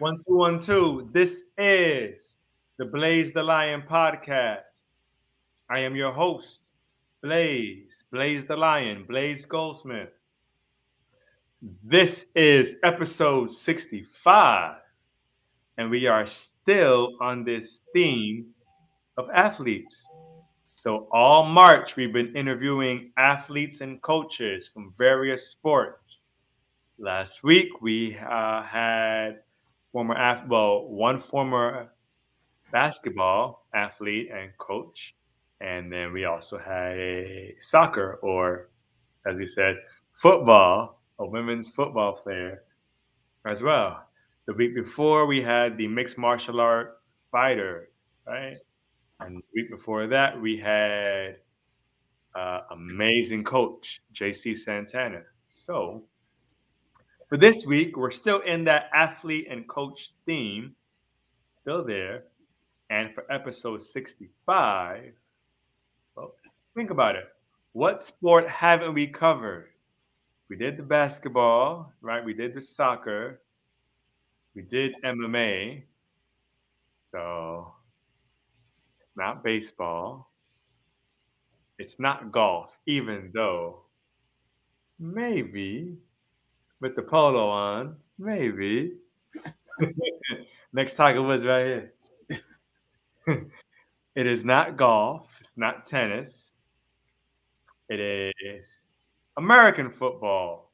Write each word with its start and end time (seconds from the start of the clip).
One, 0.00 0.16
two, 0.16 0.38
one, 0.38 0.58
two. 0.58 1.10
This 1.12 1.50
is 1.58 2.38
the 2.78 2.86
Blaze 2.86 3.34
the 3.34 3.42
Lion 3.42 3.82
podcast. 3.82 4.92
I 5.68 5.80
am 5.80 5.94
your 5.94 6.10
host, 6.10 6.68
Blaze, 7.22 8.04
Blaze 8.10 8.46
the 8.46 8.56
Lion, 8.56 9.04
Blaze 9.06 9.44
Goldsmith. 9.44 10.08
This 11.84 12.28
is 12.34 12.78
episode 12.82 13.50
65, 13.50 14.76
and 15.76 15.90
we 15.90 16.06
are 16.06 16.26
still 16.26 17.12
on 17.20 17.44
this 17.44 17.80
theme 17.92 18.46
of 19.18 19.28
athletes. 19.34 20.02
So, 20.72 21.08
all 21.12 21.44
March, 21.44 21.96
we've 21.96 22.14
been 22.14 22.34
interviewing 22.34 23.12
athletes 23.18 23.82
and 23.82 24.00
coaches 24.00 24.66
from 24.66 24.94
various 24.96 25.48
sports. 25.48 26.24
Last 26.98 27.42
week, 27.42 27.82
we 27.82 28.16
uh, 28.16 28.62
had 28.62 29.40
former 29.92 30.44
well, 30.48 30.88
one 30.88 31.18
former 31.18 31.90
basketball 32.72 33.66
athlete 33.74 34.30
and 34.32 34.50
coach, 34.58 35.14
and 35.60 35.92
then 35.92 36.12
we 36.12 36.24
also 36.24 36.58
had 36.58 36.96
a 36.96 37.54
soccer 37.60 38.18
or, 38.22 38.70
as 39.26 39.36
we 39.36 39.46
said, 39.46 39.76
football, 40.14 41.02
a 41.18 41.26
women's 41.26 41.68
football 41.68 42.12
player 42.12 42.62
as 43.46 43.62
well. 43.62 44.06
The 44.46 44.54
week 44.54 44.74
before, 44.74 45.26
we 45.26 45.40
had 45.40 45.76
the 45.76 45.86
mixed 45.86 46.18
martial 46.18 46.60
art 46.60 47.00
fighters, 47.30 47.88
right? 48.26 48.56
And 49.20 49.36
the 49.36 49.42
week 49.54 49.70
before 49.70 50.06
that, 50.06 50.40
we 50.40 50.56
had 50.56 51.36
uh, 52.34 52.60
amazing 52.70 53.44
coach 53.44 54.00
JC 54.14 54.56
Santana. 54.56 55.22
So 55.46 56.04
for 57.30 57.36
this 57.36 57.64
week, 57.64 57.96
we're 57.96 58.10
still 58.10 58.40
in 58.40 58.64
that 58.64 58.90
athlete 58.92 59.46
and 59.48 59.66
coach 59.68 60.12
theme, 60.26 60.74
still 61.62 61.84
there. 61.84 62.24
And 62.90 63.14
for 63.14 63.24
episode 63.32 63.80
65, 63.80 65.12
well, 66.16 66.34
think 66.74 66.90
about 66.90 67.14
it. 67.14 67.28
What 67.72 68.02
sport 68.02 68.48
haven't 68.48 68.94
we 68.94 69.06
covered? 69.06 69.68
We 70.48 70.56
did 70.56 70.76
the 70.76 70.82
basketball, 70.82 71.92
right? 72.00 72.24
We 72.24 72.34
did 72.34 72.52
the 72.52 72.60
soccer. 72.60 73.40
We 74.56 74.62
did 74.62 74.96
MMA. 75.04 75.84
So 77.12 77.72
it's 78.98 79.16
not 79.16 79.44
baseball. 79.44 80.32
It's 81.78 82.00
not 82.00 82.32
golf, 82.32 82.76
even 82.86 83.30
though 83.32 83.84
maybe 84.98 85.96
with 86.80 86.96
the 86.96 87.02
polo 87.02 87.48
on, 87.48 87.96
maybe. 88.18 88.94
Next 90.72 90.94
Tiger 90.94 91.22
Woods 91.22 91.44
right 91.44 91.66
here. 91.66 91.92
it 94.14 94.26
is 94.26 94.44
not 94.44 94.76
golf. 94.76 95.28
It's 95.40 95.50
not 95.56 95.84
tennis. 95.84 96.52
It 97.88 98.32
is 98.40 98.86
American 99.36 99.90
football, 99.90 100.72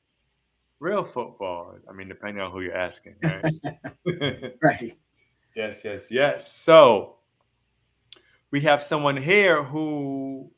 real 0.81 1.03
football. 1.03 1.77
I 1.89 1.93
mean, 1.93 2.09
depending 2.09 2.43
on 2.43 2.53
who 2.53 2.61
you're 2.61 2.77
asking, 2.77 3.17
right? 3.23 4.53
right. 4.63 4.99
Yes, 5.55 5.83
yes, 5.85 6.11
yes. 6.11 6.53
So 6.53 7.17
we 8.51 8.61
have 8.61 8.85
someone 8.85 9.17
here 9.17 9.63
who 9.63 10.51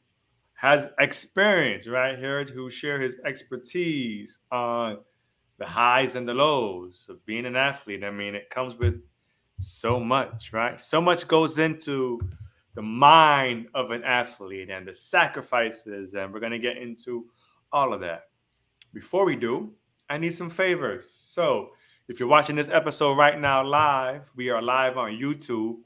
has 0.55 0.89
experience, 0.99 1.87
right 1.87 2.19
here, 2.19 2.45
who 2.45 2.69
share 2.69 3.01
his 3.01 3.15
expertise 3.25 4.41
on 4.51 4.99
the 5.59 5.67
highs 5.67 6.15
and 6.15 6.27
the 6.27 6.35
lows 6.35 7.07
of 7.09 7.25
being 7.27 7.45
an 7.45 7.57
athlete. 7.57 8.05
I 8.05 8.11
mean, 8.11 8.35
it 8.35 8.49
comes 8.49 8.77
with 8.77 9.03
so 9.59 9.99
much, 9.99 10.53
right? 10.53 10.81
So 10.81 11.01
much 11.01 11.27
goes 11.27 11.59
into 11.59 12.21
the 12.75 12.83
mind 12.83 13.67
of 13.75 13.91
an 13.91 14.05
athlete 14.05 14.71
and 14.71 14.87
the 14.87 14.95
sacrifices, 14.95 16.15
and 16.15 16.33
we're 16.33 16.41
going 16.41 16.53
to 16.53 16.59
get 16.59 16.77
into 16.77 17.27
all 17.73 17.93
of 17.93 18.01
that. 18.01 18.29
Before 18.95 19.25
we 19.25 19.35
do, 19.35 19.73
I 20.09 20.17
need 20.17 20.35
some 20.35 20.49
favors. 20.49 21.13
So, 21.21 21.71
if 22.07 22.19
you're 22.19 22.29
watching 22.29 22.57
this 22.57 22.71
episode 22.71 23.19
right 23.19 23.39
now 23.39 23.63
live, 23.63 24.23
we 24.35 24.49
are 24.49 24.63
live 24.63 24.97
on 24.97 25.11
YouTube 25.11 25.77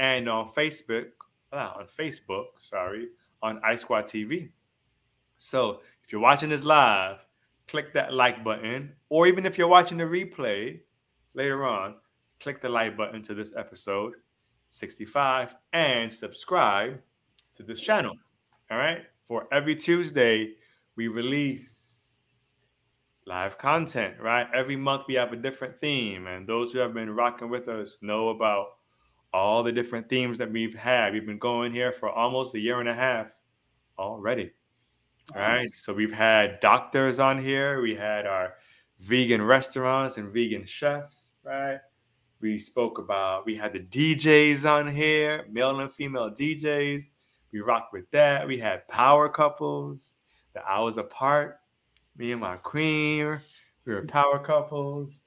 and 0.00 0.28
on 0.28 0.48
Facebook, 0.48 1.10
uh, 1.52 1.72
on 1.76 1.86
Facebook, 1.86 2.46
sorry, 2.60 3.08
on 3.42 3.60
iSquad 3.60 4.04
TV. 4.04 4.48
So, 5.36 5.82
if 6.02 6.10
you're 6.10 6.20
watching 6.20 6.48
this 6.48 6.64
live, 6.64 7.18
click 7.68 7.92
that 7.92 8.12
like 8.12 8.42
button. 8.42 8.92
Or 9.08 9.26
even 9.26 9.46
if 9.46 9.56
you're 9.56 9.68
watching 9.68 9.98
the 9.98 10.04
replay 10.04 10.80
later 11.34 11.64
on, 11.64 11.96
click 12.40 12.60
the 12.60 12.68
like 12.68 12.96
button 12.96 13.22
to 13.22 13.34
this 13.34 13.52
episode 13.56 14.14
65 14.70 15.54
and 15.72 16.12
subscribe 16.12 17.00
to 17.56 17.62
this 17.62 17.80
channel. 17.80 18.14
All 18.70 18.78
right. 18.78 19.02
For 19.24 19.46
every 19.52 19.76
Tuesday, 19.76 20.54
we 20.96 21.08
release 21.08 22.34
live 23.26 23.58
content, 23.58 24.14
right? 24.20 24.46
Every 24.54 24.76
month 24.76 25.02
we 25.06 25.14
have 25.14 25.32
a 25.32 25.36
different 25.36 25.80
theme. 25.80 26.26
And 26.26 26.46
those 26.46 26.72
who 26.72 26.78
have 26.78 26.94
been 26.94 27.10
rocking 27.10 27.50
with 27.50 27.68
us 27.68 27.98
know 28.00 28.30
about 28.30 28.68
all 29.32 29.62
the 29.62 29.72
different 29.72 30.08
themes 30.08 30.38
that 30.38 30.50
we've 30.50 30.74
had. 30.74 31.12
We've 31.12 31.26
been 31.26 31.38
going 31.38 31.72
here 31.72 31.92
for 31.92 32.08
almost 32.08 32.54
a 32.54 32.58
year 32.58 32.80
and 32.80 32.88
a 32.88 32.94
half 32.94 33.28
already. 33.98 34.52
All 35.34 35.42
right. 35.42 35.68
So 35.68 35.92
we've 35.92 36.12
had 36.12 36.58
doctors 36.60 37.18
on 37.18 37.42
here. 37.42 37.82
We 37.82 37.94
had 37.94 38.26
our 38.26 38.54
vegan 39.00 39.42
restaurants 39.42 40.16
and 40.16 40.32
vegan 40.32 40.64
chefs, 40.64 41.28
right? 41.44 41.80
We 42.40 42.58
spoke 42.58 42.98
about, 42.98 43.44
we 43.44 43.54
had 43.54 43.72
the 43.72 43.80
DJs 43.80 44.64
on 44.64 44.90
here, 44.90 45.44
male 45.50 45.78
and 45.80 45.92
female 45.92 46.30
DJs. 46.30 47.04
We 47.52 47.60
rocked 47.60 47.92
with 47.92 48.10
that. 48.12 48.46
We 48.46 48.58
had 48.58 48.86
power 48.88 49.28
couples, 49.28 50.14
the 50.54 50.64
hours 50.64 50.96
apart. 50.96 51.58
Me 52.16 52.32
and 52.32 52.40
my 52.40 52.56
queen, 52.56 53.38
we 53.84 53.94
were 53.94 54.06
power 54.06 54.38
couples. 54.38 55.22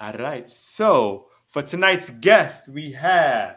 All 0.00 0.14
right. 0.14 0.48
So 0.48 1.26
for 1.46 1.62
tonight's 1.62 2.08
guest, 2.10 2.68
we 2.68 2.90
have 2.92 3.56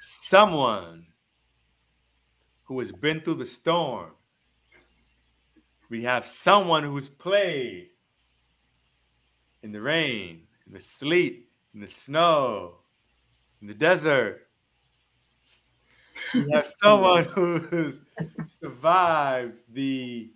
someone 0.00 1.06
who 2.64 2.80
has 2.80 2.90
been 2.90 3.20
through 3.20 3.34
the 3.34 3.46
storm. 3.46 4.10
We 5.88 6.02
have 6.02 6.26
someone 6.26 6.82
who's 6.82 7.08
played 7.08 7.90
in 9.62 9.70
the 9.70 9.80
rain, 9.80 10.42
in 10.66 10.72
the 10.72 10.80
sleet, 10.80 11.48
in 11.74 11.80
the 11.80 11.88
snow, 11.88 12.78
in 13.60 13.68
the 13.68 13.74
desert. 13.74 14.41
We 16.34 16.50
have 16.52 16.66
someone 16.82 17.24
who 17.24 17.92
survives 18.46 19.62
the 19.72 20.30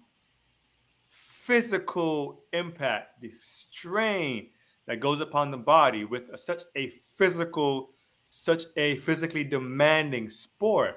physical 1.08 2.42
impact, 2.52 3.20
the 3.20 3.32
strain 3.40 4.48
that 4.86 5.00
goes 5.00 5.20
upon 5.20 5.50
the 5.50 5.56
body 5.56 6.04
with 6.04 6.28
a, 6.30 6.38
such 6.38 6.62
a 6.76 6.92
physical, 7.16 7.90
such 8.28 8.64
a 8.76 8.96
physically 8.98 9.44
demanding 9.44 10.28
sport, 10.28 10.96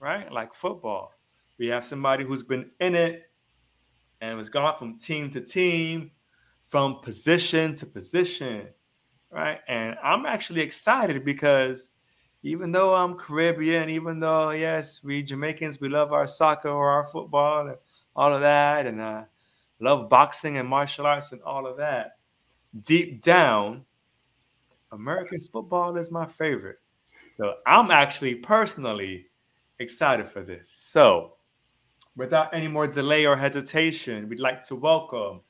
right? 0.00 0.30
Like 0.32 0.54
football. 0.54 1.12
We 1.58 1.68
have 1.68 1.86
somebody 1.86 2.24
who's 2.24 2.42
been 2.42 2.70
in 2.80 2.94
it 2.94 3.30
and 4.20 4.38
has 4.38 4.48
gone 4.48 4.76
from 4.78 4.98
team 4.98 5.30
to 5.30 5.40
team, 5.40 6.10
from 6.68 7.00
position 7.00 7.74
to 7.76 7.86
position, 7.86 8.68
right? 9.30 9.60
And 9.68 9.96
I'm 10.02 10.26
actually 10.26 10.60
excited 10.60 11.24
because 11.24 11.90
even 12.42 12.70
though 12.72 12.94
I'm 12.94 13.14
Caribbean, 13.14 13.90
even 13.90 14.20
though 14.20 14.50
yes, 14.50 15.02
we 15.02 15.22
Jamaicans 15.22 15.80
we 15.80 15.88
love 15.88 16.12
our 16.12 16.26
soccer 16.26 16.68
or 16.68 16.90
our 16.90 17.08
football 17.08 17.66
and 17.68 17.76
all 18.14 18.32
of 18.32 18.40
that, 18.40 18.86
and 18.86 19.02
I 19.02 19.24
love 19.80 20.08
boxing 20.08 20.56
and 20.56 20.68
martial 20.68 21.06
arts 21.06 21.32
and 21.32 21.42
all 21.42 21.66
of 21.66 21.76
that. 21.78 22.18
Deep 22.82 23.22
down, 23.22 23.84
American 24.92 25.40
football 25.52 25.96
is 25.96 26.10
my 26.10 26.26
favorite. 26.26 26.78
So 27.36 27.54
I'm 27.66 27.90
actually 27.90 28.36
personally 28.36 29.26
excited 29.78 30.28
for 30.28 30.42
this. 30.42 30.70
So, 30.70 31.34
without 32.16 32.52
any 32.52 32.68
more 32.68 32.86
delay 32.86 33.26
or 33.26 33.36
hesitation, 33.36 34.28
we'd 34.28 34.40
like 34.40 34.66
to 34.66 34.74
welcome 34.74 35.40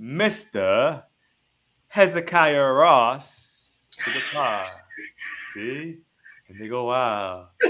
Mr. 0.00 1.02
Hezekiah 1.88 2.72
Ross 2.72 3.90
to 4.04 4.10
the 4.12 4.20
pod. 4.32 4.66
See? 5.54 5.98
And 6.48 6.60
they 6.60 6.68
go, 6.68 6.84
wow. 6.84 7.48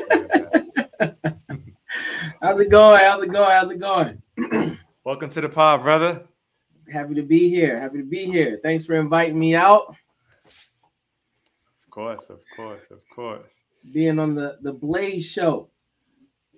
How's 2.42 2.60
it 2.60 2.68
going? 2.70 3.00
How's 3.00 3.22
it 3.22 3.32
going? 3.32 3.50
How's 3.50 3.70
it 3.70 3.80
going? 3.80 4.20
Welcome 5.04 5.30
to 5.30 5.40
the 5.40 5.48
pod, 5.48 5.82
brother. 5.82 6.26
Happy 6.92 7.14
to 7.14 7.22
be 7.22 7.48
here. 7.48 7.78
Happy 7.78 7.98
to 7.98 8.04
be 8.04 8.26
here. 8.26 8.60
Thanks 8.62 8.84
for 8.84 8.96
inviting 8.96 9.38
me 9.38 9.54
out. 9.54 9.96
Of 10.46 11.90
course, 11.90 12.28
of 12.28 12.40
course, 12.54 12.90
of 12.90 13.00
course. 13.14 13.62
Being 13.92 14.18
on 14.18 14.34
the 14.34 14.58
the 14.60 14.72
Blaze 14.72 15.24
show. 15.24 15.70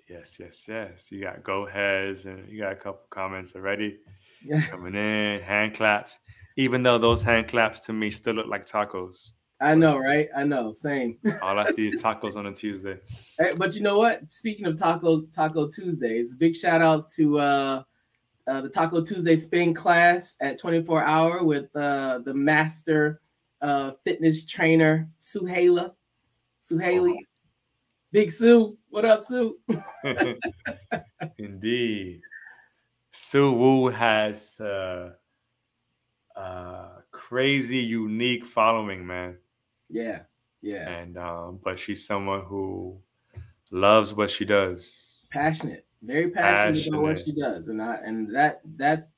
Yes, 0.09 0.39
yes, 0.41 0.65
yes. 0.67 1.07
You 1.11 1.23
got 1.23 1.45
go 1.45 1.67
heads 1.67 2.25
and 2.25 2.49
you 2.49 2.59
got 2.59 2.73
a 2.73 2.77
couple 2.77 3.03
comments 3.11 3.55
already 3.55 3.99
yeah. 4.45 4.63
coming 4.63 4.95
in, 4.95 5.41
hand 5.43 5.75
claps. 5.75 6.19
Even 6.57 6.83
though 6.83 6.99
those 6.99 7.23
hand 7.23 7.47
claps 7.47 7.81
to 7.81 7.93
me 7.93 8.11
still 8.11 8.35
look 8.35 8.49
like 8.49 8.67
tacos. 8.67 9.31
I 9.61 9.75
know, 9.75 9.99
right? 9.99 10.29
I 10.37 10.45
know. 10.45 10.73
Same. 10.73 11.19
All 11.43 11.59
I 11.59 11.71
see 11.73 11.89
is 11.89 12.01
tacos 12.01 12.37
on 12.37 12.47
a 12.47 12.55
Tuesday. 12.55 12.99
Hey, 13.39 13.51
but 13.57 13.75
you 13.75 13.83
know 13.83 13.99
what? 13.99 14.31
Speaking 14.33 14.67
of 14.67 14.77
tacos, 14.77 15.33
Taco 15.35 15.69
Tuesdays, 15.69 16.35
big 16.37 16.55
shout 16.55 16.81
outs 16.81 17.17
to 17.17 17.41
uh, 17.41 17.83
uh, 18.47 18.61
the 18.61 18.69
Taco 18.69 19.03
Tuesday 19.03 19.37
spin 19.37 19.75
class 19.75 20.37
at 20.41 20.59
24 20.59 21.03
Hour 21.03 21.45
with 21.45 21.75
uh, 21.75 22.21
the 22.25 22.35
master 22.35 23.21
uh, 23.61 23.93
fitness 24.05 24.47
trainer, 24.47 25.09
Suhaila. 25.19 25.93
Suhaili. 26.63 27.15
Oh. 27.15 27.25
Big 28.13 28.31
Sue. 28.31 28.79
What 28.89 29.05
up, 29.05 29.21
Sue? 29.21 29.59
Indeed. 31.39 32.21
Sue 33.13 33.53
Wu 33.53 33.91
has 33.91 34.59
uh, 34.61 35.11
uh, 36.37 36.89
crazy, 37.11 37.79
unique 37.79 38.47
following, 38.47 39.07
man. 39.07 39.37
Yeah, 39.89 40.21
yeah. 40.63 40.89
And 40.89 41.17
um, 41.19 41.61
but 41.63 41.79
she's 41.79 42.07
someone 42.07 42.43
who 42.43 42.99
loves 43.71 44.15
what 44.15 44.31
she 44.31 44.45
does. 44.45 44.95
Passionate, 45.31 45.87
very 46.03 46.31
passionate, 46.31 46.77
passionate, 46.77 46.89
about 46.89 47.03
what 47.03 47.19
she 47.19 47.33
does, 47.33 47.69
and 47.69 47.83
I 47.83 47.97
and 48.05 48.35
that 48.35 48.61
that 48.77 49.09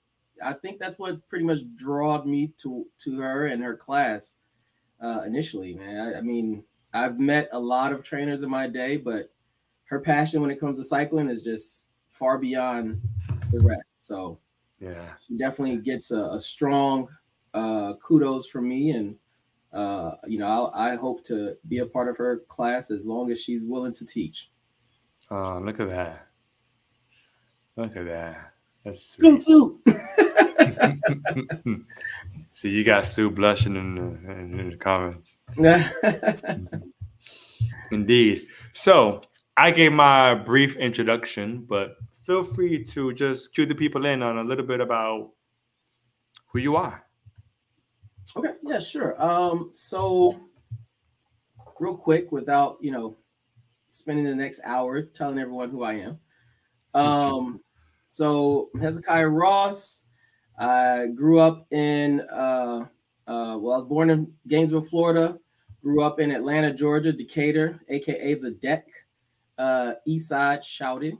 I 0.43 0.55
think 0.55 0.79
that's 0.79 0.99
what 0.99 1.27
pretty 1.29 1.45
much 1.45 1.61
drawed 1.77 2.27
me 2.27 2.53
to 2.59 2.87
to 3.01 3.17
her 3.21 3.47
and 3.47 3.63
her 3.63 3.77
class 3.77 4.37
uh, 5.03 5.23
initially. 5.27 5.75
Man, 5.75 6.15
I, 6.15 6.19
I 6.19 6.21
mean, 6.21 6.65
I've 6.93 7.19
met 7.19 7.49
a 7.53 7.59
lot 7.59 7.93
of 7.93 8.03
trainers 8.03 8.43
in 8.43 8.51
my 8.51 8.67
day, 8.67 8.97
but 8.97 9.31
her 9.85 10.01
passion 10.01 10.41
when 10.41 10.51
it 10.51 10.61
comes 10.61 10.79
to 10.79 10.85
cycling 10.85 11.31
is 11.31 11.43
just 11.43 11.91
far 12.09 12.39
beyond 12.39 13.01
the 13.53 13.61
rest. 13.61 14.07
So 14.07 14.39
yeah, 14.81 15.15
she 15.27 15.37
definitely 15.37 15.79
gets 15.79 16.11
a, 16.11 16.31
a 16.33 16.41
strong 16.41 17.09
uh, 17.55 17.95
kudos 18.03 18.47
from 18.47 18.69
me 18.69 18.91
and 18.91 19.17
uh, 19.73 20.13
you 20.27 20.39
know, 20.39 20.47
I'll, 20.47 20.73
i 20.75 20.97
hope 20.97 21.25
to 21.25 21.57
be 21.69 21.79
a 21.79 21.87
part 21.87 22.09
of 22.09 22.17
her 22.17 22.39
class 22.49 22.91
as 22.91 23.07
long 23.07 23.31
as 23.31 23.41
she's 23.41 23.65
willing 23.65 23.93
to 23.95 24.07
teach. 24.07 24.51
Oh, 25.31 25.61
look 25.65 25.79
at 25.81 25.89
that! 25.89 26.27
Look 27.77 27.97
at 27.97 28.05
that. 28.07 28.53
That's 28.85 29.03
sweet. 29.03 29.39
Sue. 29.39 29.81
See, 32.53 32.69
you 32.69 32.85
got 32.85 33.07
Sue 33.07 33.31
blushing 33.31 33.77
in 33.77 33.95
the, 33.95 34.33
in 34.33 34.71
the 34.71 34.77
comments. 34.77 35.37
Indeed. 37.91 38.47
So 38.73 39.23
I 39.57 39.71
gave 39.71 39.93
my 39.93 40.35
brief 40.35 40.77
introduction, 40.77 41.65
but 41.69 41.97
feel 42.25 42.43
free 42.43 42.83
to 42.85 43.13
just 43.13 43.55
cue 43.55 43.67
the 43.67 43.75
people 43.75 44.07
in 44.07 44.23
on 44.23 44.39
a 44.39 44.45
little 44.45 44.65
bit 44.65 44.81
about 44.81 45.31
who 46.47 46.59
you 46.59 46.77
are. 46.77 47.05
Okay, 48.37 48.55
yeah, 48.63 48.79
sure. 48.79 49.21
Um, 49.23 49.71
so 49.73 50.41
real 51.79 51.97
quick, 51.97 52.31
without 52.33 52.79
you 52.81 52.93
know 52.93 53.17
spending 53.89 54.25
the 54.25 54.35
next 54.35 54.61
hour 54.65 55.03
telling 55.03 55.39
everyone 55.39 55.71
who 55.71 55.83
I 55.83 55.95
am. 55.95 56.19
Um, 56.95 57.61
so 58.09 58.71
Hezekiah 58.81 59.29
Ross. 59.29 60.05
I 60.59 61.07
grew 61.15 61.39
up 61.39 61.67
in 61.73 62.21
uh, 62.21 62.85
uh, 63.31 63.57
well, 63.59 63.75
I 63.75 63.79
was 63.79 63.85
born 63.85 64.11
in 64.11 64.33
Gainesville, 64.49 64.83
Florida. 64.83 65.39
Grew 65.83 66.03
up 66.03 66.21
in 66.21 66.33
Atlanta, 66.33 66.75
Georgia, 66.75 67.13
Decatur, 67.13 67.81
aka 67.89 68.35
the 68.35 68.51
Deck, 68.51 68.87
uh, 69.57 69.95
East 70.05 70.29
Side, 70.29 70.65
shouted. 70.65 71.17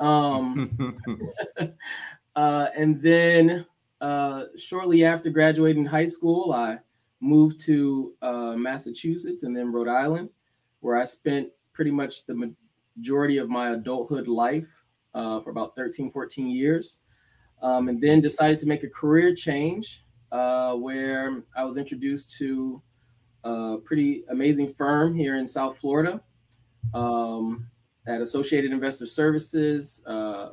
Um, 0.00 0.98
uh, 2.36 2.66
and 2.76 3.00
then 3.00 3.64
uh, 4.00 4.44
shortly 4.56 5.04
after 5.04 5.30
graduating 5.30 5.86
high 5.86 6.06
school, 6.06 6.52
I 6.52 6.78
moved 7.20 7.60
to 7.66 8.14
uh, 8.22 8.54
Massachusetts 8.56 9.42
and 9.42 9.56
then 9.56 9.72
Rhode 9.72 9.88
Island, 9.88 10.30
where 10.80 10.96
I 10.96 11.04
spent 11.04 11.48
pretty 11.72 11.90
much 11.90 12.26
the 12.26 12.52
majority 12.98 13.38
of 13.38 13.48
my 13.48 13.70
adulthood 13.70 14.28
life 14.28 14.68
uh, 15.14 15.40
for 15.40 15.50
about 15.50 15.74
13, 15.76 16.10
14 16.10 16.48
years. 16.48 17.00
Um, 17.62 17.88
and 17.88 18.00
then 18.02 18.20
decided 18.20 18.58
to 18.58 18.66
make 18.66 18.82
a 18.82 18.88
career 18.88 19.34
change 19.34 20.04
uh, 20.30 20.74
where 20.74 21.42
I 21.56 21.64
was 21.64 21.78
introduced 21.78 22.36
to 22.38 22.82
a 23.44 23.78
pretty 23.82 24.24
amazing 24.30 24.74
firm 24.74 25.14
here 25.14 25.36
in 25.36 25.46
South 25.46 25.78
Florida. 25.78 26.20
Um, 26.92 27.68
at 28.06 28.20
Associated 28.20 28.70
Investor 28.70 29.06
Services, 29.06 30.02
uh, 30.06 30.50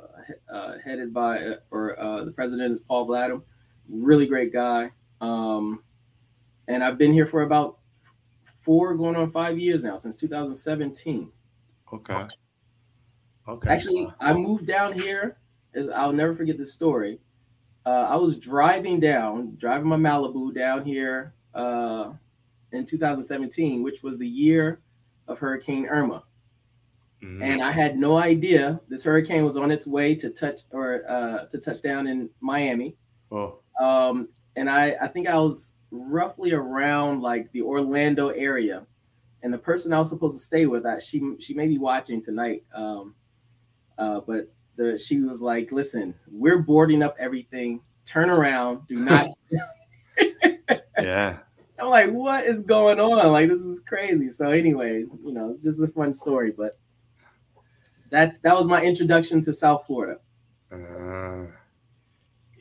uh, 0.51 0.77
headed 0.83 1.13
by 1.13 1.55
or 1.71 1.99
uh, 1.99 2.23
the 2.23 2.31
president 2.31 2.71
is 2.71 2.81
Paul 2.81 3.07
Vladam, 3.07 3.43
really 3.89 4.25
great 4.25 4.51
guy. 4.51 4.91
Um, 5.21 5.83
and 6.67 6.83
I've 6.83 6.97
been 6.97 7.13
here 7.13 7.27
for 7.27 7.43
about 7.43 7.77
four, 8.61 8.95
going 8.95 9.15
on 9.15 9.31
five 9.31 9.59
years 9.59 9.83
now, 9.83 9.97
since 9.97 10.17
2017. 10.17 11.31
Okay. 11.93 12.27
Okay. 13.47 13.69
Actually, 13.69 14.11
I 14.19 14.33
moved 14.33 14.65
down 14.65 14.97
here. 14.97 15.37
As 15.75 15.89
I'll 15.89 16.13
never 16.13 16.35
forget 16.35 16.57
this 16.57 16.71
story. 16.71 17.19
Uh, 17.85 18.07
I 18.09 18.15
was 18.15 18.37
driving 18.37 18.99
down, 18.99 19.55
driving 19.57 19.87
my 19.87 19.97
Malibu 19.97 20.53
down 20.53 20.85
here 20.85 21.33
uh, 21.53 22.11
in 22.71 22.85
2017, 22.85 23.83
which 23.83 24.03
was 24.03 24.17
the 24.17 24.27
year 24.27 24.81
of 25.27 25.39
Hurricane 25.39 25.87
Irma. 25.87 26.23
Mm-hmm. 27.23 27.41
And 27.41 27.61
I 27.61 27.71
had 27.71 27.97
no 27.97 28.17
idea 28.17 28.81
this 28.89 29.05
hurricane 29.05 29.45
was 29.45 29.55
on 29.55 29.71
its 29.71 29.87
way 29.87 30.13
to 30.15 30.29
touch 30.29 30.61
or 30.71 31.09
uh, 31.09 31.45
to 31.45 31.57
touch 31.57 31.81
down 31.81 32.07
in 32.07 32.29
Miami. 32.41 32.97
Oh. 33.31 33.59
Um, 33.79 34.29
and 34.55 34.69
I, 34.69 34.95
I 35.01 35.07
think 35.07 35.27
I 35.27 35.37
was 35.37 35.75
roughly 35.91 36.53
around 36.53 37.21
like 37.21 37.49
the 37.53 37.61
Orlando 37.61 38.29
area. 38.29 38.85
And 39.41 39.53
the 39.53 39.57
person 39.57 39.93
I 39.93 39.99
was 39.99 40.09
supposed 40.09 40.37
to 40.37 40.43
stay 40.43 40.65
with, 40.65 40.85
I, 40.85 40.99
she 40.99 41.35
she 41.39 41.53
may 41.53 41.67
be 41.67 41.77
watching 41.77 42.21
tonight. 42.23 42.63
Um, 42.73 43.15
uh, 43.97 44.21
but 44.21 44.51
the 44.75 44.97
she 44.97 45.21
was 45.21 45.41
like, 45.41 45.71
"Listen, 45.71 46.15
we're 46.31 46.59
boarding 46.59 47.03
up 47.03 47.15
everything. 47.19 47.81
Turn 48.05 48.29
around. 48.29 48.87
Do 48.87 48.95
not." 48.99 49.27
yeah. 50.97 51.39
I'm 51.79 51.89
like, 51.89 52.11
what 52.11 52.45
is 52.45 52.61
going 52.61 52.99
on? 52.99 53.31
Like, 53.31 53.49
this 53.49 53.61
is 53.61 53.81
crazy. 53.81 54.29
So 54.29 54.51
anyway, 54.51 55.03
you 55.23 55.33
know, 55.33 55.49
it's 55.49 55.63
just 55.63 55.81
a 55.81 55.87
fun 55.87 56.13
story, 56.13 56.51
but 56.51 56.77
that's 58.13 58.37
that 58.41 58.55
was 58.55 58.67
my 58.67 58.79
introduction 58.83 59.41
to 59.41 59.51
South 59.51 59.87
Florida. 59.87 60.19
Uh, 60.71 61.47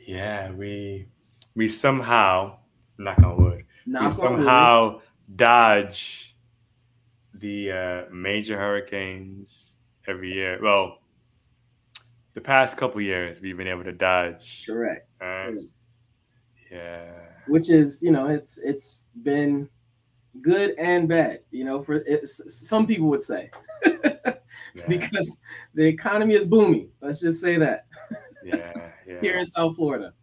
yeah, 0.07 0.51
we 0.53 1.07
we 1.55 1.69
somehow 1.69 2.57
knock 2.97 3.19
on 3.23 3.37
wood. 3.37 3.65
Knock 3.85 4.03
we 4.03 4.07
on 4.07 4.11
wood. 4.11 4.39
somehow 4.39 5.01
dodge 5.37 6.35
the 7.35 7.71
uh, 7.71 8.03
major 8.11 8.59
hurricanes 8.59 9.75
every 10.09 10.33
year. 10.33 10.59
Well, 10.63 11.01
the 12.33 12.41
past 12.41 12.79
couple 12.79 13.03
years 13.03 13.39
we've 13.39 13.59
been 13.59 13.69
able 13.69 13.85
to 13.85 13.93
dodge. 13.93 14.65
Correct. 14.65 15.07
Right? 15.21 15.55
Yeah. 16.71 17.11
Which 17.47 17.69
is, 17.69 18.03
you 18.03 18.11
know, 18.11 18.29
it's 18.29 18.57
it's 18.57 19.05
been 19.23 19.69
good 20.41 20.75
and 20.79 21.07
bad. 21.07 21.41
You 21.51 21.65
know, 21.67 21.83
for 21.83 22.03
some 22.25 22.87
people 22.87 23.09
would 23.09 23.23
say 23.23 23.51
Yeah. 24.75 24.87
because 24.89 25.39
the 25.75 25.83
economy 25.85 26.35
is 26.35 26.47
booming. 26.47 26.91
Let's 27.01 27.21
just 27.21 27.41
say 27.41 27.57
that 27.59 27.87
yeah. 28.45 28.73
Yeah. 29.07 29.21
here 29.21 29.39
in 29.39 29.45
South 29.47 29.77
Florida. 29.77 30.15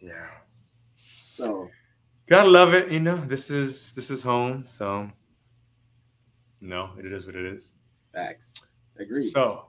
yeah. 0.00 0.28
So 1.22 1.68
Gotta 2.28 2.48
love 2.48 2.74
it, 2.74 2.90
you 2.90 2.98
know. 3.00 3.16
This 3.26 3.50
is 3.50 3.92
this 3.92 4.10
is 4.10 4.22
home, 4.22 4.64
so 4.66 5.10
no, 6.60 6.90
it 6.98 7.04
is 7.12 7.26
what 7.26 7.36
it 7.36 7.44
is. 7.46 7.76
facts. 8.12 8.54
Agreed. 8.98 9.30
So 9.30 9.66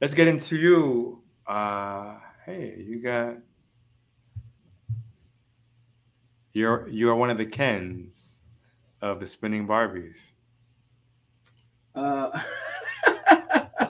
let's 0.00 0.14
get 0.14 0.28
into 0.28 0.56
you. 0.56 1.22
Uh 1.46 2.16
hey, 2.46 2.76
you 2.78 3.00
got 3.02 3.36
you're 6.52 6.88
you're 6.88 7.14
one 7.16 7.30
of 7.30 7.38
the 7.38 7.46
Kens 7.46 8.38
of 9.02 9.20
the 9.20 9.26
spinning 9.26 9.66
Barbies. 9.66 10.16
Uh, 11.94 12.30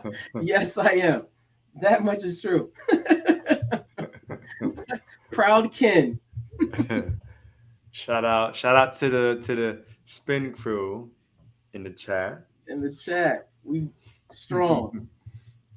yes, 0.43 0.79
I 0.79 0.93
am. 0.93 1.27
That 1.81 2.05
much 2.05 2.25
is 2.25 2.41
true. 2.41 2.71
Proud 5.31 5.73
Ken. 5.73 6.19
shout 7.93 8.25
out 8.25 8.55
shout 8.55 8.77
out 8.77 8.95
to 8.97 9.09
the 9.09 9.41
to 9.45 9.55
the 9.55 9.83
spin 10.05 10.53
crew 10.53 11.11
in 11.73 11.83
the 11.83 11.91
chat. 11.91 12.45
in 12.69 12.81
the 12.81 12.93
chat. 12.93 13.49
We 13.65 13.89
strong. 14.31 15.09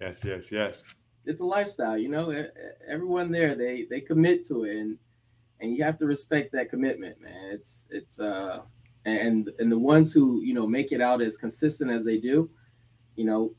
Yes, 0.02 0.22
yes, 0.24 0.52
yes. 0.52 0.84
it's 1.26 1.42
a 1.42 1.46
lifestyle, 1.46 1.98
you 1.98 2.10
know. 2.10 2.46
Everyone 2.88 3.32
there, 3.32 3.56
they 3.56 3.86
they 3.90 4.02
commit 4.02 4.46
to 4.48 4.66
it, 4.66 4.78
and 4.78 4.98
and 5.60 5.76
you 5.76 5.84
have 5.84 5.98
to 6.00 6.06
respect 6.06 6.52
that 6.54 6.70
commitment, 6.70 7.22
man. 7.22 7.52
It's 7.52 7.88
it's 7.92 8.20
uh 8.20 8.62
and 9.06 9.50
and 9.60 9.72
the 9.72 9.80
ones 9.80 10.14
who 10.14 10.42
you 10.42 10.54
know 10.54 10.68
make 10.68 10.92
it 10.92 11.02
out 11.02 11.22
as 11.22 11.38
consistent 11.38 11.92
as 11.92 12.04
they 12.04 12.18
do, 12.18 12.50
you 13.16 13.26
know, 13.26 13.54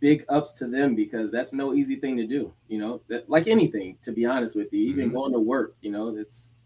big 0.00 0.24
ups 0.28 0.52
to 0.54 0.66
them 0.66 0.94
because 0.94 1.30
that's 1.30 1.52
no 1.52 1.74
easy 1.74 1.96
thing 1.96 2.16
to 2.16 2.26
do. 2.26 2.52
You 2.68 2.78
know, 2.78 3.00
that, 3.08 3.28
like 3.28 3.46
anything, 3.48 3.98
to 4.02 4.12
be 4.12 4.24
honest 4.26 4.56
with 4.56 4.72
you, 4.72 4.80
even 4.88 5.10
Mhm. 5.10 5.12
going 5.12 5.32
to 5.32 5.40
work, 5.40 5.76
you 5.80 5.90
know, 5.90 6.16
it's 6.16 6.56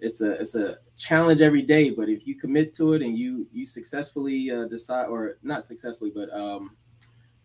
it's 0.00 0.20
a 0.20 0.32
it's 0.32 0.54
a 0.54 0.78
challenge 0.96 1.40
every 1.40 1.62
day. 1.62 1.90
But 1.90 2.08
if 2.08 2.26
you 2.26 2.34
commit 2.34 2.74
to 2.74 2.94
it 2.94 3.02
and 3.02 3.16
you 3.18 3.46
you 3.52 3.66
successfully 3.66 4.50
uh, 4.50 4.66
decide, 4.66 5.06
or 5.06 5.38
not 5.42 5.64
successfully, 5.64 6.10
but 6.14 6.30
um, 6.32 6.76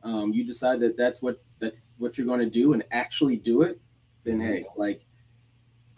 um, 0.04 0.34
you 0.34 0.44
decide 0.46 0.80
that 0.82 0.98
that's 0.98 1.22
what 1.22 1.42
that's 1.60 1.92
what 1.98 2.18
you're 2.18 2.28
going 2.28 2.40
to 2.40 2.50
do 2.50 2.74
and 2.74 2.84
actually 2.92 3.38
do 3.38 3.62
it, 3.64 3.80
then 4.24 4.40
hey, 4.40 4.66
like 4.76 5.06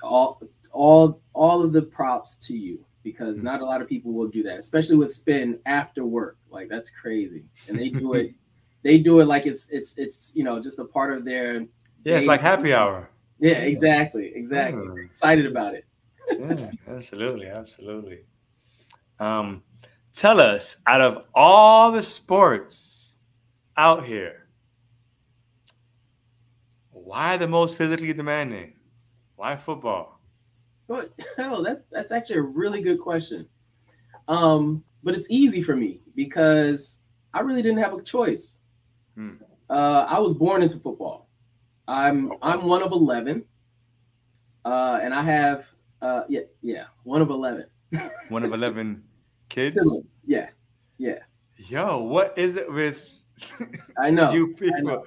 all 0.03 0.41
all 0.71 1.21
all 1.33 1.63
of 1.63 1.71
the 1.73 1.81
props 1.81 2.37
to 2.37 2.55
you 2.55 2.83
because 3.03 3.39
Mhm. 3.39 3.43
not 3.43 3.61
a 3.61 3.65
lot 3.65 3.81
of 3.81 3.87
people 3.87 4.13
will 4.13 4.27
do 4.27 4.43
that, 4.43 4.59
especially 4.59 4.95
with 4.97 5.11
spin 5.13 5.59
after 5.65 6.05
work. 6.05 6.37
Like 6.49 6.69
that's 6.69 6.89
crazy, 6.89 7.45
and 7.67 7.77
they 7.77 7.89
do 7.89 8.13
it. 8.13 8.33
They 8.83 8.97
do 8.97 9.19
it 9.19 9.25
like 9.25 9.45
it's 9.45 9.69
it's 9.69 9.97
it's 9.97 10.31
you 10.35 10.43
know 10.43 10.61
just 10.61 10.79
a 10.79 10.85
part 10.85 11.13
of 11.13 11.23
their 11.25 11.61
Yeah, 12.03 12.17
it's 12.17 12.27
like 12.27 12.41
happy 12.41 12.73
hour. 12.73 13.09
yeah 13.39 13.59
exactly 13.59 14.31
exactly 14.35 14.87
Mm. 14.87 15.05
excited 15.05 15.45
about 15.45 15.75
it. 15.75 15.85
yeah, 16.39 16.71
absolutely, 16.87 17.47
absolutely. 17.47 18.19
Um, 19.19 19.63
tell 20.13 20.39
us, 20.39 20.77
out 20.87 21.01
of 21.01 21.25
all 21.35 21.91
the 21.91 22.01
sports 22.01 23.13
out 23.77 24.05
here, 24.05 24.47
why 26.91 27.37
the 27.37 27.47
most 27.47 27.75
physically 27.75 28.13
demanding? 28.13 28.73
Why 29.35 29.55
football? 29.55 30.19
Hell, 31.37 31.61
that's 31.67 31.85
that's 31.85 32.11
actually 32.11 32.37
a 32.37 32.43
really 32.43 32.81
good 32.81 32.99
question. 32.99 33.47
Um, 34.27 34.83
but 35.03 35.15
it's 35.15 35.29
easy 35.29 35.61
for 35.61 35.75
me 35.75 36.01
because 36.15 37.01
I 37.33 37.41
really 37.41 37.61
didn't 37.61 37.81
have 37.83 37.93
a 37.93 38.01
choice. 38.01 38.60
Hmm. 39.15 39.31
Uh, 39.69 40.05
I 40.07 40.19
was 40.19 40.33
born 40.33 40.61
into 40.63 40.77
football. 40.79 41.27
I'm 41.87 42.27
Okay. 42.31 42.39
I'm 42.41 42.63
one 42.65 42.83
of 42.83 42.91
eleven, 42.91 43.43
uh, 44.65 44.99
and 45.01 45.13
I 45.13 45.21
have 45.23 45.69
uh, 46.01 46.23
yeah 46.29 46.41
yeah 46.61 46.85
one 47.03 47.21
of 47.21 47.29
eleven. 47.29 47.65
one 48.29 48.43
of 48.43 48.53
eleven 48.53 49.03
kids. 49.49 49.73
siblings. 49.73 50.23
Yeah, 50.25 50.49
yeah, 50.97 51.19
Yo, 51.57 51.99
what 52.03 52.33
is 52.37 52.55
it 52.55 52.71
with 52.71 53.23
I 53.97 54.09
know. 54.09 54.31
you 54.33 54.55
I 54.61 54.79
know. 54.81 54.81
people? 54.81 55.05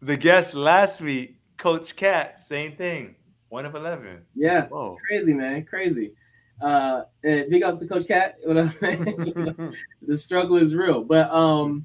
The 0.00 0.16
guest 0.16 0.54
last 0.54 1.00
week, 1.00 1.38
Coach 1.56 1.96
Cat, 1.96 2.38
same 2.38 2.76
thing. 2.76 3.14
One 3.48 3.66
of 3.66 3.74
eleven. 3.74 4.22
Yeah, 4.34 4.66
Whoa. 4.68 4.96
crazy 5.08 5.32
man, 5.34 5.64
crazy. 5.64 6.12
Uh, 6.60 7.02
big 7.22 7.62
ups 7.62 7.80
to 7.80 7.86
Coach 7.86 8.06
Cat. 8.06 8.36
What 8.44 8.56
up, 8.56 8.82
man? 8.82 9.74
the 10.06 10.16
struggle 10.16 10.56
is 10.56 10.74
real. 10.74 11.02
But 11.04 11.30
um, 11.30 11.84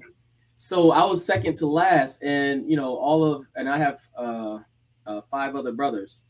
so 0.61 0.91
I 0.91 1.05
was 1.05 1.23
second 1.23 1.57
to 1.59 1.67
last, 1.67 2.21
and 2.21 2.69
you 2.69 2.75
know 2.75 2.97
all 2.97 3.23
of, 3.23 3.45
and 3.55 3.69
I 3.69 3.77
have 3.77 4.01
uh, 4.17 4.59
uh 5.05 5.21
five 5.31 5.55
other 5.55 5.71
brothers, 5.71 6.25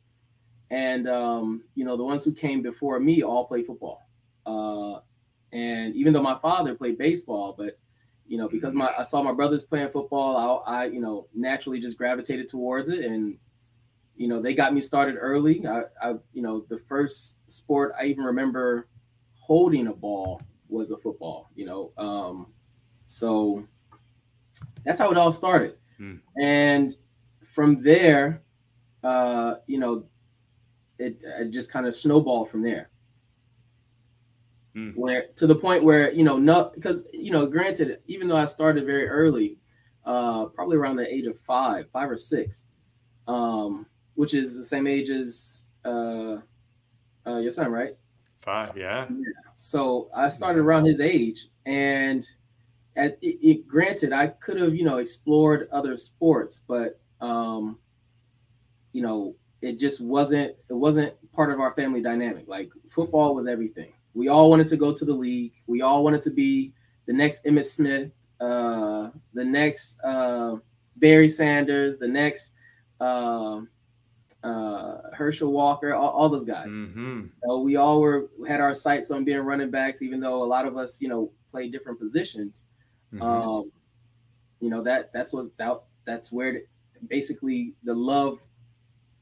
and 0.69 1.09
um, 1.09 1.63
you 1.74 1.83
know 1.83 1.98
the 1.98 2.03
ones 2.03 2.24
who 2.24 2.31
came 2.31 2.62
before 2.62 3.00
me 3.00 3.24
all 3.24 3.48
play 3.48 3.63
football. 3.63 4.07
Uh, 4.45 5.00
and 5.51 5.95
even 5.95 6.13
though 6.13 6.21
my 6.21 6.38
father 6.43 6.75
played 6.75 7.00
baseball, 7.00 7.55
but 7.57 7.79
you 8.27 8.38
know 8.38 8.48
because 8.48 8.71
my 8.71 8.93
I 8.95 9.01
saw 9.01 9.24
my 9.24 9.33
brothers 9.33 9.63
playing 9.63 9.89
football, 9.89 10.63
I, 10.67 10.83
I 10.83 10.86
you 10.86 11.01
know 11.01 11.25
naturally 11.33 11.79
just 11.79 11.98
gravitated 11.98 12.48
towards 12.48 12.89
it, 12.89 13.03
and 13.05 13.36
you 14.15 14.27
know 14.27 14.39
they 14.39 14.53
got 14.53 14.75
me 14.75 14.81
started 14.81 15.15
early. 15.15 15.65
I, 15.65 15.86
I 16.03 16.09
you 16.33 16.43
know 16.43 16.67
the 16.69 16.77
first 16.77 17.50
sport 17.50 17.93
I 18.00 18.05
even 18.05 18.25
remember 18.25 18.89
holding 19.33 19.88
a 19.88 19.93
ball 19.93 20.39
was 20.67 20.91
a 20.91 20.98
football. 20.98 21.50
You 21.55 21.65
know, 21.65 21.91
um, 21.98 22.53
so 23.07 23.67
that's 24.85 24.99
how 24.99 25.11
it 25.11 25.17
all 25.17 25.31
started. 25.31 25.75
Hmm. 25.97 26.15
And 26.41 26.95
from 27.43 27.81
there, 27.83 28.41
uh, 29.03 29.55
you 29.67 29.77
know, 29.77 30.05
it, 30.97 31.17
it 31.23 31.51
just 31.51 31.71
kind 31.71 31.85
of 31.85 31.95
snowballed 31.95 32.49
from 32.49 32.61
there. 32.61 32.89
Hmm. 34.73 34.91
Where 34.91 35.27
to 35.35 35.47
the 35.47 35.55
point 35.55 35.83
where 35.83 36.11
you 36.11 36.23
know, 36.23 36.37
no, 36.37 36.71
because 36.73 37.07
you 37.13 37.31
know, 37.31 37.45
granted, 37.45 37.99
even 38.07 38.27
though 38.27 38.37
I 38.37 38.45
started 38.45 38.85
very 38.85 39.07
early, 39.07 39.57
uh, 40.05 40.45
probably 40.45 40.77
around 40.77 40.97
the 40.97 41.13
age 41.13 41.25
of 41.25 41.39
five, 41.39 41.89
five 41.91 42.09
or 42.09 42.17
six, 42.17 42.67
um, 43.27 43.85
which 44.15 44.33
is 44.33 44.55
the 44.55 44.63
same 44.63 44.87
age 44.87 45.09
as 45.09 45.65
uh, 45.85 46.37
uh, 47.25 47.37
your 47.37 47.51
son, 47.51 47.71
right? 47.71 47.95
Five, 48.41 48.77
yeah. 48.77 49.07
So 49.55 50.09
I 50.15 50.29
started 50.29 50.59
around 50.59 50.85
his 50.85 50.99
age, 50.99 51.47
and 51.65 52.27
it, 53.05 53.19
it, 53.21 53.67
granted, 53.67 54.13
I 54.13 54.27
could 54.27 54.59
have 54.59 54.75
you 54.75 54.83
know 54.83 54.97
explored 54.97 55.67
other 55.71 55.97
sports, 55.97 56.63
but 56.67 56.99
um, 57.21 57.77
you 58.93 59.01
know, 59.01 59.35
it 59.61 59.79
just 59.79 60.01
wasn't 60.01 60.55
it 60.69 60.73
wasn't 60.73 61.13
part 61.33 61.51
of 61.51 61.59
our 61.59 61.73
family 61.73 62.01
dynamic. 62.01 62.47
Like 62.47 62.69
football 62.89 63.35
was 63.35 63.47
everything. 63.47 63.93
We 64.13 64.27
all 64.27 64.49
wanted 64.49 64.67
to 64.69 64.77
go 64.77 64.93
to 64.93 65.05
the 65.05 65.13
league. 65.13 65.53
We 65.67 65.81
all 65.81 66.03
wanted 66.03 66.21
to 66.23 66.31
be 66.31 66.73
the 67.05 67.13
next 67.13 67.45
Emmitt 67.45 67.65
Smith, 67.65 68.11
uh, 68.39 69.09
the 69.33 69.45
next 69.45 69.99
uh, 70.01 70.57
Barry 70.97 71.29
Sanders, 71.29 71.97
the 71.97 72.07
next 72.07 72.55
uh, 72.99 73.61
uh, 74.43 74.97
Herschel 75.13 75.51
Walker, 75.51 75.93
all, 75.93 76.09
all 76.09 76.29
those 76.29 76.45
guys. 76.45 76.71
Mm-hmm. 76.71 77.27
So 77.43 77.61
we 77.61 77.75
all 77.75 78.01
were 78.01 78.29
had 78.47 78.61
our 78.61 78.73
sights 78.73 79.11
on 79.11 79.23
being 79.23 79.39
running 79.39 79.69
backs, 79.69 80.01
even 80.01 80.19
though 80.19 80.43
a 80.43 80.45
lot 80.45 80.65
of 80.65 80.77
us, 80.77 81.01
you 81.01 81.09
know, 81.09 81.31
played 81.51 81.71
different 81.71 81.99
positions. 81.99 82.65
Mm-hmm. 83.13 83.23
Um, 83.23 83.71
you 84.59 84.69
know 84.69 84.83
that 84.83 85.11
that's 85.13 85.33
what 85.33 85.55
that 85.57 85.81
that's 86.05 86.31
where 86.31 86.61
basically 87.07 87.73
the 87.83 87.93
love 87.93 88.39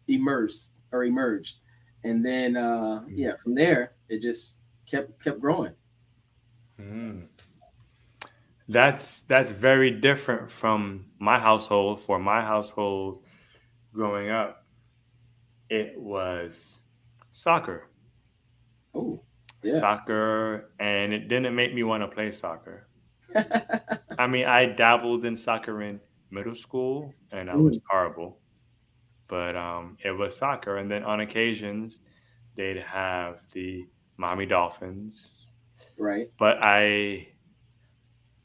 immersed 0.08 0.74
or 0.92 1.04
emerged, 1.04 1.58
and 2.04 2.26
then 2.26 2.58
uh, 2.58 3.04
yeah, 3.08 3.36
from 3.36 3.56
there 3.56 3.94
it 4.10 4.22
just 4.22 4.58
kept 4.90 5.24
kept 5.24 5.40
growing. 5.40 5.74
Mm. 6.80 7.28
That's 8.70 9.22
that's 9.22 9.50
very 9.50 9.92
different 9.92 10.52
from 10.52 11.06
my 11.20 11.40
household. 11.40 12.02
For 12.02 12.20
my 12.20 12.42
household, 12.42 13.24
growing 13.94 14.30
up, 14.30 14.66
it 15.70 15.94
was 15.98 16.80
soccer. 17.32 17.88
Oh, 18.94 19.22
yeah. 19.64 19.80
soccer, 19.80 20.72
and 20.80 21.14
it 21.14 21.28
didn't 21.28 21.56
make 21.56 21.74
me 21.74 21.84
want 21.84 22.04
to 22.04 22.08
play 22.08 22.32
soccer. 22.32 22.88
I 24.20 24.28
mean, 24.28 24.46
I 24.46 24.66
dabbled 24.66 25.26
in 25.26 25.36
soccer 25.36 25.82
in 25.82 26.00
middle 26.32 26.56
school, 26.56 27.14
and 27.32 27.50
I 27.50 27.56
was 27.56 27.78
mm. 27.78 27.82
horrible. 27.90 28.38
But 29.28 29.56
um, 29.56 29.98
it 30.04 30.12
was 30.12 30.38
soccer, 30.38 30.78
and 30.78 30.90
then 30.90 31.04
on 31.04 31.20
occasions 31.20 32.00
they'd 32.56 32.78
have 32.78 33.40
the 33.54 33.86
Miami 34.18 34.46
Dolphins. 34.46 35.48
Right. 35.98 36.30
But 36.38 36.58
I, 36.62 37.28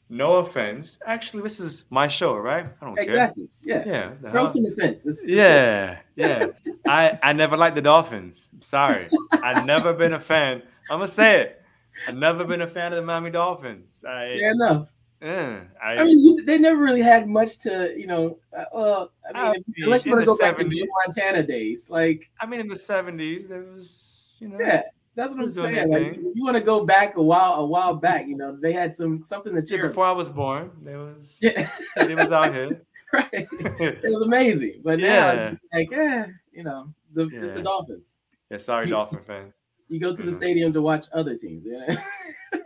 no 0.09 0.35
offense, 0.35 0.99
actually, 1.05 1.43
this 1.43 1.59
is 1.59 1.85
my 1.89 2.07
show, 2.07 2.35
right? 2.35 2.67
I 2.81 2.85
don't 2.85 2.99
exactly. 2.99 3.47
care. 3.65 3.79
Exactly. 3.79 3.93
Yeah. 3.93 4.11
Yeah. 4.21 4.31
Throw 4.31 4.47
some 4.47 4.65
offense. 4.65 5.05
It's, 5.05 5.27
yeah. 5.27 5.99
yeah. 6.15 6.47
I 6.85 7.17
I 7.23 7.33
never 7.33 7.57
liked 7.57 7.75
the 7.75 7.81
Dolphins. 7.81 8.49
sorry. 8.59 9.07
I've 9.31 9.65
never 9.65 9.93
been 9.93 10.13
a 10.13 10.19
fan. 10.19 10.61
I'm 10.89 10.99
gonna 10.99 11.07
say 11.07 11.41
it. 11.41 11.62
I've 12.07 12.15
never 12.15 12.43
been 12.43 12.61
a 12.61 12.67
fan 12.67 12.93
of 12.93 12.97
the 12.97 13.05
Miami 13.05 13.31
Dolphins. 13.31 14.03
I, 14.07 14.37
Fair 14.39 14.51
enough. 14.51 14.87
Yeah, 15.21 15.61
I, 15.81 15.93
I 15.93 16.03
mean, 16.03 16.45
they 16.45 16.57
never 16.57 16.81
really 16.81 17.01
had 17.01 17.29
much 17.29 17.59
to, 17.59 17.93
you 17.97 18.07
know. 18.07 18.39
Uh, 18.57 18.65
well, 18.73 19.11
I 19.33 19.53
mean, 19.53 19.63
I 19.77 19.83
unless 19.83 20.05
you 20.05 20.11
want 20.11 20.23
to 20.23 20.25
go 20.25 20.35
70s, 20.35 20.39
back 20.39 20.57
to 20.57 20.63
the 20.65 20.89
Montana 21.05 21.43
days, 21.43 21.89
like. 21.89 22.29
I 22.41 22.45
mean, 22.45 22.59
in 22.59 22.67
the 22.67 22.75
'70s, 22.75 23.47
there 23.47 23.61
was, 23.61 24.19
you 24.39 24.49
know. 24.49 24.57
Yeah, 24.59 24.81
that's 25.15 25.31
what 25.33 25.41
I'm 25.41 25.49
saying. 25.49 25.89
Like, 25.89 26.17
you 26.17 26.43
want 26.43 26.57
to 26.57 26.63
go 26.63 26.83
back 26.83 27.15
a 27.15 27.21
while, 27.21 27.53
a 27.53 27.65
while 27.65 27.95
back. 27.95 28.27
You 28.27 28.35
know, 28.35 28.57
they 28.59 28.73
had 28.73 28.93
some 28.93 29.23
something 29.23 29.55
that 29.55 29.71
yeah, 29.71 29.83
before 29.83 30.05
I 30.05 30.11
was 30.11 30.27
born, 30.27 30.71
there 30.81 30.99
was. 30.99 31.37
Yeah, 31.39 31.69
it 31.95 32.17
was 32.17 32.31
out 32.31 32.53
here. 32.53 32.81
right, 33.13 33.29
it 33.31 34.03
was 34.03 34.23
amazing, 34.23 34.81
but 34.83 34.99
now 34.99 35.05
yeah. 35.05 35.47
it's 35.51 35.61
like, 35.73 35.91
yeah, 35.91 36.25
you 36.51 36.63
know, 36.63 36.93
the, 37.13 37.29
yeah. 37.31 37.53
the 37.53 37.61
Dolphins. 37.61 38.17
Yeah, 38.49 38.57
sorry, 38.57 38.87
Dolphin 38.89 39.23
fans. 39.23 39.62
You 39.93 39.99
go 39.99 40.09
to 40.09 40.17
the 40.17 40.29
mm-hmm. 40.29 40.37
stadium 40.37 40.73
to 40.73 40.81
watch 40.81 41.05
other 41.13 41.37
teams. 41.37 41.63
Yeah. 41.67 42.01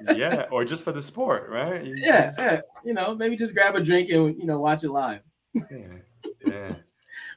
yeah, 0.15 0.46
or 0.50 0.63
just 0.63 0.81
for 0.84 0.93
the 0.93 1.01
sport, 1.01 1.50
right? 1.50 1.84
You 1.84 1.96
yeah, 1.98 2.27
just... 2.27 2.39
yeah, 2.39 2.62
you 2.86 2.93
know, 2.93 3.15
maybe 3.15 3.36
just 3.36 3.53
grab 3.53 3.75
a 3.75 3.84
drink 3.84 4.10
and 4.10 4.38
you 4.38 4.46
know 4.46 4.60
watch 4.60 4.86
it 4.86 4.91
live. 4.91 5.22
yeah, 5.53 5.62
yeah. 6.46 6.75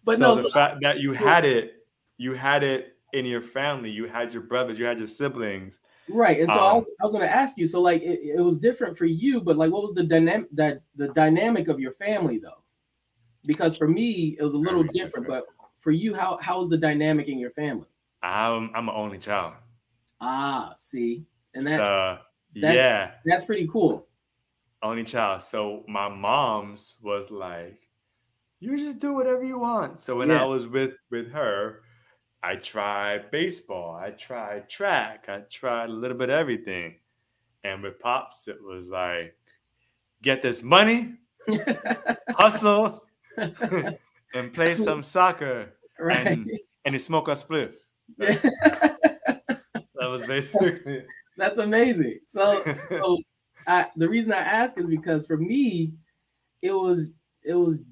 But 0.03 0.19
so 0.19 0.23
no, 0.23 0.35
the 0.37 0.43
so, 0.45 0.51
fact 0.51 0.79
that 0.81 1.01
you 1.01 1.13
had 1.13 1.45
it, 1.45 1.85
you 2.17 2.33
had 2.33 2.63
it 2.63 2.97
in 3.13 3.27
your 3.27 3.43
family, 3.43 3.91
you 3.91 4.07
had 4.07 4.33
your 4.33 4.43
brothers, 4.43 4.79
you 4.79 4.87
had 4.87 4.99
your 4.99 5.07
siblings. 5.07 5.81
Right, 6.09 6.41
and 6.41 6.49
so 6.49 6.55
um, 6.55 6.61
I 6.61 6.75
was, 6.75 6.91
I 7.01 7.05
was 7.05 7.13
going 7.13 7.29
to 7.29 7.35
ask 7.35 7.59
you. 7.59 7.67
So, 7.67 7.83
like, 7.83 8.01
it, 8.01 8.21
it 8.23 8.41
was 8.41 8.59
different 8.59 8.97
for 8.97 9.05
you, 9.05 9.41
but 9.41 9.57
like, 9.57 9.71
what 9.71 9.83
was 9.83 9.93
the 9.93 10.05
dynamic 10.05 10.49
that 10.53 10.83
the 10.97 11.09
dynamic 11.09 11.69
of 11.69 11.81
your 11.81 11.93
family 11.93 12.39
though? 12.39 12.63
Because 13.45 13.77
for 13.77 13.89
me, 13.89 14.37
it 14.39 14.43
was 14.43 14.55
a 14.55 14.59
little 14.59 14.85
different. 14.85 15.27
But 15.27 15.45
for 15.81 15.91
you, 15.91 16.15
how 16.15 16.39
how 16.41 16.61
was 16.61 16.69
the 16.69 16.79
dynamic 16.79 17.29
in 17.29 17.39
your 17.39 17.51
family? 17.51 17.89
I'm 18.23 18.71
I'm 18.75 18.89
an 18.89 18.95
only 18.95 19.19
child. 19.19 19.55
Ah, 20.21 20.75
see, 20.77 21.25
and 21.55 21.67
that 21.67 22.21
that's, 22.55 22.75
yeah, 22.75 23.13
that's 23.25 23.45
pretty 23.45 23.69
cool. 23.69 24.07
Only 24.83 25.05
child. 25.05 25.43
So 25.43 25.85
my 25.89 26.09
mom's 26.09 26.95
was 27.01 27.31
like, 27.31 27.79
"You 28.59 28.77
just 28.77 28.99
do 28.99 29.15
whatever 29.15 29.45
you 29.45 29.59
want." 29.59 29.99
So 29.99 30.17
when 30.17 30.29
yeah. 30.29 30.43
I 30.43 30.45
was 30.45 30.67
with 30.67 30.95
with 31.11 31.31
her, 31.33 31.83
I 32.43 32.57
tried 32.57 33.31
baseball, 33.31 33.95
I 33.95 34.11
tried 34.11 34.69
track, 34.69 35.27
I 35.29 35.41
tried 35.51 35.91
a 35.91 35.93
little 35.93 36.17
bit 36.17 36.31
of 36.31 36.37
everything. 36.37 36.97
And 37.65 37.83
with 37.83 37.99
pops, 37.99 38.49
it 38.49 38.63
was 38.63 38.89
like, 38.89 39.37
get 40.23 40.41
this 40.41 40.63
money, 40.63 41.17
hustle, 42.31 43.05
and 43.37 44.53
play 44.53 44.75
some 44.75 45.03
soccer, 45.03 45.75
right. 45.99 46.27
and 46.27 46.51
and 46.87 47.01
smoke 47.01 47.29
a 47.29 47.33
spliff. 47.37 47.75
Was 50.11 50.27
basically 50.27 51.03
that's 51.37 51.59
amazing. 51.59 52.21
So, 52.27 52.63
so 52.89 53.19
I, 53.67 53.87
the 53.97 54.09
reason 54.09 54.33
I 54.33 54.39
ask 54.39 54.79
is 54.79 54.89
because 54.89 55.27
for 55.27 55.37
me, 55.37 55.93
it 56.63 56.73
was 56.73 57.15
it 57.43 57.55
was 57.55 57.85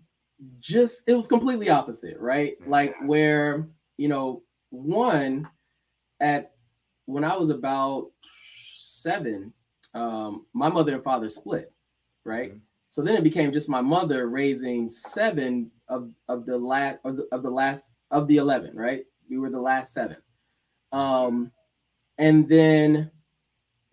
just 0.61 1.03
it 1.07 1.15
was 1.15 1.27
completely 1.27 1.71
opposite, 1.71 2.19
right? 2.19 2.55
Like 2.67 2.95
where 3.05 3.69
you 3.97 4.09
know 4.09 4.43
one 4.71 5.49
at 6.21 6.53
when 7.07 7.25
I 7.25 7.37
was 7.37 7.49
about 7.49 8.11
seven, 8.23 9.53
um, 9.95 10.47
my 10.53 10.69
mother 10.69 10.95
and 10.95 11.05
father 11.05 11.29
split, 11.29 11.73
right? 12.25 12.51
Mm-hmm. 12.51 12.59
So 12.91 13.03
then 13.03 13.17
it 13.17 13.25
became 13.25 13.53
just 13.53 13.69
my 13.69 13.81
mother 13.81 14.29
raising 14.29 14.89
seven 14.89 15.71
of 15.89 16.11
of 16.29 16.47
the 16.47 16.59
last 16.59 16.99
of 17.05 17.17
the, 17.17 17.29
of 17.33 17.43
the 17.43 17.51
last 17.51 17.93
of 18.11 18.27
the 18.29 18.37
eleven, 18.37 18.77
right? 18.77 19.05
We 19.31 19.39
were 19.39 19.51
the 19.51 19.61
last 19.61 19.93
seven. 19.93 20.17
Um, 20.93 21.53
and 22.19 22.49
then 22.49 23.11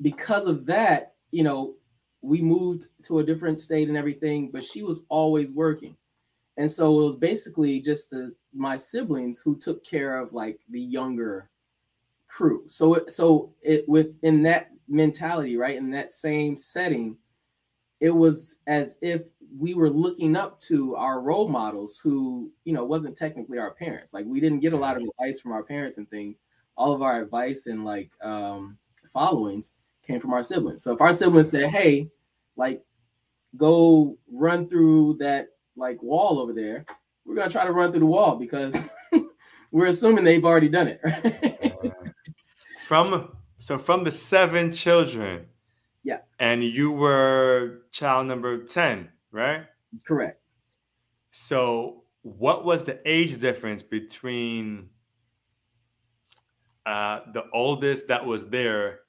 because 0.01 0.47
of 0.47 0.65
that, 0.65 1.13
you 1.31 1.43
know, 1.43 1.75
we 2.21 2.41
moved 2.41 2.87
to 3.03 3.19
a 3.19 3.23
different 3.23 3.59
state 3.59 3.87
and 3.87 3.97
everything, 3.97 4.49
but 4.51 4.63
she 4.63 4.81
was 4.81 5.01
always 5.09 5.53
working. 5.53 5.95
And 6.57 6.69
so 6.69 6.99
it 6.99 7.03
was 7.03 7.15
basically 7.15 7.79
just 7.81 8.09
the 8.09 8.33
my 8.53 8.77
siblings 8.77 9.41
who 9.41 9.57
took 9.57 9.85
care 9.85 10.17
of 10.19 10.33
like 10.33 10.59
the 10.69 10.81
younger 10.81 11.49
crew. 12.27 12.63
So 12.67 12.95
it, 12.95 13.11
so 13.11 13.53
it 13.61 13.87
within 13.87 14.41
that 14.43 14.71
mentality, 14.87 15.57
right? 15.57 15.77
In 15.77 15.91
that 15.91 16.11
same 16.11 16.55
setting, 16.55 17.17
it 17.99 18.09
was 18.09 18.61
as 18.67 18.97
if 19.01 19.23
we 19.57 19.73
were 19.73 19.89
looking 19.89 20.35
up 20.35 20.59
to 20.59 20.95
our 20.95 21.21
role 21.21 21.47
models 21.47 21.99
who, 21.99 22.51
you 22.63 22.73
know, 22.73 22.85
wasn't 22.85 23.17
technically 23.17 23.57
our 23.57 23.71
parents. 23.71 24.13
Like 24.13 24.25
we 24.25 24.39
didn't 24.39 24.61
get 24.61 24.73
a 24.73 24.77
lot 24.77 24.97
of 24.97 25.03
advice 25.03 25.39
from 25.39 25.51
our 25.51 25.63
parents 25.63 25.97
and 25.97 26.09
things. 26.09 26.41
All 26.77 26.93
of 26.93 27.01
our 27.01 27.21
advice 27.21 27.67
and 27.67 27.85
like 27.85 28.09
um 28.21 28.77
followings 29.11 29.73
came 30.05 30.19
from 30.19 30.33
our 30.33 30.43
siblings. 30.43 30.83
So 30.83 30.93
if 30.93 31.01
our 31.01 31.13
siblings 31.13 31.49
said, 31.49 31.69
"Hey, 31.69 32.09
like 32.55 32.83
go 33.57 34.17
run 34.31 34.67
through 34.67 35.17
that 35.19 35.49
like 35.75 36.01
wall 36.03 36.39
over 36.39 36.53
there," 36.53 36.85
we're 37.25 37.35
gonna 37.35 37.49
try 37.49 37.65
to 37.65 37.71
run 37.71 37.91
through 37.91 38.01
the 38.01 38.05
wall 38.05 38.35
because 38.35 38.77
we're 39.71 39.87
assuming 39.87 40.23
they've 40.23 40.45
already 40.45 40.69
done 40.69 40.87
it. 40.87 41.73
from 42.85 43.35
so 43.59 43.77
from 43.77 44.03
the 44.03 44.11
seven 44.11 44.71
children, 44.71 45.45
yeah, 46.03 46.19
and 46.39 46.63
you 46.63 46.91
were 46.91 47.81
child 47.91 48.27
number 48.27 48.63
ten, 48.63 49.09
right? 49.31 49.65
Correct. 50.05 50.41
So, 51.31 52.03
what 52.21 52.63
was 52.63 52.85
the 52.85 52.99
age 53.05 53.39
difference 53.39 53.83
between 53.83 54.89
uh, 56.85 57.21
the 57.33 57.43
oldest 57.53 58.07
that 58.07 58.23
was 58.23 58.47
there 58.47 59.01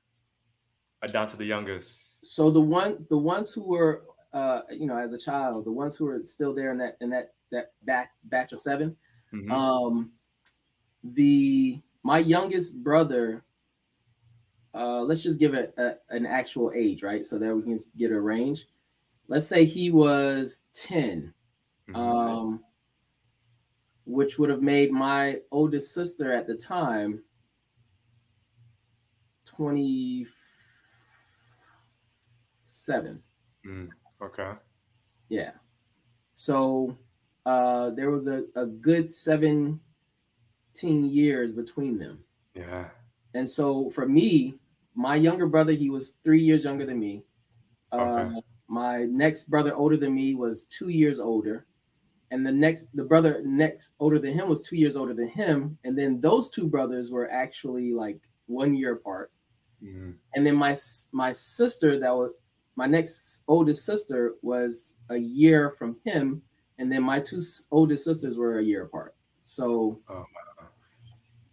down 1.12 1.29
to 1.29 1.37
the 1.37 1.45
youngest? 1.45 1.99
So 2.23 2.51
the 2.51 2.61
one, 2.61 3.07
the 3.11 3.19
ones 3.19 3.53
who 3.53 3.62
were, 3.62 4.05
uh, 4.33 4.62
you 4.71 4.87
know, 4.87 4.97
as 4.97 5.12
a 5.12 5.19
child, 5.19 5.65
the 5.65 5.73
ones 5.73 5.97
who 5.97 6.07
were 6.07 6.23
still 6.23 6.55
there 6.55 6.71
in 6.71 6.79
that 6.79 6.97
in 7.01 7.11
that 7.11 7.35
that 7.53 7.73
back 7.85 8.11
batch 8.25 8.53
of 8.53 8.61
7 8.61 8.97
mm-hmm. 9.33 9.53
um, 9.53 10.11
the 11.05 11.81
my 12.03 12.19
youngest 12.19 12.83
brother. 12.83 13.45
Uh, 14.75 15.01
let's 15.01 15.23
just 15.23 15.41
give 15.41 15.55
it 15.55 15.73
a, 15.79 15.95
an 16.11 16.27
actual 16.27 16.71
age, 16.75 17.03
right? 17.03 17.25
So 17.25 17.39
that 17.39 17.55
we 17.55 17.62
can 17.62 17.79
get 17.97 18.11
a 18.11 18.21
range. 18.21 18.67
Let's 19.27 19.47
say 19.47 19.65
he 19.65 19.91
was 19.91 20.65
10, 20.75 21.33
mm-hmm. 21.89 21.97
um, 21.97 22.62
which 24.05 24.39
would 24.39 24.51
have 24.51 24.61
made 24.61 24.93
my 24.93 25.39
oldest 25.51 25.95
sister 25.95 26.31
at 26.31 26.47
the 26.47 26.55
time 26.55 27.23
24 29.57 30.33
seven. 32.77 33.23
Mm, 33.66 33.88
okay. 34.23 34.53
Yeah. 35.29 35.53
So 36.35 36.97
uh, 37.45 37.90
there 37.90 38.11
was 38.11 38.29
a, 38.29 38.45
a 38.55 38.66
good 38.66 39.12
17 39.12 39.81
years 40.79 41.53
between 41.53 41.99
them. 41.99 42.21
Yeah. 42.55 42.88
And 43.35 43.49
so 43.49 43.90
for 43.90 44.07
me, 44.07 44.55
my 44.95 45.16
younger 45.16 45.47
brother, 45.47 45.73
he 45.73 45.90
was 45.90 46.19
three 46.25 46.42
years 46.42 46.64
younger 46.64 46.87
than 46.87 47.01
me. 47.01 47.25
Uh, 47.92 47.97
okay. 47.97 48.40
My 48.69 49.05
next 49.05 49.45
brother, 49.45 49.75
older 49.75 49.97
than 49.97 50.14
me, 50.14 50.35
was 50.35 50.64
two 50.66 50.88
years 50.88 51.21
older. 51.21 51.66
And 52.31 52.45
the 52.45 52.53
next, 52.53 52.95
the 52.97 53.05
brother 53.05 53.40
next 53.45 53.92
older 54.01 54.19
than 54.19 54.33
him 54.33 54.49
was 54.49 54.62
two 54.62 54.77
years 54.77 54.97
older 54.97 55.14
than 55.14 55.29
him. 55.29 55.79
And 55.85 55.97
then 55.97 56.21
those 56.21 56.51
two 56.51 56.66
brothers 56.66 57.12
were 57.12 57.31
actually 57.31 57.92
like 57.92 58.19
one 58.47 58.75
year 58.75 58.95
apart. 58.95 59.31
Mm-hmm. 59.83 60.11
And 60.35 60.47
then 60.47 60.57
my 60.57 60.77
my 61.12 61.33
sister 61.33 61.99
that 61.99 62.15
was 62.15 62.33
my 62.77 62.87
next 62.87 63.43
oldest 63.49 63.85
sister 63.85 64.35
was 64.43 64.97
a 65.09 65.17
year 65.17 65.71
from 65.71 65.97
him, 66.05 66.43
and 66.79 66.93
then 66.93 67.03
my 67.03 67.21
two 67.21 67.41
oldest 67.71 68.05
sisters 68.05 68.37
were 68.37 68.59
a 68.59 68.65
year 68.65 68.85
apart. 68.85 69.15
So, 69.43 70.01
oh, 70.11 70.25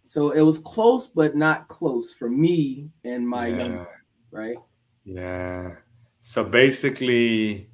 so 0.02 0.30
it 0.30 0.42
was 0.42 0.58
close, 0.58 1.08
but 1.08 1.34
not 1.34 1.68
close 1.68 2.12
for 2.12 2.28
me 2.28 2.90
and 3.04 3.26
my 3.26 3.46
yeah. 3.46 3.56
young, 3.56 3.86
right? 4.30 4.56
Yeah. 5.04 5.76
So 6.20 6.44
basically, 6.44 7.70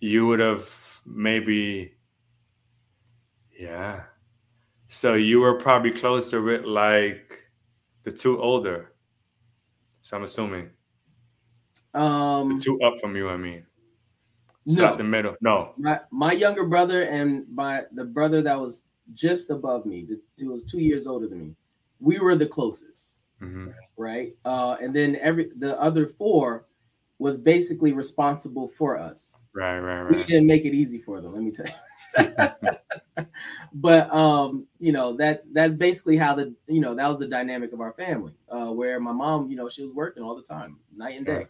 you 0.00 0.26
would 0.26 0.40
have 0.40 0.68
maybe, 1.06 1.94
yeah. 3.58 4.02
So 4.88 5.14
you 5.14 5.40
were 5.40 5.54
probably 5.54 5.92
closer 5.92 6.42
with 6.42 6.64
like 6.64 7.40
the 8.02 8.10
two 8.10 8.40
older 8.40 8.94
So 10.08 10.16
I'm 10.16 10.22
assuming 10.24 10.70
Um, 11.92 12.56
the 12.56 12.64
two 12.64 12.80
up 12.80 12.98
from 12.98 13.14
you. 13.14 13.28
I 13.28 13.36
mean, 13.36 13.66
so 14.66 14.80
no, 14.80 14.88
not 14.88 14.96
the 14.96 15.04
middle. 15.04 15.36
No. 15.42 15.74
my 15.76 16.00
my 16.10 16.32
younger 16.32 16.64
brother 16.64 17.02
and 17.02 17.44
my 17.54 17.84
the 17.92 18.04
brother 18.04 18.40
that 18.40 18.58
was 18.58 18.84
just 19.12 19.50
above 19.50 19.84
me, 19.84 20.06
the, 20.08 20.18
who 20.38 20.50
was 20.50 20.64
two 20.64 20.80
years 20.80 21.06
older 21.06 21.28
than 21.28 21.40
me, 21.48 21.56
we 22.00 22.18
were 22.20 22.36
the 22.36 22.46
closest, 22.46 23.18
hmm 23.38 23.68
right? 23.98 24.34
Uh, 24.46 24.76
and 24.80 24.96
then 24.96 25.16
every 25.16 25.50
the 25.58 25.78
other 25.78 26.06
four 26.06 26.64
was 27.18 27.38
basically 27.38 27.92
responsible 27.92 28.68
for 28.68 28.98
us. 28.98 29.42
Right. 29.52 29.78
Right. 29.78 30.02
Right. 30.02 30.16
We 30.16 30.24
didn't 30.24 30.46
make 30.46 30.64
it 30.64 30.74
easy 30.74 30.98
for 30.98 31.20
them, 31.20 31.32
let 31.34 31.42
me 31.42 31.50
tell 31.50 31.66
you. 31.66 33.24
but 33.74 34.12
um, 34.14 34.66
you 34.78 34.92
know, 34.92 35.16
that's 35.16 35.48
that's 35.48 35.74
basically 35.74 36.16
how 36.16 36.34
the 36.34 36.54
you 36.66 36.80
know 36.80 36.94
that 36.94 37.08
was 37.08 37.18
the 37.18 37.26
dynamic 37.26 37.72
of 37.72 37.80
our 37.80 37.92
family. 37.92 38.32
Uh, 38.48 38.66
where 38.72 39.00
my 39.00 39.12
mom, 39.12 39.50
you 39.50 39.56
know, 39.56 39.68
she 39.68 39.82
was 39.82 39.92
working 39.92 40.22
all 40.22 40.36
the 40.36 40.42
time, 40.42 40.78
night 40.96 41.16
and 41.16 41.26
day. 41.26 41.46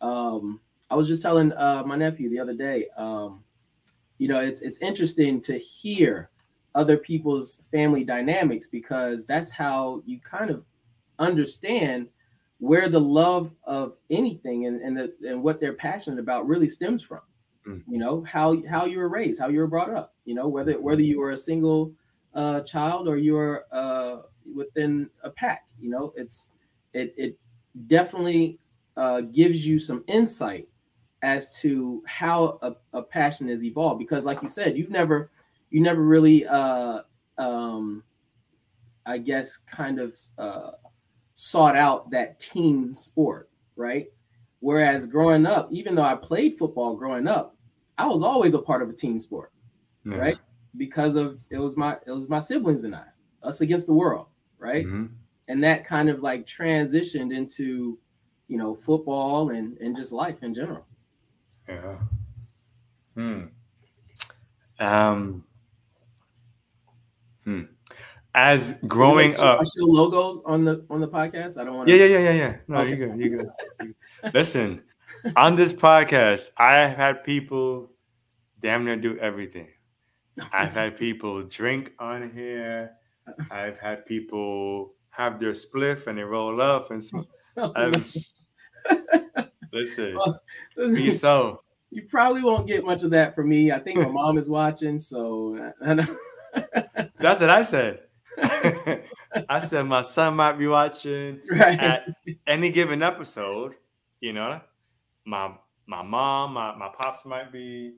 Um, 0.00 0.60
I 0.90 0.94
was 0.94 1.08
just 1.08 1.22
telling 1.22 1.52
uh, 1.52 1.82
my 1.86 1.96
nephew 1.96 2.28
the 2.28 2.38
other 2.38 2.54
day. 2.54 2.88
Um, 2.96 3.44
you 4.18 4.28
know, 4.28 4.40
it's 4.40 4.62
it's 4.62 4.80
interesting 4.80 5.40
to 5.42 5.58
hear 5.58 6.30
other 6.74 6.96
people's 6.96 7.62
family 7.70 8.02
dynamics 8.02 8.68
because 8.68 9.26
that's 9.26 9.50
how 9.50 10.02
you 10.06 10.18
kind 10.20 10.50
of 10.50 10.64
understand 11.18 12.08
where 12.62 12.88
the 12.88 13.00
love 13.00 13.50
of 13.64 13.96
anything 14.08 14.66
and 14.66 14.80
and, 14.82 14.96
the, 14.96 15.12
and 15.28 15.42
what 15.42 15.60
they're 15.60 15.72
passionate 15.72 16.20
about 16.20 16.46
really 16.46 16.68
stems 16.68 17.02
from. 17.02 17.18
Mm. 17.66 17.82
You 17.88 17.98
know 17.98 18.22
how 18.22 18.64
how 18.68 18.84
you 18.84 18.98
were 18.98 19.08
raised, 19.08 19.40
how 19.40 19.48
you 19.48 19.58
were 19.58 19.66
brought 19.66 19.92
up. 19.92 20.14
You 20.26 20.36
know 20.36 20.46
whether 20.46 20.80
whether 20.80 21.02
you 21.02 21.18
were 21.18 21.32
a 21.32 21.36
single 21.36 21.92
uh, 22.34 22.60
child 22.60 23.08
or 23.08 23.16
you're 23.16 23.64
uh, 23.72 24.18
within 24.54 25.10
a 25.24 25.30
pack. 25.30 25.66
You 25.80 25.90
know 25.90 26.12
it's 26.16 26.52
it 26.92 27.12
it 27.16 27.36
definitely 27.88 28.60
uh, 28.96 29.22
gives 29.22 29.66
you 29.66 29.80
some 29.80 30.04
insight 30.06 30.68
as 31.22 31.60
to 31.62 32.00
how 32.06 32.60
a, 32.62 32.76
a 32.92 33.02
passion 33.02 33.48
has 33.48 33.64
evolved 33.64 33.98
because 33.98 34.24
like 34.24 34.40
you 34.40 34.48
said 34.48 34.76
you've 34.76 34.90
never 34.90 35.30
you 35.70 35.80
never 35.80 36.02
really 36.02 36.44
uh 36.46 36.98
um 37.38 38.02
i 39.06 39.16
guess 39.16 39.56
kind 39.56 40.00
of 40.00 40.18
uh 40.38 40.72
sought 41.34 41.76
out 41.76 42.10
that 42.10 42.38
team 42.38 42.94
sport 42.94 43.48
right 43.76 44.08
whereas 44.60 45.06
growing 45.06 45.46
up 45.46 45.68
even 45.72 45.94
though 45.94 46.02
i 46.02 46.14
played 46.14 46.58
football 46.58 46.94
growing 46.94 47.26
up 47.26 47.56
i 47.98 48.06
was 48.06 48.22
always 48.22 48.54
a 48.54 48.58
part 48.58 48.82
of 48.82 48.90
a 48.90 48.92
team 48.92 49.18
sport 49.18 49.52
Yeah. 50.04 50.16
right 50.16 50.38
because 50.76 51.16
of 51.16 51.38
it 51.50 51.58
was 51.58 51.76
my 51.76 51.96
it 52.06 52.10
was 52.10 52.28
my 52.28 52.40
siblings 52.40 52.84
and 52.84 52.94
i 52.94 53.04
us 53.42 53.60
against 53.60 53.86
the 53.86 53.94
world 53.94 54.26
right 54.58 54.86
Mhm. 54.86 55.10
and 55.48 55.64
that 55.64 55.84
kind 55.84 56.08
of 56.08 56.20
like 56.20 56.46
transitioned 56.46 57.34
into 57.34 57.98
you 58.48 58.58
know 58.58 58.74
football 58.74 59.50
and 59.50 59.78
and 59.78 59.96
just 59.96 60.12
life 60.12 60.42
in 60.42 60.52
general 60.54 60.86
Yeah. 61.68 61.98
Hmm. 63.14 63.44
Um. 64.78 65.44
Hmm. 67.44 67.62
As 68.34 68.78
growing 68.88 69.36
up, 69.36 69.60
I 69.60 69.64
show 69.64 69.84
logos 69.84 70.42
on 70.46 70.64
the 70.64 70.84
on 70.88 71.00
the 71.00 71.08
podcast. 71.08 71.60
I 71.60 71.64
don't 71.64 71.76
want 71.76 71.88
yeah, 71.88 71.98
to. 71.98 72.08
yeah, 72.08 72.18
yeah, 72.18 72.30
yeah, 72.30 72.32
yeah. 72.32 72.56
No, 72.66 72.78
Okay. 72.78 72.90
you 72.90 72.96
good, 72.96 73.18
you 73.18 73.38
good. 73.78 73.94
Listen, 74.34 74.82
on 75.36 75.54
this 75.54 75.72
podcast, 75.74 76.48
I 76.56 76.76
have 76.76 76.96
had 76.96 77.24
people 77.24 77.90
damn 78.62 78.84
near 78.86 78.96
do 78.96 79.18
everything. 79.18 79.68
I've 80.50 80.72
had 80.74 80.96
people 80.96 81.42
drink 81.42 81.92
on 81.98 82.30
here. 82.34 82.92
I've 83.50 83.78
had 83.78 84.06
people 84.06 84.94
have 85.10 85.38
their 85.38 85.52
spliff 85.52 86.06
and 86.06 86.16
they 86.16 86.22
roll 86.22 86.62
up 86.62 86.90
and 86.90 87.04
sm- 87.04 87.20
oh, 87.58 87.72
I've, 87.76 88.16
listen, 89.72 90.16
be 90.76 91.02
yourself. 91.02 91.60
you 91.90 92.06
probably 92.08 92.42
won't 92.42 92.66
get 92.66 92.82
much 92.82 93.02
of 93.02 93.10
that 93.10 93.34
from 93.34 93.50
me. 93.50 93.72
I 93.72 93.78
think 93.78 93.98
my 93.98 94.08
mom 94.08 94.38
is 94.38 94.48
watching, 94.48 94.98
so 94.98 95.58
uh, 95.82 95.86
I 95.86 95.94
know. 95.94 96.16
That's 97.18 97.40
what 97.40 97.50
I 97.50 97.62
said. 97.62 98.00
I 99.48 99.58
said 99.60 99.86
my 99.86 100.02
son 100.02 100.36
might 100.36 100.52
be 100.58 100.66
watching 100.66 101.40
right. 101.50 101.78
at 101.78 102.04
any 102.46 102.70
given 102.70 103.02
episode. 103.02 103.74
You 104.20 104.32
know, 104.32 104.60
my 105.24 105.52
my 105.86 106.02
mom, 106.02 106.54
my, 106.54 106.74
my 106.76 106.88
pops 106.98 107.24
might 107.24 107.52
be. 107.52 107.94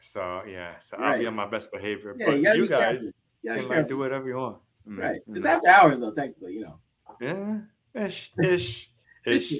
So 0.00 0.42
yeah, 0.48 0.78
so 0.78 0.96
I'll 0.98 1.18
be 1.18 1.26
on 1.26 1.34
my 1.34 1.46
best 1.48 1.72
behavior. 1.72 2.14
Yeah, 2.18 2.26
but 2.26 2.40
you 2.40 2.54
you 2.62 2.68
guys 2.68 3.12
Yeah, 3.42 3.54
can 3.54 3.64
you 3.64 3.68
like 3.68 3.88
do 3.88 3.98
whatever 3.98 4.28
you 4.28 4.36
want. 4.36 4.58
Mm, 4.88 4.98
Right. 4.98 5.20
mm. 5.28 5.36
It's 5.36 5.44
after 5.44 5.68
hours 5.68 6.00
though, 6.00 6.12
technically, 6.12 6.54
you 6.54 6.62
know. 6.62 6.78
Yeah, 7.20 7.58
ish, 7.94 8.32
ish, 8.42 8.90
ish. 9.26 9.54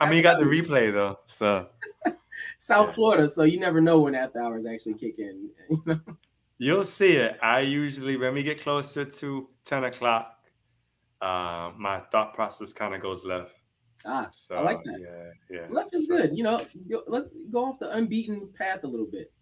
I 0.00 0.06
mean, 0.08 0.16
you 0.18 0.22
got 0.22 0.38
the 0.38 0.44
replay 0.46 0.92
though, 0.92 1.18
so 1.26 1.66
South 2.58 2.88
Yeah. 2.88 2.92
Florida, 2.92 3.28
so 3.28 3.42
you 3.42 3.58
never 3.58 3.80
know 3.80 4.00
when 4.00 4.14
after 4.14 4.40
hours 4.40 4.64
actually 4.66 4.94
kick 4.94 5.18
in. 5.18 5.50
You 5.70 5.82
know? 5.86 6.00
You'll 6.60 6.84
see 6.84 7.12
it. 7.16 7.38
I 7.42 7.60
usually, 7.60 8.16
when 8.16 8.34
we 8.34 8.42
get 8.44 8.60
closer 8.60 9.04
to 9.04 9.48
ten 9.64 9.84
o'clock, 9.84 10.26
uh, 11.20 11.72
my 11.76 12.00
thought 12.12 12.34
process 12.34 12.72
kind 12.72 12.94
of 12.94 13.00
goes 13.02 13.24
left. 13.24 13.54
Ah, 14.06 14.30
So 14.32 14.54
I 14.56 14.62
like 14.62 14.82
that. 14.84 14.98
yeah, 15.00 15.56
yeah. 15.56 15.66
left 15.68 15.92
is 15.94 16.06
So- 16.06 16.16
good. 16.16 16.36
You 16.36 16.44
know, 16.44 16.58
let's 17.06 17.28
go 17.50 17.64
off 17.66 17.78
the 17.78 17.90
unbeaten 17.96 18.48
path 18.56 18.84
a 18.84 18.86
little 18.86 19.06
bit. 19.10 19.32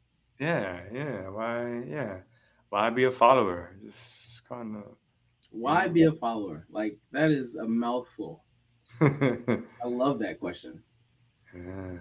Yeah, 0.40 0.81
yeah. 0.92 1.28
Why? 1.28 1.83
Yeah. 1.87 2.14
Why 2.70 2.90
be 2.90 3.04
a 3.04 3.11
follower? 3.11 3.76
Just 3.85 4.48
kind 4.48 4.76
of. 4.76 4.96
Why 5.50 5.88
be 5.88 6.04
a 6.04 6.12
follower? 6.12 6.66
Like 6.70 6.98
that 7.12 7.31
is 7.31 7.57
a 7.57 7.66
mouthful. 7.66 8.44
I 9.00 9.87
love 9.87 10.18
that 10.20 10.38
question. 10.40 10.83
yeah. 11.54 11.98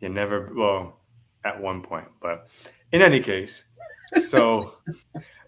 You 0.00 0.08
never. 0.08 0.52
Well, 0.54 1.00
at 1.44 1.60
one 1.60 1.82
point, 1.82 2.08
but 2.22 2.48
in 2.92 3.00
any 3.02 3.20
case. 3.20 3.64
So, 4.22 4.74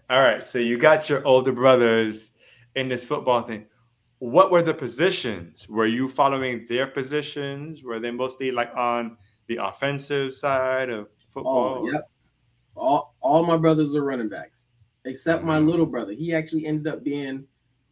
all 0.09 0.21
right. 0.21 0.43
So 0.43 0.59
you 0.59 0.77
got 0.77 1.09
your 1.09 1.25
older 1.25 1.51
brothers 1.51 2.31
in 2.75 2.87
this 2.87 3.03
football 3.03 3.43
thing. 3.43 3.65
What 4.19 4.51
were 4.51 4.61
the 4.61 4.73
positions? 4.73 5.67
Were 5.67 5.85
you 5.85 6.07
following 6.07 6.65
their 6.69 6.87
positions? 6.87 7.83
Were 7.83 7.99
they 7.99 8.11
mostly 8.11 8.51
like 8.51 8.73
on 8.75 9.17
the 9.47 9.57
offensive 9.57 10.33
side 10.33 10.89
of 10.89 11.09
football? 11.27 11.79
Oh, 11.81 11.91
yep. 11.91 12.09
All 12.75 13.15
all 13.21 13.45
my 13.45 13.57
brothers 13.57 13.95
are 13.95 14.03
running 14.03 14.29
backs, 14.29 14.67
except 15.05 15.43
my 15.43 15.59
Mhm. 15.59 15.69
little 15.69 15.85
brother. 15.85 16.13
He 16.13 16.33
actually 16.33 16.65
ended 16.65 16.87
up 16.87 17.03
being 17.03 17.45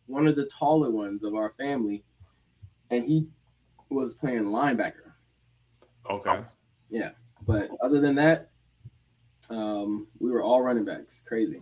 one 0.08 0.28
of 0.28 0.36
the 0.36 0.46
taller 0.46 0.90
ones 0.90 1.24
of 1.24 1.36
our 1.36 1.50
family, 1.52 2.04
and 2.90 3.04
he 3.06 3.28
was 3.90 4.14
playing 4.14 4.44
linebacker. 4.44 5.12
Okay. 6.10 6.44
Yeah. 6.90 7.12
But 7.46 7.70
other 7.82 8.00
than 8.00 8.16
that, 8.16 8.51
um, 9.52 10.08
we 10.20 10.32
were 10.32 10.42
all 10.42 10.62
running 10.62 10.86
backs. 10.86 11.22
Crazy. 11.28 11.62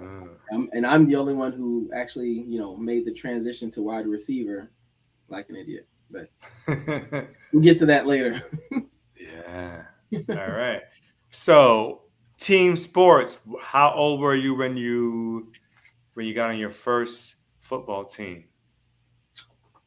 Ah. 0.00 0.24
Um, 0.52 0.70
and 0.72 0.86
I'm 0.86 1.06
the 1.06 1.16
only 1.16 1.34
one 1.34 1.52
who 1.52 1.90
actually, 1.94 2.30
you 2.30 2.58
know, 2.58 2.76
made 2.76 3.04
the 3.04 3.12
transition 3.12 3.70
to 3.72 3.82
wide 3.82 4.06
receiver, 4.06 4.70
like 5.28 5.48
an 5.50 5.56
idiot. 5.56 5.86
But 6.10 6.30
we'll 7.52 7.62
get 7.62 7.78
to 7.78 7.86
that 7.86 8.06
later. 8.06 8.42
yeah. 9.18 9.82
All 10.28 10.34
right. 10.36 10.82
So, 11.30 12.02
team 12.38 12.76
sports. 12.76 13.40
How 13.60 13.92
old 13.92 14.20
were 14.20 14.36
you 14.36 14.54
when 14.54 14.76
you 14.76 15.52
when 16.14 16.26
you 16.26 16.34
got 16.34 16.50
on 16.50 16.58
your 16.58 16.70
first 16.70 17.36
football 17.60 18.04
team? 18.04 18.44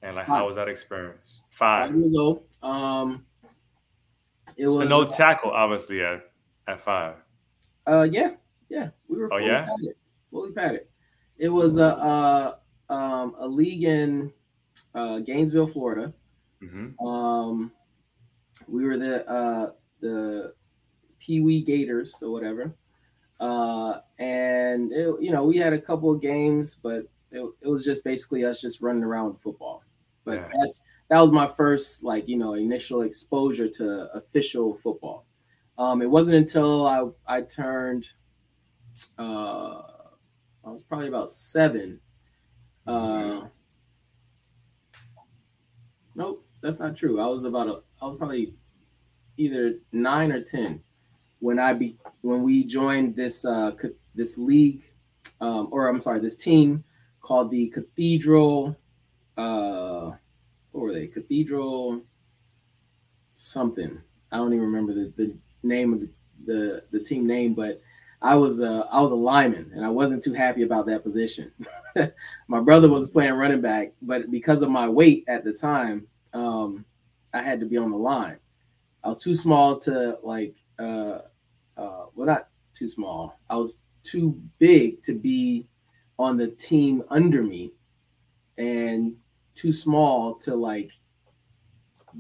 And 0.02 0.16
like, 0.16 0.28
how 0.28 0.48
was 0.48 0.56
that 0.58 0.68
experience? 0.68 1.40
Five 1.52 1.90
Five. 1.90 1.98
years 1.98 2.16
old. 2.16 2.44
Um, 2.62 3.26
it 4.58 4.68
was 4.68 4.80
So 4.80 4.84
no 4.86 5.06
tackle, 5.06 5.52
obviously 5.52 6.02
at 6.02 6.29
at 6.70 6.80
five. 6.82 7.16
Uh, 7.88 8.08
yeah, 8.10 8.32
yeah, 8.70 8.90
we 9.08 9.18
were. 9.18 9.26
Oh, 9.34 9.38
Fully 9.38 9.48
yeah? 9.48 9.66
padded, 9.66 9.96
fully 10.32 10.52
padded. 10.52 10.86
It 11.38 11.50
was 11.50 11.78
a 11.78 11.96
uh, 11.98 12.56
um, 12.90 13.36
a 13.40 13.48
league 13.48 13.84
in 13.84 14.32
uh, 14.94 15.20
Gainesville, 15.20 15.68
Florida. 15.68 16.14
hmm 16.62 16.98
Um, 17.06 17.72
we 18.68 18.86
were 18.86 18.98
the 18.98 19.28
uh, 19.30 19.72
the 20.02 20.54
Pee 21.20 21.42
Wee 21.42 21.62
Gators 21.62 22.22
or 22.22 22.32
whatever, 22.32 22.76
uh, 23.40 24.00
and 24.20 24.92
it, 24.92 25.16
you 25.22 25.32
know 25.32 25.44
we 25.44 25.58
had 25.58 25.74
a 25.74 25.82
couple 25.82 26.14
of 26.14 26.22
games, 26.22 26.76
but 26.76 27.06
it, 27.32 27.42
it 27.62 27.68
was 27.68 27.84
just 27.86 28.04
basically 28.04 28.44
us 28.46 28.62
just 28.62 28.82
running 28.82 29.04
around 29.04 29.30
with 29.34 29.42
football. 29.42 29.84
But 30.26 30.36
Yeah. 30.36 30.50
that's 30.62 30.82
that 31.10 31.20
was 31.22 31.32
my 31.32 31.48
first 31.48 32.04
like 32.04 32.28
you 32.28 32.38
know 32.38 32.54
initial 32.54 33.02
exposure 33.02 33.70
to 33.70 34.14
official 34.14 34.78
football. 34.84 35.26
Um, 35.80 36.02
it 36.02 36.10
wasn't 36.10 36.36
until 36.36 36.86
I 36.86 37.06
I 37.26 37.42
turned 37.42 38.10
uh, 39.18 39.82
I 40.66 40.70
was 40.70 40.84
probably 40.84 41.08
about 41.08 41.30
seven. 41.30 42.02
Uh, 42.86 43.46
nope, 46.16 46.46
that's 46.62 46.82
not 46.82 46.98
true. 46.98 47.22
I 47.22 47.28
was 47.28 47.46
about 47.46 47.70
a 47.70 47.82
I 48.02 48.06
was 48.06 48.18
probably 48.18 48.54
either 49.38 49.76
nine 49.94 50.34
or 50.34 50.42
ten 50.42 50.84
when 51.40 51.60
I 51.60 51.72
be 51.72 51.98
when 52.22 52.44
we 52.44 52.66
joined 52.66 53.16
this 53.16 53.46
uh 53.46 53.72
this 54.14 54.38
league, 54.38 54.84
um, 55.40 55.70
or 55.72 55.88
I'm 55.88 56.02
sorry, 56.02 56.20
this 56.20 56.36
team 56.36 56.84
called 57.22 57.52
the 57.52 57.68
Cathedral. 57.70 58.76
Uh, 59.38 60.12
what 60.72 60.82
were 60.82 60.94
they? 60.94 61.08
Cathedral 61.08 62.02
something. 63.34 64.02
I 64.30 64.38
don't 64.38 64.54
even 64.54 64.66
remember 64.66 64.94
the, 64.94 65.14
the 65.16 65.38
name 65.64 65.94
of 65.94 66.02
the, 66.46 66.84
the, 66.92 67.00
team 67.00 67.28
name, 67.28 67.54
but 67.54 67.82
I 68.22 68.36
was 68.36 68.62
a 68.62 68.88
I 68.92 69.02
was 69.02 69.12
a 69.12 69.16
lineman 69.16 69.72
and 69.74 69.86
I 69.86 69.90
wasn't 69.90 70.24
too 70.24 70.34
happy 70.34 70.64
about 70.64 70.86
that 70.88 71.04
position. 71.04 71.52
my 72.48 72.60
brother 72.60 72.90
was 72.90 73.10
playing 73.10 73.34
running 73.34 73.62
back, 73.62 73.94
but 74.02 74.32
because 74.32 74.62
of 74.62 74.70
my 74.70 74.88
weight 74.90 75.24
at 75.28 75.44
the 75.44 75.54
time, 75.54 76.08
um, 76.34 76.86
I 77.34 77.42
had 77.42 77.60
to 77.60 77.66
be 77.66 77.78
on 77.78 77.92
the 77.92 77.98
line. 77.98 78.38
I 79.04 79.08
was 79.08 79.20
too 79.20 79.36
small 79.36 79.78
to 79.82 80.18
like 80.24 80.56
uh, 80.80 81.20
uh, 81.78 82.06
well 82.16 82.28
not 82.28 82.50
too 82.74 82.88
small. 82.88 83.40
I 83.50 83.56
was 83.56 83.80
too 84.04 84.40
big 84.60 85.02
to 85.04 85.14
be 85.14 85.68
on 86.18 86.38
the 86.38 86.48
team 86.48 87.04
under 87.10 87.44
me 87.44 87.72
and 88.58 89.16
too 89.56 89.72
small 89.72 90.36
to 90.36 90.56
like 90.56 90.92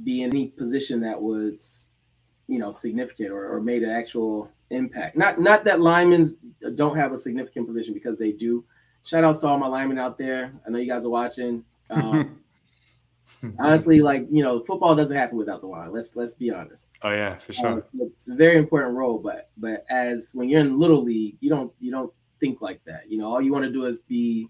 be 0.04 0.23
in 0.23 0.32
any 0.32 0.47
position 0.47 1.02
that 1.02 1.21
was 1.21 1.88
you 2.49 2.59
know 2.59 2.71
significant 2.71 3.31
or, 3.31 3.55
or 3.55 3.62
made 3.62 3.83
an 3.83 3.91
actual 3.91 4.49
impact. 4.71 5.15
Not 5.15 5.39
not 5.39 5.63
that 5.65 5.79
linemen 5.79 6.25
don't 6.75 6.97
have 6.97 7.12
a 7.12 7.17
significant 7.17 7.67
position 7.67 7.93
because 7.93 8.17
they 8.17 8.31
do. 8.31 8.65
Shout 9.03 9.23
out 9.23 9.39
to 9.39 9.47
all 9.47 9.57
my 9.57 9.67
linemen 9.67 9.97
out 9.97 10.17
there. 10.17 10.53
I 10.65 10.69
know 10.69 10.79
you 10.79 10.88
guys 10.91 11.05
are 11.05 11.09
watching. 11.09 11.63
Um, 11.91 12.43
honestly, 13.57 13.99
like 13.99 14.27
you 14.29 14.43
know, 14.43 14.59
football 14.59 14.95
doesn't 14.95 15.17
happen 15.17 15.39
without 15.39 15.62
the 15.62 15.65
line. 15.65 15.91
Let's 15.91 16.15
let's 16.15 16.35
be 16.35 16.51
honest. 16.51 16.91
Oh 17.01 17.09
yeah, 17.09 17.39
for 17.39 17.51
sure. 17.51 17.79
it's, 17.79 17.95
it's, 17.95 18.29
a 18.29 18.35
very 18.35 18.57
important 18.57 18.95
role, 18.95 19.17
but 19.17 19.49
but 19.57 19.85
as 19.89 20.31
when 20.35 20.49
you're 20.49 20.59
in 20.59 20.79
little 20.79 21.03
league, 21.03 21.38
you 21.39 21.49
don't 21.49 21.73
you 21.79 21.89
don't 21.89 22.13
think 22.39 22.62
like 22.62 22.79
that. 22.85 23.09
You 23.09 23.17
know, 23.17 23.25
all 23.25 23.41
you 23.41 23.51
want 23.51 23.65
to 23.65 23.71
do 23.71 23.85
is 23.85 24.01
be 24.01 24.49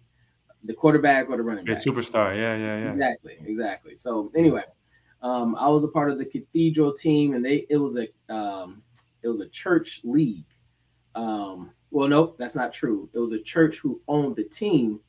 the 0.66 0.74
quarterback 0.74 1.30
or 1.30 1.38
the 1.38 1.44
running 1.44 1.64
back. 1.64 1.78
Superstar. 1.78 2.36
Yeah, 2.36 2.58
yeah, 2.58 2.78
yeah. 2.78 2.92
Exactly, 2.92 3.38
exactly. 3.46 3.96
So 3.96 4.30
anyway, 4.36 4.64
um, 5.22 5.56
I 5.56 5.68
was 5.70 5.84
a 5.84 5.90
part 5.90 6.12
of 6.12 6.18
the 6.18 6.26
Cathedral 6.26 6.94
team, 6.94 7.34
and 7.34 7.44
they 7.44 7.66
it 7.70 7.78
was 7.78 7.98
a 7.98 8.08
um, 8.34 8.82
it 9.22 9.28
was 9.28 9.42
a 9.42 9.50
church 9.50 10.02
league. 10.04 10.46
Um, 11.16 11.72
well, 11.92 12.08
nope, 12.08 12.38
that's 12.38 12.56
not 12.56 12.72
true. 12.72 13.10
It 13.14 13.20
was 13.20 13.34
a 13.34 13.42
church 13.42 13.78
who 13.78 14.02
owned 14.08 14.36
the 14.36 14.44
team 14.44 15.00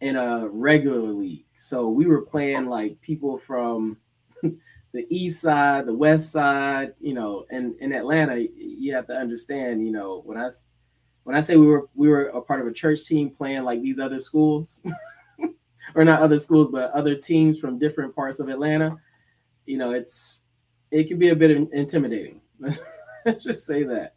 in 0.00 0.16
a 0.16 0.48
regular 0.48 1.12
league. 1.12 1.46
So 1.56 1.88
we 1.88 2.06
were 2.06 2.22
playing 2.22 2.66
like 2.66 3.00
people 3.00 3.36
from 3.36 3.98
the 4.42 5.06
east 5.10 5.40
side, 5.40 5.86
the 5.86 5.94
west 5.94 6.30
side, 6.30 6.94
you 7.00 7.14
know, 7.14 7.46
and 7.50 7.74
in 7.80 7.92
Atlanta, 7.92 8.36
you 8.36 8.94
have 8.94 9.06
to 9.08 9.14
understand, 9.14 9.84
you 9.86 9.92
know, 9.92 10.22
when 10.24 10.36
I 10.38 10.48
when 11.24 11.36
I 11.36 11.40
say 11.40 11.56
we 11.56 11.66
were 11.66 11.88
we 11.94 12.08
were 12.08 12.26
a 12.26 12.40
part 12.40 12.60
of 12.60 12.66
a 12.66 12.72
church 12.72 13.04
team 13.04 13.30
playing 13.30 13.62
like 13.62 13.82
these 13.82 14.00
other 14.00 14.18
schools, 14.18 14.82
or 15.94 16.04
not 16.04 16.20
other 16.20 16.38
schools, 16.38 16.70
but 16.70 16.90
other 16.92 17.14
teams 17.14 17.58
from 17.58 17.78
different 17.78 18.14
parts 18.14 18.40
of 18.40 18.48
Atlanta, 18.48 18.96
you 19.66 19.78
know, 19.78 19.92
it's 19.92 20.44
it 20.90 21.08
can 21.08 21.18
be 21.18 21.30
a 21.30 21.36
bit 21.36 21.50
intimidating. 21.72 22.40
Let's 23.24 23.44
just 23.44 23.66
say 23.66 23.82
that. 23.84 24.14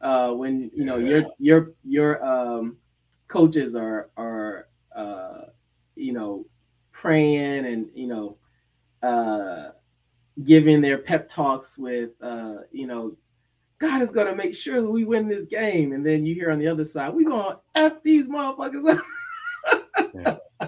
Uh, 0.00 0.32
when 0.32 0.70
you 0.74 0.84
know 0.84 0.98
your 0.98 1.24
your 1.38 1.72
your 1.84 2.24
um, 2.24 2.76
coaches 3.28 3.74
are 3.74 4.10
are 4.16 4.68
uh, 4.94 5.42
you 5.94 6.12
know 6.12 6.46
praying 6.92 7.66
and 7.66 7.88
you 7.94 8.06
know 8.06 8.36
uh, 9.02 9.70
giving 10.44 10.80
their 10.80 10.98
pep 10.98 11.28
talks 11.28 11.78
with 11.78 12.10
uh, 12.22 12.58
you 12.72 12.86
know 12.86 13.16
God 13.78 14.02
is 14.02 14.12
gonna 14.12 14.34
make 14.34 14.54
sure 14.54 14.80
that 14.80 14.90
we 14.90 15.04
win 15.04 15.28
this 15.28 15.46
game, 15.46 15.92
and 15.92 16.04
then 16.04 16.24
you 16.24 16.34
hear 16.34 16.50
on 16.50 16.58
the 16.58 16.68
other 16.68 16.84
side, 16.84 17.14
we 17.14 17.24
gonna 17.24 17.58
f 17.74 18.02
these 18.02 18.28
motherfuckers 18.28 19.00
yeah, 20.14 20.36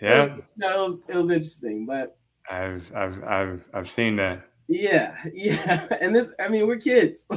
yeah. 0.00 0.18
It 0.18 0.20
was, 0.20 0.36
no, 0.56 0.84
it 0.84 0.88
was 0.88 1.02
it 1.08 1.16
was 1.16 1.30
interesting, 1.30 1.86
but 1.86 2.16
I've 2.50 2.92
I've 2.94 3.24
I've 3.24 3.64
I've 3.72 3.90
seen 3.90 4.16
that. 4.16 4.44
Yeah, 4.68 5.16
yeah, 5.32 5.86
and 6.00 6.14
this, 6.14 6.32
I 6.38 6.48
mean, 6.48 6.66
we're 6.66 6.76
kids. 6.76 7.26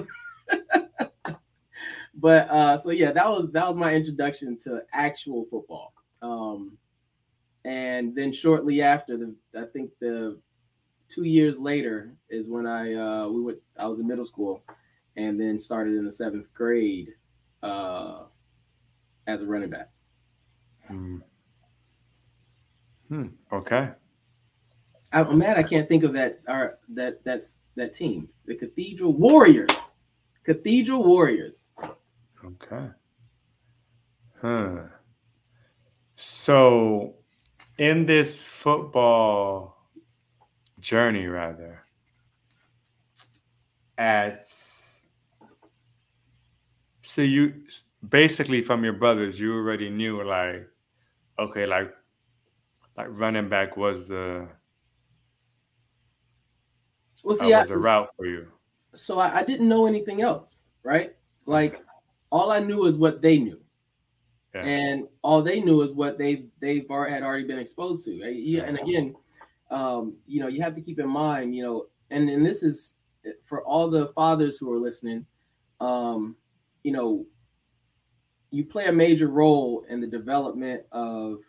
but 2.16 2.50
uh, 2.50 2.78
so 2.78 2.92
yeah, 2.92 3.12
that 3.12 3.28
was 3.28 3.52
that 3.52 3.68
was 3.68 3.78
my 3.78 3.94
introduction 3.94 4.58
to 4.64 4.82
actual 4.92 5.46
football. 5.50 5.94
Um, 6.22 6.78
and 7.66 8.16
then 8.16 8.32
shortly 8.32 8.82
after 8.82 9.18
the, 9.18 9.36
I 9.58 9.66
think 9.66 9.92
the 10.00 10.40
two 11.10 11.24
years 11.24 11.58
later 11.60 12.16
is 12.30 12.50
when 12.50 12.66
I 12.66 12.94
uh, 12.94 13.28
we 13.30 13.42
went. 13.42 13.60
I 13.78 13.86
was 13.88 14.00
in 14.00 14.08
middle 14.08 14.26
school, 14.26 14.64
and 15.16 15.40
then 15.40 15.60
started 15.60 15.96
in 15.96 16.06
the 16.06 16.12
seventh 16.12 16.52
grade 16.54 17.10
uh, 17.62 18.24
as 19.28 19.44
a 19.44 19.46
running 19.46 19.70
back. 19.70 19.92
Hmm. 20.88 21.18
hmm. 23.08 23.28
Okay. 23.52 23.90
I'm 25.14 25.38
mad 25.38 25.58
I 25.58 25.64
can't 25.64 25.88
think 25.88 26.04
of 26.04 26.14
that. 26.14 26.40
Our 26.48 26.80
that 26.90 27.24
that's 27.24 27.58
that 27.76 27.94
team, 27.94 28.28
the 28.46 28.56
Cathedral 28.56 29.14
Warriors. 29.14 29.70
Cathedral 30.44 31.04
Warriors. 31.04 31.72
Okay. 32.44 32.88
Huh. 34.42 34.82
So, 36.16 37.16
in 37.78 38.06
this 38.06 38.44
football 38.44 39.78
journey, 40.80 41.28
rather, 41.28 41.84
at 43.98 44.48
so 47.02 47.22
you 47.22 47.54
basically 48.10 48.62
from 48.62 48.84
your 48.84 48.94
brothers, 48.94 49.40
you 49.40 49.54
already 49.54 49.90
knew 49.90 50.24
like, 50.24 50.68
okay, 51.40 51.66
like, 51.66 51.94
like 52.98 53.08
running 53.10 53.50
back 53.50 53.78
was 53.78 54.08
the 54.08 54.48
well, 57.24 57.36
see, 57.36 57.52
was 57.52 57.72
I, 57.72 57.74
a 57.74 57.78
route 57.78 58.10
for 58.16 58.26
you. 58.26 58.48
So 58.94 59.20
I, 59.20 59.40
I, 59.40 59.44
didn't 59.44 59.68
know 59.68 59.88
anything 59.88 60.22
else, 60.22 60.64
right? 60.84 61.16
Like 61.46 61.82
all 62.32 62.52
I 62.52 62.60
knew 62.60 62.86
is 62.86 62.98
what 62.98 63.22
they 63.22 63.38
knew, 63.38 63.60
yeah. 64.54 64.62
and 64.62 65.08
all 65.24 65.42
they 65.42 65.60
knew 65.62 65.82
is 65.82 65.94
what 65.94 66.18
they 66.18 66.46
they've 66.60 66.86
had 66.90 67.24
already 67.24 67.46
been 67.46 67.60
exposed 67.60 68.06
to. 68.06 68.12
Yeah, 68.12 68.64
and 68.64 68.78
again, 68.78 69.16
um, 69.72 70.16
you 70.28 70.40
know, 70.40 70.48
you 70.48 70.62
have 70.62 70.76
to 70.76 70.82
keep 70.82 71.00
in 71.00 71.10
mind, 71.10 71.56
you 71.56 71.64
know, 71.64 71.88
and 72.12 72.30
and 72.30 72.46
this 72.46 72.62
is 72.62 72.96
for 73.44 73.64
all 73.64 73.90
the 73.90 74.08
fathers 74.10 74.58
who 74.58 74.72
are 74.72 74.80
listening. 74.80 75.26
Um, 75.80 76.36
you 76.84 76.92
know, 76.92 77.26
you 78.52 78.66
play 78.66 78.86
a 78.86 78.92
major 78.92 79.28
role 79.28 79.86
in 79.90 80.00
the 80.00 80.08
development 80.08 80.84
of 80.92 81.40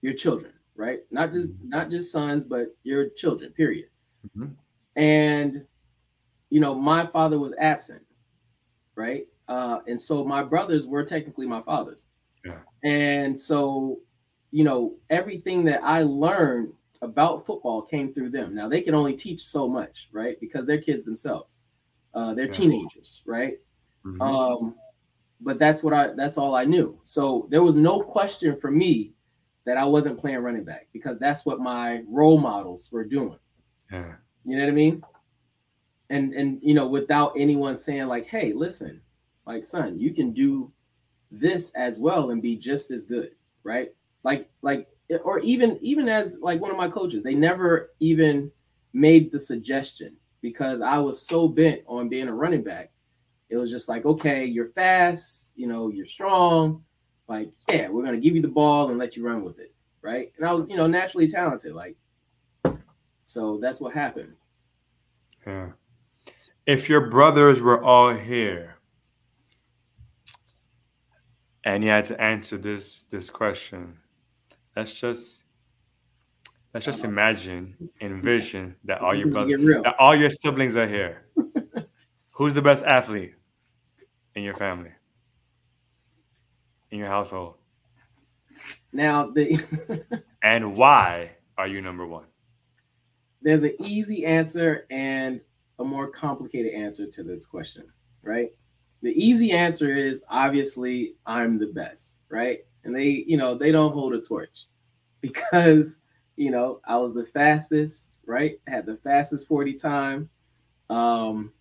your 0.00 0.14
children, 0.14 0.52
right? 0.76 1.00
Not 1.10 1.32
just 1.32 1.52
mm-hmm. 1.52 1.68
not 1.68 1.90
just 1.90 2.10
sons, 2.10 2.44
but 2.44 2.68
your 2.84 3.10
children. 3.10 3.52
Period. 3.52 3.88
Mm-hmm. 4.26 4.52
And, 4.96 5.64
you 6.50 6.60
know, 6.60 6.74
my 6.74 7.06
father 7.06 7.38
was 7.38 7.54
absent, 7.58 8.02
right? 8.94 9.26
Uh, 9.48 9.80
and 9.86 10.00
so 10.00 10.24
my 10.24 10.42
brothers 10.42 10.86
were 10.86 11.04
technically 11.04 11.46
my 11.46 11.62
fathers. 11.62 12.06
Yeah. 12.44 12.58
And 12.82 13.38
so, 13.38 14.00
you 14.50 14.64
know, 14.64 14.94
everything 15.10 15.64
that 15.64 15.82
I 15.82 16.02
learned 16.02 16.72
about 17.02 17.44
football 17.44 17.82
came 17.82 18.12
through 18.12 18.30
them. 18.30 18.54
Now 18.54 18.68
they 18.68 18.80
can 18.80 18.94
only 18.94 19.14
teach 19.14 19.42
so 19.42 19.68
much, 19.68 20.08
right? 20.12 20.38
Because 20.40 20.66
they're 20.66 20.80
kids 20.80 21.04
themselves. 21.04 21.58
Uh, 22.14 22.34
they're 22.34 22.46
yeah. 22.46 22.50
teenagers, 22.52 23.22
right? 23.26 23.54
Mm-hmm. 24.06 24.20
Um, 24.20 24.74
but 25.40 25.58
that's 25.58 25.82
what 25.82 25.92
I 25.92 26.12
that's 26.16 26.38
all 26.38 26.54
I 26.54 26.64
knew. 26.64 26.98
So 27.02 27.46
there 27.50 27.62
was 27.62 27.76
no 27.76 28.00
question 28.00 28.58
for 28.58 28.70
me 28.70 29.12
that 29.66 29.76
I 29.76 29.84
wasn't 29.84 30.18
playing 30.18 30.38
running 30.38 30.64
back 30.64 30.88
because 30.92 31.18
that's 31.18 31.44
what 31.44 31.60
my 31.60 32.02
role 32.08 32.38
models 32.38 32.90
were 32.92 33.04
doing. 33.04 33.38
Yeah. 33.90 34.14
You 34.44 34.56
know 34.56 34.62
what 34.62 34.70
I 34.70 34.74
mean? 34.74 35.02
And 36.10 36.34
and 36.34 36.58
you 36.62 36.74
know, 36.74 36.86
without 36.86 37.32
anyone 37.36 37.76
saying 37.76 38.06
like, 38.06 38.26
"Hey, 38.26 38.52
listen, 38.52 39.00
like 39.46 39.64
son, 39.64 39.98
you 39.98 40.12
can 40.12 40.32
do 40.32 40.70
this 41.30 41.72
as 41.72 41.98
well 41.98 42.30
and 42.30 42.42
be 42.42 42.56
just 42.56 42.90
as 42.90 43.06
good," 43.06 43.30
right? 43.62 43.92
Like 44.22 44.50
like 44.62 44.88
or 45.22 45.38
even 45.40 45.78
even 45.80 46.08
as 46.08 46.40
like 46.40 46.60
one 46.60 46.70
of 46.70 46.76
my 46.76 46.88
coaches, 46.88 47.22
they 47.22 47.34
never 47.34 47.90
even 48.00 48.50
made 48.92 49.32
the 49.32 49.38
suggestion 49.38 50.16
because 50.40 50.82
I 50.82 50.98
was 50.98 51.20
so 51.20 51.48
bent 51.48 51.82
on 51.86 52.08
being 52.08 52.28
a 52.28 52.34
running 52.34 52.62
back. 52.62 52.92
It 53.48 53.56
was 53.56 53.70
just 53.70 53.88
like, 53.88 54.04
okay, 54.04 54.44
you're 54.44 54.68
fast, 54.68 55.54
you 55.56 55.66
know, 55.66 55.88
you're 55.88 56.06
strong. 56.06 56.84
Like, 57.28 57.50
yeah, 57.70 57.88
we're 57.88 58.04
gonna 58.04 58.18
give 58.18 58.36
you 58.36 58.42
the 58.42 58.48
ball 58.48 58.90
and 58.90 58.98
let 58.98 59.16
you 59.16 59.26
run 59.26 59.42
with 59.42 59.58
it, 59.58 59.74
right? 60.02 60.32
And 60.36 60.46
I 60.46 60.52
was, 60.52 60.68
you 60.68 60.76
know, 60.76 60.86
naturally 60.86 61.28
talented. 61.28 61.72
Like, 61.72 61.96
so 63.24 63.58
that's 63.58 63.80
what 63.80 63.94
happened. 63.94 64.34
Yeah. 65.46 65.70
If 66.66 66.88
your 66.88 67.10
brothers 67.10 67.60
were 67.60 67.82
all 67.82 68.14
here 68.14 68.76
and 71.64 71.82
you 71.82 71.90
had 71.90 72.04
to 72.06 72.20
answer 72.20 72.58
this 72.58 73.02
this 73.10 73.30
question, 73.30 73.96
let's 74.76 74.92
just 74.92 75.44
let's 76.74 76.86
just 76.86 77.04
imagine, 77.04 77.90
envision 78.00 78.76
that 78.84 79.00
all 79.00 79.14
your 79.14 79.28
brothers 79.28 79.60
that 79.82 79.96
all 79.98 80.14
your 80.14 80.30
siblings 80.30 80.76
are 80.76 80.86
here. 80.86 81.26
Who's 82.30 82.54
the 82.54 82.62
best 82.62 82.84
athlete 82.84 83.34
in 84.34 84.42
your 84.42 84.54
family? 84.54 84.90
In 86.90 86.98
your 86.98 87.08
household? 87.08 87.54
Now 88.92 89.30
the 89.30 89.58
and 90.42 90.76
why 90.76 91.32
are 91.56 91.66
you 91.66 91.80
number 91.80 92.06
one? 92.06 92.24
There's 93.44 93.62
an 93.62 93.76
easy 93.78 94.24
answer 94.24 94.86
and 94.90 95.40
a 95.78 95.84
more 95.84 96.08
complicated 96.08 96.72
answer 96.72 97.06
to 97.06 97.22
this 97.22 97.46
question, 97.46 97.84
right? 98.22 98.50
The 99.02 99.12
easy 99.12 99.52
answer 99.52 99.94
is 99.94 100.24
obviously 100.30 101.14
I'm 101.26 101.58
the 101.58 101.66
best, 101.66 102.22
right? 102.30 102.60
And 102.84 102.96
they, 102.96 103.24
you 103.26 103.36
know, 103.36 103.54
they 103.54 103.70
don't 103.70 103.92
hold 103.92 104.14
a 104.14 104.20
torch 104.20 104.64
because, 105.20 106.02
you 106.36 106.50
know, 106.50 106.80
I 106.86 106.96
was 106.96 107.14
the 107.14 107.26
fastest, 107.26 108.16
right? 108.26 108.58
had 108.66 108.86
the 108.86 108.96
fastest 108.96 109.46
40 109.46 109.74
time. 109.74 110.30
Um, 110.88 111.52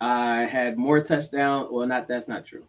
I 0.00 0.42
had 0.42 0.78
more 0.78 1.02
touchdowns. 1.02 1.68
Well, 1.70 1.86
not 1.86 2.06
that's 2.06 2.28
not 2.28 2.46
true. 2.46 2.64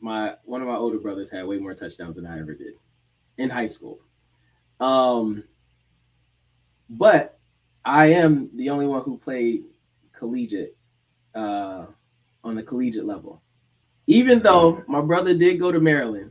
My 0.00 0.34
one 0.44 0.62
of 0.62 0.68
my 0.68 0.76
older 0.76 0.98
brothers 0.98 1.30
had 1.30 1.46
way 1.46 1.58
more 1.58 1.74
touchdowns 1.74 2.16
than 2.16 2.26
I 2.26 2.38
ever 2.38 2.54
did 2.54 2.74
in 3.36 3.50
high 3.50 3.66
school. 3.66 3.98
Um, 4.80 5.44
but 6.88 7.38
I 7.84 8.06
am 8.06 8.50
the 8.54 8.70
only 8.70 8.86
one 8.86 9.02
who 9.02 9.18
played 9.18 9.64
collegiate 10.12 10.76
uh, 11.34 11.86
on 12.42 12.54
the 12.54 12.62
collegiate 12.62 13.06
level. 13.06 13.42
Even 14.06 14.40
though 14.40 14.82
my 14.86 15.00
brother 15.00 15.34
did 15.34 15.58
go 15.58 15.72
to 15.72 15.80
Maryland, 15.80 16.30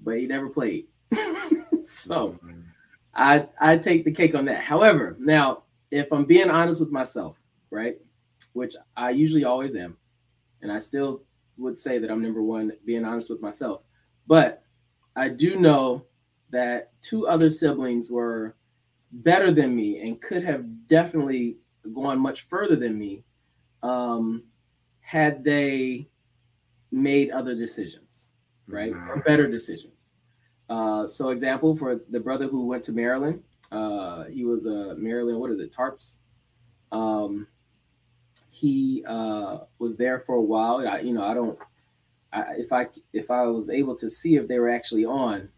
but 0.00 0.18
he 0.18 0.26
never 0.26 0.48
played. 0.48 0.86
so 1.82 2.38
I 3.14 3.48
I 3.60 3.78
take 3.78 4.04
the 4.04 4.12
cake 4.12 4.34
on 4.34 4.44
that. 4.46 4.62
However, 4.62 5.16
now 5.18 5.62
if 5.90 6.12
I'm 6.12 6.24
being 6.24 6.50
honest 6.50 6.80
with 6.80 6.90
myself, 6.90 7.36
right, 7.70 7.96
which 8.52 8.74
I 8.96 9.10
usually 9.10 9.44
always 9.44 9.76
am, 9.76 9.96
and 10.62 10.72
I 10.72 10.80
still 10.80 11.22
would 11.58 11.78
say 11.78 11.98
that 11.98 12.10
I'm 12.10 12.22
number 12.22 12.42
one, 12.42 12.72
being 12.84 13.04
honest 13.04 13.30
with 13.30 13.40
myself. 13.40 13.82
But 14.26 14.62
I 15.14 15.28
do 15.28 15.56
know 15.56 16.04
that 16.50 16.92
two 17.02 17.26
other 17.26 17.50
siblings 17.50 18.10
were 18.10 18.56
better 19.12 19.50
than 19.50 19.74
me 19.74 20.00
and 20.00 20.20
could 20.20 20.44
have 20.44 20.88
definitely 20.88 21.56
gone 21.94 22.18
much 22.18 22.42
further 22.42 22.76
than 22.76 22.98
me 22.98 23.24
um, 23.82 24.42
had 25.00 25.44
they 25.44 26.08
made 26.90 27.30
other 27.30 27.54
decisions, 27.54 28.28
right? 28.66 28.92
Mm-hmm. 28.92 29.10
Or 29.10 29.16
better 29.22 29.46
decisions. 29.46 30.12
Uh, 30.68 31.06
so, 31.06 31.30
example 31.30 31.76
for 31.76 32.00
the 32.10 32.20
brother 32.20 32.48
who 32.48 32.66
went 32.66 32.82
to 32.84 32.92
Maryland, 32.92 33.42
uh, 33.70 34.24
he 34.24 34.44
was 34.44 34.66
a 34.66 34.96
Maryland, 34.96 35.38
what 35.38 35.50
is 35.50 35.60
it, 35.60 35.72
Terps? 35.72 36.18
Um, 36.90 37.46
he 38.50 39.04
uh, 39.06 39.58
was 39.78 39.96
there 39.96 40.20
for 40.20 40.36
a 40.36 40.42
while. 40.42 40.86
I, 40.88 41.00
you 41.00 41.12
know, 41.12 41.24
I 41.24 41.34
don't. 41.34 41.58
I, 42.32 42.54
if 42.56 42.72
I 42.72 42.88
if 43.12 43.30
I 43.30 43.42
was 43.42 43.70
able 43.70 43.94
to 43.96 44.10
see 44.10 44.36
if 44.36 44.48
they 44.48 44.58
were 44.58 44.70
actually 44.70 45.04
on, 45.04 45.48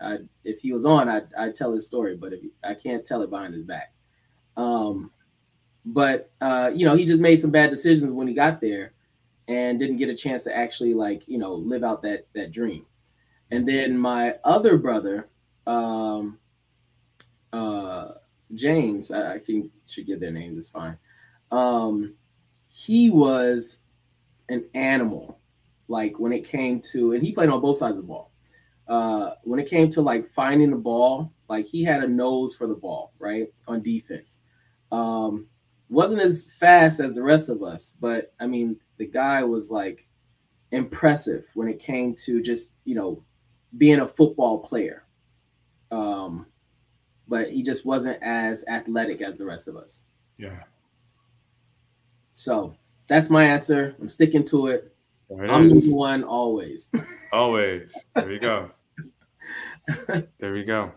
I, 0.00 0.18
if 0.44 0.60
he 0.60 0.72
was 0.72 0.84
on, 0.84 1.08
I'd, 1.08 1.28
I'd 1.36 1.54
tell 1.54 1.72
his 1.72 1.86
story, 1.86 2.16
but 2.16 2.32
if 2.32 2.40
I 2.62 2.74
can't 2.74 3.04
tell 3.04 3.22
it 3.22 3.30
behind 3.30 3.54
his 3.54 3.64
back. 3.64 3.92
Um, 4.56 5.10
but 5.84 6.30
uh, 6.40 6.70
you 6.74 6.84
know, 6.84 6.96
he 6.96 7.06
just 7.06 7.22
made 7.22 7.40
some 7.40 7.50
bad 7.50 7.70
decisions 7.70 8.12
when 8.12 8.26
he 8.26 8.34
got 8.34 8.60
there, 8.60 8.92
and 9.48 9.78
didn't 9.78 9.98
get 9.98 10.08
a 10.08 10.14
chance 10.14 10.42
to 10.44 10.56
actually 10.56 10.94
like 10.94 11.22
you 11.28 11.38
know 11.38 11.54
live 11.54 11.84
out 11.84 12.02
that 12.02 12.26
that 12.34 12.52
dream. 12.52 12.86
And 13.50 13.66
then 13.66 13.96
my 13.96 14.36
other 14.42 14.76
brother, 14.76 15.28
um, 15.66 16.38
uh, 17.52 18.12
James, 18.54 19.10
I, 19.12 19.34
I 19.34 19.38
can 19.38 19.70
should 19.86 20.06
give 20.06 20.20
their 20.20 20.32
names. 20.32 20.58
It's 20.58 20.68
fine. 20.68 20.98
Um, 21.52 22.14
he 22.68 23.08
was 23.08 23.80
an 24.48 24.64
animal, 24.74 25.38
like 25.88 26.18
when 26.18 26.32
it 26.32 26.48
came 26.48 26.80
to, 26.92 27.12
and 27.12 27.22
he 27.22 27.32
played 27.32 27.48
on 27.48 27.60
both 27.60 27.78
sides 27.78 27.98
of 27.98 28.04
the 28.04 28.08
ball 28.08 28.32
uh, 28.88 29.32
when 29.42 29.58
it 29.58 29.68
came 29.68 29.90
to 29.90 30.02
like 30.02 30.32
finding 30.32 30.70
the 30.70 30.76
ball, 30.76 31.32
like 31.48 31.66
he 31.66 31.82
had 31.82 32.02
a 32.02 32.08
nose 32.08 32.54
for 32.54 32.66
the 32.66 32.74
ball, 32.74 33.12
right? 33.18 33.48
On 33.66 33.82
defense. 33.82 34.40
Um, 34.92 35.48
wasn't 35.88 36.20
as 36.20 36.50
fast 36.58 37.00
as 37.00 37.14
the 37.14 37.22
rest 37.22 37.48
of 37.48 37.62
us, 37.62 37.96
but 38.00 38.32
I 38.40 38.46
mean, 38.46 38.76
the 38.98 39.06
guy 39.06 39.42
was 39.44 39.70
like 39.70 40.06
impressive 40.72 41.44
when 41.54 41.68
it 41.68 41.78
came 41.78 42.14
to 42.24 42.42
just, 42.42 42.72
you 42.84 42.94
know, 42.94 43.22
being 43.78 44.00
a 44.00 44.08
football 44.08 44.58
player. 44.58 45.04
Um, 45.90 46.46
but 47.28 47.50
he 47.50 47.62
just 47.62 47.86
wasn't 47.86 48.22
as 48.22 48.64
athletic 48.68 49.20
as 49.22 49.38
the 49.38 49.46
rest 49.46 49.68
of 49.68 49.76
us. 49.76 50.08
Yeah. 50.38 50.62
So 52.34 52.76
that's 53.08 53.30
my 53.30 53.44
answer. 53.44 53.96
I'm 54.00 54.08
sticking 54.08 54.44
to 54.46 54.68
it. 54.68 54.92
I'm 55.30 55.68
the 55.68 55.92
one 55.92 56.22
always. 56.22 56.92
Always. 57.32 57.92
There 58.14 58.32
you 58.32 58.38
go. 58.38 58.70
There 60.38 60.52
we 60.52 60.64
go. 60.64 60.92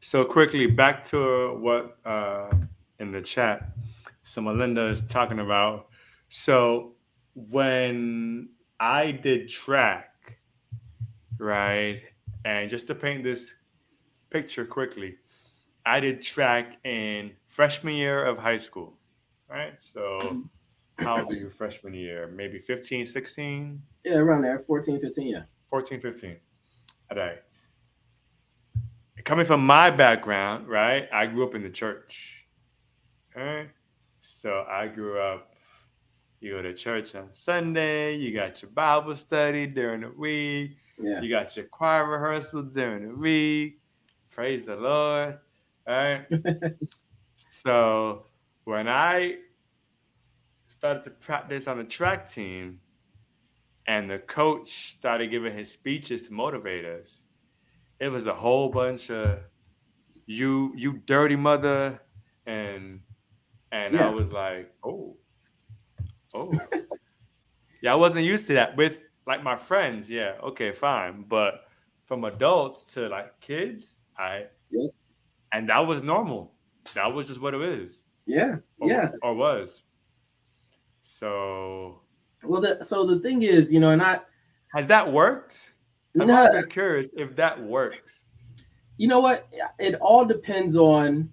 So 0.00 0.24
quickly 0.24 0.66
back 0.66 1.02
to 1.04 1.56
what 1.58 1.98
uh, 2.04 2.50
in 2.98 3.10
the 3.10 3.22
chat, 3.22 3.70
so 4.22 4.40
Melinda 4.40 4.88
is 4.88 5.02
talking 5.02 5.38
about. 5.38 5.88
So 6.28 6.92
when 7.34 8.50
I 8.78 9.12
did 9.12 9.48
track, 9.48 10.38
right, 11.38 12.02
and 12.44 12.68
just 12.68 12.86
to 12.88 12.94
paint 12.94 13.24
this 13.24 13.54
picture 14.30 14.66
quickly, 14.66 15.16
I 15.86 16.00
did 16.00 16.22
track 16.22 16.78
in 16.84 17.32
freshman 17.46 17.94
year 17.94 18.24
of 18.24 18.38
high 18.38 18.58
school, 18.58 18.98
right? 19.48 19.74
So 19.78 20.44
how 20.98 21.20
old 21.20 21.32
are 21.32 21.34
you 21.34 21.50
freshman 21.50 21.94
year? 21.94 22.30
Maybe 22.34 22.58
15, 22.58 23.06
16? 23.06 23.82
Yeah, 24.04 24.16
around 24.16 24.42
there, 24.42 24.58
14, 24.58 25.00
15, 25.00 25.26
yeah. 25.26 25.42
14, 25.70 26.00
15. 26.00 26.36
All 27.10 27.18
right. 27.18 27.38
Coming 29.24 29.46
from 29.46 29.64
my 29.64 29.90
background, 29.90 30.68
right? 30.68 31.08
I 31.12 31.26
grew 31.26 31.46
up 31.46 31.54
in 31.54 31.62
the 31.62 31.70
church. 31.70 32.44
Okay. 33.30 33.70
So 34.20 34.64
I 34.70 34.88
grew 34.88 35.18
up, 35.18 35.54
you 36.40 36.52
go 36.52 36.62
to 36.62 36.74
church 36.74 37.14
on 37.14 37.28
Sunday, 37.32 38.16
you 38.16 38.34
got 38.34 38.62
your 38.62 38.70
Bible 38.70 39.16
study 39.16 39.66
during 39.66 40.02
the 40.02 40.10
week, 40.10 40.76
yeah. 40.98 41.20
you 41.20 41.30
got 41.30 41.56
your 41.56 41.66
choir 41.66 42.06
rehearsal 42.06 42.62
during 42.62 43.08
the 43.08 43.14
week. 43.14 43.80
Praise 44.30 44.66
the 44.66 44.76
Lord. 44.76 45.38
Right. 45.86 46.26
so 47.36 48.26
when 48.64 48.88
I 48.88 49.36
started 50.66 51.04
to 51.04 51.10
practice 51.10 51.66
on 51.66 51.78
the 51.78 51.84
track 51.84 52.30
team, 52.30 52.80
and 53.86 54.10
the 54.10 54.18
coach 54.18 54.96
started 54.96 55.30
giving 55.30 55.56
his 55.56 55.70
speeches 55.70 56.22
to 56.22 56.32
motivate 56.32 56.84
us. 56.84 57.22
It 58.00 58.08
was 58.08 58.26
a 58.26 58.34
whole 58.34 58.70
bunch 58.70 59.10
of 59.10 59.40
you, 60.26 60.72
you 60.76 60.94
dirty 61.06 61.36
mother, 61.36 62.00
and 62.46 63.00
and 63.72 63.94
yeah. 63.94 64.06
I 64.06 64.10
was 64.10 64.32
like, 64.32 64.72
oh, 64.84 65.16
oh, 66.34 66.52
yeah. 67.82 67.92
I 67.92 67.96
wasn't 67.96 68.24
used 68.24 68.46
to 68.48 68.54
that 68.54 68.76
with 68.76 69.02
like 69.26 69.42
my 69.42 69.56
friends. 69.56 70.10
Yeah, 70.10 70.34
okay, 70.42 70.72
fine, 70.72 71.24
but 71.28 71.64
from 72.06 72.24
adults 72.24 72.94
to 72.94 73.08
like 73.08 73.38
kids, 73.40 73.96
I 74.18 74.46
yeah. 74.70 74.88
and 75.52 75.68
that 75.68 75.86
was 75.86 76.02
normal. 76.02 76.54
That 76.94 77.12
was 77.12 77.26
just 77.26 77.40
what 77.40 77.54
it 77.54 77.62
is. 77.62 78.04
Yeah, 78.26 78.56
or, 78.78 78.88
yeah, 78.88 79.10
or 79.22 79.34
was. 79.34 79.82
So 81.00 82.00
well, 82.46 82.60
the, 82.60 82.82
so 82.82 83.06
the 83.06 83.18
thing 83.18 83.42
is, 83.42 83.72
you 83.72 83.80
know, 83.80 83.90
and 83.90 84.02
I 84.02 84.20
has 84.72 84.86
that 84.88 85.12
worked? 85.12 85.60
I'm 86.18 86.26
no, 86.26 86.62
curious 86.68 87.10
if 87.16 87.34
that 87.36 87.60
works. 87.60 88.26
You 88.96 89.08
know 89.08 89.20
what? 89.20 89.48
It 89.78 89.94
all 89.96 90.24
depends 90.24 90.76
on, 90.76 91.30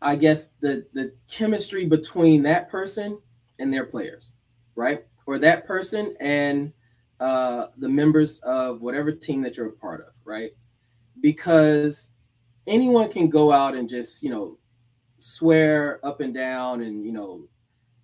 I 0.00 0.16
guess, 0.16 0.50
the 0.60 0.86
the 0.94 1.12
chemistry 1.30 1.86
between 1.86 2.42
that 2.44 2.70
person 2.70 3.18
and 3.58 3.72
their 3.72 3.84
players, 3.84 4.38
right? 4.74 5.04
Or 5.26 5.38
that 5.38 5.66
person 5.66 6.16
and 6.20 6.72
uh, 7.20 7.66
the 7.76 7.88
members 7.88 8.38
of 8.40 8.80
whatever 8.80 9.12
team 9.12 9.42
that 9.42 9.56
you're 9.56 9.68
a 9.68 9.72
part 9.72 10.00
of, 10.00 10.14
right? 10.24 10.52
Because 11.20 12.12
anyone 12.66 13.10
can 13.10 13.28
go 13.28 13.52
out 13.52 13.74
and 13.74 13.88
just, 13.88 14.22
you 14.22 14.30
know, 14.30 14.56
swear 15.18 16.00
up 16.04 16.20
and 16.20 16.32
down 16.32 16.82
and 16.82 17.04
you 17.04 17.12
know 17.12 17.42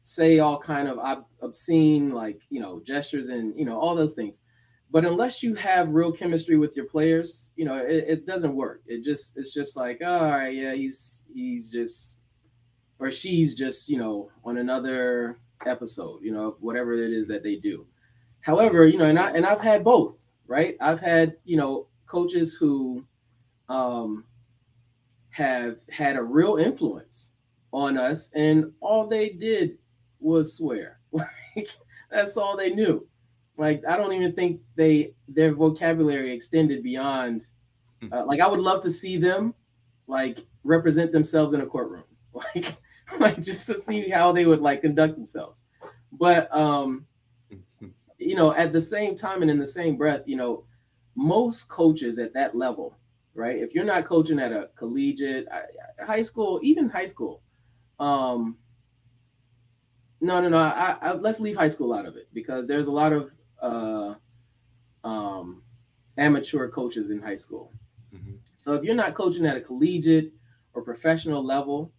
say 0.04 0.38
all 0.38 0.58
kind 0.58 0.86
of 0.86 0.98
ob- 0.98 1.26
obscene 1.42 2.12
like 2.12 2.40
you 2.50 2.60
know 2.60 2.80
gestures 2.84 3.28
and 3.28 3.58
you 3.58 3.64
know 3.64 3.78
all 3.78 3.94
those 3.94 4.14
things. 4.14 4.42
But 4.90 5.04
unless 5.04 5.42
you 5.42 5.54
have 5.56 5.88
real 5.88 6.12
chemistry 6.12 6.56
with 6.56 6.76
your 6.76 6.86
players 6.86 7.52
you 7.56 7.64
know 7.64 7.76
it, 7.76 8.04
it 8.06 8.26
doesn't 8.26 8.54
work. 8.54 8.82
It 8.86 9.02
just 9.02 9.36
it's 9.36 9.52
just 9.52 9.76
like 9.76 10.00
oh, 10.04 10.18
all 10.18 10.30
right 10.30 10.54
yeah 10.54 10.74
he's 10.74 11.24
he's 11.34 11.70
just 11.70 12.20
or 12.98 13.10
she's 13.10 13.54
just 13.54 13.88
you 13.88 13.98
know 13.98 14.30
on 14.44 14.58
another 14.58 15.38
episode 15.66 16.20
you 16.22 16.32
know 16.32 16.56
whatever 16.60 16.92
it 16.92 17.12
is 17.12 17.26
that 17.28 17.42
they 17.42 17.56
do. 17.56 17.86
However 18.40 18.86
you 18.86 18.98
know 18.98 19.06
and 19.06 19.18
i 19.18 19.30
and 19.30 19.46
i've 19.46 19.60
had 19.60 19.82
both 19.82 20.24
right? 20.46 20.76
I've 20.80 21.00
had 21.00 21.36
you 21.44 21.56
know 21.56 21.88
coaches 22.06 22.54
who 22.54 23.04
um 23.68 24.24
have 25.30 25.78
had 25.90 26.16
a 26.16 26.22
real 26.22 26.56
influence 26.56 27.32
on 27.72 27.98
us 27.98 28.30
and 28.34 28.72
all 28.80 29.06
they 29.06 29.30
did 29.30 29.78
was 30.24 30.56
swear. 30.56 30.98
Like 31.56 31.68
that's 32.10 32.36
all 32.36 32.56
they 32.56 32.70
knew. 32.74 33.06
Like 33.56 33.82
I 33.88 33.96
don't 33.96 34.12
even 34.12 34.32
think 34.32 34.60
they 34.74 35.14
their 35.28 35.54
vocabulary 35.54 36.32
extended 36.32 36.82
beyond. 36.82 37.42
Hmm. 38.00 38.12
Uh, 38.12 38.24
like 38.24 38.40
I 38.40 38.48
would 38.48 38.58
love 38.58 38.82
to 38.82 38.90
see 38.90 39.18
them 39.18 39.54
like 40.08 40.44
represent 40.64 41.12
themselves 41.12 41.54
in 41.54 41.60
a 41.60 41.66
courtroom, 41.66 42.02
like 42.32 42.76
like 43.20 43.40
just 43.40 43.68
to 43.68 43.74
see 43.74 44.08
how 44.08 44.32
they 44.32 44.46
would 44.46 44.60
like 44.60 44.82
conduct 44.82 45.14
themselves. 45.14 45.62
But 46.10 46.52
um, 46.52 47.06
you 48.18 48.34
know, 48.34 48.52
at 48.52 48.72
the 48.72 48.80
same 48.80 49.14
time 49.14 49.42
and 49.42 49.50
in 49.50 49.60
the 49.60 49.66
same 49.66 49.96
breath, 49.96 50.22
you 50.26 50.36
know, 50.36 50.64
most 51.14 51.68
coaches 51.68 52.18
at 52.18 52.34
that 52.34 52.56
level, 52.56 52.98
right? 53.34 53.60
If 53.60 53.74
you're 53.74 53.84
not 53.84 54.06
coaching 54.06 54.40
at 54.40 54.50
a 54.50 54.70
collegiate, 54.74 55.46
high 56.04 56.22
school, 56.22 56.58
even 56.64 56.88
high 56.88 57.06
school, 57.06 57.42
um, 58.00 58.56
no, 60.24 60.40
no, 60.40 60.48
no. 60.48 60.58
I, 60.58 60.96
I, 61.00 61.12
let's 61.12 61.38
leave 61.38 61.56
high 61.56 61.68
school 61.68 61.92
out 61.92 62.06
of 62.06 62.16
it 62.16 62.28
because 62.32 62.66
there's 62.66 62.88
a 62.88 62.92
lot 62.92 63.12
of 63.12 63.32
uh, 63.60 64.14
um, 65.04 65.62
amateur 66.16 66.68
coaches 66.68 67.10
in 67.10 67.20
high 67.20 67.36
school. 67.36 67.70
Mm-hmm. 68.14 68.36
So 68.56 68.74
if 68.74 68.82
you're 68.82 68.94
not 68.94 69.14
coaching 69.14 69.44
at 69.44 69.56
a 69.56 69.60
collegiate 69.60 70.32
or 70.72 70.82
professional 70.82 71.44
level, 71.44 71.92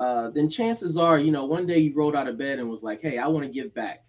uh, 0.00 0.30
then 0.30 0.50
chances 0.50 0.96
are, 0.96 1.18
you 1.18 1.30
know, 1.30 1.44
one 1.44 1.66
day 1.66 1.78
you 1.78 1.94
rolled 1.94 2.16
out 2.16 2.26
of 2.26 2.36
bed 2.36 2.58
and 2.58 2.68
was 2.68 2.82
like, 2.82 3.00
"Hey, 3.00 3.18
I 3.18 3.28
want 3.28 3.46
to 3.46 3.52
give 3.52 3.72
back 3.74 4.04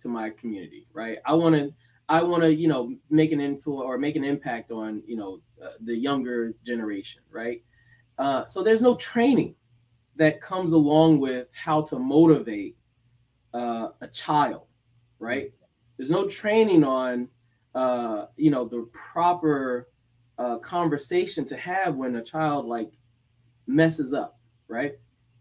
to 0.00 0.08
my 0.08 0.30
community, 0.30 0.86
right? 0.92 1.18
I 1.24 1.34
want 1.34 1.54
to, 1.54 1.72
I 2.08 2.22
want 2.22 2.42
to, 2.42 2.54
you 2.54 2.66
know, 2.66 2.96
make 3.10 3.30
an 3.30 3.40
influence 3.40 3.84
or 3.86 3.96
make 3.96 4.16
an 4.16 4.24
impact 4.24 4.72
on, 4.72 5.02
you 5.06 5.16
know, 5.16 5.40
uh, 5.62 5.72
the 5.80 5.96
younger 5.96 6.54
generation, 6.64 7.22
right? 7.30 7.62
Uh, 8.18 8.44
so 8.44 8.62
there's 8.62 8.82
no 8.82 8.96
training 8.96 9.54
that 10.16 10.40
comes 10.40 10.72
along 10.72 11.20
with 11.20 11.48
how 11.52 11.82
to 11.82 11.98
motivate 11.98 12.76
uh, 13.54 13.88
a 14.00 14.08
child, 14.08 14.66
right? 15.18 15.52
There's 15.96 16.10
no 16.10 16.26
training 16.26 16.84
on, 16.84 17.28
uh, 17.74 18.26
you 18.36 18.50
know, 18.50 18.66
the 18.66 18.88
proper 18.92 19.88
uh, 20.38 20.58
conversation 20.58 21.44
to 21.46 21.56
have 21.56 21.94
when 21.94 22.16
a 22.16 22.22
child 22.22 22.66
like 22.66 22.90
messes 23.66 24.12
up, 24.12 24.38
right? 24.68 24.94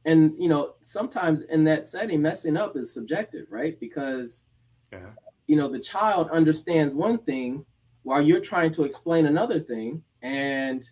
And 0.05 0.33
you 0.37 0.49
know, 0.49 0.75
sometimes 0.81 1.43
in 1.43 1.63
that 1.65 1.87
setting, 1.87 2.21
messing 2.21 2.57
up 2.57 2.75
is 2.75 2.93
subjective, 2.93 3.47
right? 3.49 3.79
Because 3.79 4.45
yeah. 4.91 5.11
you 5.47 5.55
know 5.55 5.69
the 5.69 5.79
child 5.79 6.29
understands 6.29 6.93
one 6.93 7.19
thing 7.19 7.65
while 8.03 8.21
you're 8.21 8.41
trying 8.41 8.71
to 8.73 8.83
explain 8.83 9.25
another 9.25 9.59
thing, 9.59 10.03
and 10.21 10.87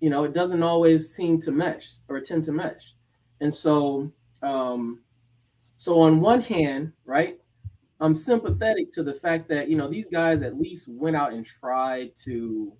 you 0.00 0.10
know 0.10 0.24
it 0.24 0.34
doesn't 0.34 0.62
always 0.62 1.12
seem 1.14 1.40
to 1.40 1.50
mesh 1.50 1.88
or 2.08 2.20
tend 2.20 2.44
to 2.44 2.52
mesh. 2.52 2.94
And 3.40 3.52
so, 3.52 4.12
um, 4.42 5.00
so 5.78 6.00
on 6.00 6.20
one 6.20 6.40
hand, 6.40 6.92
right, 7.04 7.38
I'm 8.00 8.12
sympathetic 8.12 8.90
to 8.94 9.04
the 9.04 9.14
fact 9.14 9.48
that 9.50 9.68
you 9.68 9.76
know 9.76 9.88
these 9.88 10.10
guys 10.10 10.42
at 10.42 10.58
least 10.58 10.88
went 10.90 11.14
out 11.14 11.32
and 11.32 11.46
tried 11.46 12.16
to, 12.24 12.72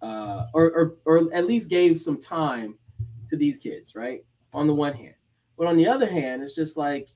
uh, 0.00 0.46
or, 0.54 0.70
or 0.70 0.96
or 1.06 1.34
at 1.34 1.48
least 1.48 1.68
gave 1.68 2.00
some 2.00 2.20
time 2.20 2.78
to 3.26 3.36
these 3.36 3.58
kids, 3.58 3.96
right? 3.96 4.24
On 4.52 4.68
the 4.68 4.74
one 4.74 4.94
hand, 4.94 5.16
but 5.58 5.66
on 5.66 5.76
the 5.76 5.88
other 5.88 6.08
hand, 6.08 6.40
it's 6.40 6.54
just 6.54 6.76
like 6.76 7.08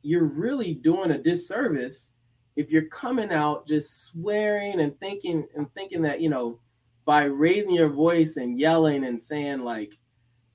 you're 0.00 0.24
really 0.24 0.72
doing 0.72 1.10
a 1.10 1.22
disservice 1.22 2.14
if 2.56 2.70
you're 2.70 2.88
coming 2.88 3.30
out 3.30 3.68
just 3.68 4.06
swearing 4.06 4.80
and 4.80 4.98
thinking 5.00 5.46
and 5.54 5.70
thinking 5.74 6.00
that 6.00 6.22
you 6.22 6.30
know 6.30 6.58
by 7.04 7.24
raising 7.24 7.74
your 7.74 7.90
voice 7.90 8.38
and 8.38 8.58
yelling 8.58 9.04
and 9.04 9.20
saying 9.20 9.60
like, 9.60 9.92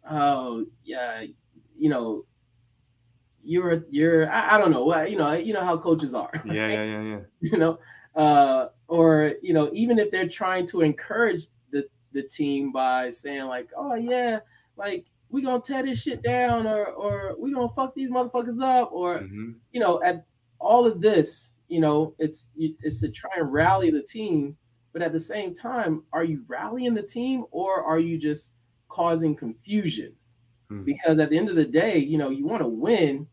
oh 0.09 0.65
yeah, 0.83 1.23
you 1.77 1.89
know 1.89 2.25
you're 3.43 3.83
you're 3.89 4.31
I, 4.31 4.55
I 4.55 4.57
don't 4.57 4.71
know 4.71 4.85
what 4.85 5.11
you 5.11 5.17
know 5.17 5.33
you 5.33 5.53
know 5.53 5.63
how 5.63 5.77
coaches 5.77 6.13
are 6.13 6.31
yeah 6.45 6.67
yeah 6.69 6.83
yeah 6.83 7.01
yeah 7.01 7.19
you 7.41 7.57
know 7.57 7.79
uh 8.15 8.67
or 8.87 9.33
you 9.41 9.53
know 9.53 9.69
even 9.73 9.99
if 9.99 10.11
they're 10.11 10.29
trying 10.29 10.67
to 10.67 10.81
encourage 10.81 11.47
the 11.71 11.85
the 12.13 12.23
team 12.23 12.71
by 12.71 13.09
saying 13.09 13.45
like 13.45 13.69
oh 13.77 13.95
yeah 13.95 14.39
like 14.77 15.05
we 15.29 15.41
gonna 15.41 15.61
tear 15.61 15.83
this 15.83 16.01
shit 16.01 16.21
down 16.21 16.67
or 16.67 16.85
or 16.85 17.35
we 17.39 17.53
gonna 17.53 17.69
fuck 17.69 17.93
these 17.95 18.09
motherfuckers 18.09 18.61
up 18.61 18.91
or 18.91 19.19
mm-hmm. 19.19 19.51
you 19.71 19.79
know 19.79 20.01
at 20.03 20.25
all 20.59 20.85
of 20.85 21.01
this 21.01 21.53
you 21.67 21.81
know 21.81 22.13
it's 22.19 22.49
it's 22.55 23.01
to 23.01 23.09
try 23.09 23.31
and 23.37 23.51
rally 23.51 23.89
the 23.89 24.03
team 24.03 24.55
but 24.93 25.01
at 25.01 25.11
the 25.11 25.19
same 25.19 25.53
time 25.53 26.03
are 26.13 26.23
you 26.23 26.43
rallying 26.47 26.93
the 26.93 27.01
team 27.01 27.45
or 27.51 27.83
are 27.83 27.99
you 27.99 28.17
just 28.17 28.55
causing 28.89 29.35
confusion 29.35 30.13
mm-hmm. 30.71 30.83
because 30.83 31.17
at 31.17 31.31
the 31.31 31.37
end 31.37 31.49
of 31.49 31.55
the 31.55 31.65
day 31.65 31.97
you 31.97 32.17
know 32.17 32.29
you 32.29 32.45
want 32.45 32.61
to 32.61 32.67
win 32.67 33.27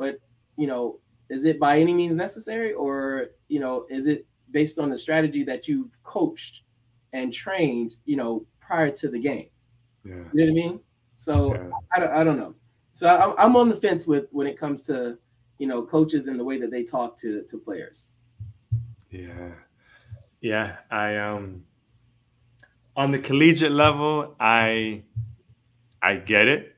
but 0.00 0.16
you 0.56 0.66
know, 0.66 0.98
is 1.28 1.44
it 1.44 1.60
by 1.60 1.78
any 1.78 1.92
means 1.92 2.16
necessary, 2.16 2.72
or 2.72 3.26
you 3.48 3.60
know, 3.60 3.84
is 3.90 4.06
it 4.06 4.26
based 4.50 4.78
on 4.78 4.88
the 4.88 4.96
strategy 4.96 5.44
that 5.44 5.68
you've 5.68 6.02
coached 6.02 6.62
and 7.12 7.32
trained, 7.32 7.96
you 8.06 8.16
know, 8.16 8.46
prior 8.60 8.90
to 8.90 9.08
the 9.08 9.20
game? 9.20 9.50
Yeah. 10.04 10.14
You 10.14 10.16
know 10.16 10.44
what 10.44 10.48
I 10.48 10.54
mean? 10.54 10.80
So 11.16 11.54
yeah. 11.54 11.70
I, 11.94 12.00
don't, 12.00 12.12
I 12.12 12.24
don't 12.24 12.38
know. 12.38 12.54
So 12.94 13.08
I, 13.08 13.44
I'm 13.44 13.54
on 13.56 13.68
the 13.68 13.76
fence 13.76 14.06
with 14.06 14.24
when 14.32 14.46
it 14.46 14.58
comes 14.58 14.82
to 14.84 15.18
you 15.58 15.66
know 15.66 15.82
coaches 15.82 16.26
and 16.28 16.40
the 16.40 16.44
way 16.44 16.58
that 16.58 16.70
they 16.70 16.82
talk 16.82 17.18
to 17.18 17.42
to 17.42 17.58
players. 17.58 18.12
Yeah, 19.10 19.52
yeah. 20.40 20.76
I 20.90 21.16
um 21.16 21.64
on 22.96 23.10
the 23.10 23.18
collegiate 23.18 23.72
level, 23.72 24.34
I 24.40 25.02
I 26.02 26.16
get 26.16 26.48
it. 26.48 26.74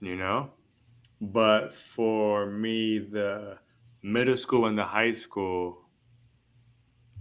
You 0.00 0.16
know, 0.16 0.50
but 1.20 1.74
for 1.74 2.46
me, 2.46 2.98
the 2.98 3.58
middle 4.02 4.36
school 4.36 4.66
and 4.66 4.78
the 4.78 4.84
high 4.84 5.12
school, 5.12 5.78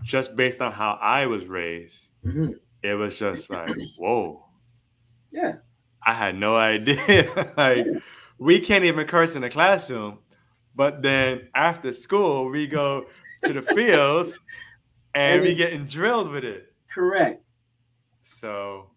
just 0.04 0.36
based 0.36 0.62
on 0.62 0.72
how 0.72 1.00
I 1.02 1.26
was 1.26 1.48
raised, 1.48 2.08
mm-hmm. 2.26 2.52
it 2.84 2.93
was 2.93 3.18
just 3.18 3.50
like, 3.50 3.76
whoa. 3.98 4.43
Yeah. 5.32 5.56
I 6.06 6.14
had 6.14 6.36
no 6.36 6.56
idea. 6.56 7.54
like, 7.58 7.86
yeah. 7.86 8.00
we 8.38 8.60
can't 8.60 8.84
even 8.84 9.08
curse 9.08 9.34
in 9.34 9.41
the 9.41 9.50
classroom. 9.50 10.20
But 10.76 11.02
then 11.02 11.48
after 11.56 11.93
school, 11.93 12.50
we 12.50 12.68
go 12.68 13.06
to 13.43 13.54
the 13.54 13.62
fields 13.62 14.38
and, 15.16 15.36
and 15.36 15.41
we 15.41 15.56
getting 15.56 15.86
drilled 15.86 16.30
with 16.30 16.43
it. 16.43 16.74
Correct. 16.89 17.41
So, 18.22 18.91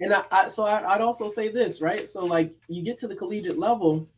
and 0.00 0.12
I, 0.12 0.24
I 0.30 0.48
so 0.48 0.66
I, 0.66 0.96
would 0.96 1.04
also 1.04 1.28
say 1.28 1.48
this, 1.48 1.80
right? 1.80 2.06
So, 2.06 2.24
like, 2.24 2.54
you 2.68 2.82
get 2.82 2.98
to 3.00 3.08
the 3.08 3.16
collegiate 3.16 3.58
level, 3.58 4.08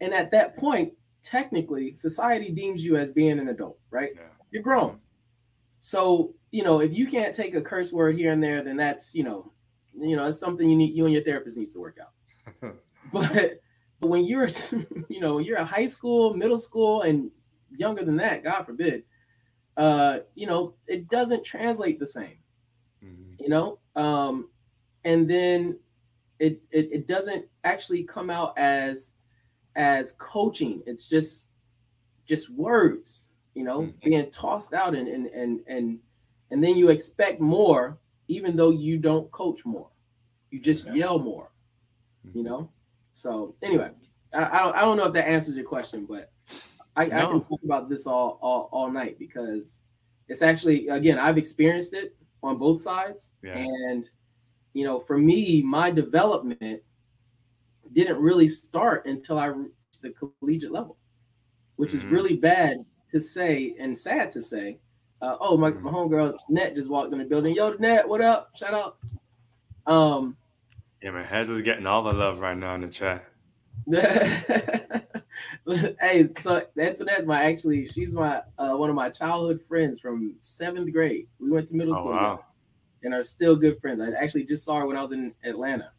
and 0.00 0.14
at 0.14 0.30
that 0.30 0.56
point, 0.56 0.92
technically, 1.22 1.94
society 1.94 2.50
deems 2.50 2.84
you 2.84 2.96
as 2.96 3.10
being 3.10 3.38
an 3.38 3.48
adult, 3.48 3.78
right? 3.90 4.10
Yeah. 4.14 4.22
You're 4.50 4.62
grown. 4.62 5.00
So, 5.80 6.34
you 6.50 6.62
know, 6.62 6.80
if 6.80 6.96
you 6.96 7.06
can't 7.06 7.34
take 7.34 7.54
a 7.54 7.60
curse 7.60 7.92
word 7.92 8.16
here 8.16 8.32
and 8.32 8.42
there, 8.42 8.62
then 8.62 8.76
that's, 8.76 9.14
you 9.14 9.22
know, 9.22 9.52
you 9.94 10.16
know, 10.16 10.26
it's 10.26 10.38
something 10.38 10.68
you 10.68 10.76
need 10.76 10.96
you 10.96 11.04
and 11.04 11.12
your 11.12 11.24
therapist 11.24 11.58
needs 11.58 11.72
to 11.74 11.80
work 11.80 11.98
out. 12.00 12.74
but 13.12 13.60
but 14.00 14.06
when 14.06 14.24
you're 14.24 14.48
you 15.08 15.20
know, 15.20 15.38
you're 15.38 15.58
a 15.58 15.64
high 15.64 15.86
school, 15.86 16.34
middle 16.34 16.58
school, 16.58 17.02
and 17.02 17.30
younger 17.70 18.04
than 18.04 18.16
that, 18.16 18.44
God 18.44 18.64
forbid, 18.64 19.04
uh, 19.76 20.18
you 20.34 20.46
know, 20.46 20.74
it 20.86 21.08
doesn't 21.08 21.44
translate 21.44 21.98
the 21.98 22.06
same. 22.06 22.38
Mm-hmm. 23.04 23.42
You 23.42 23.48
know? 23.48 23.78
Um, 23.96 24.48
and 25.04 25.28
then 25.28 25.78
it, 26.38 26.60
it 26.70 26.88
it 26.92 27.06
doesn't 27.08 27.46
actually 27.64 28.04
come 28.04 28.30
out 28.30 28.56
as 28.56 29.14
as 29.78 30.12
coaching. 30.18 30.82
It's 30.84 31.08
just 31.08 31.50
just 32.26 32.50
words, 32.50 33.30
you 33.54 33.64
know, 33.64 33.82
mm-hmm. 33.82 34.08
being 34.08 34.30
tossed 34.30 34.74
out 34.74 34.94
and 34.94 35.08
and 35.08 35.26
and 35.28 35.60
and 35.66 35.98
and 36.50 36.62
then 36.62 36.76
you 36.76 36.90
expect 36.90 37.40
more, 37.40 37.98
even 38.26 38.56
though 38.56 38.70
you 38.70 38.98
don't 38.98 39.30
coach 39.30 39.64
more. 39.64 39.88
You 40.50 40.60
just 40.60 40.86
yeah. 40.86 40.94
yell 40.94 41.18
more, 41.18 41.50
mm-hmm. 42.26 42.38
you 42.38 42.44
know. 42.44 42.70
So 43.12 43.54
anyway, 43.62 43.90
I, 44.34 44.44
I 44.44 44.62
don't 44.62 44.76
I 44.76 44.80
don't 44.82 44.96
know 44.98 45.06
if 45.06 45.14
that 45.14 45.28
answers 45.28 45.56
your 45.56 45.66
question, 45.66 46.04
but 46.06 46.30
I, 46.96 47.06
no. 47.06 47.16
I 47.16 47.20
can 47.30 47.40
talk 47.40 47.60
about 47.64 47.88
this 47.88 48.06
all, 48.06 48.38
all 48.42 48.68
all 48.72 48.90
night 48.90 49.18
because 49.18 49.82
it's 50.28 50.42
actually 50.42 50.88
again 50.88 51.18
I've 51.18 51.38
experienced 51.38 51.94
it 51.94 52.14
on 52.42 52.58
both 52.58 52.80
sides, 52.80 53.32
yeah. 53.42 53.56
and 53.56 54.08
you 54.74 54.84
know, 54.84 55.00
for 55.00 55.18
me, 55.18 55.62
my 55.62 55.90
development 55.90 56.82
didn't 57.92 58.20
really 58.20 58.48
start 58.48 59.06
until 59.06 59.38
I 59.38 59.46
reached 59.46 60.02
the 60.02 60.12
collegiate 60.40 60.72
level, 60.72 60.96
which 61.76 61.90
mm-hmm. 61.90 62.06
is 62.06 62.12
really 62.12 62.36
bad 62.36 62.76
to 63.10 63.20
say 63.20 63.74
and 63.78 63.96
sad 63.96 64.30
to 64.32 64.42
say. 64.42 64.78
Uh, 65.20 65.36
oh, 65.40 65.56
my, 65.56 65.70
mm-hmm. 65.70 65.84
my 65.84 65.90
homegirl 65.90 66.36
Net 66.48 66.74
just 66.74 66.90
walked 66.90 67.12
in 67.12 67.18
the 67.18 67.24
building. 67.24 67.54
Yo, 67.54 67.72
Net, 67.78 68.08
what 68.08 68.20
up? 68.20 68.50
Shout 68.54 68.74
out. 68.74 68.98
Um, 69.86 70.36
yeah, 71.02 71.10
man, 71.10 71.24
Hez 71.24 71.48
is 71.48 71.62
getting 71.62 71.86
all 71.86 72.02
the 72.02 72.12
love 72.12 72.38
right 72.38 72.56
now 72.56 72.74
in 72.74 72.82
the 72.82 72.88
chat. 72.88 73.24
hey, 76.00 76.28
so 76.38 76.62
Antoinette's 76.78 77.26
my 77.26 77.42
actually, 77.42 77.88
she's 77.88 78.14
my 78.14 78.42
uh, 78.58 78.74
one 78.74 78.90
of 78.90 78.96
my 78.96 79.08
childhood 79.08 79.60
friends 79.66 79.98
from 80.00 80.34
seventh 80.40 80.92
grade. 80.92 81.28
We 81.38 81.50
went 81.50 81.68
to 81.68 81.76
middle 81.76 81.94
oh, 81.94 81.98
school 81.98 82.10
wow. 82.12 82.44
and 83.02 83.14
are 83.14 83.22
still 83.22 83.56
good 83.56 83.80
friends. 83.80 84.00
I 84.00 84.10
actually 84.22 84.44
just 84.44 84.64
saw 84.64 84.80
her 84.80 84.86
when 84.86 84.96
I 84.96 85.02
was 85.02 85.12
in 85.12 85.34
Atlanta. 85.44 85.92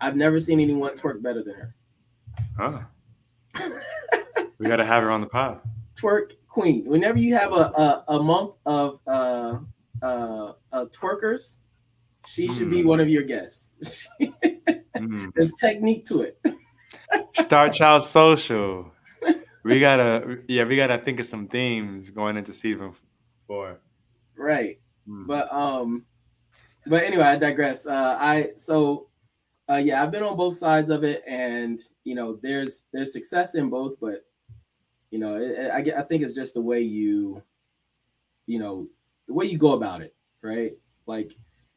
I've 0.00 0.16
never 0.16 0.38
seen 0.40 0.60
anyone 0.60 0.94
twerk 0.96 1.22
better 1.22 1.42
than 1.42 1.54
her. 1.54 1.74
Huh. 2.58 2.80
we 4.58 4.66
got 4.66 4.76
to 4.76 4.84
have 4.84 5.02
her 5.02 5.10
on 5.10 5.20
the 5.20 5.26
pod. 5.26 5.60
Twerk 5.96 6.32
queen. 6.48 6.84
Whenever 6.84 7.18
you 7.18 7.34
have 7.34 7.52
a 7.52 7.72
a, 7.76 8.04
a 8.08 8.22
month 8.22 8.54
of 8.66 9.00
uh, 9.06 9.58
uh, 10.02 10.52
uh, 10.72 10.84
twerkers, 10.86 11.58
she 12.26 12.52
should 12.52 12.70
be 12.70 12.82
hmm. 12.82 12.88
one 12.88 13.00
of 13.00 13.08
your 13.08 13.22
guests. 13.22 14.08
mm. 14.20 15.32
There's 15.34 15.52
technique 15.54 16.04
to 16.06 16.22
it. 16.22 16.38
Starchild 17.38 18.02
Social. 18.02 18.92
We 19.64 19.80
gotta, 19.80 20.38
yeah, 20.48 20.64
we 20.64 20.76
gotta 20.76 20.98
think 20.98 21.18
of 21.20 21.26
some 21.26 21.48
themes 21.48 22.10
going 22.10 22.36
into 22.36 22.52
season 22.52 22.94
four. 23.46 23.80
Right, 24.36 24.80
mm. 25.08 25.26
but 25.26 25.52
um, 25.52 26.04
but 26.86 27.02
anyway, 27.02 27.24
I 27.24 27.36
digress. 27.36 27.86
Uh, 27.86 28.16
I 28.18 28.50
so 28.54 29.05
uh, 29.68 29.76
yeah, 29.76 30.02
I've 30.02 30.12
been 30.12 30.22
on 30.22 30.36
both 30.36 30.54
sides 30.54 30.90
of 30.90 31.02
it, 31.02 31.24
and 31.26 31.80
you 32.04 32.14
know, 32.14 32.38
there's 32.42 32.86
there's 32.92 33.12
success 33.12 33.54
in 33.56 33.68
both, 33.68 33.94
but 34.00 34.24
you 35.10 35.18
know, 35.18 35.36
it, 35.36 35.70
I 35.70 36.00
I 36.00 36.02
think 36.02 36.22
it's 36.22 36.34
just 36.34 36.54
the 36.54 36.60
way 36.60 36.80
you, 36.80 37.42
you 38.46 38.58
know, 38.58 38.86
the 39.26 39.34
way 39.34 39.46
you 39.46 39.58
go 39.58 39.72
about 39.72 40.02
it, 40.02 40.14
right? 40.42 40.72
Like, 41.06 41.32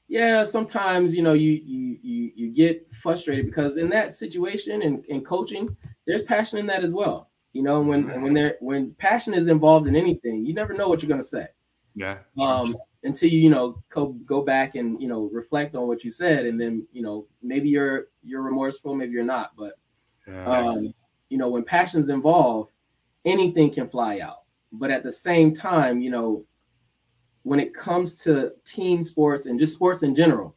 yeah, 0.07 0.43
sometimes 0.43 1.15
you 1.15 1.23
know 1.23 1.33
you 1.33 1.51
you 1.51 1.97
you 2.03 2.31
you 2.35 2.49
get 2.49 2.93
frustrated 2.93 3.47
because 3.47 3.77
in 3.77 3.89
that 3.89 4.13
situation 4.13 4.83
and 4.83 5.03
in, 5.05 5.15
in 5.17 5.25
coaching, 5.25 5.75
there's 6.05 6.23
passion 6.23 6.59
in 6.59 6.67
that 6.67 6.83
as 6.83 6.93
well. 6.93 7.29
You 7.53 7.63
know, 7.63 7.81
when 7.81 8.21
when 8.21 8.35
there 8.35 8.57
when 8.59 8.93
passion 8.99 9.33
is 9.33 9.47
involved 9.47 9.87
in 9.87 9.95
anything, 9.95 10.45
you 10.45 10.53
never 10.53 10.73
know 10.73 10.87
what 10.87 11.01
you're 11.01 11.09
gonna 11.09 11.23
say. 11.23 11.47
Yeah. 11.95 12.19
Um, 12.39 12.75
until 13.03 13.29
you 13.29 13.39
you 13.39 13.49
know 13.49 13.81
go, 13.89 14.07
go 14.25 14.41
back 14.41 14.75
and 14.75 15.01
you 15.01 15.07
know 15.07 15.29
reflect 15.31 15.75
on 15.75 15.87
what 15.87 16.03
you 16.03 16.11
said 16.11 16.45
and 16.45 16.59
then 16.59 16.85
you 16.91 17.01
know 17.01 17.25
maybe 17.41 17.69
you're 17.69 18.07
you're 18.23 18.41
remorseful 18.41 18.93
maybe 18.95 19.11
you're 19.11 19.23
not 19.23 19.51
but 19.57 19.73
yeah. 20.27 20.45
um 20.45 20.93
you 21.29 21.37
know 21.37 21.49
when 21.49 21.63
passion's 21.63 22.09
involved 22.09 22.71
anything 23.25 23.71
can 23.71 23.87
fly 23.87 24.19
out. 24.19 24.43
But 24.71 24.91
at 24.91 25.03
the 25.03 25.11
same 25.11 25.53
time 25.53 26.01
you 26.01 26.11
know 26.11 26.45
when 27.43 27.59
it 27.59 27.73
comes 27.73 28.15
to 28.23 28.51
team 28.65 29.01
sports 29.01 29.45
and 29.45 29.59
just 29.59 29.73
sports 29.73 30.03
in 30.03 30.13
general 30.13 30.55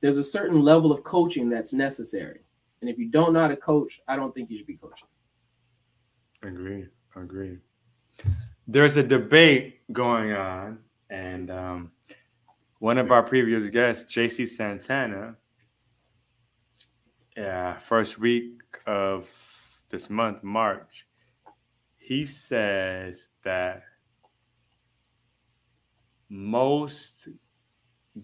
there's 0.00 0.16
a 0.16 0.24
certain 0.24 0.62
level 0.62 0.92
of 0.92 1.04
coaching 1.04 1.50
that's 1.50 1.74
necessary. 1.74 2.40
And 2.80 2.88
if 2.88 2.98
you 2.98 3.10
don't 3.10 3.34
know 3.34 3.40
how 3.40 3.48
to 3.48 3.56
coach 3.56 4.00
i 4.06 4.16
don't 4.16 4.34
think 4.34 4.50
you 4.50 4.56
should 4.56 4.66
be 4.66 4.76
coaching. 4.76 5.08
Agree. 6.42 6.86
Agree. 7.16 7.58
There's 8.66 8.96
a 8.96 9.02
debate 9.02 9.80
going 9.92 10.32
on 10.32 10.78
and 11.10 11.50
um, 11.50 11.90
one 12.78 12.98
of 12.98 13.10
our 13.10 13.22
previous 13.22 13.68
guests, 13.68 14.12
JC 14.12 14.48
Santana, 14.48 15.36
yeah, 17.36 17.78
first 17.78 18.18
week 18.18 18.60
of 18.86 19.28
this 19.90 20.08
month, 20.08 20.42
March, 20.42 21.06
he 21.98 22.26
says 22.26 23.28
that 23.44 23.82
most 26.28 27.28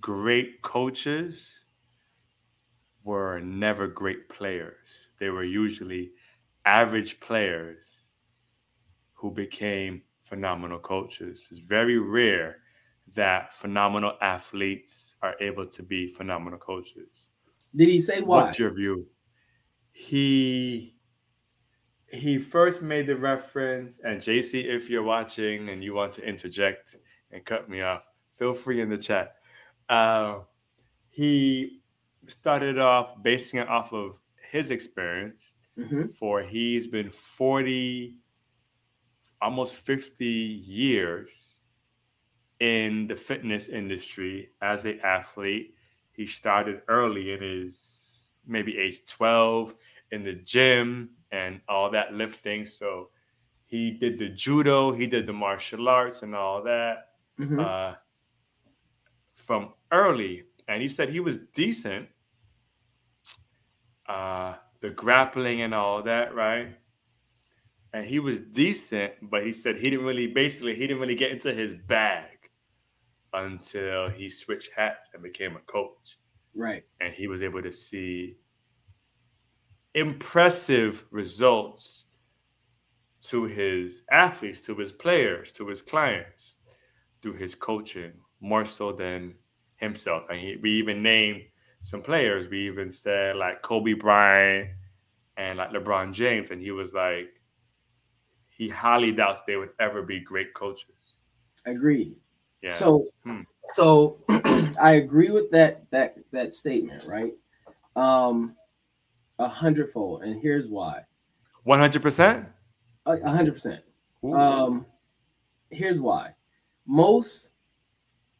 great 0.01 0.63
coaches 0.63 1.49
were 3.03 3.41
never 3.41 3.87
great 3.87 4.29
players. 4.29 4.77
They 5.19 5.31
were 5.31 5.45
usually 5.45 6.13
average 6.65 7.21
players 7.21 7.79
who 9.15 9.31
became 9.31 10.03
phenomenal 10.21 10.79
coaches. 10.79 11.49
It's 11.51 11.61
very 11.61 11.99
rare 11.99 12.59
that 13.15 13.55
phenomenal 13.55 14.13
athletes 14.21 15.17
are 15.23 15.35
able 15.41 15.67
to 15.67 15.83
be 15.83 16.09
phenomenal 16.09 16.59
coaches. 16.59 17.27
Did 17.75 17.89
he 17.89 17.99
say 17.99 18.21
why? 18.21 18.43
What's 18.43 18.59
your 18.59 18.75
view? 18.75 19.07
He 19.93 20.97
he 22.09 22.39
first 22.39 22.83
made 22.83 23.07
the 23.07 23.17
reference, 23.17 24.01
and 24.05 24.21
JC, 24.21 24.65
if 24.65 24.89
you're 24.89 25.03
watching 25.03 25.69
and 25.71 25.83
you 25.83 25.95
want 25.95 26.13
to 26.13 26.27
interject 26.27 26.97
and 27.33 27.45
cut 27.45 27.69
me 27.69 27.83
off, 27.83 28.03
feel 28.39 28.55
free 28.55 28.81
in 28.81 28.89
the 28.89 28.99
chat. 28.99 29.35
Uh, 29.89 30.41
he 31.09 31.81
started 32.29 32.79
off 32.79 33.23
basing 33.23 33.61
it 33.61 33.69
off 33.69 33.93
of 33.93 34.19
his 34.51 34.71
experience. 34.71 35.55
Mm-hmm. 35.79 36.13
For 36.19 36.43
he's 36.43 36.87
been 36.87 37.11
40, 37.11 38.17
almost 39.43 39.75
50 39.75 40.25
years 40.25 41.56
in 42.61 43.07
the 43.07 43.17
fitness 43.17 43.69
industry 43.69 44.51
as 44.63 44.85
an 44.85 45.01
athlete. 45.05 45.75
He 46.13 46.27
started 46.27 46.83
early 46.89 47.33
in 47.33 47.43
his 47.43 48.33
maybe 48.47 48.79
age 48.79 49.05
12 49.07 49.75
in 50.13 50.25
the 50.25 50.35
gym 50.35 51.11
and 51.33 51.61
all 51.69 51.91
that 51.91 52.15
lifting. 52.15 52.65
So 52.65 53.11
he 53.67 53.91
did 53.91 54.19
the 54.19 54.29
judo, 54.29 54.93
he 54.93 55.07
did 55.07 55.27
the 55.27 55.33
martial 55.33 55.89
arts 55.89 56.23
and 56.23 56.35
all 56.35 56.63
that 56.63 57.09
mm-hmm. 57.39 57.61
uh, 57.61 57.95
from 59.35 59.75
early. 59.93 60.45
And 60.69 60.81
he 60.81 60.89
said 60.89 61.11
he 61.11 61.21
was 61.21 61.39
decent. 61.55 62.09
Uh, 64.09 64.55
the 64.81 64.91
grappling 64.91 65.63
and 65.63 65.75
all 65.75 66.03
that, 66.03 66.35
right? 66.35 66.69
And 67.93 68.05
he 68.05 68.19
was 68.19 68.41
decent, 68.41 69.15
but 69.23 69.45
he 69.45 69.53
said 69.53 69.77
he 69.77 69.91
didn't 69.91 70.05
really, 70.05 70.27
basically, 70.29 70.75
he 70.75 70.83
didn't 70.83 71.01
really 71.01 71.15
get 71.15 71.33
into 71.33 71.53
his 71.53 71.75
bag 71.75 72.36
until 73.37 74.09
he 74.09 74.29
switched 74.29 74.71
hats 74.77 75.11
and 75.15 75.23
became 75.23 75.57
a 75.57 75.61
coach. 75.61 76.19
Right. 76.55 76.85
And 77.01 77.13
he 77.13 77.27
was 77.27 77.43
able 77.43 77.63
to 77.63 77.73
see 77.73 78.37
impressive 79.95 81.05
results 81.11 82.05
to 83.23 83.45
his 83.45 84.03
athletes, 84.11 84.61
to 84.63 84.77
his 84.77 84.93
players, 84.93 85.53
to 85.53 85.67
his 85.69 85.83
clients 85.83 86.61
through 87.23 87.35
his 87.35 87.55
coaching, 87.55 88.13
more 88.41 88.65
so 88.65 88.93
than 88.93 89.35
himself. 89.77 90.25
And 90.31 90.39
he, 90.39 90.57
we 90.63 90.73
even 90.73 91.03
named 91.03 91.43
some 91.83 92.03
players. 92.03 92.49
We 92.49 92.67
even 92.67 92.91
said 92.91 93.37
like 93.37 93.63
Kobe 93.63 93.95
Bryant 93.95 94.71
and 95.37 95.59
like 95.59 95.71
LeBron 95.71 96.13
James. 96.13 96.51
And 96.51 96.61
he 96.61 96.71
was 96.71 96.95
like, 96.95 97.29
he 98.49 98.69
highly 98.69 99.13
doubts 99.13 99.43
they 99.47 99.57
would 99.57 99.71
ever 99.81 100.03
be 100.03 100.21
great 100.21 100.55
coaches. 100.55 101.15
Agreed. 101.67 102.17
Yeah. 102.63 102.71
So, 102.71 103.07
hmm. 103.25 103.43
so 103.75 104.19
I 104.81 104.93
agree 104.93 105.31
with 105.31 105.51
that 105.51 105.91
that 105.91 106.17
that 106.33 106.55
statement, 106.55 107.05
right? 107.07 107.33
Um, 107.95 108.57
a 109.39 109.49
hundredfold, 109.49 110.23
and 110.23 110.41
here's 110.41 110.69
why. 110.69 111.03
One 111.65 111.79
hundred 111.79 112.03
percent. 112.03 112.47
A 113.07 113.29
hundred 113.29 113.53
percent. 113.53 113.83
Um, 114.25 114.87
here's 115.71 116.01
why. 116.01 116.31
Most 116.87 117.53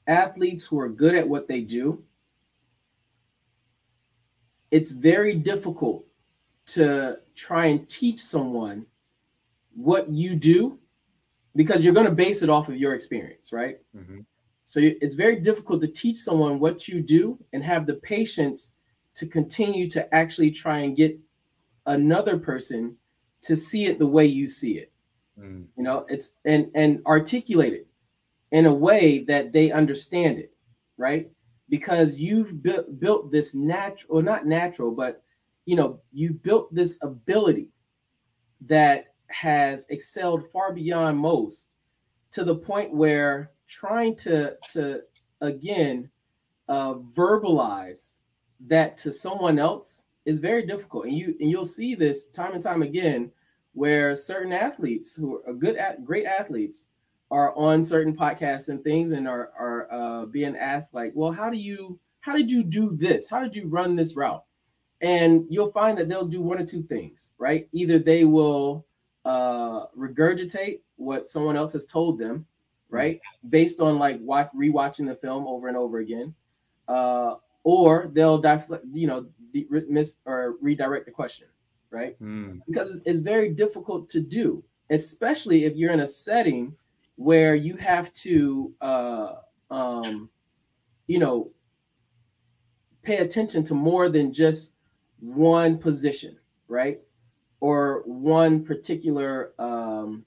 athletes 0.07 0.65
who 0.65 0.79
are 0.79 0.89
good 0.89 1.15
at 1.15 1.29
what 1.29 1.49
they 1.49 1.61
do, 1.61 2.03
it's 4.71 4.91
very 4.93 5.35
difficult 5.35 6.05
to 6.67 7.19
try 7.35 7.67
and 7.67 7.89
teach 7.89 8.19
someone 8.19 8.87
what 9.75 10.09
you 10.09 10.35
do 10.35 10.79
because 11.57 11.83
you're 11.83 11.95
going 11.95 12.07
to 12.07 12.13
base 12.13 12.43
it 12.43 12.51
off 12.51 12.69
of 12.69 12.77
your 12.77 12.95
experience, 12.95 13.53
right? 13.53 13.79
Mm-hmm. 13.97 14.21
So 14.67 14.81
it's 14.83 15.15
very 15.15 15.41
difficult 15.41 15.81
to 15.83 15.89
teach 15.89 16.19
someone 16.19 16.59
what 16.59 16.89
you 16.89 17.01
do 17.01 17.39
and 17.53 17.63
have 17.63 17.87
the 17.87 17.95
patience 17.95 18.75
to 19.15 19.27
continue 19.27 19.89
to 19.91 20.15
actually 20.15 20.51
try 20.51 20.79
and 20.81 20.97
get 20.97 21.19
another 21.87 22.39
person 22.39 22.97
to 23.43 23.57
see 23.57 23.87
it 23.87 23.99
the 23.99 24.07
way 24.07 24.27
you 24.27 24.47
see 24.47 24.79
it. 24.79 24.93
Mm. 25.39 25.67
You 25.77 25.83
know, 25.85 26.05
it's 26.09 26.33
and 26.45 26.71
and 26.75 27.01
articulate 27.07 27.75
it 27.75 27.87
in 28.51 28.67
a 28.67 28.75
way 28.75 29.21
that 29.25 29.53
they 29.53 29.71
understand 29.71 30.39
it, 30.39 30.53
right? 30.97 31.31
Because 31.69 32.21
you've 32.21 32.63
built 32.63 32.99
built 32.99 33.31
this 33.31 33.55
natural, 33.55 34.19
or 34.19 34.23
not 34.23 34.47
natural, 34.47 34.91
but 34.91 35.23
you 35.65 35.77
know, 35.77 36.01
you've 36.13 36.43
built 36.43 36.75
this 36.75 36.99
ability 37.03 37.69
that 38.63 39.15
has 39.29 39.87
excelled 39.89 40.51
far 40.51 40.73
beyond 40.73 41.19
most 41.19 41.73
to 42.33 42.45
the 42.45 42.55
point 42.55 42.95
where 42.95 43.51
trying 43.67 44.15
to 44.17 44.57
to 44.73 45.03
again 45.41 46.09
uh, 46.69 46.95
verbalize 47.15 48.19
that 48.61 48.97
to 48.99 49.13
someone 49.13 49.59
else 49.59 50.07
is 50.25 50.39
very 50.39 50.67
difficult. 50.67 51.07
And 51.07 51.17
you 51.17 51.37
and 51.41 51.51
you'll 51.51 51.65
see 51.65 51.95
this 51.95 52.27
time 52.29 52.53
and 52.53 52.63
time 52.63 52.83
again 52.83 53.31
where 53.73 54.17
certain 54.17 54.53
athletes 54.53 55.15
who 55.15 55.43
are 55.47 55.55
good 55.55 55.77
at 55.77 56.05
great 56.05 56.27
athletes 56.27 56.89
are 57.31 57.55
on 57.57 57.83
certain 57.83 58.17
podcasts 58.17 58.69
and 58.69 58.83
things 58.83 59.13
and 59.13 59.29
are 59.29 59.53
are 59.59 59.93
uh, 59.93 60.27
being 60.27 60.57
asked 60.57 60.95
like 60.95 61.13
well 61.15 61.33
how 61.33 61.51
do 61.51 61.59
you 61.59 61.99
how 62.21 62.37
did 62.37 62.51
you 62.51 62.65
do 62.65 62.91
this? 62.91 63.29
How 63.29 63.41
did 63.41 63.55
you 63.55 63.69
run 63.69 63.95
this 63.95 64.17
route? 64.17 64.45
And 65.01 65.47
you'll 65.49 65.71
find 65.71 65.97
that 65.99 66.09
they'll 66.09 66.27
do 66.27 66.43
one 66.43 66.59
or 66.59 66.67
two 66.67 66.83
things 66.83 67.33
right? 67.39 67.69
Either 67.73 67.99
they 67.99 68.25
will 68.25 68.85
uh, 69.27 69.87
regurgitate 69.99 70.81
what 70.95 71.27
someone 71.27 71.57
else 71.57 71.73
has 71.73 71.85
told 71.85 72.17
them, 72.17 72.47
right? 72.89 73.21
Based 73.51 73.81
on 73.81 73.99
like 73.99 74.21
watch 74.21 74.49
rewatching 74.57 75.09
the 75.09 75.17
film 75.17 75.49
over 75.49 75.67
and 75.67 75.77
over 75.77 75.99
again, 75.99 76.33
uh, 76.87 77.35
or 77.65 78.09
they'll 78.13 78.39
deflect, 78.39 78.85
you 78.93 79.09
know, 79.09 79.27
de- 79.53 79.67
miss 79.89 80.19
or 80.27 80.55
redirect 80.61 81.07
the 81.07 81.11
question, 81.11 81.49
right? 81.91 82.21
Mm. 82.23 82.61
Because 82.69 82.97
it's, 82.97 83.07
it's 83.07 83.19
very 83.19 83.51
difficult 83.51 84.09
to 84.11 84.21
do, 84.21 84.63
especially 84.91 85.65
if 85.65 85.75
you're 85.75 85.93
in 85.93 86.01
a 86.01 86.07
setting 86.07 86.73
where 87.17 87.57
you 87.57 87.75
have 87.77 88.13
to, 88.13 88.73
uh, 88.81 89.33
um, 89.73 90.31
you 91.09 91.19
know, 91.19 91.51
pay 93.03 93.17
attention 93.17 93.65
to 93.65 93.75
more 93.75 94.09
than 94.09 94.33
just 94.33 94.75
one 95.19 95.79
position, 95.79 96.39
right? 96.69 97.01
Or 97.61 98.03
one 98.05 98.65
particular 98.65 99.53
um, 99.59 100.25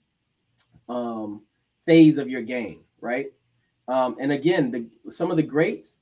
um, 0.88 1.44
phase 1.86 2.18
of 2.18 2.30
your 2.30 2.42
game, 2.42 2.82
right? 3.02 3.28
Um, 3.88 4.18
and 4.20 4.32
again, 4.32 4.72
the 4.72 5.12
some 5.12 5.32
of 5.32 5.38
the 5.38 5.44
greats, 5.44 6.00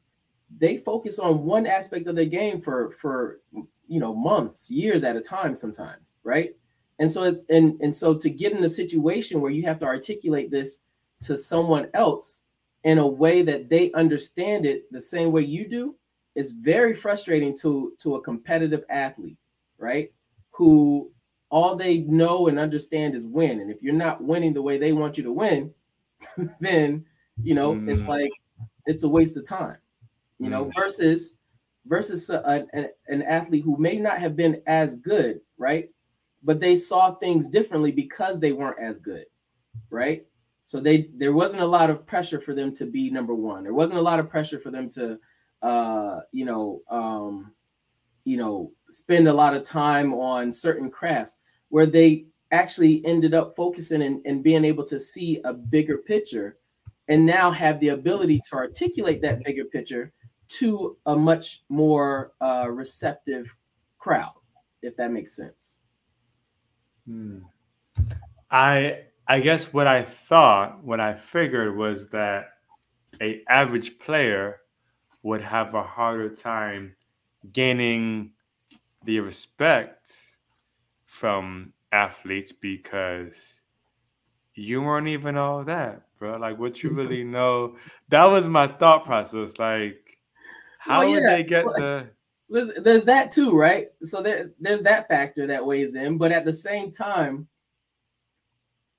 they 0.58 0.78
focus 0.78 1.20
on 1.20 1.46
one 1.46 1.66
aspect 1.66 2.08
of 2.08 2.16
their 2.16 2.26
game 2.26 2.62
for 2.62 2.92
for 2.92 3.40
you 3.88 4.00
know 4.00 4.14
months, 4.14 4.70
years 4.70 5.04
at 5.04 5.16
a 5.16 5.22
time, 5.22 5.56
sometimes, 5.56 6.16
right? 6.24 6.56
And 7.00 7.10
so 7.10 7.24
it's 7.24 7.44
and 7.50 7.80
and 7.82 7.96
so 7.96 8.14
to 8.14 8.30
get 8.30 8.54
in 8.54 8.64
a 8.64 8.70
situation 8.70 9.42
where 9.42 9.52
you 9.52 9.64
have 9.64 9.80
to 9.80 9.86
articulate 9.86 10.52
this 10.52 10.82
to 11.22 11.38
someone 11.38 11.90
else 11.94 12.44
in 12.84 13.00
a 13.00 13.08
way 13.08 13.42
that 13.42 13.70
they 13.70 13.92
understand 13.94 14.66
it 14.66 14.92
the 14.92 15.02
same 15.02 15.32
way 15.32 15.42
you 15.42 15.68
do 15.68 15.96
is 16.36 16.52
very 16.52 16.94
frustrating 16.94 17.56
to 17.58 17.94
to 18.00 18.16
a 18.16 18.22
competitive 18.22 18.84
athlete, 18.90 19.38
right? 19.78 20.12
Who 20.52 21.12
all 21.50 21.76
they 21.76 22.00
know 22.00 22.48
and 22.48 22.60
understand 22.60 23.16
is 23.16 23.26
win. 23.26 23.60
And 23.60 23.72
if 23.72 23.82
you're 23.82 23.94
not 23.94 24.24
winning 24.24 24.54
the 24.54 24.62
way 24.62 24.78
they 24.78 24.94
want 24.94 25.18
you 25.18 25.24
to 25.24 25.32
win, 25.32 25.74
then 26.60 27.06
you 27.44 27.54
know 27.56 27.74
mm. 27.74 27.90
it's 27.90 28.08
like 28.08 28.32
it's 28.86 29.04
a 29.04 29.10
waste 29.10 29.38
of 29.38 29.48
time. 29.48 29.78
You 30.40 30.50
know, 30.50 30.66
mm. 30.66 30.72
versus 30.76 31.38
versus 31.86 32.30
a, 32.30 32.66
a, 32.74 32.86
an 33.08 33.24
athlete 33.24 33.64
who 33.64 33.78
may 33.78 33.98
not 33.98 34.20
have 34.20 34.36
been 34.36 34.62
as 34.68 34.96
good, 34.98 35.42
right? 35.58 35.90
But 36.44 36.60
they 36.60 36.76
saw 36.76 37.16
things 37.16 37.50
differently 37.50 37.92
because 37.92 38.40
they 38.40 38.52
weren't 38.52 38.80
as 38.80 39.00
good, 39.00 39.26
right? 39.90 40.26
So 40.66 40.80
they 40.80 41.10
there 41.16 41.34
wasn't 41.34 41.64
a 41.64 41.68
lot 41.68 41.90
of 41.90 42.06
pressure 42.06 42.40
for 42.40 42.54
them 42.54 42.76
to 42.76 42.86
be 42.86 43.10
number 43.10 43.34
one. 43.34 43.64
There 43.64 43.74
wasn't 43.74 44.00
a 44.00 44.04
lot 44.04 44.20
of 44.20 44.30
pressure 44.30 44.60
for 44.60 44.70
them 44.70 44.90
to 44.92 45.18
uh, 45.62 46.20
you 46.32 46.46
know, 46.46 46.82
um, 46.90 47.54
you 48.28 48.36
know, 48.36 48.70
spend 48.90 49.30
a 49.30 49.34
lot 49.34 49.54
of 49.54 49.64
time 49.64 50.14
on 50.14 50.52
certain 50.52 50.92
crafts 50.92 51.38
where 51.70 51.86
they 51.86 52.26
actually 52.52 53.02
ended 53.06 53.34
up 53.34 53.56
focusing 53.56 54.02
and, 54.02 54.20
and 54.26 54.44
being 54.44 54.66
able 54.66 54.84
to 54.84 55.00
see 55.00 55.40
a 55.46 55.54
bigger 55.54 56.00
picture 56.00 56.58
and 57.08 57.26
now 57.26 57.50
have 57.50 57.80
the 57.80 57.90
ability 57.90 58.42
to 58.50 58.58
articulate 58.58 59.22
that 59.22 59.42
bigger 59.46 59.64
picture 59.64 60.12
to 60.50 60.98
a 61.06 61.16
much 61.16 61.64
more 61.70 62.34
uh, 62.42 62.68
receptive 62.70 63.56
crowd, 63.98 64.34
if 64.82 64.94
that 64.98 65.14
makes 65.14 65.34
sense. 65.34 65.80
Hmm. 67.08 67.40
I 68.52 69.04
I 69.30 69.40
guess 69.40 69.72
what 69.72 69.88
I 69.88 70.04
thought, 70.04 70.84
what 70.84 71.00
I 71.00 71.14
figured 71.14 71.78
was 71.78 72.10
that 72.10 72.50
a 73.22 73.42
average 73.48 74.00
player 74.00 74.58
would 75.24 75.42
have 75.42 75.76
a 75.76 75.84
harder 75.84 76.30
time 76.36 76.97
gaining 77.54 78.32
the 79.06 79.20
respect 79.20 80.16
from 81.06 81.74
athletes 81.92 82.52
because 82.52 83.34
you 84.56 84.82
weren't 84.82 85.08
even 85.08 85.38
all 85.38 85.64
that, 85.64 86.02
bro. 86.20 86.38
Like 86.38 86.58
what 86.60 86.84
you 86.84 86.90
really 86.92 87.24
know. 87.38 87.78
That 88.10 88.26
was 88.26 88.48
my 88.48 88.68
thought 88.68 89.06
process. 89.06 89.58
Like, 89.58 90.18
how 90.80 91.00
well, 91.00 91.10
yeah. 91.10 91.16
would 91.16 91.24
they 91.30 91.44
get 91.44 91.66
well, 91.66 91.76
the 91.76 92.08
there's, 92.50 92.70
there's 92.84 93.04
that 93.06 93.32
too, 93.32 93.56
right? 93.56 93.88
So 94.04 94.22
there, 94.22 94.52
there's 94.60 94.82
that 94.84 95.08
factor 95.08 95.48
that 95.48 95.66
weighs 95.66 95.96
in, 95.96 96.18
but 96.18 96.32
at 96.32 96.46
the 96.46 96.54
same 96.54 96.92
time, 96.92 97.48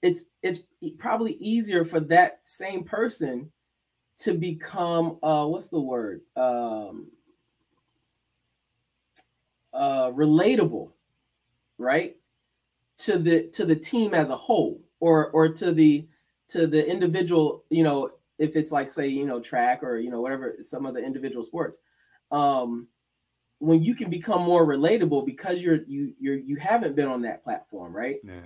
it's 0.03 0.25
it's 0.43 0.61
probably 0.99 1.33
easier 1.35 1.85
for 1.85 2.01
that 2.01 2.41
same 2.45 2.85
person 2.85 3.51
to 4.19 4.35
become 4.35 5.19
uh 5.23 5.47
what's 5.47 5.69
the 5.69 5.81
word 5.81 6.21
um 6.37 7.09
uh 9.79 10.11
relatable 10.11 10.91
right 11.79 12.17
to 12.99 13.19
the 13.19 13.45
to 13.49 13.65
the 13.65 13.77
team 13.77 14.13
as 14.13 14.31
a 14.31 14.37
whole 14.37 14.81
or 15.01 15.31
or 15.31 15.49
to 15.49 15.73
the 15.73 16.07
to 16.49 16.67
the 16.67 16.87
individual 16.87 17.65
you 17.71 17.85
know 17.85 18.11
if 18.39 18.57
it's 18.57 18.73
like 18.73 18.91
say 18.91 19.07
you 19.07 19.25
know 19.25 19.41
track 19.41 19.83
or 19.83 19.99
you 19.99 20.11
know 20.11 20.21
whatever 20.21 20.57
some 20.61 20.85
of 20.85 20.95
the 20.95 21.01
individual 21.03 21.45
sports 21.45 21.79
um 22.33 22.89
when 23.61 23.83
you 23.83 23.95
can 23.95 24.11
become 24.11 24.43
more 24.43 24.67
relatable 24.67 25.25
because 25.25 25.63
you're 25.63 25.81
you 25.87 26.13
you're 26.19 26.37
you 26.37 26.57
haven't 26.57 26.95
been 26.95 27.09
on 27.09 27.23
that 27.23 27.43
platform 27.43 27.95
right? 27.95 28.17
Yeah. 28.23 28.41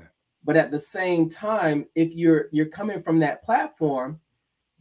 But 0.45 0.57
at 0.57 0.71
the 0.71 0.81
same 0.81 1.29
time 1.29 1.87
if 1.95 2.15
you're 2.15 2.49
you're 2.51 2.67
coming 2.67 3.03
from 3.03 3.19
that 3.21 3.45
platform 3.45 4.21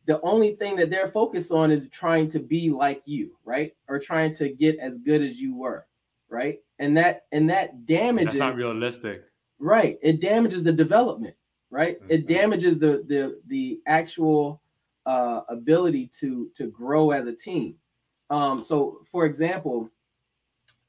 the 0.05 0.19
only 0.21 0.55
thing 0.55 0.75
that 0.77 0.89
they're 0.89 1.09
focused 1.09 1.51
on 1.51 1.71
is 1.71 1.87
trying 1.89 2.27
to 2.29 2.39
be 2.39 2.71
like 2.71 3.03
you, 3.05 3.37
right? 3.45 3.73
Or 3.87 3.99
trying 3.99 4.33
to 4.35 4.49
get 4.49 4.79
as 4.79 4.97
good 4.97 5.21
as 5.21 5.39
you 5.39 5.55
were, 5.55 5.85
right? 6.31 6.59
And 6.79 6.97
that 6.97 7.25
and 7.31 7.49
that 7.49 7.85
damages 7.85 8.33
That's 8.33 8.55
not 8.55 8.55
realistic. 8.55 9.23
Right. 9.59 9.99
It 10.01 10.21
damages 10.21 10.63
the 10.63 10.71
development, 10.71 11.35
right? 11.69 12.01
Mm-hmm. 12.01 12.11
It 12.11 12.27
damages 12.27 12.79
the 12.79 13.03
the 13.07 13.39
the 13.47 13.81
actual 13.85 14.61
uh 15.05 15.41
ability 15.49 16.09
to 16.19 16.49
to 16.55 16.67
grow 16.67 17.11
as 17.11 17.27
a 17.27 17.35
team. 17.35 17.75
Um 18.31 18.61
so 18.61 19.01
for 19.11 19.25
example, 19.25 19.91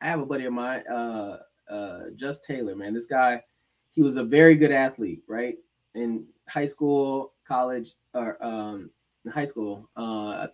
I 0.01 0.07
have 0.07 0.20
a 0.20 0.26
buddy 0.26 0.47
of 0.47 0.53
mine 0.55 0.84
uh 0.86 1.38
uh 1.68 2.01
Just 2.16 2.45
Taylor, 2.45 2.74
man. 2.74 2.95
This 2.95 3.07
guy 3.07 3.43
he 3.90 4.01
was 4.01 4.16
a 4.16 4.24
very 4.24 4.55
good 4.55 4.72
athlete, 4.72 5.22
right? 5.28 5.59
In 5.95 6.24
high 6.49 6.66
school, 6.66 7.34
college, 7.47 7.93
or 8.14 8.43
um 8.43 8.90
in 9.24 9.30
high 9.30 9.45
school. 9.45 9.88
Uh, 9.97 10.47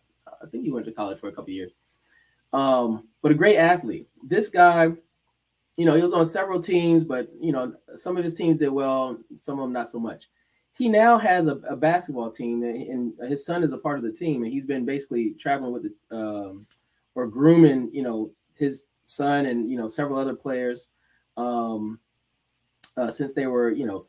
I, 0.43 0.47
think 0.51 0.65
he 0.65 0.71
went 0.71 0.87
to 0.87 0.93
college 0.93 1.19
for 1.21 1.29
a 1.29 1.33
couple 1.33 1.51
years. 1.51 1.77
Um, 2.53 3.09
but 3.23 3.33
a 3.33 3.35
great 3.35 3.57
athlete. 3.57 4.09
This 4.23 4.49
guy, 4.49 4.89
you 5.77 5.85
know, 5.85 5.95
he 5.95 6.03
was 6.03 6.13
on 6.13 6.25
several 6.27 6.61
teams, 6.61 7.05
but 7.05 7.29
you 7.41 7.53
know, 7.53 7.75
some 7.95 8.17
of 8.17 8.25
his 8.25 8.35
teams 8.35 8.59
did 8.59 8.71
well, 8.71 9.19
some 9.37 9.59
of 9.59 9.65
them 9.65 9.73
not 9.73 9.89
so 9.89 9.99
much. 9.99 10.29
He 10.77 10.89
now 10.89 11.19
has 11.19 11.49
a, 11.49 11.57
a 11.69 11.77
basketball 11.77 12.31
team, 12.31 12.63
and 12.63 13.13
his 13.29 13.45
son 13.45 13.65
is 13.65 13.73
a 13.73 13.79
part 13.79 13.99
of 13.99 14.05
the 14.05 14.13
team, 14.13 14.45
and 14.45 14.53
he's 14.53 14.67
been 14.67 14.85
basically 14.85 15.35
traveling 15.39 15.73
with 15.73 15.83
the 16.11 16.17
um, 16.17 16.67
or 17.15 17.27
grooming, 17.27 17.91
you 17.93 18.03
know, 18.03 18.31
his 18.55 18.87
son 19.05 19.47
and 19.47 19.71
you 19.71 19.77
know 19.77 19.89
several 19.89 20.19
other 20.19 20.35
players 20.35 20.91
um, 21.37 21.99
uh, 22.97 23.09
since 23.09 23.33
they 23.33 23.47
were, 23.47 23.71
you 23.71 23.87
know, 23.87 24.01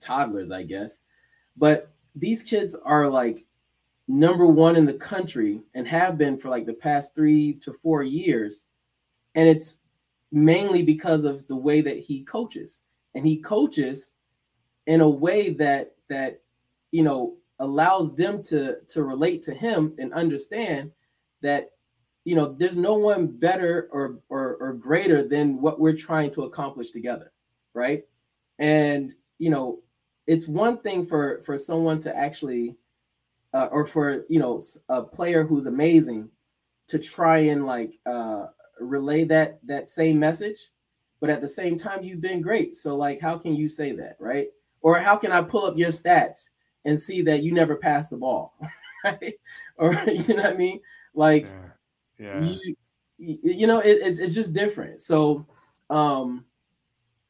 toddlers, 0.00 0.50
I 0.50 0.62
guess. 0.62 1.00
But 1.56 1.90
these 2.14 2.42
kids 2.42 2.74
are 2.76 3.08
like 3.08 3.46
number 4.10 4.46
one 4.46 4.74
in 4.74 4.84
the 4.84 4.94
country 4.94 5.60
and 5.74 5.86
have 5.86 6.18
been 6.18 6.36
for 6.36 6.48
like 6.48 6.66
the 6.66 6.74
past 6.74 7.14
three 7.14 7.54
to 7.54 7.72
four 7.72 8.02
years. 8.02 8.66
And 9.36 9.48
it's 9.48 9.80
mainly 10.32 10.82
because 10.82 11.24
of 11.24 11.46
the 11.46 11.56
way 11.56 11.80
that 11.80 11.98
he 11.98 12.24
coaches. 12.24 12.82
And 13.14 13.26
he 13.26 13.38
coaches 13.38 14.14
in 14.86 15.00
a 15.00 15.08
way 15.08 15.50
that 15.50 15.94
that 16.08 16.40
you 16.90 17.02
know 17.02 17.36
allows 17.60 18.14
them 18.16 18.42
to 18.42 18.80
to 18.88 19.04
relate 19.04 19.42
to 19.44 19.54
him 19.54 19.94
and 19.98 20.12
understand 20.12 20.90
that 21.42 21.70
you 22.24 22.34
know 22.34 22.54
there's 22.58 22.76
no 22.76 22.94
one 22.94 23.26
better 23.26 23.88
or 23.92 24.18
or, 24.28 24.56
or 24.56 24.72
greater 24.72 25.26
than 25.26 25.60
what 25.60 25.78
we're 25.78 25.96
trying 25.96 26.30
to 26.32 26.44
accomplish 26.44 26.90
together 26.90 27.32
right 27.74 28.04
and 28.58 29.14
you 29.38 29.50
know 29.50 29.80
it's 30.26 30.48
one 30.48 30.78
thing 30.78 31.06
for 31.06 31.42
for 31.44 31.58
someone 31.58 32.00
to 32.00 32.16
actually 32.16 32.76
uh, 33.54 33.68
or 33.70 33.86
for 33.86 34.24
you 34.28 34.38
know 34.38 34.60
a 34.88 35.02
player 35.02 35.44
who's 35.44 35.66
amazing 35.66 36.28
to 36.88 36.98
try 36.98 37.38
and 37.38 37.66
like 37.66 37.98
uh, 38.06 38.46
relay 38.80 39.24
that 39.24 39.58
that 39.66 39.88
same 39.88 40.18
message 40.18 40.68
but 41.20 41.30
at 41.30 41.40
the 41.40 41.48
same 41.48 41.78
time 41.78 42.02
you've 42.02 42.20
been 42.20 42.40
great. 42.40 42.74
So 42.74 42.96
like 42.96 43.20
how 43.20 43.38
can 43.38 43.54
you 43.54 43.68
say 43.68 43.92
that 43.92 44.16
right? 44.18 44.48
Or 44.82 44.98
how 44.98 45.16
can 45.16 45.30
i 45.30 45.42
pull 45.42 45.66
up 45.66 45.76
your 45.76 45.90
stats 45.90 46.50
and 46.86 46.98
see 46.98 47.20
that 47.22 47.42
you 47.42 47.52
never 47.52 47.76
passed 47.76 48.10
the 48.10 48.16
ball 48.16 48.54
right? 49.04 49.34
Or 49.76 49.92
you 50.06 50.34
know 50.34 50.42
what 50.42 50.54
i 50.54 50.56
mean? 50.56 50.80
Like 51.14 51.46
yeah, 52.18 52.40
yeah. 52.40 52.56
You, 53.18 53.38
you 53.42 53.66
know 53.66 53.80
it, 53.80 53.98
it's, 54.02 54.18
it's 54.18 54.34
just 54.34 54.54
different. 54.54 55.00
So 55.00 55.46
um 55.90 56.44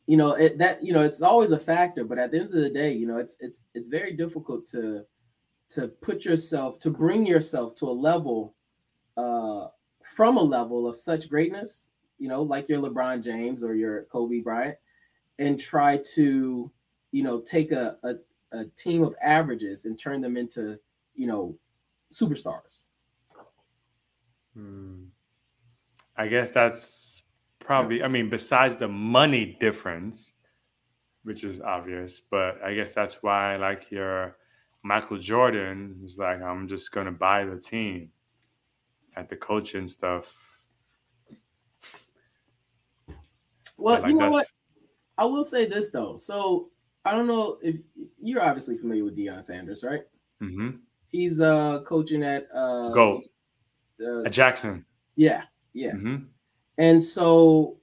you 0.06 0.16
know 0.16 0.32
it, 0.32 0.58
that 0.58 0.82
you 0.84 0.92
know 0.92 1.02
it's 1.02 1.22
always 1.22 1.52
a 1.52 1.58
factor 1.58 2.04
but 2.04 2.18
at 2.18 2.30
the 2.30 2.38
end 2.38 2.46
of 2.46 2.60
the 2.60 2.70
day 2.70 2.92
you 2.92 3.06
know 3.06 3.18
it's 3.18 3.36
it's 3.40 3.64
it's 3.74 3.88
very 3.88 4.12
difficult 4.12 4.66
to 4.66 5.04
to 5.70 5.88
put 5.88 6.24
yourself 6.24 6.78
to 6.80 6.90
bring 6.90 7.24
yourself 7.24 7.74
to 7.76 7.88
a 7.88 7.90
level 7.90 8.54
uh, 9.16 9.68
from 10.02 10.36
a 10.36 10.42
level 10.42 10.86
of 10.88 10.98
such 10.98 11.28
greatness 11.28 11.90
you 12.18 12.28
know 12.28 12.42
like 12.42 12.68
your 12.68 12.80
lebron 12.80 13.22
james 13.22 13.64
or 13.64 13.74
your 13.74 14.02
kobe 14.04 14.40
bryant 14.40 14.76
and 15.38 15.58
try 15.58 15.96
to 15.98 16.70
you 17.12 17.22
know 17.22 17.40
take 17.40 17.72
a, 17.72 17.96
a, 18.02 18.14
a 18.52 18.64
team 18.76 19.02
of 19.02 19.14
averages 19.22 19.86
and 19.86 19.98
turn 19.98 20.20
them 20.20 20.36
into 20.36 20.78
you 21.14 21.26
know 21.26 21.56
superstars 22.12 22.86
hmm. 24.54 25.04
i 26.16 26.26
guess 26.26 26.50
that's 26.50 27.22
probably 27.60 28.02
i 28.02 28.08
mean 28.08 28.28
besides 28.28 28.76
the 28.76 28.88
money 28.88 29.56
difference 29.60 30.32
which 31.22 31.44
is 31.44 31.60
obvious 31.60 32.22
but 32.30 32.60
i 32.64 32.74
guess 32.74 32.90
that's 32.90 33.22
why 33.22 33.56
like 33.56 33.90
your 33.90 34.36
Michael 34.82 35.18
Jordan 35.18 35.98
was 36.02 36.16
like, 36.16 36.40
I'm 36.42 36.68
just 36.68 36.92
gonna 36.92 37.12
buy 37.12 37.44
the 37.44 37.58
team 37.58 38.10
at 39.16 39.28
the 39.28 39.36
coaching 39.36 39.88
stuff. 39.88 40.32
Well, 43.76 44.00
like 44.00 44.10
you 44.10 44.16
know 44.16 44.30
what? 44.30 44.46
I 45.18 45.24
will 45.24 45.44
say 45.44 45.66
this 45.66 45.90
though. 45.90 46.16
So 46.16 46.70
I 47.04 47.12
don't 47.12 47.26
know 47.26 47.58
if 47.62 47.76
you're 48.20 48.42
obviously 48.42 48.76
familiar 48.76 49.04
with 49.04 49.16
Deion 49.16 49.42
Sanders, 49.42 49.84
right? 49.84 50.02
Mm-hmm. 50.42 50.70
He's 51.08 51.40
uh 51.40 51.80
coaching 51.86 52.22
at 52.22 52.46
uh 52.54 52.90
Go 52.90 53.22
uh, 54.02 54.22
at 54.24 54.32
Jackson. 54.32 54.84
Yeah, 55.16 55.42
yeah. 55.72 55.92
Mm-hmm. 55.92 56.24
And 56.78 57.02
so, 57.02 57.78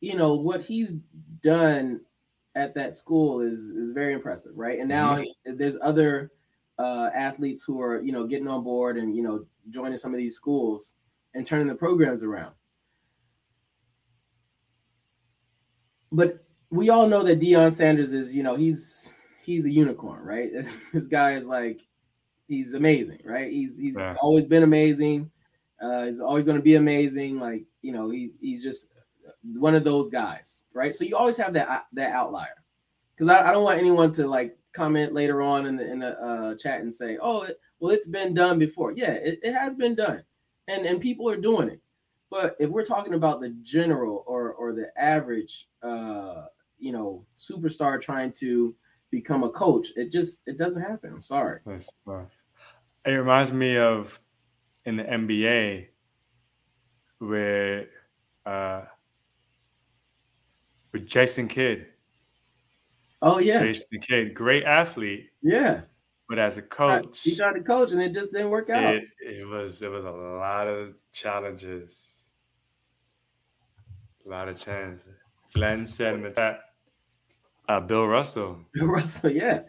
you 0.00 0.16
know, 0.16 0.34
what 0.34 0.64
he's 0.64 0.94
done 1.42 2.00
at 2.54 2.74
that 2.74 2.96
school 2.96 3.40
is 3.40 3.58
is 3.58 3.92
very 3.92 4.14
impressive, 4.14 4.52
right? 4.56 4.78
And 4.78 4.88
now 4.88 5.16
mm-hmm. 5.16 5.56
there's 5.56 5.78
other 5.82 6.32
uh, 6.78 7.10
athletes 7.14 7.64
who 7.64 7.80
are 7.80 8.00
you 8.02 8.12
know 8.12 8.26
getting 8.26 8.48
on 8.48 8.62
board 8.62 8.96
and 8.96 9.16
you 9.16 9.22
know 9.22 9.44
joining 9.70 9.96
some 9.96 10.12
of 10.12 10.18
these 10.18 10.36
schools 10.36 10.94
and 11.34 11.44
turning 11.44 11.66
the 11.66 11.74
programs 11.74 12.22
around. 12.22 12.54
But 16.10 16.44
we 16.70 16.90
all 16.90 17.06
know 17.06 17.22
that 17.22 17.40
Deion 17.40 17.72
Sanders 17.72 18.12
is 18.12 18.34
you 18.34 18.42
know 18.42 18.56
he's 18.56 19.12
he's 19.42 19.66
a 19.66 19.70
unicorn, 19.70 20.24
right? 20.24 20.50
this 20.92 21.08
guy 21.08 21.32
is 21.32 21.46
like 21.46 21.80
he's 22.46 22.74
amazing, 22.74 23.20
right? 23.24 23.50
He's 23.50 23.78
he's 23.78 23.96
yeah. 23.96 24.16
always 24.20 24.46
been 24.46 24.62
amazing. 24.62 25.30
Uh, 25.80 26.04
he's 26.04 26.20
always 26.20 26.46
going 26.46 26.58
to 26.58 26.62
be 26.62 26.74
amazing. 26.74 27.38
Like 27.38 27.64
you 27.82 27.92
know, 27.92 28.10
he 28.10 28.30
he's 28.40 28.62
just 28.62 28.92
one 29.42 29.74
of 29.74 29.84
those 29.84 30.10
guys, 30.10 30.64
right? 30.74 30.94
So 30.94 31.04
you 31.04 31.16
always 31.16 31.36
have 31.36 31.52
that 31.54 31.86
that 31.92 32.12
outlier, 32.12 32.64
because 33.14 33.28
I, 33.28 33.48
I, 33.48 33.52
don't 33.52 33.64
want 33.64 33.78
anyone 33.78 34.12
to 34.12 34.26
like 34.26 34.58
comment 34.78 35.12
later 35.12 35.42
on 35.42 35.66
in 35.66 35.76
the 35.76 35.90
in 35.90 35.98
the 35.98 36.20
uh, 36.20 36.54
chat 36.56 36.80
and 36.80 36.94
say, 36.94 37.18
"Oh, 37.20 37.42
it, 37.42 37.60
well, 37.80 37.92
it's 37.92 38.08
been 38.08 38.32
done 38.32 38.58
before." 38.58 38.92
Yeah, 38.92 39.12
it, 39.12 39.40
it 39.42 39.52
has 39.52 39.76
been 39.76 39.94
done, 39.94 40.22
and 40.68 40.86
and 40.86 41.00
people 41.00 41.28
are 41.28 41.36
doing 41.36 41.68
it. 41.68 41.80
But 42.30 42.56
if 42.58 42.70
we're 42.70 42.84
talking 42.84 43.14
about 43.14 43.40
the 43.40 43.50
general 43.62 44.24
or 44.26 44.52
or 44.52 44.72
the 44.72 44.90
average, 44.96 45.68
uh, 45.82 46.44
you 46.78 46.92
know, 46.92 47.26
superstar 47.36 48.00
trying 48.00 48.32
to 48.34 48.74
become 49.10 49.42
a 49.42 49.50
coach, 49.50 49.88
it 49.96 50.12
just 50.12 50.42
it 50.46 50.56
doesn't 50.58 50.82
happen. 50.82 51.12
I'm 51.12 51.22
sorry. 51.22 51.60
It 53.04 53.10
reminds 53.10 53.52
me 53.52 53.76
of 53.76 54.18
in 54.84 54.96
the 54.96 55.04
NBA 55.04 55.86
where 57.18 57.86
uh, 58.46 58.82
with 60.92 61.06
Jason 61.06 61.48
Kidd. 61.48 61.86
Oh 63.20 63.38
yeah, 63.38 63.60
Jason 63.60 64.00
Kidd, 64.00 64.34
great 64.34 64.64
athlete. 64.64 65.30
Yeah, 65.42 65.82
but 66.28 66.38
as 66.38 66.58
a 66.58 66.62
coach, 66.62 67.20
he 67.22 67.34
tried 67.34 67.54
to 67.54 67.62
coach 67.62 67.92
and 67.92 68.00
it 68.00 68.14
just 68.14 68.32
didn't 68.32 68.50
work 68.50 68.70
out. 68.70 68.94
It, 68.94 69.04
it 69.20 69.46
was 69.46 69.82
it 69.82 69.90
was 69.90 70.04
a 70.04 70.10
lot 70.10 70.68
of 70.68 70.94
challenges, 71.12 72.24
a 74.26 74.28
lot 74.28 74.48
of 74.48 74.58
challenges. 74.58 75.08
Glenn 75.54 75.86
said 75.86 76.14
in 76.14 76.22
the 76.22 76.30
chat, 76.30 76.60
uh, 77.68 77.80
Bill 77.80 78.06
Russell. 78.06 78.58
Bill 78.74 78.86
Russell, 78.86 79.32
yeah. 79.32 79.62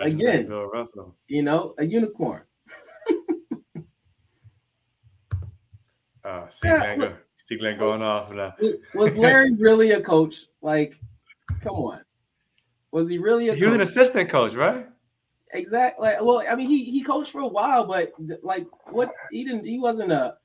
Again, 0.00 0.46
Bill 0.46 0.66
Russell. 0.66 1.14
You 1.28 1.42
know, 1.42 1.74
a 1.78 1.84
unicorn. 1.84 2.42
uh, 6.24 6.48
see, 6.50 6.68
yeah, 6.68 6.96
Glenn, 6.96 7.16
See 7.46 7.56
Glenn 7.56 7.78
going 7.78 8.02
off 8.02 8.32
now. 8.32 8.54
Was 8.94 9.16
Larry 9.16 9.54
really 9.54 9.92
a 9.92 10.00
coach? 10.00 10.46
Like, 10.62 10.98
come 11.62 11.76
on. 11.76 12.00
Was 12.96 13.10
he 13.10 13.18
really 13.18 13.50
a 13.50 13.54
He 13.54 13.60
coach? 13.60 13.66
was 13.66 13.74
an 13.74 13.80
assistant 13.82 14.30
coach, 14.30 14.54
right? 14.54 14.86
Exactly. 15.52 16.12
Well, 16.22 16.42
I 16.48 16.54
mean, 16.54 16.66
he 16.66 16.82
he 16.82 17.02
coached 17.02 17.30
for 17.30 17.42
a 17.42 17.46
while, 17.46 17.86
but 17.86 18.10
like, 18.42 18.66
what 18.90 19.10
he 19.30 19.44
didn't. 19.44 19.66
He 19.66 19.78
wasn't 19.78 20.12
a 20.12 20.38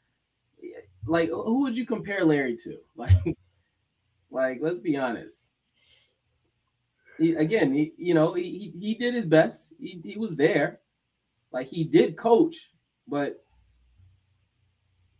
like. 1.05 1.29
Who 1.29 1.61
would 1.61 1.77
you 1.77 1.85
compare 1.85 2.25
Larry 2.25 2.57
to? 2.57 2.77
Like, 2.97 3.37
like 4.31 4.59
let's 4.61 4.81
be 4.81 4.97
honest. 4.97 5.53
He, 7.17 7.35
again, 7.35 7.73
he, 7.73 7.93
you 7.95 8.13
know, 8.13 8.33
he, 8.33 8.73
he 8.77 8.95
did 8.95 9.13
his 9.13 9.25
best. 9.25 9.73
He, 9.79 10.01
he 10.03 10.17
was 10.17 10.35
there. 10.35 10.81
Like 11.53 11.67
he 11.67 11.85
did 11.85 12.17
coach, 12.17 12.69
but 13.07 13.45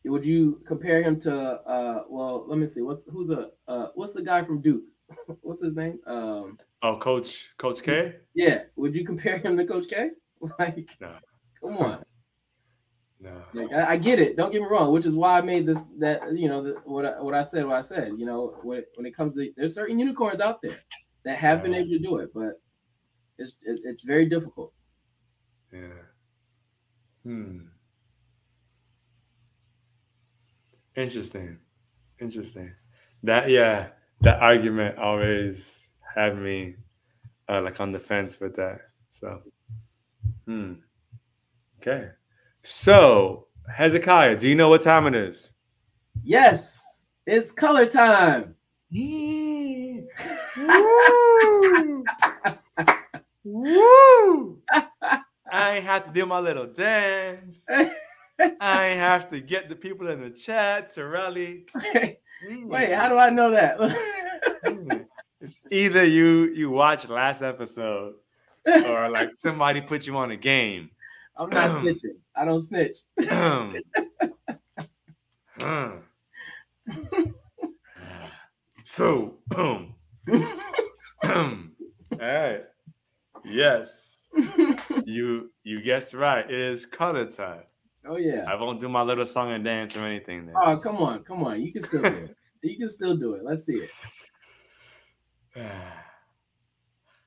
would 0.04 0.26
you 0.26 0.62
compare 0.68 1.02
him 1.02 1.18
to 1.22 1.34
uh 1.34 2.04
well 2.10 2.44
let 2.50 2.58
me 2.60 2.68
see 2.68 2.82
what's 2.82 3.06
who's 3.06 3.30
a 3.30 3.52
uh 3.70 3.88
what's 3.96 4.12
the 4.12 4.22
guy 4.22 4.44
from 4.44 4.60
Duke? 4.60 4.84
what's 5.42 5.62
his 5.64 5.76
name? 5.76 5.98
Um 6.06 6.58
Oh 6.84 6.98
Coach 6.98 7.50
Coach 7.58 7.84
K? 7.84 8.16
Yeah. 8.34 8.64
Would 8.76 8.96
you 8.96 9.06
compare 9.06 9.38
him 9.38 9.58
to 9.58 9.66
Coach 9.66 9.88
K? 9.90 10.12
Like 10.58 10.90
no. 11.00 11.16
come 11.62 11.78
on. 11.78 12.04
No. 13.24 13.44
Like, 13.54 13.72
I, 13.72 13.92
I, 13.92 13.98
get 13.98 14.18
it. 14.18 14.36
Don't 14.36 14.52
get 14.52 14.64
me 14.64 14.68
wrong, 14.68 14.92
which 14.92 15.06
is 15.06 15.16
why 15.16 15.38
I 15.38 15.42
made 15.42 15.68
this 15.68 15.84
that 16.00 16.36
you 16.36 16.50
know 16.50 16.64
the, 16.64 16.72
what 16.86 17.06
I, 17.06 17.22
what 17.22 17.36
I 17.36 17.44
said. 17.44 17.68
What 17.68 17.76
I 17.76 17.82
said. 17.82 18.14
You 18.18 18.26
know, 18.26 18.56
when 18.64 18.80
it, 18.80 18.88
when 18.96 19.06
it 19.06 19.16
comes 19.16 19.36
to 19.36 19.48
there's 19.56 19.76
certain 19.76 20.00
unicorns 20.00 20.42
out 20.42 20.60
there 20.64 20.80
that 21.24 21.38
have 21.38 21.62
been 21.62 21.76
able 21.76 21.92
to 21.92 22.00
do 22.00 22.18
it, 22.18 22.32
but 22.34 22.60
it's 23.38 23.60
it, 23.62 23.82
it's 23.84 24.04
very 24.04 24.26
difficult. 24.26 24.74
Yeah. 25.72 26.02
Hmm. 27.24 27.60
Interesting. 30.96 31.60
Interesting. 32.20 32.74
That 33.22 33.52
yeah, 33.52 33.90
that 34.22 34.40
argument 34.42 34.98
always 34.98 35.81
had 36.16 36.38
me 36.38 36.76
uh, 37.50 37.62
like 37.62 37.80
on 37.80 37.92
the 37.92 38.00
fence 38.00 38.40
with 38.40 38.56
that. 38.56 38.82
So, 39.10 39.42
hmm. 40.46 40.74
Okay. 41.80 42.10
So 42.64 43.48
Hezekiah, 43.74 44.38
do 44.38 44.48
you 44.48 44.56
know 44.56 44.70
what 44.70 44.82
time 44.82 45.08
it 45.08 45.16
is? 45.16 45.52
Yes, 46.24 47.06
it's 47.26 47.52
color 47.52 47.86
time. 47.86 48.56
Yeah. 48.90 50.02
Woo! 50.58 52.04
Woo! 53.44 54.62
I 55.52 55.80
have 55.80 56.06
to 56.06 56.12
do 56.14 56.26
my 56.26 56.40
little 56.40 56.68
dance. 56.68 57.66
I 58.60 58.84
have 58.84 59.30
to 59.30 59.40
get 59.40 59.70
the 59.70 59.76
people 59.76 60.10
in 60.10 60.22
the 60.22 60.30
chat 60.30 60.94
to 60.96 61.06
rally. 61.06 61.66
Wait, 62.44 62.94
how 62.94 63.10
do 63.10 63.18
I 63.18 63.30
know 63.30 63.52
that? 63.52 63.78
either 65.72 66.04
you 66.04 66.52
you 66.54 66.70
watch 66.70 67.10
last 67.10 67.42
episode 67.42 68.14
or 68.68 69.10
like 69.10 69.32
somebody 69.34 69.82
put 69.82 70.06
you 70.06 70.16
on 70.18 70.30
a 70.32 70.38
game. 70.38 70.92
I'm 71.38 71.50
not 71.50 71.70
snitching. 71.72 72.18
I 72.36 72.46
don't 72.46 72.60
snitch. 72.60 72.98
so 78.86 79.38
boom. 79.48 79.96
All 81.24 81.58
right. 82.20 82.64
Yes. 83.46 84.18
You 85.06 85.52
you 85.64 85.82
guessed 85.82 86.14
right. 86.14 86.50
It 86.50 86.58
is 86.58 86.86
color 86.86 87.30
time. 87.30 87.64
Oh 88.06 88.18
yeah. 88.18 88.46
I 88.48 88.56
won't 88.56 88.80
do 88.80 88.88
my 88.88 89.02
little 89.02 89.26
song 89.26 89.52
and 89.52 89.64
dance 89.64 89.98
or 89.98 90.02
anything. 90.02 90.46
Then. 90.46 90.56
Oh 90.62 90.78
come 90.78 90.98
on, 90.98 91.24
come 91.24 91.44
on. 91.44 91.62
You 91.62 91.74
can 91.74 91.82
still 91.82 92.02
do 92.02 92.08
it. 92.08 92.36
You 92.62 92.78
can 92.78 92.88
still 92.88 93.18
do 93.18 93.34
it. 93.34 93.44
Let's 93.44 93.66
see 93.66 93.78
it. 93.78 93.90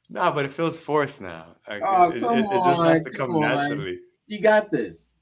no, 0.09 0.33
but 0.33 0.45
it 0.45 0.53
feels 0.53 0.79
forced 0.79 1.21
now. 1.21 1.57
Like, 1.69 1.83
oh, 1.85 2.11
it, 2.11 2.21
come 2.21 2.39
it, 2.39 2.45
it, 2.45 2.65
just 2.65 2.83
has 2.83 3.03
to 3.03 3.11
come, 3.11 3.33
come 3.33 3.41
naturally. 3.41 3.99
You 4.27 4.41
got 4.41 4.71
this. 4.71 5.17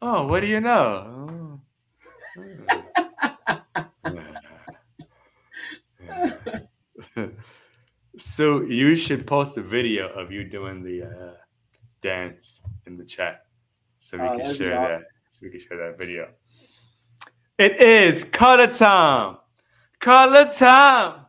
Oh, 0.00 0.26
what 0.26 0.40
do 0.40 0.46
you 0.46 0.60
know? 0.60 1.60
So 8.16 8.62
you 8.62 8.94
should 8.94 9.26
post 9.26 9.56
a 9.58 9.62
video 9.62 10.08
of 10.08 10.30
you 10.30 10.44
doing 10.44 10.82
the 10.82 11.02
uh, 11.02 11.34
dance 12.00 12.62
in 12.86 12.96
the 12.96 13.04
chat 13.04 13.46
so 13.98 14.18
we 14.18 14.24
oh, 14.24 14.38
can 14.38 14.54
share 14.54 14.78
awesome. 14.78 15.00
that. 15.00 15.06
So 15.30 15.40
we 15.42 15.50
can 15.50 15.60
share 15.60 15.78
that 15.78 15.98
video. 15.98 16.28
It 17.58 17.80
is 17.80 18.22
color 18.24 18.68
time. 18.68 19.38
Color 19.98 20.52
time. 20.52 21.23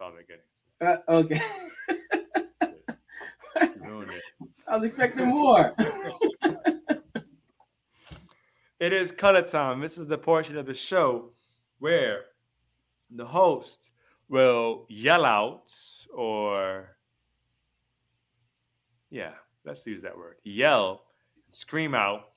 That's 0.00 0.08
all 0.08 0.12
they're 0.14 0.24
getting. 0.24 0.44
Uh, 0.80 0.96
okay. 1.08 1.42
I 4.66 4.76
was 4.76 4.84
expecting 4.84 5.26
more. 5.26 5.74
it 8.80 8.92
is 8.92 9.10
color 9.12 9.42
time. 9.42 9.80
This 9.80 9.98
is 9.98 10.08
the 10.08 10.16
portion 10.16 10.56
of 10.56 10.64
the 10.66 10.74
show 10.74 11.32
where 11.80 12.22
the 13.10 13.26
host 13.26 13.90
will 14.28 14.86
yell 14.88 15.24
out 15.24 15.72
or 16.14 16.96
yeah 19.10 19.32
let's 19.64 19.84
use 19.86 20.02
that 20.02 20.16
word, 20.16 20.36
yell, 20.44 21.02
scream 21.50 21.94
out 21.94 22.30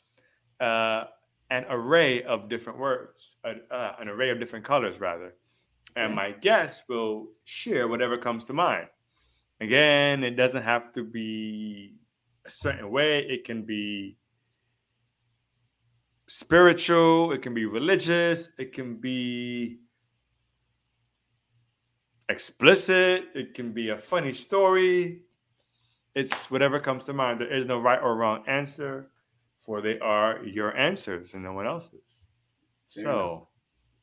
uh, 0.59 1.03
an 1.51 1.65
array 1.69 2.23
of 2.23 2.49
different 2.49 2.79
words, 2.79 3.37
uh, 3.45 3.53
uh, 3.71 3.95
an 3.99 4.09
array 4.09 4.31
of 4.31 4.39
different 4.39 4.65
colors, 4.65 4.99
rather. 4.99 5.35
And 5.95 6.15
my 6.15 6.31
guests 6.31 6.83
will 6.89 7.27
share 7.43 7.87
whatever 7.87 8.17
comes 8.17 8.45
to 8.45 8.53
mind. 8.53 8.87
Again, 9.61 10.23
it 10.23 10.31
doesn't 10.31 10.63
have 10.63 10.91
to 10.93 11.03
be 11.03 11.95
a 12.45 12.49
certain 12.49 12.91
way, 12.91 13.19
it 13.19 13.45
can 13.45 13.63
be 13.63 14.17
spiritual, 16.27 17.31
it 17.31 17.41
can 17.41 17.53
be 17.53 17.65
religious, 17.65 18.49
it 18.57 18.73
can 18.73 18.95
be 18.95 19.79
explicit, 22.29 23.25
it 23.35 23.53
can 23.53 23.71
be 23.71 23.89
a 23.89 23.97
funny 23.97 24.33
story. 24.33 25.21
It's 26.15 26.49
whatever 26.51 26.79
comes 26.79 27.05
to 27.05 27.13
mind. 27.13 27.39
There 27.39 27.53
is 27.53 27.65
no 27.65 27.79
right 27.79 27.99
or 28.01 28.15
wrong 28.15 28.43
answer, 28.47 29.09
for 29.61 29.81
they 29.81 29.99
are 29.99 30.43
your 30.43 30.75
answers 30.75 31.33
and 31.33 31.43
no 31.43 31.53
one 31.53 31.67
else's. 31.67 32.25
So, 32.87 33.47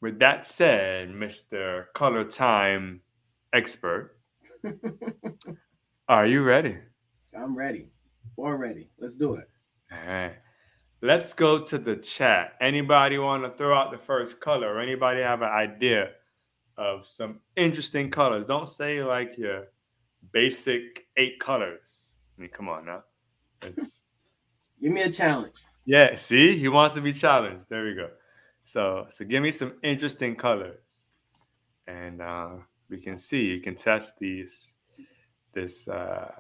with 0.01 0.19
that 0.19 0.47
said, 0.47 1.11
Mr. 1.11 1.87
Color 1.95 2.25
Time 2.25 3.01
expert, 3.53 4.17
are 6.09 6.27
you 6.27 6.43
ready? 6.43 6.77
I'm 7.37 7.57
ready. 7.57 7.89
Born 8.37 8.61
ready. 8.61 8.91
Let's 8.99 9.17
do 9.17 9.35
it. 9.35 9.49
All 9.93 9.99
right. 10.07 10.35
Let's 11.03 11.33
go 11.33 11.65
to 11.65 11.79
the 11.79 11.97
chat. 11.97 12.55
Anybody 12.61 13.19
want 13.19 13.43
to 13.45 13.51
throw 13.57 13.75
out 13.75 13.91
the 13.91 13.99
first 13.99 14.41
color? 14.41 14.75
Or 14.75 14.81
anybody 14.81 15.23
have 15.23 15.43
an 15.43 15.49
idea 15.49 16.11
of 16.77 17.07
some 17.07 17.41
interesting 17.57 18.11
colors? 18.11 18.47
Don't 18.47 18.69
say 18.69 19.03
like 19.03 19.39
your 19.39 19.69
basic 20.33 21.07
eight 21.17 21.41
colors. 21.41 22.15
I 22.37 22.43
mean, 22.43 22.51
come 22.51 22.69
on 22.69 22.87
now. 22.87 23.03
Give 23.63 24.93
me 24.93 25.03
a 25.03 25.11
challenge. 25.11 25.57
Yeah, 25.85 26.17
see, 26.17 26.57
he 26.57 26.69
wants 26.69 26.95
to 26.95 27.01
be 27.01 27.13
challenged. 27.13 27.67
There 27.69 27.85
we 27.85 27.95
go. 27.95 28.11
So, 28.63 29.07
so 29.09 29.25
give 29.25 29.43
me 29.43 29.51
some 29.51 29.75
interesting 29.83 30.37
colors, 30.37 31.09
and 31.87 32.21
uh, 32.21 32.51
we 32.89 33.01
can 33.01 33.19
see. 33.19 33.43
You 33.43 33.61
can 33.61 33.75
test 33.75 34.19
these, 34.19 34.75
this, 35.53 35.89
uh, 35.89 36.31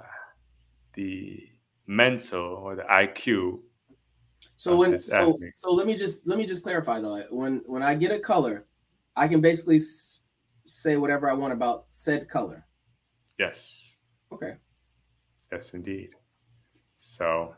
the 0.94 1.48
mental 1.86 2.42
or 2.42 2.76
the 2.76 2.82
IQ. 2.84 3.60
So 4.56 4.76
when 4.76 4.98
so, 4.98 5.36
so 5.54 5.72
let 5.72 5.86
me 5.86 5.96
just 5.96 6.26
let 6.26 6.36
me 6.38 6.46
just 6.46 6.62
clarify 6.62 7.00
though. 7.00 7.22
When 7.30 7.62
when 7.66 7.82
I 7.82 7.94
get 7.94 8.12
a 8.12 8.18
color, 8.18 8.66
I 9.16 9.26
can 9.26 9.40
basically 9.40 9.76
s- 9.76 10.20
say 10.66 10.96
whatever 10.96 11.30
I 11.30 11.32
want 11.32 11.52
about 11.52 11.86
said 11.88 12.28
color. 12.28 12.66
Yes. 13.38 13.96
Okay. 14.32 14.54
Yes, 15.50 15.72
indeed. 15.72 16.10
So 16.96 17.54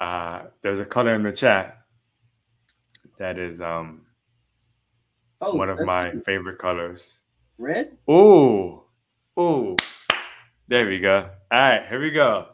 uh, 0.00 0.42
there's 0.60 0.80
a 0.80 0.84
color 0.84 1.14
in 1.14 1.22
the 1.22 1.32
chat 1.32 1.85
that 3.18 3.38
is 3.38 3.60
um 3.60 4.02
oh, 5.40 5.54
one 5.54 5.70
of 5.70 5.80
my 5.80 6.12
favorite 6.24 6.58
colors. 6.58 7.18
Red? 7.58 7.96
Oh, 8.06 8.84
oh. 9.36 9.76
There 10.68 10.86
we 10.88 10.98
go. 10.98 11.30
All 11.50 11.58
right, 11.58 11.86
here 11.88 12.00
we 12.00 12.10
go. 12.10 12.48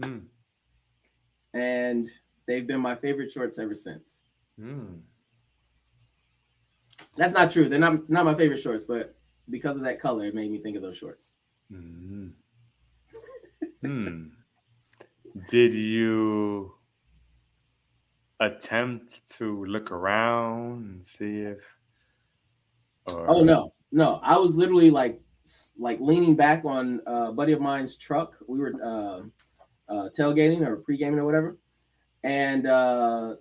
Mm. 0.00 0.24
And 1.54 2.08
they've 2.46 2.66
been 2.66 2.80
my 2.80 2.96
favorite 2.96 3.32
shorts 3.32 3.58
ever 3.58 3.74
since. 3.74 4.24
Mm. 4.60 5.00
That's 7.16 7.34
not 7.34 7.50
true. 7.50 7.68
They're 7.68 7.78
not 7.78 8.08
not 8.08 8.24
my 8.24 8.34
favorite 8.34 8.60
shorts, 8.60 8.84
but 8.84 9.14
because 9.50 9.76
of 9.76 9.82
that 9.84 10.00
color, 10.00 10.24
it 10.26 10.34
made 10.34 10.50
me 10.50 10.58
think 10.58 10.76
of 10.76 10.82
those 10.82 10.96
shorts. 10.96 11.32
Mm. 11.72 12.32
hmm. 13.82 14.24
Did 15.48 15.74
you 15.74 16.72
attempt 18.40 19.26
to 19.38 19.64
look 19.64 19.90
around 19.90 20.86
and 20.86 21.06
see 21.06 21.40
if? 21.40 21.58
Or... 23.06 23.30
Oh 23.30 23.42
no, 23.42 23.72
no! 23.92 24.20
I 24.22 24.36
was 24.36 24.54
literally 24.54 24.90
like 24.90 25.20
like 25.78 26.00
leaning 26.00 26.34
back 26.34 26.64
on 26.64 27.00
a 27.06 27.32
buddy 27.32 27.52
of 27.52 27.60
mine's 27.60 27.96
truck. 27.96 28.34
We 28.48 28.58
were 28.58 28.72
uh, 28.82 29.20
uh, 29.92 30.08
tailgating 30.18 30.66
or 30.66 30.76
pre 30.76 30.96
gaming 30.96 31.20
or 31.20 31.24
whatever, 31.24 31.58
and 32.24 32.66
uh, 32.66 33.36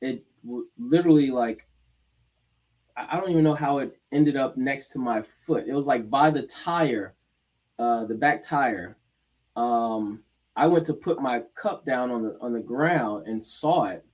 it 0.00 0.24
w- 0.44 0.66
literally 0.78 1.30
like 1.30 1.67
I 2.98 3.20
don't 3.20 3.30
even 3.30 3.44
know 3.44 3.54
how 3.54 3.78
it 3.78 3.96
ended 4.10 4.36
up 4.36 4.56
next 4.56 4.88
to 4.90 4.98
my 4.98 5.22
foot. 5.46 5.66
It 5.68 5.74
was 5.74 5.86
like 5.86 6.10
by 6.10 6.30
the 6.30 6.42
tire, 6.42 7.14
uh, 7.78 8.04
the 8.06 8.14
back 8.14 8.42
tire. 8.42 8.96
Um, 9.54 10.22
I 10.56 10.66
went 10.66 10.84
to 10.86 10.94
put 10.94 11.22
my 11.22 11.42
cup 11.54 11.86
down 11.86 12.10
on 12.10 12.22
the 12.22 12.36
on 12.40 12.52
the 12.52 12.60
ground 12.60 13.28
and 13.28 13.44
saw 13.44 13.84
it. 13.84 14.04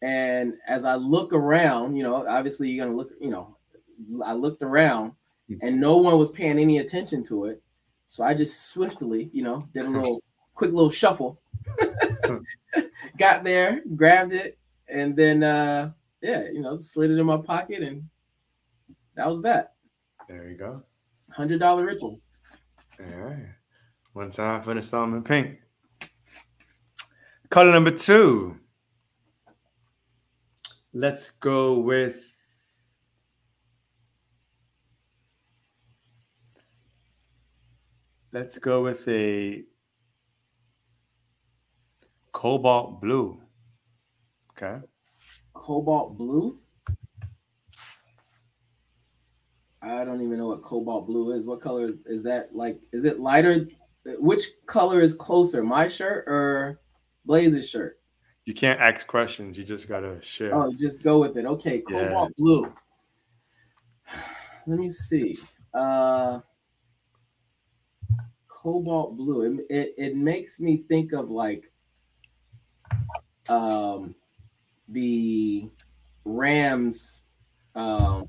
And 0.00 0.54
as 0.66 0.84
I 0.84 0.94
look 0.94 1.32
around, 1.32 1.96
you 1.96 2.02
know, 2.02 2.26
obviously 2.26 2.70
you're 2.70 2.86
gonna 2.86 2.96
look, 2.96 3.10
you 3.20 3.30
know, 3.30 3.56
I 4.24 4.32
looked 4.32 4.62
around 4.62 5.12
and 5.60 5.80
no 5.80 5.98
one 5.98 6.18
was 6.18 6.30
paying 6.30 6.58
any 6.58 6.78
attention 6.78 7.22
to 7.24 7.46
it. 7.46 7.62
So 8.06 8.24
I 8.24 8.34
just 8.34 8.70
swiftly, 8.70 9.30
you 9.32 9.42
know, 9.42 9.68
did 9.74 9.84
a 9.84 9.90
little 9.90 10.22
quick 10.54 10.72
little 10.72 10.90
shuffle, 10.90 11.40
got 13.18 13.44
there, 13.44 13.82
grabbed 13.94 14.32
it, 14.32 14.58
and 14.88 15.14
then 15.14 15.42
uh 15.42 15.90
yeah, 16.26 16.42
you 16.52 16.60
know, 16.60 16.76
slid 16.76 17.12
it 17.12 17.18
in 17.18 17.26
my 17.26 17.36
pocket 17.36 17.82
and 17.82 18.02
that 19.14 19.28
was 19.28 19.40
that. 19.42 19.74
There 20.28 20.48
you 20.48 20.56
go. 20.56 20.82
Hundred 21.30 21.60
dollar 21.60 21.84
ritual. 21.84 22.20
All 22.98 23.20
right. 23.20 23.46
One 24.12 24.30
time 24.30 24.62
for 24.62 24.74
the 24.74 24.82
salmon 24.82 25.22
pink. 25.22 25.58
Color 27.48 27.72
number 27.72 27.92
two. 27.92 28.56
Let's 30.92 31.30
go 31.30 31.78
with 31.78 32.22
Let's 38.32 38.58
go 38.58 38.82
with 38.82 39.06
a 39.08 39.62
cobalt 42.32 43.00
blue. 43.00 43.40
Okay. 44.50 44.84
Cobalt 45.56 46.16
blue? 46.16 46.58
I 49.82 50.04
don't 50.04 50.20
even 50.20 50.38
know 50.38 50.48
what 50.48 50.62
cobalt 50.62 51.06
blue 51.06 51.32
is. 51.32 51.46
What 51.46 51.60
color 51.60 51.86
is, 51.86 51.96
is 52.06 52.22
that? 52.24 52.54
Like, 52.54 52.80
is 52.92 53.04
it 53.04 53.20
lighter? 53.20 53.68
Which 54.18 54.46
color 54.66 55.00
is 55.00 55.14
closer, 55.14 55.62
my 55.62 55.88
shirt 55.88 56.24
or 56.26 56.80
Blaze's 57.24 57.68
shirt? 57.68 57.98
You 58.44 58.54
can't 58.54 58.80
ask 58.80 59.06
questions. 59.06 59.58
You 59.58 59.64
just 59.64 59.88
gotta 59.88 60.20
share. 60.22 60.54
Oh, 60.54 60.72
just 60.72 61.02
go 61.02 61.18
with 61.18 61.36
it. 61.36 61.46
Okay, 61.46 61.80
cobalt 61.80 62.30
yeah. 62.30 62.34
blue. 62.38 62.72
Let 64.66 64.78
me 64.78 64.88
see. 64.88 65.38
Uh 65.74 66.40
cobalt 68.48 69.16
blue. 69.16 69.42
It, 69.42 69.66
it 69.68 69.94
it 69.96 70.16
makes 70.16 70.60
me 70.60 70.84
think 70.88 71.12
of 71.12 71.30
like 71.30 71.72
um 73.48 74.14
the 74.88 75.68
Rams 76.24 77.26
um 77.74 78.28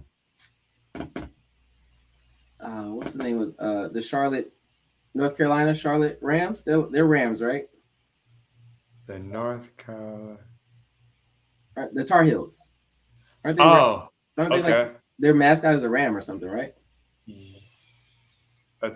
uh 2.59 2.87
what's 2.89 3.13
the 3.13 3.23
name 3.23 3.41
of 3.41 3.55
uh 3.59 3.87
the 3.89 4.01
Charlotte 4.01 4.51
North 5.13 5.37
Carolina 5.37 5.73
Charlotte 5.73 6.19
Rams? 6.21 6.63
They're 6.63 6.83
they're 6.83 7.05
Rams, 7.05 7.41
right? 7.41 7.67
The 9.07 9.19
North 9.19 9.75
Carolina. 9.77 10.39
The 11.93 12.03
Tar 12.03 12.23
Heels. 12.23 12.71
Aren't 13.43 13.57
they? 13.57 13.63
Oh, 13.63 14.09
aren't 14.37 14.51
they 14.51 14.59
okay. 14.59 14.83
like 14.83 14.95
their 15.19 15.33
mascot 15.33 15.75
is 15.75 15.83
a 15.83 15.89
ram 15.89 16.15
or 16.15 16.21
something, 16.21 16.49
right? 16.49 16.73
Uh, 18.81 18.89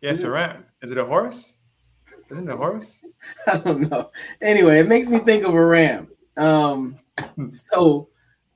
yes, 0.00 0.22
a 0.22 0.30
ram. 0.30 0.64
Is 0.82 0.90
it 0.90 0.98
a 0.98 1.04
horse? 1.04 1.54
Isn't 2.30 2.48
it 2.48 2.52
a 2.52 2.56
horse? 2.56 3.00
I 3.46 3.58
don't 3.58 3.90
know. 3.90 4.10
Anyway, 4.40 4.80
it 4.80 4.88
makes 4.88 5.08
me 5.08 5.20
think 5.20 5.44
of 5.44 5.54
a 5.54 5.64
ram. 5.64 6.08
Um, 6.36 6.96
so 7.50 8.08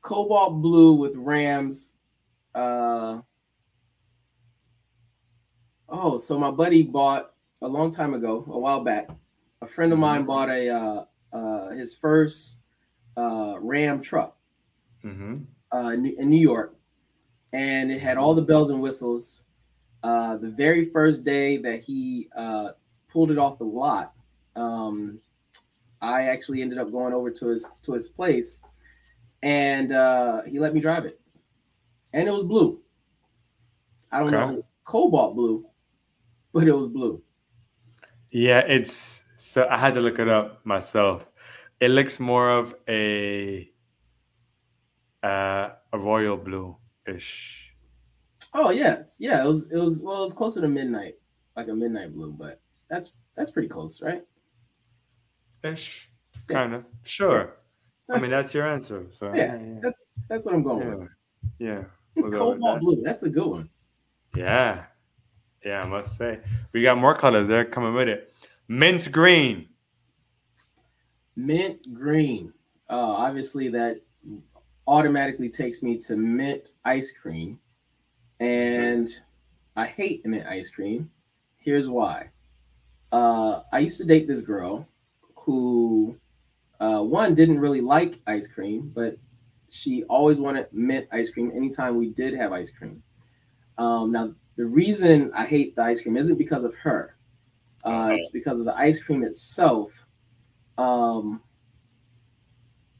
cobalt 0.02 0.60
blue 0.62 0.94
with 0.94 1.14
rams. 1.16 1.96
Uh, 2.54 3.20
oh, 5.88 6.16
so 6.16 6.38
my 6.38 6.50
buddy 6.50 6.82
bought 6.82 7.32
a 7.62 7.68
long 7.68 7.90
time 7.90 8.14
ago, 8.14 8.44
a 8.48 8.58
while 8.58 8.82
back. 8.82 9.08
A 9.62 9.66
friend 9.66 9.92
of 9.92 9.98
mine 9.98 10.24
bought 10.24 10.48
a 10.48 10.68
uh, 10.68 11.04
uh, 11.32 11.70
his 11.70 11.94
first 11.94 12.60
uh, 13.16 13.56
Ram 13.60 14.00
truck 14.00 14.36
Mm-hmm. 15.04 15.34
uh, 15.72 15.88
in 15.90 16.06
in 16.18 16.28
New 16.28 16.40
York, 16.40 16.76
and 17.52 17.90
it 17.90 18.00
had 18.00 18.16
all 18.16 18.34
the 18.34 18.42
bells 18.42 18.70
and 18.70 18.80
whistles. 18.80 19.44
Uh, 20.02 20.36
the 20.36 20.50
very 20.50 20.84
first 20.90 21.24
day 21.24 21.56
that 21.58 21.82
he 21.82 22.28
uh, 22.36 22.70
pulled 23.08 23.30
it 23.30 23.38
off 23.38 23.58
the 23.58 23.64
lot, 23.64 24.12
um, 24.56 25.20
I 26.00 26.24
actually 26.24 26.62
ended 26.62 26.78
up 26.78 26.92
going 26.92 27.12
over 27.12 27.30
to 27.30 27.46
his 27.48 27.72
to 27.82 27.92
his 27.92 28.08
place, 28.08 28.62
and 29.42 29.92
uh, 29.92 30.42
he 30.42 30.58
let 30.58 30.74
me 30.74 30.80
drive 30.80 31.04
it, 31.04 31.20
and 32.12 32.28
it 32.28 32.32
was 32.32 32.44
blue. 32.44 32.80
I 34.10 34.20
don't 34.20 34.32
know 34.32 34.44
if 34.44 34.50
it 34.50 34.56
was 34.56 34.70
cobalt 34.84 35.34
blue, 35.34 35.66
but 36.52 36.66
it 36.66 36.72
was 36.72 36.88
blue. 36.88 37.22
Yeah, 38.30 38.60
it's 38.60 39.22
so 39.36 39.66
I 39.70 39.76
had 39.76 39.94
to 39.94 40.00
look 40.00 40.18
it 40.18 40.28
up 40.28 40.64
myself. 40.64 41.26
It 41.80 41.90
looks 41.90 42.18
more 42.20 42.50
of 42.50 42.74
a 42.88 43.70
uh, 45.22 45.70
a 45.92 45.98
royal 45.98 46.36
blue 46.36 46.76
ish. 47.06 47.72
Oh 48.54 48.70
yes, 48.70 49.18
yeah, 49.20 49.44
it 49.44 49.46
was 49.46 49.70
it 49.70 49.76
was 49.76 50.02
well, 50.02 50.18
it 50.18 50.22
was 50.22 50.34
closer 50.34 50.60
to 50.60 50.68
midnight, 50.68 51.16
like 51.56 51.68
a 51.68 51.74
midnight 51.74 52.14
blue, 52.14 52.32
but 52.32 52.60
that's 52.88 53.12
that's 53.36 53.50
pretty 53.50 53.68
close, 53.68 54.00
right? 54.02 54.24
Ish. 55.64 56.08
Kind 56.48 56.74
of. 56.74 56.86
Sure. 57.04 57.54
I 58.10 58.18
mean 58.18 58.30
that's 58.30 58.54
your 58.54 58.66
answer. 58.68 59.06
So 59.10 59.32
Yeah, 59.34 59.58
yeah. 59.60 59.90
That's 60.28 60.46
what 60.46 60.54
I'm 60.54 60.62
going 60.62 60.88
Yeah. 60.88 60.94
with. 60.94 61.08
Yeah. 61.58 61.84
We'll 62.16 62.30
go 62.30 62.50
with 62.50 62.58
Cobalt 62.60 62.80
blue, 62.80 63.02
that's 63.02 63.22
a 63.22 63.28
good 63.28 63.46
one. 63.46 63.68
Yeah. 64.36 64.84
Yeah, 65.64 65.80
I 65.82 65.86
must 65.86 66.16
say. 66.16 66.40
We 66.72 66.82
got 66.82 66.98
more 66.98 67.14
colors 67.14 67.48
there 67.48 67.64
coming 67.64 67.94
with 67.94 68.08
it. 68.08 68.32
Mint 68.68 69.10
green. 69.10 69.68
Mint 71.36 71.92
green. 71.94 72.52
Uh, 72.90 72.94
obviously, 72.96 73.68
that 73.68 74.00
automatically 74.86 75.48
takes 75.48 75.82
me 75.82 75.98
to 75.98 76.16
mint 76.16 76.68
ice 76.84 77.12
cream, 77.12 77.58
and 78.40 79.08
I 79.76 79.86
hate 79.86 80.24
mint 80.24 80.46
ice 80.46 80.70
cream. 80.70 81.10
Here's 81.58 81.88
why. 81.88 82.30
Uh, 83.12 83.62
I 83.72 83.80
used 83.80 83.98
to 83.98 84.04
date 84.06 84.26
this 84.26 84.42
girl 84.42 84.86
who, 85.48 86.14
uh, 86.78 87.00
one, 87.00 87.34
didn't 87.34 87.58
really 87.58 87.80
like 87.80 88.20
ice 88.26 88.46
cream, 88.46 88.92
but 88.94 89.16
she 89.70 90.04
always 90.04 90.40
wanted 90.40 90.70
mint 90.72 91.08
ice 91.10 91.30
cream 91.30 91.50
anytime 91.56 91.96
we 91.96 92.10
did 92.10 92.34
have 92.34 92.52
ice 92.52 92.70
cream. 92.70 93.02
Um, 93.78 94.12
now, 94.12 94.34
the 94.56 94.66
reason 94.66 95.32
I 95.32 95.46
hate 95.46 95.74
the 95.74 95.84
ice 95.84 96.02
cream 96.02 96.18
isn't 96.18 96.36
because 96.36 96.64
of 96.64 96.74
her. 96.74 97.16
Uh, 97.82 98.10
it's 98.18 98.28
because 98.28 98.58
of 98.58 98.66
the 98.66 98.76
ice 98.76 99.02
cream 99.02 99.22
itself. 99.22 99.90
Um, 100.76 101.42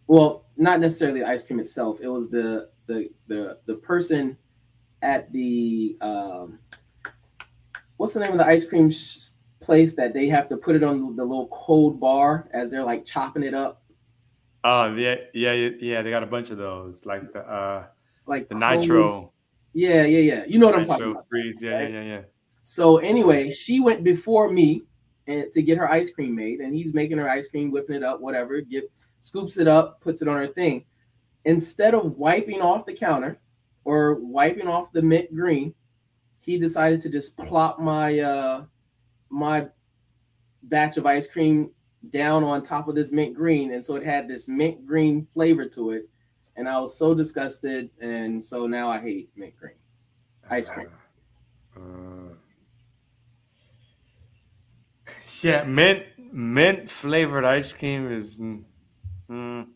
well, 0.07 0.47
not 0.57 0.81
necessarily 0.81 1.21
the 1.21 1.29
ice 1.29 1.45
cream 1.45 1.61
itself. 1.61 2.01
It 2.01 2.09
was 2.09 2.31
the 2.31 2.71
the 2.87 3.11
the 3.27 3.59
the 3.67 3.75
person 3.75 4.39
at 5.03 5.31
the 5.33 5.99
um, 6.01 6.61
what's 7.99 8.15
the 8.15 8.21
name 8.21 8.33
of 8.33 8.39
the 8.39 8.47
ice 8.47 8.65
cream 8.65 8.91
sh- 8.91 9.33
place 9.61 9.95
that 9.97 10.15
they 10.15 10.29
have 10.29 10.49
to 10.49 10.57
put 10.57 10.77
it 10.77 10.83
on 10.83 11.17
the 11.17 11.25
little 11.25 11.49
cold 11.49 11.99
bar 12.01 12.49
as 12.53 12.71
they're 12.71 12.85
like 12.85 13.05
chopping 13.05 13.43
it 13.43 13.55
up, 13.55 13.83
Oh 14.65 14.93
yeah, 14.95 15.15
yeah, 15.35 15.53
yeah, 15.53 15.71
yeah. 15.81 16.03
They 16.03 16.11
got 16.11 16.23
a 16.23 16.27
bunch 16.27 16.51
of 16.51 16.59
those, 16.59 17.05
like 17.07 17.33
the 17.33 17.41
uh 17.41 17.87
like 18.27 18.49
the 18.49 18.57
cold- 18.57 18.81
nitro, 18.81 19.33
Yeah, 19.73 20.05
yeah, 20.05 20.19
yeah. 20.19 20.45
You 20.47 20.59
know 20.59 20.67
what 20.67 20.75
I'm 20.77 20.85
talking 20.85 21.13
about. 21.13 21.27
freeze. 21.29 21.63
Yeah, 21.63 21.83
yeah, 21.83 21.89
yeah, 21.89 22.03
yeah. 22.03 22.21
So 22.65 22.99
anyway, 22.99 23.51
she 23.53 23.81
went 23.81 24.03
before 24.05 24.51
me 24.53 24.83
and 25.27 25.51
to 25.53 25.63
get 25.63 25.79
her 25.79 25.91
ice 25.91 26.11
cream 26.11 26.35
made, 26.35 26.61
and 26.61 26.75
he's 26.75 26.93
making 26.93 27.19
her 27.19 27.29
ice 27.31 27.49
cream, 27.49 27.71
whipping 27.71 27.97
it 27.97 28.03
up, 28.03 28.21
whatever. 28.21 28.61
Gives, 28.61 28.89
scoops 29.21 29.59
it 29.59 29.69
up, 29.69 30.01
puts 30.01 30.23
it 30.23 30.29
on 30.29 30.37
her 30.37 30.49
thing. 30.49 30.85
Instead 31.45 31.95
of 31.95 32.17
wiping 32.19 32.61
off 32.61 32.85
the 32.85 32.93
counter 32.93 33.41
or 33.85 34.17
wiping 34.17 34.67
off 34.67 34.93
the 34.93 35.01
mint 35.01 35.35
green, 35.35 35.73
he 36.41 36.59
decided 36.59 37.01
to 37.03 37.09
just 37.09 37.37
plop 37.39 37.79
my 37.79 38.19
uh 38.19 38.65
my 39.31 39.69
batch 40.65 40.97
of 40.97 41.07
ice 41.07 41.29
cream 41.29 41.73
down 42.11 42.45
on 42.45 42.63
top 42.63 42.89
of 42.89 42.95
this 42.95 43.13
mint 43.13 43.35
green, 43.35 43.73
and 43.73 43.85
so 43.85 43.97
it 43.97 44.05
had 44.05 44.29
this 44.29 44.49
mint 44.49 44.87
green 44.87 45.27
flavor 45.27 45.67
to 45.71 45.91
it. 45.93 46.09
And 46.57 46.69
I 46.69 46.81
was 46.81 46.97
so 46.99 47.15
disgusted, 47.15 47.91
and 48.01 48.43
so 48.43 48.67
now 48.67 48.91
I 48.91 48.99
hate 49.01 49.31
mint 49.37 49.57
green. 49.57 49.77
Ice 50.51 50.69
cream. 50.69 50.89
Uh, 51.77 52.35
yeah, 55.43 55.65
mint 55.65 56.05
mint 56.33 56.91
flavored 56.91 57.45
ice 57.45 57.73
cream 57.73 58.11
is. 58.11 58.39
mm, 58.39 58.65
mm, 59.31 59.67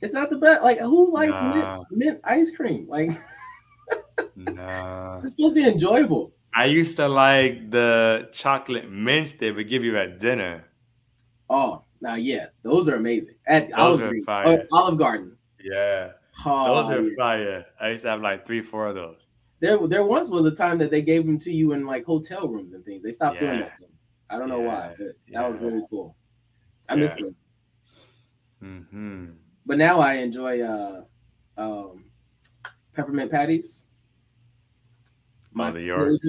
It's 0.00 0.14
not 0.14 0.30
the 0.30 0.36
best. 0.36 0.62
Like, 0.62 0.78
who 0.80 1.12
likes 1.12 1.40
Nah. 1.40 1.42
mint, 1.42 1.86
mint 1.90 2.20
ice 2.24 2.54
cream? 2.54 2.88
Like, 2.88 3.10
nah. 4.36 5.20
it's 5.22 5.34
supposed 5.34 5.54
to 5.54 5.60
be 5.62 5.68
enjoyable. 5.68 6.32
I 6.54 6.66
used 6.66 6.96
to 6.96 7.08
like 7.08 7.70
the 7.70 8.28
chocolate 8.32 8.90
mints 8.90 9.32
they 9.32 9.50
would 9.52 9.68
give 9.68 9.84
you 9.84 9.96
at 9.98 10.18
dinner. 10.18 10.64
Oh, 11.48 11.84
now 12.00 12.14
yeah, 12.16 12.46
those 12.62 12.88
are 12.88 12.96
amazing. 12.96 13.34
At 13.46 13.68
Those 13.70 13.78
Olive, 13.78 14.08
Green- 14.08 14.24
fire. 14.24 14.62
oh, 14.72 14.76
Olive 14.78 14.98
Garden. 14.98 15.36
Yeah, 15.62 16.12
Oh, 16.44 16.74
those 16.82 16.90
are 16.98 17.02
yeah. 17.02 17.14
fire. 17.16 17.66
I 17.80 17.90
used 17.90 18.02
to 18.02 18.10
have 18.10 18.20
like 18.20 18.44
three, 18.46 18.62
four 18.62 18.88
of 18.88 18.94
those. 18.94 19.26
There, 19.60 19.78
there 19.86 20.04
once 20.04 20.30
was 20.30 20.44
a 20.44 20.50
time 20.50 20.78
that 20.78 20.90
they 20.90 21.02
gave 21.02 21.24
them 21.24 21.38
to 21.40 21.52
you 21.52 21.72
in 21.72 21.86
like 21.86 22.04
hotel 22.04 22.48
rooms 22.48 22.72
and 22.72 22.84
things. 22.84 23.02
They 23.02 23.12
stopped 23.12 23.38
doing 23.38 23.60
that. 23.60 23.72
I 24.28 24.38
don't 24.38 24.48
know 24.48 24.60
why, 24.60 24.94
but 24.98 25.08
that 25.32 25.48
was 25.48 25.58
Yeah. 25.60 25.66
really 25.66 25.82
cool. 25.88 26.16
I 26.88 26.96
miss 26.96 27.14
Yeah. 27.18 27.24
those. 27.26 27.32
hmm 28.60 29.26
But 29.66 29.78
now 29.78 30.00
I 30.00 30.14
enjoy 30.14 30.60
uh, 30.62 31.04
um, 31.56 32.06
peppermint 32.94 33.30
patties. 33.30 33.86
Oh, 35.58 35.72
the 35.72 35.82
Yorks. 35.82 36.20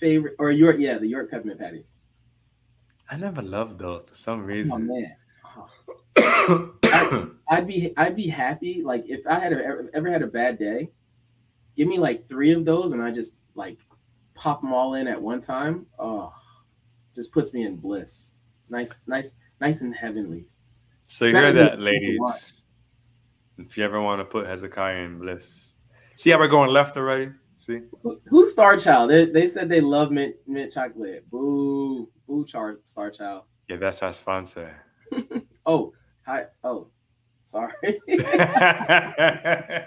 favorite, 0.00 0.34
or 0.38 0.50
York, 0.50 0.76
yeah, 0.78 0.98
the 0.98 1.06
York 1.06 1.30
peppermint 1.30 1.58
patties. 1.60 1.96
I 3.10 3.16
never 3.16 3.42
loved 3.42 3.78
those 3.78 4.04
for 4.08 4.14
some 4.14 4.40
Oh 4.40 4.44
reason. 4.44 4.86
man. 4.86 5.16
Oh. 6.20 7.30
I'd 7.50 7.66
be 7.66 7.92
I'd 7.96 8.16
be 8.16 8.26
happy 8.28 8.82
like 8.82 9.04
if 9.08 9.26
I 9.26 9.38
had 9.38 9.52
a, 9.52 9.64
ever, 9.64 9.90
ever 9.94 10.10
had 10.10 10.22
a 10.22 10.26
bad 10.26 10.58
day, 10.58 10.90
give 11.76 11.88
me 11.88 11.98
like 11.98 12.28
three 12.28 12.52
of 12.52 12.64
those 12.64 12.92
and 12.92 13.02
I 13.02 13.10
just 13.10 13.34
like 13.54 13.78
pop 14.34 14.60
them 14.62 14.72
all 14.72 14.94
in 14.94 15.06
at 15.08 15.20
one 15.20 15.40
time. 15.40 15.86
Oh, 15.98 16.32
just 17.14 17.32
puts 17.32 17.52
me 17.54 17.64
in 17.64 17.76
bliss. 17.76 18.34
Nice, 18.70 19.02
nice, 19.06 19.36
nice 19.60 19.80
and 19.82 19.94
heavenly. 19.94 20.46
so 21.06 21.24
you 21.26 21.34
heard 21.36 21.54
That 21.56 21.72
that, 21.72 21.80
makes 21.80 22.02
a 22.04 22.06
ladies. 22.08 22.20
If 23.58 23.76
you 23.76 23.84
ever 23.84 24.00
want 24.00 24.20
to 24.20 24.24
put 24.24 24.46
Hezekiah 24.46 24.96
in 25.02 25.18
bliss, 25.18 25.74
see 26.14 26.30
how 26.30 26.38
we're 26.38 26.48
going 26.48 26.70
left 26.70 26.96
already. 26.96 27.32
See, 27.68 27.80
Who, 28.02 28.18
who's 28.28 28.56
Starchild? 28.56 29.08
They, 29.08 29.26
they 29.26 29.46
said 29.46 29.68
they 29.68 29.82
love 29.82 30.10
mint 30.10 30.36
mint 30.46 30.72
chocolate. 30.72 31.28
Boo, 31.30 32.08
boo, 32.26 32.44
char, 32.46 32.76
Starchild. 32.82 33.42
yeah, 33.68 33.76
that's 33.76 34.02
our 34.02 34.12
sponsor. 34.12 34.74
Oh, 35.66 35.92
hi. 36.24 36.46
Oh, 36.64 36.88
sorry. 37.44 37.74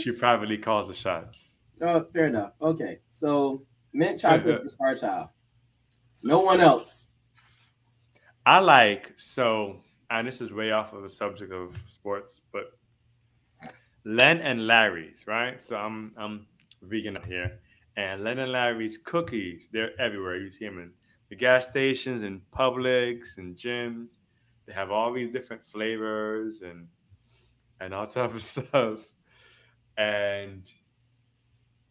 She 0.00 0.12
privately 0.12 0.58
calls 0.58 0.86
the 0.86 0.94
shots. 0.94 1.52
Oh, 1.80 2.04
fair 2.12 2.26
enough. 2.26 2.52
Okay, 2.62 2.98
so 3.08 3.64
mint 3.92 4.20
chocolate 4.20 4.62
for 4.62 4.68
Starchild. 4.68 5.30
No 6.22 6.40
one 6.40 6.60
else. 6.60 7.10
I 8.46 8.58
like 8.60 9.14
so, 9.16 9.80
and 10.10 10.28
this 10.28 10.40
is 10.40 10.52
way 10.52 10.70
off 10.70 10.92
of 10.92 11.02
the 11.02 11.08
subject 11.08 11.52
of 11.52 11.76
sports, 11.88 12.42
but 12.52 12.66
Lenny 14.04 14.40
and 14.40 14.66
Larry's, 14.66 15.26
right? 15.26 15.60
So 15.60 15.76
I'm 15.76 16.12
I'm 16.16 16.46
vegan 16.82 17.16
out 17.16 17.26
here, 17.26 17.60
And 17.96 18.24
Lenny 18.24 18.42
and 18.42 18.52
Larry's 18.52 18.98
cookies, 18.98 19.66
they're 19.72 19.98
everywhere. 20.00 20.36
You 20.36 20.50
see 20.50 20.64
them 20.64 20.78
in 20.78 20.92
the 21.28 21.36
gas 21.36 21.68
stations 21.68 22.22
and 22.22 22.40
Publix 22.52 23.38
and 23.38 23.56
gyms. 23.56 24.16
They 24.66 24.72
have 24.72 24.90
all 24.90 25.12
these 25.12 25.32
different 25.32 25.64
flavors 25.64 26.62
and 26.62 26.88
and 27.80 27.94
all 27.94 28.06
type 28.08 28.34
of 28.34 28.42
stuff. 28.42 29.04
And 29.96 30.64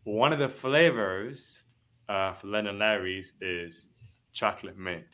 one 0.04 0.34
of 0.34 0.40
the 0.40 0.50
flavors 0.50 1.60
uh, 2.08 2.34
for 2.34 2.48
Lenny 2.48 2.70
and 2.70 2.80
Larry's 2.80 3.34
is 3.42 3.88
chocolate 4.34 4.78
mint. 4.78 5.06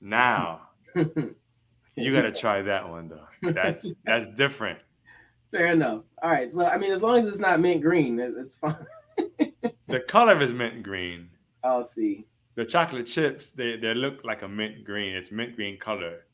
Now 0.00 0.68
you 0.94 2.12
got 2.14 2.22
to 2.22 2.32
try 2.32 2.62
that 2.62 2.88
one 2.88 3.08
though. 3.08 3.52
That's 3.52 3.90
that's 4.04 4.26
different. 4.36 4.78
Fair 5.50 5.66
enough. 5.66 6.02
All 6.22 6.30
right. 6.30 6.48
So 6.48 6.66
I 6.66 6.78
mean, 6.78 6.92
as 6.92 7.02
long 7.02 7.18
as 7.18 7.26
it's 7.26 7.38
not 7.38 7.60
mint 7.60 7.82
green, 7.82 8.18
it's 8.20 8.56
fine. 8.56 8.76
the 9.88 10.00
color 10.08 10.40
is 10.40 10.52
mint 10.52 10.82
green. 10.82 11.28
I'll 11.64 11.84
see. 11.84 12.26
The 12.54 12.64
chocolate 12.64 13.06
chips, 13.06 13.50
they, 13.50 13.76
they 13.76 13.94
look 13.94 14.24
like 14.24 14.42
a 14.42 14.48
mint 14.48 14.84
green. 14.84 15.14
It's 15.14 15.30
mint 15.30 15.56
green 15.56 15.78
color, 15.78 16.24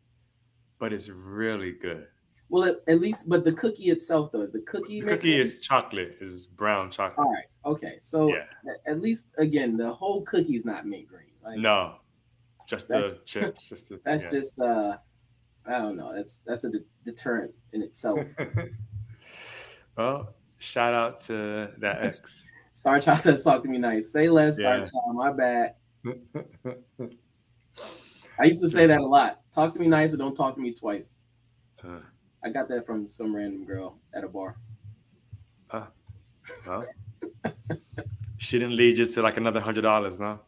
but 0.78 0.92
it's 0.92 1.08
really 1.08 1.72
good. 1.72 2.06
Well, 2.48 2.64
at, 2.64 2.76
at 2.86 3.00
least, 3.00 3.28
but 3.28 3.44
the 3.44 3.52
cookie 3.52 3.90
itself, 3.90 4.30
though, 4.30 4.42
is 4.42 4.52
the 4.52 4.60
cookie. 4.60 5.00
The 5.00 5.06
cookie 5.08 5.40
is 5.40 5.58
chocolate, 5.60 6.18
is 6.20 6.46
brown 6.46 6.90
chocolate. 6.90 7.26
All 7.26 7.32
right. 7.32 7.46
Okay. 7.64 7.96
So 7.98 8.28
yeah. 8.28 8.44
at 8.86 9.00
least 9.00 9.28
again, 9.38 9.76
the 9.76 9.92
whole 9.92 10.22
cookie's 10.22 10.64
not 10.64 10.86
mint 10.86 11.08
green. 11.08 11.32
Like, 11.42 11.58
no, 11.58 11.94
just 12.66 12.88
the 12.88 13.18
chips. 13.24 13.68
Just 13.68 13.88
the, 13.88 14.00
that's 14.04 14.24
yeah. 14.24 14.30
just 14.30 14.60
uh, 14.60 14.98
I 15.66 15.78
don't 15.78 15.96
know. 15.96 16.14
That's 16.14 16.40
that's 16.46 16.64
a 16.64 16.70
de- 16.70 16.84
deterrent 17.04 17.52
in 17.72 17.82
itself. 17.82 18.20
well, 19.96 20.34
shout 20.58 20.94
out 20.94 21.20
to 21.22 21.70
that 21.78 21.98
ex. 22.02 22.48
Starchild 22.74 23.18
says, 23.18 23.42
"Talk 23.42 23.62
to 23.62 23.68
me 23.68 23.78
nice." 23.78 24.10
Say 24.12 24.28
less, 24.28 24.58
yeah. 24.58 24.80
Starchild. 24.80 25.14
My 25.14 25.32
bad. 25.32 25.74
I 28.38 28.44
used 28.44 28.62
to 28.62 28.68
say 28.68 28.86
that 28.86 29.00
a 29.00 29.06
lot. 29.06 29.40
Talk 29.52 29.74
to 29.74 29.80
me 29.80 29.86
nice 29.86 30.14
or 30.14 30.16
don't 30.16 30.34
talk 30.34 30.54
to 30.54 30.60
me 30.60 30.72
twice. 30.72 31.18
Uh, 31.84 32.00
I 32.44 32.50
got 32.50 32.68
that 32.68 32.86
from 32.86 33.08
some 33.10 33.34
random 33.34 33.64
girl 33.64 33.98
at 34.14 34.24
a 34.24 34.28
bar. 34.28 34.56
Uh, 35.70 35.86
well, 36.66 36.86
she 38.38 38.58
didn't 38.58 38.76
lead 38.76 38.98
you 38.98 39.06
to 39.06 39.22
like 39.22 39.36
another 39.36 39.60
hundred 39.60 39.82
dollars, 39.82 40.18
no? 40.18 40.40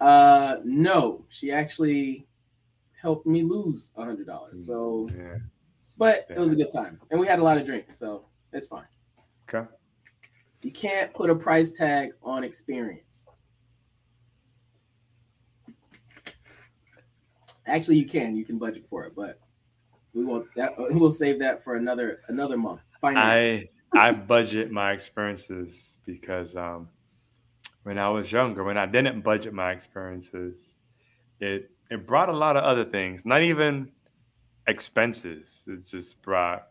Uh, 0.00 0.56
no. 0.64 1.24
She 1.28 1.52
actually 1.52 2.26
helped 3.00 3.26
me 3.26 3.42
lose 3.42 3.92
a 3.96 4.04
hundred 4.04 4.26
dollars. 4.26 4.66
So, 4.66 5.08
yeah. 5.16 5.36
but 5.96 6.26
yeah. 6.28 6.36
it 6.36 6.40
was 6.40 6.52
a 6.52 6.56
good 6.56 6.72
time, 6.72 7.00
and 7.10 7.20
we 7.20 7.26
had 7.26 7.38
a 7.38 7.42
lot 7.42 7.58
of 7.58 7.66
drinks, 7.66 7.96
so 7.98 8.27
it's 8.52 8.66
fine. 8.66 8.86
Okay. 9.48 9.68
You 10.62 10.72
can't 10.72 11.12
put 11.14 11.30
a 11.30 11.34
price 11.34 11.72
tag 11.72 12.10
on 12.22 12.44
experience. 12.44 13.26
Actually, 17.66 17.98
you 17.98 18.06
can. 18.06 18.34
You 18.34 18.44
can 18.44 18.58
budget 18.58 18.86
for 18.88 19.04
it, 19.04 19.12
but 19.14 19.38
we 20.14 20.24
will 20.24 20.46
that 20.56 20.72
we'll 20.78 21.12
save 21.12 21.38
that 21.40 21.62
for 21.62 21.76
another 21.76 22.20
another 22.28 22.56
month. 22.56 22.80
Finally. 23.00 23.70
I 23.94 24.08
I 24.08 24.12
budget 24.12 24.70
my 24.70 24.92
experiences 24.92 25.98
because 26.04 26.56
um, 26.56 26.88
when 27.84 27.98
I 27.98 28.08
was 28.08 28.30
younger, 28.30 28.64
when 28.64 28.76
I 28.76 28.86
didn't 28.86 29.22
budget 29.22 29.52
my 29.52 29.70
experiences, 29.72 30.78
it 31.40 31.70
it 31.90 32.06
brought 32.06 32.28
a 32.28 32.36
lot 32.36 32.56
of 32.56 32.64
other 32.64 32.84
things. 32.84 33.24
Not 33.24 33.42
even 33.42 33.90
expenses. 34.66 35.62
It 35.66 35.84
just 35.86 36.20
brought 36.22 36.68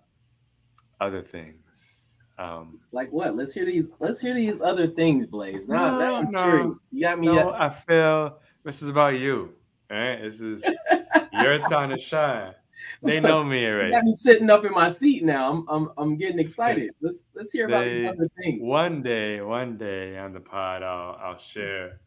other 1.00 1.22
things. 1.22 1.67
Um, 2.40 2.80
like 2.92 3.12
what? 3.12 3.36
Let's 3.36 3.54
hear 3.54 3.66
these. 3.66 3.92
Let's 4.00 4.20
hear 4.20 4.34
these 4.34 4.62
other 4.62 4.88
things, 4.88 5.26
Blaze. 5.26 5.68
No, 5.68 5.98
now 5.98 6.16
I'm 6.16 6.32
no, 6.32 6.44
curious. 6.44 6.80
You 6.92 7.02
got 7.02 7.20
me. 7.20 7.28
No, 7.28 7.52
I 7.54 7.70
feel 7.70 8.40
this 8.64 8.82
is 8.82 8.90
about 8.90 9.18
you. 9.18 9.54
Right? 9.90 10.22
This 10.22 10.40
is 10.40 10.64
your 11.34 11.60
time 11.60 11.90
to 11.90 12.00
shine. 12.00 12.54
They 13.02 13.20
know 13.22 13.44
me 13.44 13.66
already. 13.66 13.96
I'm 13.96 14.12
sitting 14.14 14.50
up 14.50 14.66
in 14.66 14.72
my 14.72 14.90
seat 14.90 15.24
now. 15.24 15.52
I'm 15.52 15.66
I'm, 15.68 15.90
I'm 15.98 16.18
getting 16.18 16.40
excited. 16.40 16.92
Let's 17.02 17.26
let's 17.34 17.52
hear 17.52 17.68
about 17.68 17.86
they, 17.86 18.00
these 18.02 18.10
other 18.10 18.30
things. 18.42 18.62
One 18.62 19.02
day, 19.02 19.42
one 19.42 19.78
day 19.78 20.18
on 20.18 20.34
the 20.34 20.40
pod, 20.40 20.84
I'll 20.84 21.18
I'll 21.20 21.40
share 21.40 22.02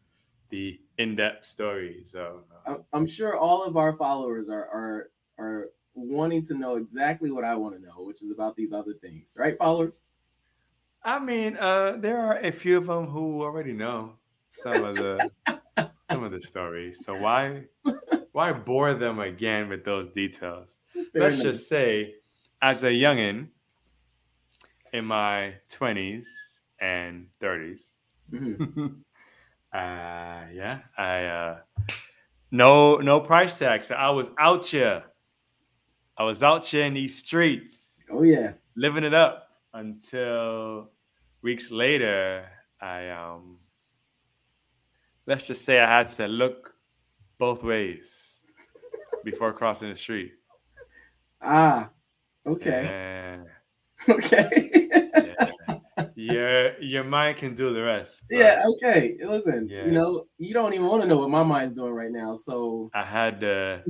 the 0.49 0.79
in-depth 0.97 1.45
stories 1.45 2.13
of. 2.15 2.43
Uh, 2.65 2.75
I'm 2.93 3.07
sure 3.07 3.37
all 3.37 3.63
of 3.65 3.75
our 3.75 3.97
followers 3.97 4.47
are 4.47 4.67
are 4.67 5.09
are 5.37 5.69
wanting 5.93 6.43
to 6.43 6.53
know 6.53 6.75
exactly 6.75 7.31
what 7.31 7.43
I 7.43 7.55
want 7.55 7.75
to 7.75 7.81
know, 7.81 8.03
which 8.03 8.21
is 8.21 8.31
about 8.31 8.55
these 8.55 8.71
other 8.71 8.93
things, 8.93 9.33
right, 9.37 9.57
followers? 9.57 10.03
I 11.03 11.19
mean, 11.19 11.57
uh, 11.57 11.97
there 11.97 12.19
are 12.19 12.37
a 12.37 12.51
few 12.51 12.77
of 12.77 12.85
them 12.85 13.07
who 13.07 13.41
already 13.41 13.73
know 13.73 14.13
some 14.49 14.83
of 14.83 14.95
the 14.95 15.31
some 16.09 16.23
of 16.23 16.31
the 16.31 16.41
stories. 16.41 17.03
So 17.03 17.15
why 17.15 17.63
why 18.33 18.53
bore 18.53 18.93
them 18.93 19.19
again 19.19 19.67
with 19.67 19.83
those 19.83 20.09
details? 20.09 20.77
Fair 20.93 21.03
Let's 21.15 21.35
enough. 21.35 21.53
just 21.53 21.69
say, 21.69 22.15
as 22.61 22.83
a 22.83 22.87
youngin 22.87 23.47
in 24.93 25.05
my 25.05 25.55
twenties 25.69 26.29
and 26.79 27.27
30s, 27.39 27.95
mm-hmm. 28.31 28.85
uh, 29.73 30.41
yeah, 30.53 30.79
I 30.97 31.23
uh, 31.23 31.57
no 32.51 32.97
no 32.97 33.19
price 33.21 33.57
tag. 33.57 33.83
So 33.85 33.95
I 33.95 34.11
was 34.11 34.29
out 34.37 34.67
here. 34.67 35.03
I 36.15 36.23
was 36.25 36.43
out 36.43 36.63
here 36.65 36.85
in 36.85 36.93
these 36.93 37.17
streets. 37.17 37.97
Oh 38.11 38.21
yeah, 38.21 38.53
living 38.75 39.03
it 39.03 39.15
up 39.15 39.50
until 39.73 40.89
weeks 41.41 41.71
later, 41.71 42.45
I 42.81 43.09
um 43.09 43.57
let's 45.27 45.47
just 45.47 45.65
say 45.65 45.79
I 45.79 45.87
had 45.87 46.09
to 46.09 46.27
look 46.27 46.73
both 47.37 47.63
ways 47.63 48.11
before 49.23 49.53
crossing 49.53 49.89
the 49.89 49.95
street. 49.95 50.33
Ah, 51.41 51.89
okay. 52.45 53.39
Okay. 54.09 54.71
yeah. 54.73 55.45
Your 56.15 56.81
your 56.81 57.03
mind 57.03 57.37
can 57.37 57.53
do 57.53 57.71
the 57.71 57.83
rest. 57.83 58.19
Yeah, 58.31 58.63
okay. 58.65 59.15
Listen, 59.23 59.67
yeah. 59.69 59.85
you 59.85 59.91
know, 59.91 60.25
you 60.39 60.55
don't 60.55 60.73
even 60.73 60.87
want 60.87 61.03
to 61.03 61.07
know 61.07 61.17
what 61.17 61.29
my 61.29 61.43
mind's 61.43 61.75
doing 61.75 61.93
right 61.93 62.11
now. 62.11 62.33
So 62.33 62.89
I 62.95 63.03
had 63.03 63.41
to 63.41 63.83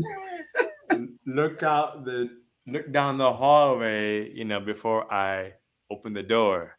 look 1.26 1.64
out 1.64 2.03
the 2.03 2.30
look 2.68 2.91
down 2.91 3.18
the 3.18 3.31
hallway, 3.31 4.31
you 4.34 4.43
know, 4.43 4.60
before 4.60 5.11
I 5.11 5.53
opened 5.91 6.15
the 6.15 6.23
door. 6.23 6.77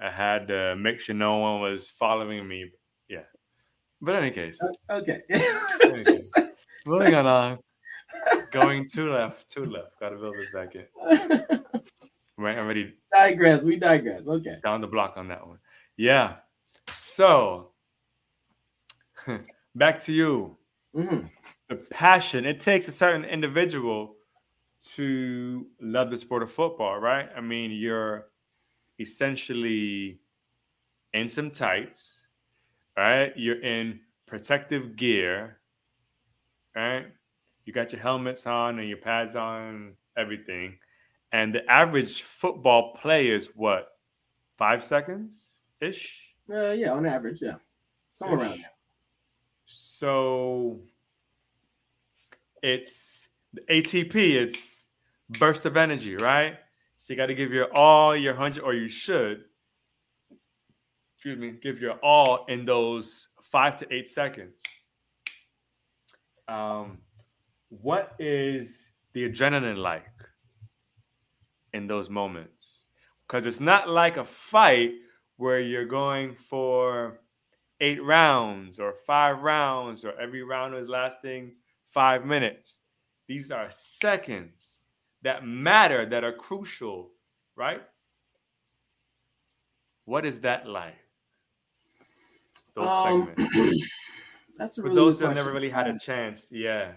I 0.00 0.10
had 0.10 0.48
to 0.48 0.76
make 0.76 1.00
sure 1.00 1.14
no 1.14 1.38
one 1.38 1.60
was 1.60 1.90
following 1.90 2.46
me. 2.46 2.70
Yeah. 3.08 3.24
But 4.00 4.14
in 4.14 4.24
any 4.24 4.30
case. 4.30 4.58
Okay. 4.88 5.22
just, 5.82 6.38
moving 6.86 7.14
on. 7.14 7.58
Going 8.52 8.88
two 8.88 9.12
left, 9.12 9.50
two 9.50 9.66
left. 9.66 9.98
Got 10.00 10.10
to 10.10 10.16
build 10.16 10.36
this 10.36 10.46
back 10.54 10.74
in. 10.74 11.64
right, 12.38 12.56
I'm 12.56 12.66
ready. 12.66 12.94
Digress. 13.12 13.62
We 13.64 13.76
digress. 13.76 14.22
Okay. 14.26 14.56
Down 14.64 14.80
the 14.80 14.86
block 14.86 15.14
on 15.16 15.28
that 15.28 15.46
one. 15.46 15.58
Yeah. 15.96 16.36
So, 16.94 17.72
back 19.74 20.00
to 20.04 20.12
you. 20.12 20.56
Mm-hmm. 20.96 21.26
The 21.68 21.74
passion. 21.74 22.46
It 22.46 22.58
takes 22.60 22.88
a 22.88 22.92
certain 22.92 23.24
individual 23.24 24.14
to 24.94 25.66
love 25.80 26.10
the 26.10 26.16
sport 26.16 26.42
of 26.42 26.50
football, 26.50 26.98
right? 26.98 27.28
I 27.36 27.40
mean, 27.40 27.72
you're 27.72 28.27
essentially 28.98 30.20
in 31.14 31.28
some 31.28 31.50
tights, 31.50 32.26
right? 32.96 33.32
You're 33.36 33.62
in 33.62 34.00
protective 34.26 34.96
gear, 34.96 35.58
right? 36.74 37.06
You 37.64 37.72
got 37.72 37.92
your 37.92 38.00
helmets 38.00 38.46
on 38.46 38.78
and 38.78 38.88
your 38.88 38.98
pads 38.98 39.36
on, 39.36 39.94
everything. 40.16 40.78
And 41.32 41.54
the 41.54 41.68
average 41.70 42.22
football 42.22 42.96
play 43.00 43.28
is 43.28 43.50
what, 43.54 43.88
five 44.56 44.82
seconds 44.82 45.44
ish? 45.80 46.34
Uh, 46.50 46.70
yeah, 46.70 46.92
on 46.92 47.04
average, 47.06 47.40
yeah. 47.42 47.56
Somewhere 48.12 48.40
around 48.40 48.58
there. 48.58 48.70
So 49.66 50.80
it's 52.62 53.28
the 53.52 53.60
ATP, 53.70 54.14
it's 54.14 54.88
burst 55.38 55.66
of 55.66 55.76
energy, 55.76 56.16
right? 56.16 56.56
So 57.08 57.14
you 57.14 57.16
got 57.16 57.26
to 57.28 57.34
give 57.34 57.54
your 57.54 57.74
all, 57.74 58.14
your 58.14 58.34
hundred, 58.34 58.64
or 58.64 58.74
you 58.74 58.86
should, 58.86 59.44
excuse 61.16 61.38
me, 61.38 61.54
give 61.62 61.80
your 61.80 61.94
all 62.02 62.44
in 62.50 62.66
those 62.66 63.28
five 63.40 63.78
to 63.78 63.90
eight 63.90 64.08
seconds. 64.08 64.60
Um, 66.48 66.98
what 67.70 68.14
is 68.18 68.92
the 69.14 69.26
adrenaline 69.26 69.78
like 69.78 70.04
in 71.72 71.86
those 71.86 72.10
moments? 72.10 72.84
Because 73.26 73.46
it's 73.46 73.58
not 73.58 73.88
like 73.88 74.18
a 74.18 74.24
fight 74.26 74.92
where 75.38 75.60
you're 75.60 75.86
going 75.86 76.34
for 76.34 77.20
eight 77.80 78.04
rounds 78.04 78.78
or 78.78 78.92
five 79.06 79.40
rounds, 79.40 80.04
or 80.04 80.12
every 80.20 80.42
round 80.42 80.74
is 80.74 80.90
lasting 80.90 81.54
five 81.86 82.26
minutes. 82.26 82.80
These 83.28 83.50
are 83.50 83.68
seconds 83.70 84.77
that 85.22 85.44
matter, 85.44 86.06
that 86.06 86.24
are 86.24 86.32
crucial, 86.32 87.10
right? 87.56 87.82
What 90.04 90.24
is 90.24 90.40
that 90.40 90.66
like? 90.66 90.94
those 92.74 92.88
Um, 92.88 93.34
segments? 93.36 93.88
That's 94.58 94.78
a 94.78 94.82
For 94.82 94.94
those 94.94 95.18
who 95.20 95.26
have 95.26 95.34
never 95.36 95.52
really 95.52 95.70
had 95.70 95.86
a 95.88 95.98
chance, 95.98 96.46
yeah. 96.50 96.92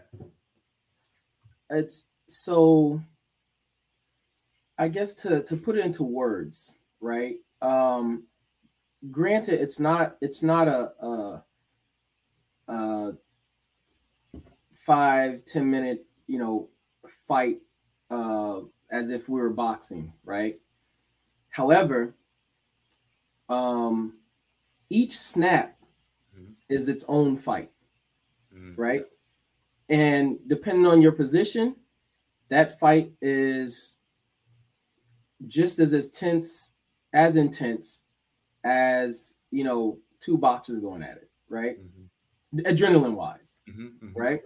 it's 1.70 2.08
so 2.28 3.02
i 4.78 4.88
guess 4.88 5.14
to 5.14 5.44
to 5.44 5.56
put 5.58 5.78
it 5.78 5.86
into 5.86 6.04
words 6.04 6.80
right 7.02 7.38
um 7.62 8.24
granted 9.10 9.60
it's 9.62 9.80
not 9.80 10.16
it's 10.22 10.42
not 10.44 10.68
a 10.68 10.92
a, 11.06 11.44
a 12.70 13.14
five 14.74 15.44
ten 15.46 15.70
minute 15.70 16.06
you 16.28 16.40
know 16.40 16.70
fight 17.28 17.60
uh 18.12 18.62
as 18.92 19.10
if 19.10 19.28
we 19.30 19.40
were 19.40 19.50
boxing 19.50 20.12
right 20.26 20.60
however 21.50 22.14
um 23.50 24.14
each 24.90 25.18
snap 25.18 25.78
Mhm. 26.38 26.54
is 26.70 26.90
its 26.90 27.06
own 27.08 27.38
fight 27.38 27.72
Mhm. 28.54 28.78
right? 28.78 29.06
And 29.90 30.40
depending 30.48 30.86
on 30.86 31.02
your 31.02 31.12
position, 31.12 31.76
that 32.50 32.80
fight 32.80 33.12
is 33.22 34.00
just 35.48 35.80
as 35.80 35.94
as 35.94 36.12
tense, 36.12 36.76
as 37.14 37.36
intense 37.36 38.04
as 38.64 39.38
you 39.52 39.64
know, 39.64 40.00
two 40.20 40.38
boxers 40.38 40.80
going 40.80 41.04
at 41.04 41.18
it, 41.18 41.30
right? 41.50 41.78
Mhm. 41.82 42.64
Adrenaline 42.66 43.16
wise, 43.16 43.64
Mhm. 43.68 44.00
Mhm. 44.00 44.12
right? 44.16 44.42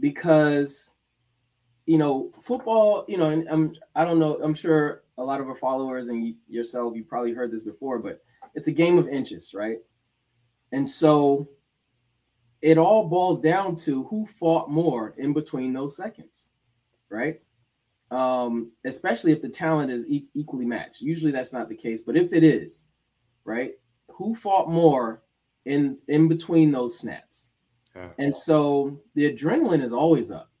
Because 0.00 0.96
you 1.86 1.98
know, 1.98 2.30
football, 2.40 3.04
you 3.08 3.18
know, 3.18 3.30
and 3.30 3.48
I'm 3.48 3.74
I 3.94 4.04
don't 4.04 4.18
know, 4.18 4.38
I'm 4.42 4.54
sure 4.54 5.02
a 5.18 5.24
lot 5.24 5.40
of 5.40 5.48
our 5.48 5.54
followers 5.54 6.08
and 6.08 6.34
yourself, 6.48 6.94
you 6.96 7.04
probably 7.04 7.32
heard 7.32 7.50
this 7.50 7.62
before, 7.62 7.98
but 7.98 8.22
it's 8.54 8.68
a 8.68 8.72
game 8.72 8.98
of 8.98 9.08
inches, 9.08 9.54
right? 9.54 9.78
And 10.72 10.88
so 10.88 11.48
it 12.60 12.78
all 12.78 13.08
boils 13.08 13.40
down 13.40 13.74
to 13.76 14.04
who 14.04 14.26
fought 14.26 14.70
more 14.70 15.14
in 15.18 15.32
between 15.32 15.72
those 15.72 15.96
seconds, 15.96 16.52
right? 17.10 17.40
Um, 18.10 18.70
especially 18.84 19.32
if 19.32 19.42
the 19.42 19.48
talent 19.48 19.90
is 19.90 20.08
e- 20.08 20.28
equally 20.34 20.64
matched. 20.64 21.00
Usually 21.00 21.32
that's 21.32 21.52
not 21.52 21.68
the 21.68 21.74
case, 21.74 22.02
but 22.02 22.16
if 22.16 22.32
it 22.32 22.44
is, 22.44 22.88
right? 23.44 23.72
Who 24.08 24.34
fought 24.34 24.70
more 24.70 25.22
in 25.64 25.98
in 26.08 26.28
between 26.28 26.70
those 26.70 26.98
snaps? 26.98 27.50
Yeah. 27.96 28.08
And 28.18 28.34
so 28.34 29.00
the 29.14 29.32
adrenaline 29.32 29.82
is 29.82 29.92
always 29.92 30.30
up 30.30 30.51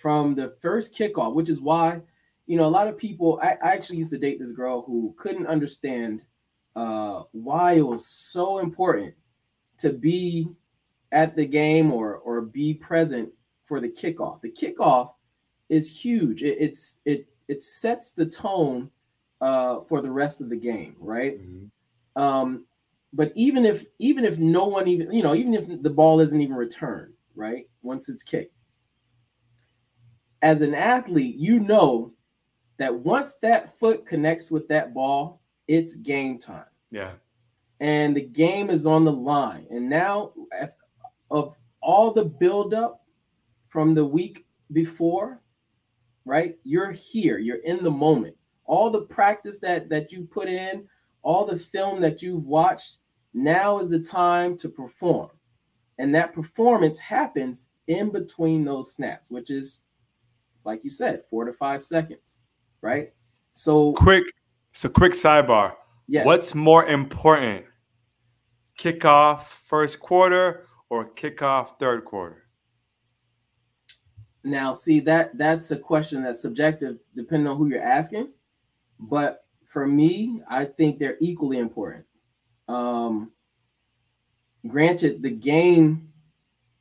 from 0.00 0.34
the 0.34 0.54
first 0.60 0.96
kickoff, 0.96 1.34
which 1.34 1.48
is 1.48 1.60
why, 1.60 2.00
you 2.46 2.56
know, 2.56 2.64
a 2.64 2.76
lot 2.78 2.88
of 2.88 2.96
people. 2.96 3.38
I, 3.42 3.56
I 3.62 3.72
actually 3.72 3.98
used 3.98 4.12
to 4.12 4.18
date 4.18 4.38
this 4.38 4.52
girl 4.52 4.82
who 4.82 5.14
couldn't 5.18 5.46
understand 5.46 6.24
uh, 6.76 7.22
why 7.32 7.72
it 7.74 7.86
was 7.86 8.06
so 8.06 8.58
important 8.58 9.14
to 9.78 9.92
be 9.92 10.48
at 11.12 11.34
the 11.34 11.46
game 11.46 11.92
or 11.92 12.16
or 12.16 12.42
be 12.42 12.74
present 12.74 13.30
for 13.64 13.80
the 13.80 13.88
kickoff. 13.88 14.40
The 14.40 14.50
kickoff 14.50 15.12
is 15.68 15.90
huge. 15.90 16.42
It, 16.42 16.56
it's 16.60 16.98
it 17.04 17.26
it 17.48 17.62
sets 17.62 18.12
the 18.12 18.26
tone 18.26 18.90
uh, 19.40 19.80
for 19.88 20.00
the 20.00 20.10
rest 20.10 20.40
of 20.40 20.48
the 20.48 20.56
game, 20.56 20.96
right? 20.98 21.38
Mhm. 21.40 21.70
Um, 22.16 22.64
but 23.12 23.32
even 23.34 23.64
if 23.64 23.86
even 23.98 24.24
if 24.24 24.38
no 24.38 24.66
one 24.66 24.88
even 24.88 25.12
you 25.12 25.22
know 25.22 25.34
even 25.34 25.54
if 25.54 25.82
the 25.82 25.90
ball 25.90 26.20
isn't 26.20 26.40
even 26.40 26.56
returned, 26.56 27.14
right? 27.34 27.68
Once 27.82 28.08
it's 28.08 28.22
kicked, 28.22 28.54
as 30.42 30.62
an 30.62 30.74
athlete, 30.74 31.36
you 31.36 31.60
know 31.60 32.12
that 32.78 32.94
once 32.94 33.36
that 33.36 33.78
foot 33.78 34.06
connects 34.06 34.50
with 34.50 34.68
that 34.68 34.94
ball, 34.94 35.40
it's 35.66 35.96
game 35.96 36.38
time 36.38 36.64
Yeah. 36.90 37.12
and 37.80 38.16
the 38.16 38.22
game 38.22 38.70
is 38.70 38.86
on 38.86 39.04
the 39.04 39.12
line. 39.12 39.66
And 39.70 39.88
now, 39.88 40.32
of 41.30 41.54
all 41.82 42.12
the 42.12 42.24
buildup 42.24 43.04
from 43.68 43.94
the 43.94 44.04
week 44.04 44.46
before, 44.72 45.42
right? 46.24 46.58
You're 46.64 46.90
here. 46.92 47.38
You're 47.38 47.58
in 47.58 47.82
the 47.82 47.90
moment. 47.90 48.36
All 48.64 48.90
the 48.90 49.02
practice 49.02 49.58
that 49.60 49.88
that 49.88 50.12
you 50.12 50.24
put 50.24 50.48
in, 50.48 50.88
all 51.22 51.44
the 51.46 51.58
film 51.58 52.00
that 52.00 52.22
you've 52.22 52.46
watched. 52.46 52.98
Now 53.34 53.78
is 53.78 53.88
the 53.90 54.00
time 54.00 54.56
to 54.58 54.68
perform, 54.68 55.30
and 55.98 56.14
that 56.14 56.32
performance 56.32 56.98
happens 56.98 57.68
in 57.86 58.10
between 58.10 58.64
those 58.64 58.92
snaps, 58.94 59.30
which 59.30 59.50
is, 59.50 59.80
like 60.68 60.84
you 60.84 60.90
said, 60.90 61.22
four 61.30 61.46
to 61.46 61.52
five 61.54 61.82
seconds, 61.82 62.40
right? 62.82 63.14
So, 63.54 63.94
Quick, 63.94 64.24
so 64.72 64.88
quick 64.90 65.14
sidebar. 65.14 65.72
yes. 66.06 66.26
What's 66.26 66.54
more 66.54 66.86
important? 66.86 67.64
Kickoff 68.78 69.46
first 69.64 69.98
quarter 69.98 70.66
or 70.90 71.08
kickoff 71.14 71.78
third 71.80 72.04
quarter? 72.04 72.44
Now, 74.44 74.74
see 74.74 75.00
that 75.00 75.36
that's 75.38 75.70
a 75.70 75.76
question 75.76 76.22
that's 76.22 76.40
subjective 76.42 76.98
depending 77.16 77.48
on 77.48 77.56
who 77.56 77.68
you're 77.68 77.82
asking. 77.82 78.28
But 79.00 79.46
for 79.64 79.86
me, 79.86 80.42
I 80.50 80.66
think 80.66 80.98
they're 80.98 81.16
equally 81.18 81.58
important. 81.58 82.04
Um, 82.68 83.32
granted, 84.66 85.22
the 85.22 85.30
game, 85.30 86.12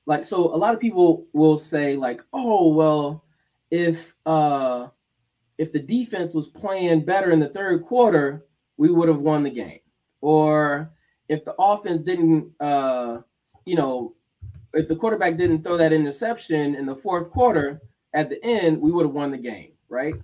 like, 0.06 0.24
so 0.26 0.54
a 0.54 0.58
lot 0.58 0.74
of 0.74 0.80
people 0.80 1.26
will 1.34 1.58
say, 1.58 1.96
like, 1.96 2.22
oh, 2.34 2.68
well, 2.74 3.24
if 3.72 4.16
uh 4.26 4.88
if 5.58 5.72
the 5.72 5.80
defense 5.80 6.34
was 6.34 6.48
playing 6.48 7.04
better 7.04 7.32
in 7.32 7.40
the 7.40 7.50
third 7.50 7.84
quarter, 7.84 8.46
we 8.78 8.92
would 8.92 9.10
have 9.10 9.20
won 9.20 9.44
the 9.44 9.50
game. 9.50 9.80
Or 10.22 10.92
if 11.30 11.44
the 11.44 11.56
offense 11.60 12.02
didn't 12.02 12.52
uh 12.60 13.20
you 13.66 13.76
know 13.76 14.14
if 14.74 14.88
the 14.88 14.96
quarterback 14.96 15.38
didn't 15.38 15.64
throw 15.64 15.78
that 15.78 15.94
interception 15.94 16.76
in 16.76 16.86
the 16.86 16.96
fourth 16.96 17.32
quarter 17.32 17.82
at 18.14 18.30
the 18.30 18.44
end, 18.44 18.80
we 18.80 18.92
would 18.92 19.06
have 19.06 19.16
won 19.16 19.32
the 19.32 19.38
game, 19.38 19.72
right? 19.90 20.16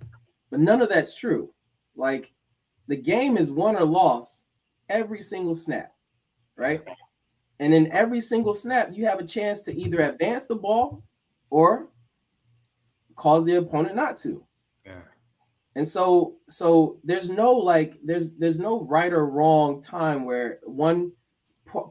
But 0.50 0.60
none 0.60 0.80
of 0.82 0.88
that's 0.88 1.14
true. 1.14 1.52
Like 1.96 2.32
the 2.86 2.96
game 2.96 3.36
is 3.36 3.50
won 3.50 3.76
or 3.76 3.84
lost 3.84 4.46
every 4.88 5.22
single 5.22 5.54
snap, 5.54 5.92
right? 6.56 6.82
And 7.60 7.72
in 7.72 7.90
every 7.92 8.20
single 8.20 8.54
snap, 8.54 8.90
you 8.92 9.06
have 9.06 9.20
a 9.20 9.26
chance 9.26 9.62
to 9.62 9.74
either 9.74 10.00
advance 10.00 10.46
the 10.46 10.56
ball 10.56 11.02
or 11.50 11.88
cause 13.16 13.44
the 13.44 13.54
opponent 13.56 13.94
not 13.96 14.16
to. 14.18 14.44
Yeah. 14.86 15.00
And 15.76 15.86
so 15.88 16.36
so 16.48 16.98
there's 17.04 17.30
no 17.30 17.52
like 17.52 17.98
there's 18.04 18.36
there's 18.36 18.58
no 18.58 18.82
right 18.82 19.12
or 19.12 19.26
wrong 19.26 19.82
time 19.82 20.24
where 20.24 20.60
one 20.64 21.12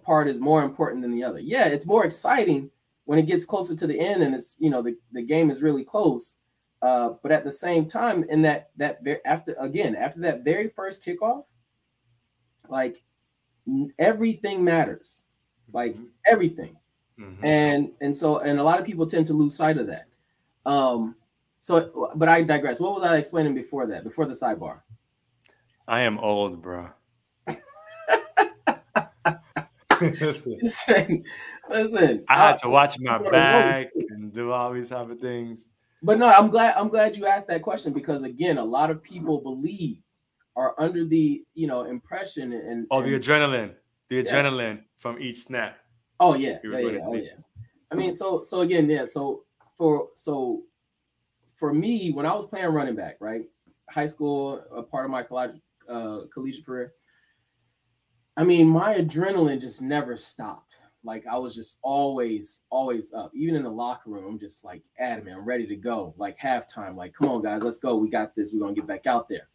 part 0.04 0.28
is 0.28 0.40
more 0.40 0.64
important 0.64 1.02
than 1.02 1.14
the 1.14 1.24
other. 1.24 1.40
Yeah, 1.40 1.68
it's 1.68 1.86
more 1.86 2.06
exciting 2.06 2.70
when 3.06 3.20
it 3.20 3.26
gets 3.28 3.44
closer 3.46 3.76
to 3.76 3.88
the 3.88 4.00
end 4.00 4.24
and 4.24 4.34
it's 4.34 4.56
you 4.60 4.70
know 4.70 4.82
the, 4.82 4.96
the 5.12 5.22
game 5.22 5.50
is 5.50 5.62
really 5.62 5.84
close. 5.84 6.38
Uh, 6.82 7.14
but 7.22 7.32
at 7.32 7.44
the 7.46 7.52
same 7.52 7.86
time, 7.86 8.24
in 8.26 8.42
that 8.42 8.72
that 8.78 9.00
after 9.26 9.54
again 9.60 9.96
after 9.96 10.20
that 10.22 10.44
very 10.44 10.68
first 10.68 11.04
kickoff, 11.06 11.46
like 12.70 13.04
everything 14.00 14.64
matters, 14.64 15.24
like 15.72 15.96
Mhm. 15.96 16.10
everything 16.26 16.78
Mhm. 17.18 17.44
and 17.44 17.92
and 18.02 18.16
so 18.16 18.40
and 18.40 18.60
a 18.60 18.64
lot 18.64 18.80
of 18.80 18.86
people 18.86 19.06
tend 19.08 19.28
to 19.28 19.34
lose 19.34 19.56
sight 19.56 19.78
of 19.78 19.88
that 19.88 20.08
um 20.66 21.16
so 21.60 22.12
but 22.16 22.28
i 22.30 22.42
digress 22.42 22.80
what 22.80 22.94
was 22.94 23.04
i 23.04 23.18
explaining 23.18 23.54
before 23.56 23.86
that 23.88 24.04
before 24.04 24.26
the 24.26 24.34
sidebar 24.34 24.82
I 25.86 26.00
am 26.04 26.18
old, 26.18 26.62
bro. 26.62 26.88
Listen, 30.02 30.58
listen 30.62 31.24
listen 31.70 32.26
I 32.30 32.36
had 32.38 32.56
uh, 32.56 32.58
to 32.60 32.70
watch 32.70 32.98
my 33.00 33.18
back 33.20 33.90
and 34.10 34.34
do 34.34 34.52
all 34.52 34.74
these 34.74 34.90
type 34.90 35.10
of 35.10 35.20
things. 35.20 35.70
but 36.02 36.18
no 36.18 36.28
i'm 36.30 36.50
glad 36.50 36.74
i'm 36.78 36.90
glad 36.90 37.16
you 37.16 37.26
asked 37.26 37.48
that 37.48 37.62
question 37.62 37.94
because 37.94 38.24
again 38.24 38.58
a 38.58 38.64
lot 38.64 38.90
of 38.90 39.02
people 39.04 39.40
believe 39.40 39.98
are 40.56 40.74
under 40.78 41.06
the 41.06 41.44
you 41.54 41.68
know 41.68 41.84
impression 41.84 42.54
and 42.54 42.88
Oh, 42.92 43.02
the 43.02 43.18
adrenaline, 43.20 43.74
the 44.10 44.18
Yeah. 44.18 44.24
adrenaline 44.24 44.84
from 44.98 45.22
each 45.22 45.44
snap. 45.44 45.78
Oh 46.20 46.34
yeah, 46.36 46.60
yeah, 46.64 46.80
yeah, 46.80 47.00
oh 47.06 47.14
yeah. 47.16 47.30
I 47.92 47.96
mean, 47.96 48.14
so 48.14 48.42
so 48.42 48.62
again, 48.62 48.90
yeah. 48.90 49.06
So 49.06 49.44
for 49.78 50.10
so 50.16 50.64
for 51.56 51.74
me, 51.74 52.12
when 52.12 52.26
I 52.26 52.34
was 52.34 52.46
playing 52.46 52.68
running 52.68 52.96
back, 52.96 53.18
right, 53.20 53.44
high 53.90 54.06
school, 54.06 54.64
a 54.76 54.84
part 54.84 55.06
of 55.06 55.12
my 55.12 55.24
college 55.24 55.62
uh, 55.90 56.22
collegiate 56.34 56.66
career. 56.66 56.94
I 58.36 58.44
mean, 58.44 58.68
my 58.68 58.96
adrenaline 58.96 59.62
just 59.62 59.82
never 59.82 60.18
stopped. 60.18 60.78
Like 61.04 61.26
I 61.28 61.38
was 61.38 61.54
just 61.54 61.80
always, 61.84 62.64
always 62.70 63.14
up. 63.14 63.32
Even 63.36 63.56
in 63.56 63.64
the 63.64 63.70
locker 63.70 64.10
room, 64.10 64.26
I'm 64.26 64.40
just 64.40 64.64
like 64.64 64.82
adamant. 64.98 65.38
I'm 65.38 65.46
ready 65.46 65.68
to 65.68 65.76
go. 65.76 66.14
Like 66.18 66.40
halftime, 66.40 66.96
like 66.96 67.14
come 67.14 67.30
on, 67.30 67.44
guys, 67.44 67.64
let's 67.64 67.78
go. 67.78 67.96
We 67.96 68.10
got 68.10 68.36
this. 68.36 68.52
We're 68.54 68.62
gonna 68.62 68.74
get 68.74 68.88
back 68.88 69.06
out 69.06 69.28
there. 69.28 69.50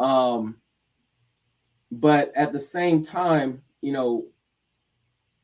Um, 0.00 0.56
but 1.90 2.32
at 2.34 2.52
the 2.52 2.60
same 2.60 3.02
time, 3.02 3.62
you 3.80 3.92
know, 3.92 4.26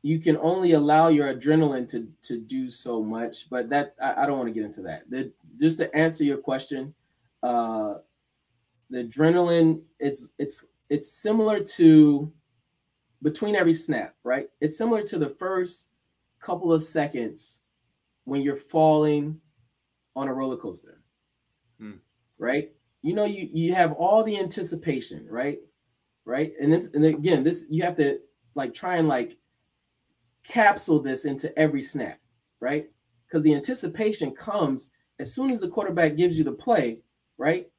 you 0.01 0.19
can 0.19 0.37
only 0.37 0.73
allow 0.73 1.07
your 1.09 1.33
adrenaline 1.33 1.87
to 1.89 2.07
to 2.21 2.39
do 2.39 2.69
so 2.69 3.03
much 3.03 3.49
but 3.49 3.69
that 3.69 3.95
i, 4.01 4.23
I 4.23 4.25
don't 4.25 4.37
want 4.37 4.47
to 4.47 4.53
get 4.53 4.63
into 4.63 4.81
that 4.83 5.09
the, 5.09 5.31
just 5.59 5.77
to 5.79 5.93
answer 5.95 6.23
your 6.23 6.37
question 6.37 6.93
uh 7.43 7.95
the 8.89 9.03
adrenaline 9.03 9.81
it's 9.99 10.31
it's 10.39 10.65
it's 10.89 11.11
similar 11.11 11.63
to 11.63 12.31
between 13.21 13.55
every 13.55 13.73
snap, 13.73 14.15
right? 14.23 14.47
It's 14.61 14.77
similar 14.77 15.03
to 15.03 15.19
the 15.19 15.29
first 15.29 15.89
couple 16.39 16.71
of 16.71 16.81
seconds 16.81 17.61
when 18.23 18.41
you're 18.41 18.55
falling 18.55 19.39
on 20.15 20.27
a 20.27 20.33
roller 20.33 20.57
coaster, 20.57 21.01
Hmm. 21.79 21.97
right? 22.37 22.71
You 23.01 23.13
know, 23.13 23.25
you 23.25 23.49
you 23.51 23.73
have 23.73 23.93
all 23.93 24.23
the 24.23 24.39
anticipation, 24.39 25.27
right? 25.29 25.59
Right, 26.25 26.53
and 26.61 26.73
it's, 26.73 26.89
and 26.93 27.05
again, 27.05 27.43
this 27.43 27.65
you 27.69 27.83
have 27.83 27.95
to 27.97 28.19
like 28.55 28.73
try 28.73 28.97
and 28.97 29.07
like 29.07 29.37
capsule 30.49 30.99
this 30.99 31.25
into 31.25 31.57
every 31.57 31.81
snap, 31.81 32.19
right? 32.59 32.89
Because 33.27 33.43
the 33.43 33.53
anticipation 33.53 34.31
comes 34.31 34.91
as 35.19 35.33
soon 35.33 35.51
as 35.51 35.59
the 35.59 35.69
quarterback 35.69 36.17
gives 36.17 36.37
you 36.37 36.43
the 36.43 36.51
play, 36.51 36.99
right? 37.37 37.69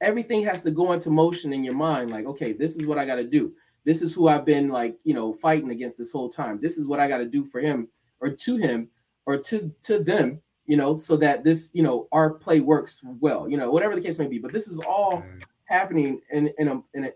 Everything 0.00 0.44
has 0.44 0.62
to 0.62 0.70
go 0.70 0.92
into 0.92 1.10
motion 1.10 1.52
in 1.52 1.64
your 1.64 1.74
mind, 1.74 2.10
like, 2.10 2.26
okay, 2.26 2.52
this 2.52 2.76
is 2.76 2.86
what 2.86 2.98
I 2.98 3.04
got 3.04 3.16
to 3.16 3.24
do. 3.24 3.52
This 3.84 4.02
is 4.02 4.14
who 4.14 4.28
I've 4.28 4.44
been 4.44 4.68
like, 4.68 4.96
you 5.04 5.14
know, 5.14 5.32
fighting 5.32 5.70
against 5.70 5.98
this 5.98 6.12
whole 6.12 6.28
time. 6.28 6.60
This 6.60 6.78
is 6.78 6.86
what 6.86 7.00
I 7.00 7.08
got 7.08 7.18
to 7.18 7.26
do 7.26 7.44
for 7.44 7.60
him 7.60 7.88
or 8.20 8.30
to 8.30 8.56
him 8.56 8.88
or 9.26 9.38
to 9.38 9.74
to 9.84 9.98
them, 9.98 10.40
you 10.66 10.76
know, 10.76 10.92
so 10.92 11.16
that 11.16 11.44
this, 11.44 11.70
you 11.72 11.82
know, 11.82 12.06
our 12.12 12.30
play 12.30 12.60
works 12.60 13.04
well, 13.20 13.48
you 13.48 13.56
know, 13.56 13.70
whatever 13.70 13.94
the 13.94 14.00
case 14.00 14.18
may 14.18 14.26
be. 14.26 14.38
But 14.38 14.52
this 14.52 14.68
is 14.68 14.80
all 14.80 15.22
mm. 15.22 15.42
happening 15.64 16.20
in 16.30 16.52
in 16.58 16.68
a 16.68 16.82
in 16.94 17.04
a 17.06 17.10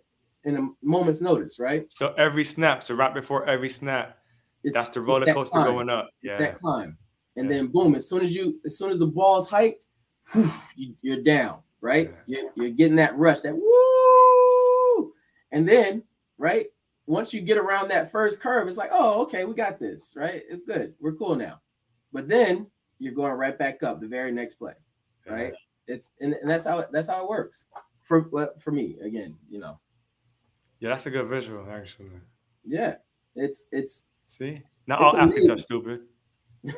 in 0.44 0.56
a 0.56 0.68
moment's 0.82 1.20
notice, 1.20 1.58
right? 1.58 1.90
So 1.92 2.14
every 2.14 2.44
snap, 2.44 2.82
so 2.82 2.94
right 2.94 3.12
before 3.12 3.46
every 3.46 3.70
snap, 3.70 4.18
It's, 4.64 4.74
that's 4.74 4.88
the 4.88 5.00
roller 5.00 5.32
coaster 5.32 5.62
going 5.62 5.88
up. 5.88 6.10
Yeah. 6.22 6.38
that 6.38 6.56
climb, 6.56 6.96
and 7.36 7.48
Yeah. 7.50 7.56
then 7.58 7.66
boom! 7.68 7.94
As 7.94 8.08
soon 8.08 8.22
as 8.22 8.34
you, 8.34 8.60
as 8.64 8.78
soon 8.78 8.90
as 8.90 8.98
the 8.98 9.06
ball's 9.06 9.48
hiked, 9.48 9.86
whew, 10.32 10.50
you, 10.76 10.94
you're 11.02 11.22
down, 11.22 11.60
right? 11.80 12.12
Yeah. 12.26 12.38
You're, 12.42 12.52
you're 12.56 12.70
getting 12.74 12.96
that 12.96 13.16
rush, 13.16 13.40
that 13.42 13.54
woo, 13.54 15.12
and 15.52 15.68
then 15.68 16.02
right 16.38 16.66
once 17.06 17.34
you 17.34 17.42
get 17.42 17.58
around 17.58 17.88
that 17.88 18.10
first 18.10 18.40
curve, 18.40 18.66
it's 18.66 18.78
like, 18.78 18.90
oh, 18.92 19.20
okay, 19.22 19.44
we 19.44 19.54
got 19.54 19.78
this, 19.78 20.14
right? 20.16 20.42
It's 20.48 20.62
good, 20.62 20.94
we're 21.00 21.12
cool 21.12 21.36
now. 21.36 21.60
But 22.12 22.28
then 22.28 22.66
you're 22.98 23.12
going 23.12 23.34
right 23.34 23.58
back 23.58 23.82
up 23.82 24.00
the 24.00 24.06
very 24.06 24.32
next 24.32 24.54
play, 24.54 24.72
right? 25.28 25.52
It's 25.86 26.12
and, 26.20 26.32
and 26.32 26.48
that's 26.48 26.66
how 26.66 26.78
it, 26.78 26.88
that's 26.92 27.08
how 27.08 27.22
it 27.22 27.28
works 27.28 27.68
for 28.04 28.30
for 28.58 28.70
me 28.70 28.96
again, 29.02 29.36
you 29.50 29.58
know. 29.58 29.78
Yeah, 30.80 30.90
that's 30.90 31.06
a 31.06 31.10
good 31.10 31.28
visual, 31.28 31.66
actually. 31.70 32.10
Yeah, 32.64 32.96
it's 33.36 33.64
it's 33.70 34.06
See? 34.38 34.60
Not 34.88 35.00
It's 35.00 35.14
all 35.14 35.20
athletes 35.20 35.48
are 35.48 35.58
stupid. 35.58 36.00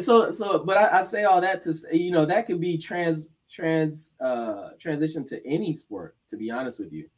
So 0.00 0.30
so 0.30 0.60
but 0.64 0.76
I, 0.76 1.00
I 1.00 1.02
say 1.02 1.24
all 1.24 1.40
that 1.40 1.60
to 1.62 1.72
say 1.72 1.96
you 1.96 2.12
know 2.12 2.24
that 2.26 2.46
could 2.46 2.60
be 2.60 2.78
trans 2.78 3.30
trans 3.50 4.14
uh 4.20 4.70
transition 4.78 5.24
to 5.26 5.44
any 5.44 5.74
sport 5.74 6.16
to 6.30 6.36
be 6.36 6.48
honest 6.48 6.78
with 6.78 6.92
you 6.92 7.08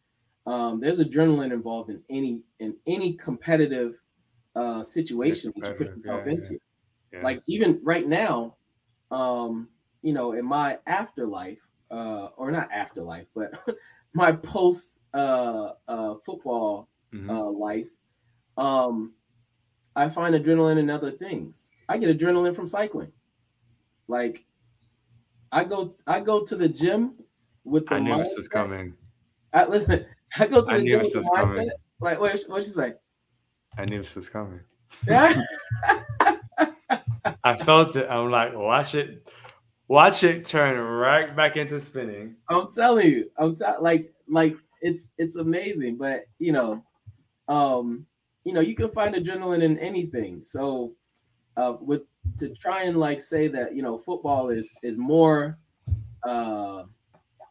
um 0.46 0.80
there's 0.80 0.98
adrenaline 0.98 1.52
involved 1.52 1.90
in 1.90 2.02
any 2.08 2.40
in 2.60 2.74
any 2.86 3.12
competitive 3.12 4.00
uh 4.54 4.82
situation 4.82 5.52
that 5.54 5.68
you 5.68 5.74
put 5.74 5.94
yourself 5.94 6.22
yeah, 6.24 6.32
into 6.32 6.58
Yeah. 7.12 7.20
like 7.24 7.42
even 7.46 7.78
right 7.84 8.06
now 8.06 8.56
um 9.10 9.68
you 10.00 10.14
know 10.14 10.32
in 10.32 10.46
my 10.46 10.78
afterlife 10.86 11.60
uh 11.90 12.28
or 12.38 12.50
not 12.50 12.72
afterlife 12.72 13.26
but 13.34 13.52
my 14.14 14.32
post 14.32 14.98
uh 15.12 15.72
uh 15.88 16.14
football 16.24 16.88
Mhm. 17.12 17.30
uh, 17.30 17.50
life, 17.50 17.88
um, 18.58 19.12
I 19.94 20.08
find 20.08 20.34
adrenaline 20.34 20.78
in 20.78 20.90
other 20.90 21.10
things. 21.10 21.72
I 21.88 21.98
get 21.98 22.16
adrenaline 22.16 22.54
from 22.54 22.66
cycling. 22.66 23.12
Like, 24.08 24.44
I 25.52 25.64
go, 25.64 25.94
I 26.06 26.20
go 26.20 26.44
to 26.44 26.56
the 26.56 26.68
gym 26.68 27.14
with 27.64 27.86
the 27.88 27.94
I 27.94 28.00
knew 28.00 28.16
this 28.16 28.34
was 28.36 28.48
coming. 28.48 28.94
I 29.52 29.64
listen. 29.64 30.06
I 30.38 30.46
go 30.46 30.60
to 30.60 30.66
the 30.66 30.82
knew 30.82 30.88
gym 30.88 30.98
with 31.00 31.12
the 31.12 31.18
was 31.20 31.30
coming. 31.34 31.66
mindset. 31.66 31.70
Like, 32.00 32.20
what? 32.20 32.40
What 32.48 32.64
she 32.64 32.70
say? 32.70 32.94
I 33.78 33.84
knew 33.84 34.02
this 34.02 34.14
was 34.14 34.28
coming. 34.28 34.60
Yeah. 35.06 35.42
I 37.44 37.56
felt 37.56 37.96
it. 37.96 38.08
I'm 38.08 38.30
like, 38.30 38.54
watch 38.54 38.94
it, 38.94 39.28
watch 39.88 40.24
it 40.24 40.44
turn 40.44 40.78
right 40.78 41.34
back 41.34 41.56
into 41.56 41.80
spinning. 41.80 42.36
I'm 42.48 42.70
telling 42.70 43.06
you, 43.08 43.30
I'm 43.38 43.54
t- 43.54 43.64
like, 43.80 44.12
like 44.28 44.56
it's 44.80 45.08
it's 45.18 45.36
amazing. 45.36 45.96
But 45.96 46.26
you 46.38 46.52
know, 46.52 46.84
um, 47.48 48.06
you 48.44 48.52
know, 48.52 48.60
you 48.60 48.74
can 48.74 48.90
find 48.90 49.14
adrenaline 49.14 49.62
in 49.62 49.78
anything. 49.78 50.42
So, 50.44 50.92
uh, 51.56 51.74
with 51.80 52.02
to 52.38 52.48
try 52.54 52.84
and 52.84 52.98
like 52.98 53.20
say 53.20 53.48
that 53.48 53.74
you 53.74 53.82
know 53.82 53.98
football 53.98 54.50
is 54.50 54.76
is 54.82 54.98
more 54.98 55.58
uh 56.24 56.82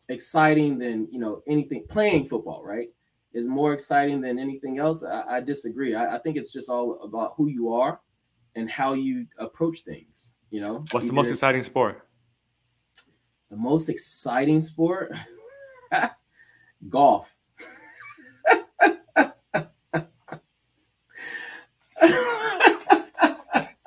exciting 0.09 0.77
than 0.77 1.07
you 1.11 1.19
know 1.19 1.41
anything 1.47 1.85
playing 1.89 2.27
football, 2.27 2.63
right? 2.63 2.89
Is 3.33 3.47
more 3.47 3.73
exciting 3.73 4.21
than 4.21 4.39
anything 4.39 4.79
else. 4.79 5.03
I, 5.03 5.37
I 5.37 5.39
disagree. 5.41 5.95
I, 5.95 6.15
I 6.15 6.19
think 6.19 6.37
it's 6.37 6.53
just 6.53 6.69
all 6.69 7.01
about 7.01 7.33
who 7.35 7.47
you 7.47 7.73
are 7.73 7.99
and 8.55 8.69
how 8.69 8.93
you 8.93 9.27
approach 9.37 9.81
things. 9.81 10.33
You 10.51 10.61
know, 10.61 10.85
What's 10.91 11.07
the 11.07 11.13
most 11.13 11.29
exciting 11.29 11.63
sport? 11.63 12.07
the 13.49 13.57
most 13.57 13.89
exciting 13.89 14.61
sport? 14.61 15.11
Golf. 16.89 17.34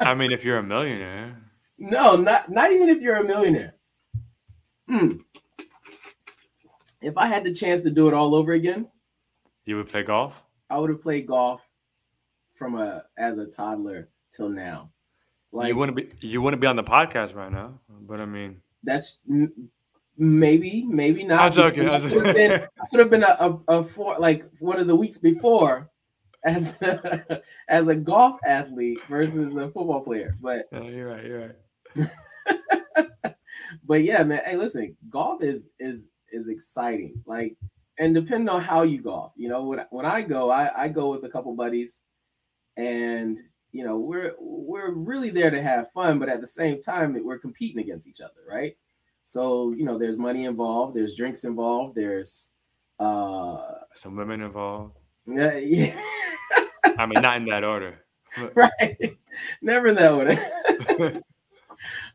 I 0.01 0.15
mean, 0.15 0.33
if 0.33 0.45
you're 0.45 0.59
a 0.59 0.63
millionaire, 0.63 1.37
no, 1.79 2.17
not 2.17 2.51
not 2.51 2.73
even 2.73 2.89
if 2.89 3.03
you're 3.03 3.17
a 3.17 3.25
millionaire. 3.25 3.75
Hmm. 4.89 5.19
If 7.01 7.17
I 7.17 7.27
had 7.27 7.45
the 7.45 7.53
chance 7.53 7.83
to 7.83 7.91
do 7.91 8.09
it 8.09 8.15
all 8.15 8.35
over 8.35 8.53
again, 8.53 8.89
you 9.67 9.77
would 9.77 9.89
play 9.89 10.03
golf. 10.03 10.35
I 10.71 10.79
would 10.79 10.91
have 10.91 11.03
played 11.03 11.27
golf 11.27 11.63
from 12.55 12.75
a 12.77 13.05
as 13.17 13.39
a 13.39 13.47
toddler 13.47 14.09
till 14.33 14.49
now. 14.49 14.91
Like 15.53 15.69
you 15.69 15.77
wouldn't 15.77 15.97
be 15.97 16.11
you 16.21 16.43
wouldn't 16.43 16.61
be 16.61 16.67
on 16.67 16.77
the 16.77 16.85
podcast 16.85 17.35
right 17.35 17.53
now. 17.53 17.79
But 17.89 18.21
I 18.21 18.27
mean, 18.27 18.61
that's 18.83 19.21
m- 19.29 19.71
maybe 20.17 20.85
maybe 20.85 21.25
not. 21.25 21.41
I'm 21.41 21.53
joking, 21.53 21.89
I 21.89 22.01
could 22.01 22.27
have 22.27 22.35
been, 22.35 22.53
I 22.53 22.87
could 22.91 23.01
have 23.01 23.11
been 23.11 23.25
a, 23.25 23.37
a, 23.39 23.79
a 23.79 23.85
four, 23.85 24.19
like 24.19 24.45
one 24.59 24.79
of 24.79 24.87
the 24.87 24.97
weeks 24.97 25.19
before 25.19 25.91
as 26.49 26.81
a, 26.83 27.43
as 27.69 27.89
a 27.89 27.95
golf 27.95 28.39
athlete 28.45 28.99
versus 29.09 29.57
a 29.57 29.71
football 29.71 30.01
player. 30.01 30.37
But 30.41 30.67
you're 30.73 31.09
right. 31.09 31.25
You're 31.25 31.55
right. 31.97 33.35
but 33.87 34.03
yeah, 34.03 34.23
man. 34.25 34.41
Hey, 34.45 34.57
listen, 34.57 34.97
golf 35.11 35.43
is 35.43 35.69
is 35.79 36.09
is 36.31 36.49
exciting. 36.49 37.23
Like, 37.27 37.57
and 37.99 38.15
depending 38.15 38.49
on 38.49 38.63
how 38.63 38.83
you 38.83 39.03
golf, 39.03 39.33
you 39.37 39.49
know, 39.49 39.65
when 39.65 39.81
when 39.91 40.07
I 40.07 40.23
go, 40.23 40.51
I 40.51 40.85
I 40.85 40.89
go 40.89 41.11
with 41.11 41.25
a 41.25 41.29
couple 41.29 41.55
buddies, 41.55 42.03
and 42.77 43.39
you 43.73 43.85
know, 43.85 43.99
we're 43.99 44.35
we're 44.39 44.93
really 44.93 45.31
there 45.31 45.51
to 45.51 45.63
have 45.63 45.93
fun, 45.93 46.19
but 46.19 46.29
at 46.29 46.41
the 46.41 46.47
same 46.47 46.81
time, 46.81 47.19
we're 47.23 47.39
competing 47.39 47.81
against 47.83 48.09
each 48.09 48.21
other, 48.21 48.41
right? 48.49 48.77
So 49.25 49.73
you 49.73 49.85
know, 49.85 49.99
there's 49.99 50.17
money 50.17 50.47
involved, 50.47 50.97
there's 50.97 51.17
drinks 51.17 51.45
involved, 51.45 51.95
there's 51.95 52.53
uh, 52.99 53.59
Some 53.95 54.17
women 54.17 54.43
involved. 54.43 54.97
yeah, 55.27 55.57
yeah. 55.59 56.01
I 56.97 57.07
mean, 57.07 57.21
not 57.23 57.37
in 57.37 57.45
that 57.47 57.65
order. 57.65 58.05
But- 58.37 58.53
right, 58.81 59.19
never 59.63 59.89
in 59.89 59.97
that 59.97 60.13
order. 60.13 61.23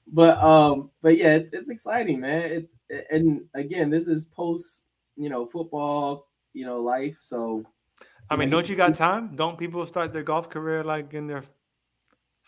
but 0.08 0.38
um 0.44 0.90
but 1.02 1.16
yeah 1.18 1.36
it's 1.36 1.52
it's 1.54 1.70
exciting 1.70 2.20
man 2.20 2.42
it's 2.42 2.76
and 3.12 3.46
again 3.54 3.90
this 3.90 4.08
is 4.10 4.26
post 4.26 4.88
you 5.16 5.30
know 5.30 5.46
football 5.46 6.28
you 6.54 6.66
know 6.66 6.82
life 6.82 7.16
so 7.20 7.64
I 8.30 8.36
mean, 8.36 8.50
don't 8.50 8.68
you 8.68 8.76
got 8.76 8.96
time? 8.96 9.36
Don't 9.36 9.60
people 9.60 9.86
start 9.86 10.12
their 10.12 10.24
golf 10.24 10.50
career 10.50 10.84
like 10.84 11.14
in 11.14 11.28
their 11.28 11.44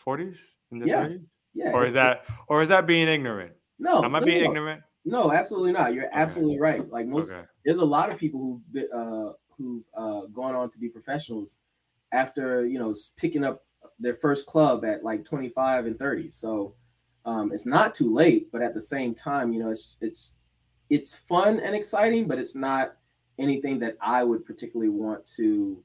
40s, 0.04 0.36
in 0.72 0.78
their 0.80 0.88
Yeah. 0.88 1.04
30s? 1.06 1.26
yeah 1.54 1.70
Or 1.72 1.86
is 1.86 1.92
that 1.94 2.24
or 2.48 2.62
is 2.62 2.68
that 2.68 2.86
being 2.86 3.08
ignorant? 3.08 3.52
no 3.78 4.02
Am 4.02 4.14
I 4.14 4.20
no, 4.20 4.26
being 4.26 4.42
no, 4.42 4.50
ignorant? 4.50 4.82
no 5.04 5.32
absolutely 5.32 5.72
not 5.72 5.94
you're 5.94 6.08
absolutely 6.12 6.58
right 6.58 6.88
like 6.90 7.06
most 7.06 7.30
Okay. 7.32 7.44
there's 7.64 7.78
a 7.78 7.84
lot 7.84 8.10
of 8.10 8.18
people 8.18 8.40
who've 8.40 8.72
been, 8.72 8.88
uh 8.92 9.32
who've 9.56 9.84
uh 9.96 10.26
gone 10.32 10.54
on 10.54 10.68
to 10.70 10.78
be 10.78 10.88
professionals 10.88 11.58
after 12.12 12.66
you 12.66 12.78
know 12.78 12.94
picking 13.16 13.44
up 13.44 13.64
their 13.98 14.14
first 14.14 14.46
club 14.46 14.84
at 14.84 15.04
like 15.04 15.24
25 15.24 15.86
and 15.86 15.98
30 15.98 16.30
so 16.30 16.74
um 17.24 17.52
it's 17.52 17.66
not 17.66 17.94
too 17.94 18.12
late 18.12 18.50
but 18.52 18.62
at 18.62 18.74
the 18.74 18.80
same 18.80 19.14
time 19.14 19.52
you 19.52 19.58
know 19.62 19.70
it's 19.70 19.96
it's 20.00 20.34
it's 20.90 21.14
fun 21.14 21.60
and 21.60 21.74
exciting 21.74 22.26
but 22.28 22.38
it's 22.38 22.54
not 22.54 22.96
anything 23.38 23.78
that 23.78 23.96
i 24.00 24.22
would 24.22 24.44
particularly 24.44 24.90
want 24.90 25.24
to 25.26 25.82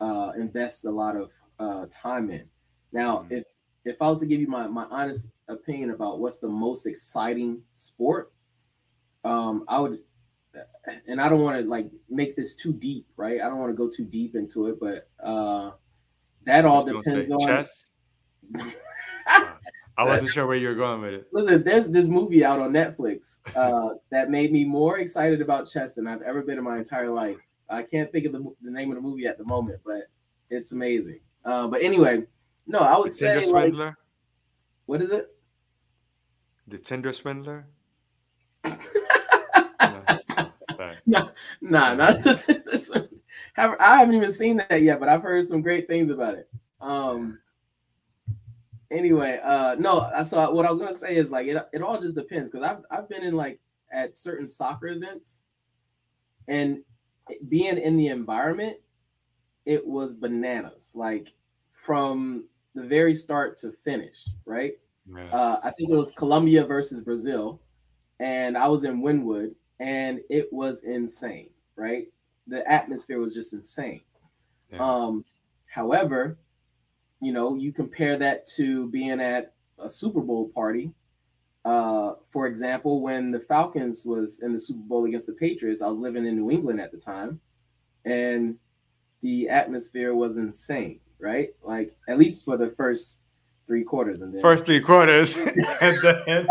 uh 0.00 0.32
invest 0.36 0.84
a 0.84 0.90
lot 0.90 1.16
of 1.16 1.32
uh 1.58 1.86
time 1.90 2.30
in 2.30 2.44
now 2.92 3.18
Mhm. 3.18 3.32
if 3.32 3.44
if 3.84 4.00
i 4.00 4.08
was 4.08 4.20
to 4.20 4.26
give 4.26 4.40
you 4.40 4.48
my 4.48 4.66
my 4.66 4.84
honest 4.90 5.30
opinion 5.48 5.90
about 5.90 6.18
what's 6.20 6.38
the 6.38 6.48
most 6.48 6.86
exciting 6.86 7.62
sport 7.74 8.32
um 9.24 9.64
i 9.68 9.78
would 9.78 9.98
and 11.06 11.20
I 11.20 11.28
don't 11.28 11.42
want 11.42 11.58
to 11.58 11.68
like 11.68 11.90
make 12.08 12.36
this 12.36 12.54
too 12.54 12.72
deep, 12.72 13.06
right? 13.16 13.40
I 13.40 13.44
don't 13.44 13.58
want 13.58 13.72
to 13.72 13.76
go 13.76 13.88
too 13.88 14.04
deep 14.04 14.34
into 14.34 14.68
it, 14.68 14.78
but 14.80 15.08
uh 15.24 15.72
that 16.44 16.64
all 16.64 16.82
I 16.88 16.92
was 16.92 17.04
gonna 17.04 17.22
depends 17.22 17.30
on 17.30 17.46
chess. 17.46 17.86
I 19.96 20.04
wasn't 20.04 20.30
sure 20.30 20.46
where 20.46 20.56
you 20.56 20.68
were 20.68 20.74
going 20.74 21.00
with 21.02 21.14
it. 21.14 21.28
Listen, 21.32 21.62
there's 21.62 21.86
this 21.88 22.08
movie 22.08 22.44
out 22.44 22.60
on 22.60 22.72
Netflix 22.72 23.40
uh 23.56 23.94
that 24.10 24.30
made 24.30 24.52
me 24.52 24.64
more 24.64 24.98
excited 24.98 25.40
about 25.40 25.68
chess 25.68 25.94
than 25.94 26.06
I've 26.06 26.22
ever 26.22 26.42
been 26.42 26.58
in 26.58 26.64
my 26.64 26.78
entire 26.78 27.10
life. 27.10 27.38
I 27.68 27.82
can't 27.82 28.12
think 28.12 28.26
of 28.26 28.32
the, 28.32 28.40
the 28.62 28.70
name 28.70 28.90
of 28.90 28.96
the 28.96 29.00
movie 29.00 29.26
at 29.26 29.38
the 29.38 29.44
moment, 29.44 29.80
but 29.84 30.08
it's 30.50 30.72
amazing. 30.72 31.20
Uh, 31.44 31.66
but 31.66 31.82
anyway, 31.82 32.24
no, 32.66 32.78
I 32.78 32.98
would 32.98 33.08
The 33.08 33.14
say 33.14 33.40
Tinder 33.40 33.74
like, 33.74 33.94
what 34.86 35.02
is 35.02 35.10
it? 35.10 35.34
The 36.68 36.78
Tinder 36.78 37.12
Swindler. 37.12 37.66
Nah, 41.60 41.94
not 41.94 42.22
have, 43.54 43.76
I 43.78 43.98
haven't 43.98 44.14
even 44.14 44.32
seen 44.32 44.56
that 44.56 44.82
yet, 44.82 45.00
but 45.00 45.08
I've 45.08 45.22
heard 45.22 45.46
some 45.46 45.60
great 45.60 45.86
things 45.86 46.10
about 46.10 46.34
it. 46.34 46.48
Um. 46.80 47.38
Anyway, 48.90 49.40
uh, 49.42 49.76
no. 49.78 50.10
So 50.24 50.50
what 50.52 50.66
I 50.66 50.70
was 50.70 50.78
gonna 50.78 50.94
say 50.94 51.16
is 51.16 51.30
like 51.30 51.46
it. 51.46 51.56
It 51.72 51.82
all 51.82 52.00
just 52.00 52.14
depends 52.14 52.50
because 52.50 52.66
I've 52.66 52.82
I've 52.90 53.08
been 53.08 53.22
in 53.22 53.34
like 53.34 53.60
at 53.92 54.16
certain 54.16 54.48
soccer 54.48 54.88
events, 54.88 55.42
and 56.48 56.82
being 57.48 57.78
in 57.78 57.96
the 57.96 58.08
environment, 58.08 58.76
it 59.66 59.86
was 59.86 60.14
bananas. 60.14 60.92
Like 60.94 61.32
from 61.72 62.46
the 62.74 62.82
very 62.82 63.14
start 63.14 63.56
to 63.58 63.72
finish, 63.72 64.26
right? 64.46 64.74
Yeah. 65.12 65.26
uh, 65.32 65.60
I 65.62 65.70
think 65.70 65.90
it 65.90 65.96
was 65.96 66.12
Colombia 66.12 66.64
versus 66.64 67.00
Brazil, 67.00 67.60
and 68.20 68.56
I 68.56 68.68
was 68.68 68.84
in 68.84 69.02
Wynwood, 69.02 69.54
and 69.80 70.20
it 70.30 70.52
was 70.52 70.84
insane, 70.84 71.50
right? 71.76 72.06
The 72.46 72.68
atmosphere 72.70 73.18
was 73.18 73.34
just 73.34 73.52
insane. 73.52 74.02
Yeah. 74.72 74.78
Um, 74.78 75.24
however, 75.66 76.38
you 77.20 77.32
know, 77.32 77.54
you 77.54 77.72
compare 77.72 78.18
that 78.18 78.46
to 78.56 78.88
being 78.88 79.20
at 79.20 79.54
a 79.78 79.88
Super 79.88 80.20
Bowl 80.20 80.50
party. 80.54 80.92
Uh, 81.64 82.14
for 82.30 82.46
example, 82.46 83.00
when 83.00 83.30
the 83.30 83.40
Falcons 83.40 84.04
was 84.04 84.40
in 84.40 84.52
the 84.52 84.58
Super 84.58 84.82
Bowl 84.82 85.06
against 85.06 85.26
the 85.26 85.32
Patriots, 85.32 85.80
I 85.80 85.86
was 85.86 85.98
living 85.98 86.26
in 86.26 86.36
New 86.36 86.50
England 86.50 86.80
at 86.80 86.92
the 86.92 86.98
time, 86.98 87.40
and 88.04 88.58
the 89.22 89.48
atmosphere 89.48 90.14
was 90.14 90.36
insane, 90.36 91.00
right? 91.18 91.48
Like 91.62 91.96
at 92.06 92.18
least 92.18 92.44
for 92.44 92.58
the 92.58 92.74
first 92.76 93.22
three 93.66 93.82
quarters, 93.82 94.20
and 94.20 94.34
then 94.34 94.42
First 94.42 94.66
three 94.66 94.80
quarters, 94.80 95.36
and 95.80 95.98
then 96.02 96.46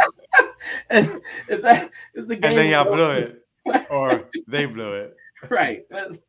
and 0.89 1.21
it's 1.47 1.63
it's 2.13 2.27
the 2.27 2.35
game. 2.35 2.49
and 2.51 2.57
then 2.57 2.69
y'all 2.71 2.85
blew 2.93 3.11
it, 3.11 3.41
or 3.91 4.29
they 4.47 4.65
blew 4.65 4.93
it. 4.93 5.15
right. 5.49 5.83
That's- 5.89 6.19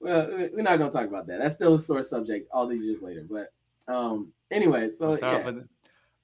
Well, 0.00 0.28
we're 0.52 0.62
not 0.62 0.76
gonna 0.78 0.90
talk 0.92 1.06
about 1.06 1.26
that. 1.28 1.38
That's 1.38 1.54
still 1.54 1.74
a 1.74 1.78
sore 1.78 2.02
subject 2.02 2.48
all 2.52 2.66
these 2.66 2.82
years 2.84 3.00
later. 3.00 3.24
But 3.28 3.52
um, 3.92 4.32
anyway, 4.50 4.88
so 4.90 5.10
One 5.10 5.18
time 5.18 5.36
yeah, 5.36 5.42
for 5.42 5.52
the, 5.52 5.68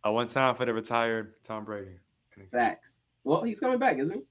uh, 0.07 0.13
one 0.13 0.27
time 0.29 0.55
for 0.55 0.67
the 0.67 0.75
retired 0.75 1.35
Tom 1.45 1.65
Brady. 1.65 1.93
facts. 2.53 3.01
Well, 3.25 3.43
he's 3.43 3.61
coming 3.61 3.79
back, 3.79 3.99
isn't 3.99 4.15
he? 4.15 4.23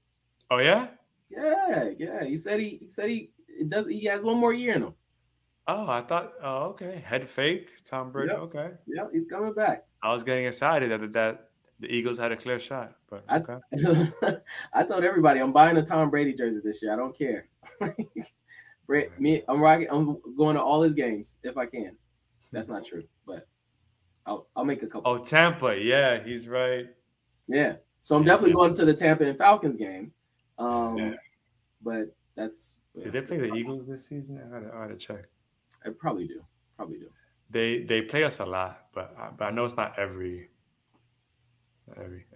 Oh 0.50 0.58
yeah. 0.58 0.88
Yeah, 1.30 1.90
yeah. 1.98 2.24
He 2.24 2.36
said 2.36 2.60
he, 2.60 2.78
he 2.80 2.86
said 2.86 3.08
he 3.08 3.30
it 3.48 3.68
does. 3.70 3.86
He 3.88 4.04
has 4.06 4.22
one 4.22 4.36
more 4.38 4.52
year 4.52 4.74
in 4.74 4.82
him. 4.82 4.94
Oh, 5.66 5.86
I 5.88 6.00
thought. 6.02 6.32
Oh, 6.42 6.62
okay. 6.74 7.02
Head 7.04 7.28
fake, 7.28 7.70
Tom 7.84 8.10
Brady. 8.10 8.30
Yep. 8.32 8.40
Okay. 8.40 8.70
Yeah, 8.86 9.04
he's 9.12 9.26
coming 9.26 9.52
back. 9.54 9.84
I 10.02 10.12
was 10.12 10.24
getting 10.24 10.46
excited 10.46 10.90
that 10.90 11.12
that 11.12 11.49
the 11.80 11.86
Eagles 11.88 12.18
had 12.18 12.30
a 12.32 12.36
clear 12.36 12.60
shot, 12.60 12.94
but 13.08 13.24
I- 13.28 13.38
okay. 13.38 14.36
I 14.74 14.84
told 14.84 15.02
everybody 15.04 15.40
I'm 15.40 15.52
buying 15.52 15.76
a 15.78 15.82
Tom 15.84 16.10
Brady 16.10 16.34
jersey 16.34 16.60
this 16.62 16.82
year. 16.82 16.92
I 16.92 16.96
don't 16.96 17.16
care. 17.16 17.48
Brett, 18.86 19.20
me, 19.20 19.42
I'm 19.48 19.60
rocking. 19.60 19.88
I'm 19.90 20.18
going 20.36 20.56
to 20.56 20.62
all 20.62 20.82
his 20.82 20.94
games 20.94 21.38
if 21.42 21.56
I 21.56 21.66
can. 21.66 21.96
That's 22.52 22.68
not 22.68 22.84
true, 22.84 23.04
but 23.26 23.46
I'll 24.26 24.48
I'll 24.56 24.64
make 24.64 24.82
a 24.82 24.86
couple. 24.86 25.10
Oh, 25.10 25.18
Tampa. 25.18 25.76
Yeah, 25.80 26.22
he's 26.22 26.48
right. 26.48 26.86
Yeah. 27.46 27.74
So 28.02 28.16
I'm 28.16 28.22
Yeah, 28.22 28.32
definitely 28.32 28.50
yeah. 28.50 28.54
going 28.56 28.74
to 28.74 28.84
the 28.84 28.94
Tampa 28.94 29.24
and 29.24 29.38
Falcons 29.38 29.76
game. 29.76 30.12
Um, 30.58 30.96
Yeah. 30.98 31.14
but 31.82 32.14
that's 32.34 32.76
Did 32.96 33.12
they 33.12 33.20
play 33.20 33.38
the 33.38 33.54
Eagles 33.54 33.86
this 33.86 34.06
season? 34.06 34.40
I 34.44 34.50
gotta, 34.50 34.74
I 34.74 34.80
gotta 34.82 34.96
check. 34.96 35.24
I 35.86 35.90
probably 35.90 36.26
do. 36.26 36.42
Probably 36.76 36.98
do. 36.98 37.08
They 37.50 37.84
they 37.84 38.02
play 38.02 38.24
us 38.24 38.40
a 38.40 38.44
lot, 38.44 38.86
but 38.94 39.14
I, 39.18 39.30
but 39.36 39.44
I 39.46 39.50
know 39.52 39.64
it's 39.64 39.76
not 39.76 39.98
every. 39.98 40.48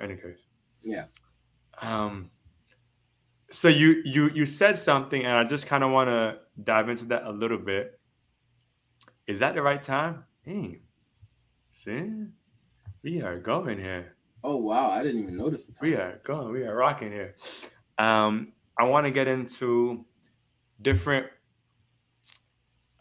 Any 0.00 0.16
case. 0.16 0.38
Yeah. 0.82 1.04
Um. 1.80 2.30
So 3.50 3.68
you 3.68 4.02
you 4.04 4.30
you 4.30 4.46
said 4.46 4.78
something, 4.78 5.24
and 5.24 5.32
I 5.32 5.44
just 5.44 5.66
kind 5.66 5.84
of 5.84 5.90
want 5.90 6.08
to 6.08 6.38
dive 6.62 6.88
into 6.88 7.04
that 7.06 7.24
a 7.24 7.30
little 7.30 7.58
bit. 7.58 7.98
Is 9.26 9.38
that 9.38 9.54
the 9.54 9.62
right 9.62 9.82
time? 9.82 10.24
Damn. 10.44 10.80
See, 11.70 12.10
we 13.02 13.22
are 13.22 13.38
going 13.38 13.78
here. 13.78 14.16
Oh 14.42 14.56
wow, 14.56 14.90
I 14.90 15.02
didn't 15.02 15.22
even 15.22 15.36
notice 15.36 15.66
the 15.66 15.72
time. 15.72 15.88
We 15.88 15.96
are 15.96 16.20
going. 16.24 16.52
We 16.52 16.64
are 16.64 16.74
rocking 16.74 17.12
here. 17.12 17.36
Um, 17.98 18.52
I 18.78 18.84
want 18.84 19.06
to 19.06 19.10
get 19.10 19.28
into 19.28 20.04
different 20.82 21.26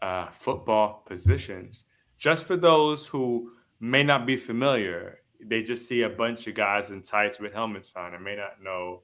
uh, 0.00 0.30
football 0.30 1.02
positions. 1.06 1.84
Just 2.18 2.44
for 2.44 2.56
those 2.56 3.06
who 3.06 3.50
may 3.80 4.02
not 4.02 4.26
be 4.26 4.36
familiar, 4.36 5.18
they 5.46 5.62
just 5.62 5.88
see 5.88 6.02
a 6.02 6.08
bunch 6.08 6.46
of 6.46 6.54
guys 6.54 6.90
in 6.90 7.02
tights 7.02 7.38
with 7.38 7.52
helmets 7.52 7.92
on 7.96 8.14
and 8.14 8.24
may 8.24 8.36
not 8.36 8.62
know, 8.62 9.02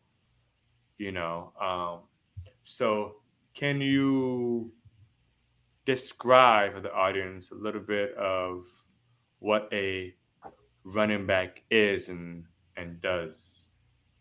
you 0.98 1.12
know. 1.12 1.52
Um, 1.60 2.00
so, 2.62 3.16
can 3.54 3.80
you 3.80 4.72
describe 5.86 6.74
for 6.74 6.80
the 6.80 6.92
audience 6.92 7.50
a 7.50 7.54
little 7.54 7.80
bit 7.80 8.14
of 8.14 8.64
what 9.40 9.68
a 9.72 10.14
running 10.84 11.26
back 11.26 11.62
is 11.70 12.08
and 12.08 12.44
and 12.76 13.00
does 13.00 13.66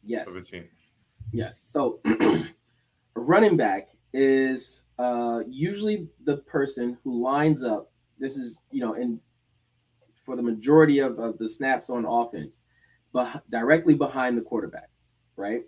Yes. 0.03 0.27
for 0.27 0.39
the 0.39 0.45
team? 0.45 0.69
Yes. 1.31 1.59
So 1.59 1.99
a 2.05 2.45
running 3.15 3.57
back 3.57 3.89
is 4.13 4.83
uh, 4.97 5.41
usually 5.47 6.07
the 6.23 6.37
person 6.37 6.97
who 7.03 7.21
lines 7.21 7.63
up. 7.63 7.91
This 8.17 8.37
is, 8.37 8.61
you 8.71 8.81
know, 8.81 8.93
in 8.93 9.19
for 10.29 10.35
the 10.35 10.43
majority 10.43 10.99
of, 10.99 11.17
of 11.17 11.39
the 11.39 11.47
snaps 11.47 11.89
on 11.89 12.05
offense, 12.05 12.61
but 13.11 13.41
directly 13.49 13.95
behind 13.95 14.37
the 14.37 14.43
quarterback, 14.43 14.91
right? 15.35 15.63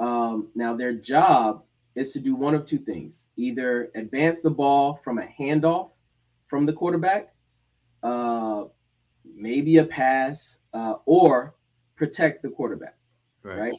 Um, 0.00 0.48
now 0.56 0.74
their 0.74 0.92
job 0.92 1.62
is 1.94 2.12
to 2.14 2.18
do 2.18 2.34
one 2.34 2.56
of 2.56 2.66
two 2.66 2.78
things: 2.78 3.28
either 3.36 3.92
advance 3.94 4.40
the 4.40 4.50
ball 4.50 4.98
from 5.04 5.20
a 5.20 5.28
handoff 5.38 5.90
from 6.48 6.66
the 6.66 6.72
quarterback, 6.72 7.32
uh, 8.02 8.64
maybe 9.24 9.76
a 9.76 9.84
pass, 9.84 10.58
uh, 10.74 10.94
or 11.06 11.54
protect 11.94 12.42
the 12.42 12.48
quarterback 12.48 12.96
right? 13.60 13.74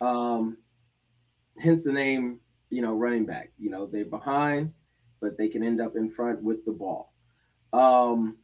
Um, 0.00 0.56
hence 1.58 1.84
the 1.84 1.92
name, 1.92 2.40
you 2.70 2.80
know, 2.80 2.94
running 2.94 3.26
back. 3.26 3.52
You 3.58 3.68
know, 3.68 3.84
they're 3.84 4.06
behind, 4.06 4.72
but 5.20 5.36
they 5.36 5.48
can 5.48 5.62
end 5.62 5.82
up 5.82 5.96
in 5.96 6.08
front 6.08 6.42
with 6.42 6.64
the 6.64 6.72
ball. 6.72 7.12
Um, 7.74 8.38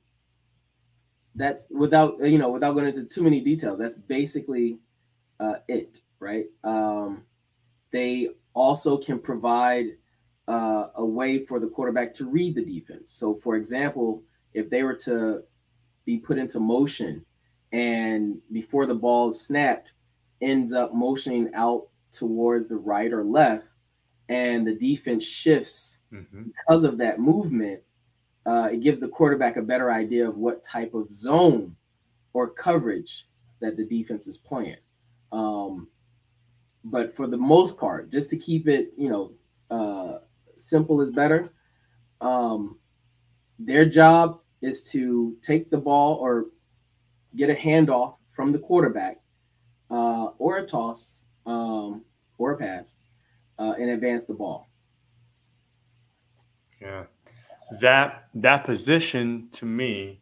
that's 1.37 1.69
without, 1.71 2.19
you 2.21 2.39
know, 2.39 2.51
without 2.51 2.73
going 2.73 2.87
into 2.87 3.05
too 3.05 3.23
many 3.23 3.41
details. 3.41 3.79
That's 3.79 3.97
basically 3.97 4.79
uh, 5.39 5.57
it, 5.69 6.01
right? 6.19 6.47
Um, 6.65 7.25
they 7.91 8.31
also 8.55 8.97
can 8.97 9.19
provide 9.19 9.87
uh, 10.49 10.89
a 10.97 11.05
way 11.05 11.45
for 11.45 11.61
the 11.61 11.69
quarterback 11.69 12.15
to 12.15 12.27
read 12.27 12.55
the 12.55 12.65
defense. 12.65 13.13
So, 13.13 13.35
for 13.35 13.57
example, 13.57 14.23
if 14.55 14.71
they 14.71 14.83
were 14.83 14.95
to 14.97 15.43
be 16.05 16.19
put 16.19 16.39
into 16.39 16.61
motion 16.61 17.25
and 17.73 18.39
before 18.53 18.87
the 18.87 18.95
ball 18.95 19.29
is 19.29 19.41
snapped, 19.41 19.93
ends 20.41 20.73
up 20.73 20.95
motioning 20.95 21.51
out 21.55 21.89
towards 22.13 22.69
the 22.69 22.77
right 22.77 23.13
or 23.13 23.25
left, 23.25 23.67
and 24.29 24.67
the 24.67 24.75
defense 24.75 25.25
shifts 25.25 25.99
hmm 26.11 26.45
because 26.45 26.85
of 26.85 26.97
that 26.99 27.21
movement, 27.21 27.83
uh, 28.47 28.69
it 28.73 28.81
gives 28.81 29.01
the 29.01 29.09
quarterback 29.09 29.57
a 29.57 29.63
better 29.63 29.91
idea 29.91 30.29
of 30.29 30.37
what 30.37 30.63
type 30.63 30.95
of 30.95 31.11
zone 31.11 31.75
or 32.33 32.49
coverage 32.49 33.29
that 33.61 33.77
the 33.77 33.85
defense 33.85 34.27
is 34.27 34.39
playing. 34.39 34.77
Um, 35.33 35.89
but 36.85 37.17
for 37.17 37.27
the 37.27 37.37
most 37.37 37.77
part, 37.77 38.13
just 38.13 38.31
to 38.31 38.39
keep 38.39 38.69
it, 38.69 38.93
you 38.97 39.09
know, 39.09 39.33
uh, 39.71 40.19
simple 40.57 41.01
is 41.01 41.11
better. 41.11 41.51
Um, 42.21 42.79
their 43.59 43.85
job 43.85 44.41
is 44.63 44.85
to 44.93 45.37
take 45.43 45.71
the 45.71 45.79
ball 45.79 46.15
or 46.17 46.47
get 47.35 47.51
a 47.51 47.55
handoff 47.55 48.17
from 48.31 48.53
the 48.53 48.59
quarterback 48.59 49.21
uh, 49.91 50.27
or 50.39 50.59
a 50.59 50.67
toss 50.67 51.27
um, 51.47 52.05
or 52.39 52.53
a 52.53 52.57
pass 52.57 53.01
uh, 53.59 53.75
and 53.79 53.91
advance 53.91 54.25
the 54.25 54.35
ball. 54.35 54.69
Yeah, 56.81 57.05
that 57.81 58.29
that 58.35 58.65
position 58.65 59.49
to 59.53 59.67
me 59.67 60.21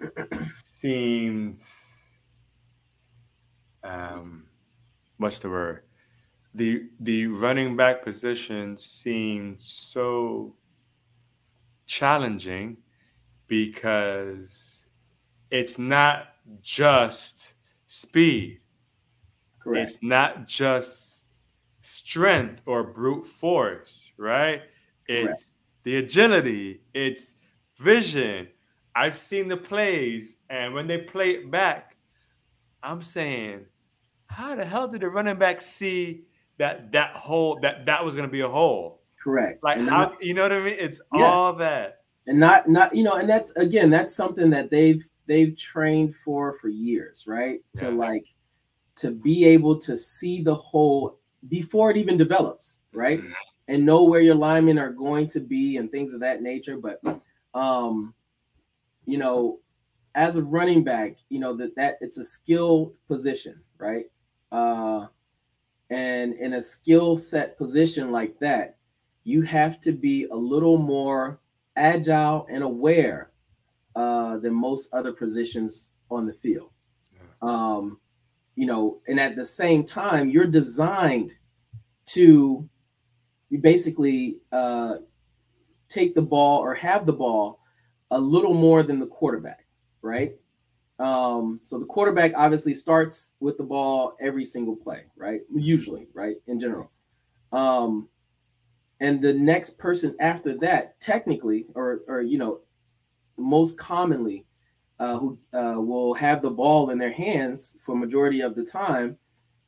seemed 0.64 1.60
um, 3.84 4.46
what's 5.18 5.38
the 5.38 5.50
word? 5.50 5.82
The 6.54 6.88
the 7.00 7.26
running 7.26 7.76
back 7.76 8.02
position 8.02 8.78
seemed 8.78 9.60
so 9.60 10.54
challenging 11.86 12.78
because 13.46 14.86
it's 15.50 15.78
not 15.78 16.28
just 16.62 17.54
speed. 17.86 18.60
Correct. 19.62 19.90
It's 19.90 20.02
not 20.02 20.46
just 20.46 21.24
strength 21.80 22.62
or 22.66 22.82
brute 22.82 23.26
force, 23.26 24.10
right? 24.16 24.62
it's 25.06 25.26
Correct. 25.26 25.63
The 25.84 25.96
agility, 25.96 26.80
it's 26.94 27.36
vision. 27.78 28.48
I've 28.96 29.18
seen 29.18 29.48
the 29.48 29.56
plays, 29.56 30.38
and 30.50 30.74
when 30.74 30.86
they 30.86 30.98
play 30.98 31.30
it 31.30 31.50
back, 31.50 31.96
I'm 32.82 33.02
saying, 33.02 33.66
how 34.26 34.54
the 34.54 34.64
hell 34.64 34.88
did 34.88 35.02
the 35.02 35.08
running 35.08 35.36
back 35.36 35.60
see 35.60 36.24
that 36.58 36.92
that 36.92 37.14
hole 37.14 37.58
that 37.62 37.86
that 37.86 38.04
was 38.04 38.14
going 38.14 38.28
to 38.28 38.32
be 38.32 38.40
a 38.40 38.48
hole? 38.48 39.02
Correct. 39.22 39.62
Like 39.62 39.80
how 39.80 40.12
you 40.20 40.34
know 40.34 40.42
what 40.42 40.52
I 40.52 40.60
mean? 40.60 40.76
It's 40.78 41.00
yes. 41.14 41.24
all 41.24 41.54
that. 41.56 42.02
And 42.26 42.38
not 42.38 42.68
not 42.68 42.94
you 42.94 43.04
know, 43.04 43.14
and 43.14 43.28
that's 43.28 43.52
again 43.52 43.90
that's 43.90 44.14
something 44.14 44.50
that 44.50 44.70
they've 44.70 45.04
they've 45.26 45.56
trained 45.56 46.14
for 46.24 46.58
for 46.58 46.68
years, 46.68 47.24
right? 47.26 47.60
Yeah. 47.74 47.82
To 47.82 47.90
like 47.90 48.26
to 48.96 49.10
be 49.10 49.44
able 49.44 49.78
to 49.80 49.96
see 49.96 50.42
the 50.42 50.54
hole 50.54 51.18
before 51.48 51.90
it 51.90 51.96
even 51.96 52.16
develops, 52.16 52.80
right? 52.92 53.20
Mm-hmm. 53.20 53.32
And 53.66 53.86
know 53.86 54.04
where 54.04 54.20
your 54.20 54.34
linemen 54.34 54.78
are 54.78 54.90
going 54.90 55.26
to 55.28 55.40
be 55.40 55.78
and 55.78 55.90
things 55.90 56.12
of 56.12 56.20
that 56.20 56.42
nature. 56.42 56.76
But 56.76 57.00
um, 57.54 58.14
you 59.06 59.18
know, 59.18 59.60
as 60.14 60.36
a 60.36 60.42
running 60.42 60.84
back, 60.84 61.16
you 61.28 61.40
know 61.40 61.54
that 61.56 61.74
that 61.76 61.96
it's 62.00 62.18
a 62.18 62.24
skill 62.24 62.92
position, 63.08 63.60
right? 63.78 64.06
Uh, 64.52 65.06
and 65.90 66.34
in 66.34 66.54
a 66.54 66.62
skill 66.62 67.16
set 67.16 67.56
position 67.56 68.12
like 68.12 68.38
that, 68.38 68.76
you 69.24 69.42
have 69.42 69.80
to 69.80 69.92
be 69.92 70.24
a 70.24 70.36
little 70.36 70.78
more 70.78 71.40
agile 71.76 72.46
and 72.50 72.62
aware 72.62 73.30
uh, 73.96 74.38
than 74.38 74.54
most 74.54 74.92
other 74.92 75.12
positions 75.12 75.90
on 76.10 76.26
the 76.26 76.32
field. 76.32 76.70
Yeah. 77.12 77.20
Um, 77.42 77.98
you 78.56 78.66
know, 78.66 79.00
and 79.08 79.18
at 79.18 79.36
the 79.36 79.44
same 79.44 79.84
time, 79.84 80.28
you're 80.28 80.46
designed 80.46 81.32
to 82.06 82.68
basically 83.58 84.38
uh, 84.52 84.96
take 85.88 86.14
the 86.14 86.22
ball 86.22 86.60
or 86.60 86.74
have 86.74 87.06
the 87.06 87.12
ball 87.12 87.60
a 88.10 88.18
little 88.18 88.54
more 88.54 88.82
than 88.82 89.00
the 89.00 89.06
quarterback, 89.06 89.66
right? 90.02 90.34
Um, 90.98 91.60
so 91.62 91.78
the 91.78 91.86
quarterback 91.86 92.32
obviously 92.36 92.74
starts 92.74 93.34
with 93.40 93.56
the 93.56 93.64
ball 93.64 94.16
every 94.20 94.44
single 94.44 94.76
play, 94.76 95.04
right? 95.16 95.40
Usually, 95.52 96.08
right? 96.14 96.36
In 96.46 96.60
general. 96.60 96.90
Um, 97.52 98.08
and 99.00 99.20
the 99.20 99.32
next 99.32 99.78
person 99.78 100.14
after 100.20 100.56
that, 100.58 101.00
technically, 101.00 101.66
or 101.74 102.02
or 102.06 102.22
you 102.22 102.38
know, 102.38 102.60
most 103.36 103.76
commonly, 103.76 104.46
uh, 105.00 105.18
who 105.18 105.38
uh, 105.52 105.74
will 105.76 106.14
have 106.14 106.42
the 106.42 106.50
ball 106.50 106.90
in 106.90 106.98
their 106.98 107.12
hands 107.12 107.76
for 107.84 107.96
majority 107.96 108.40
of 108.40 108.54
the 108.54 108.64
time, 108.64 109.16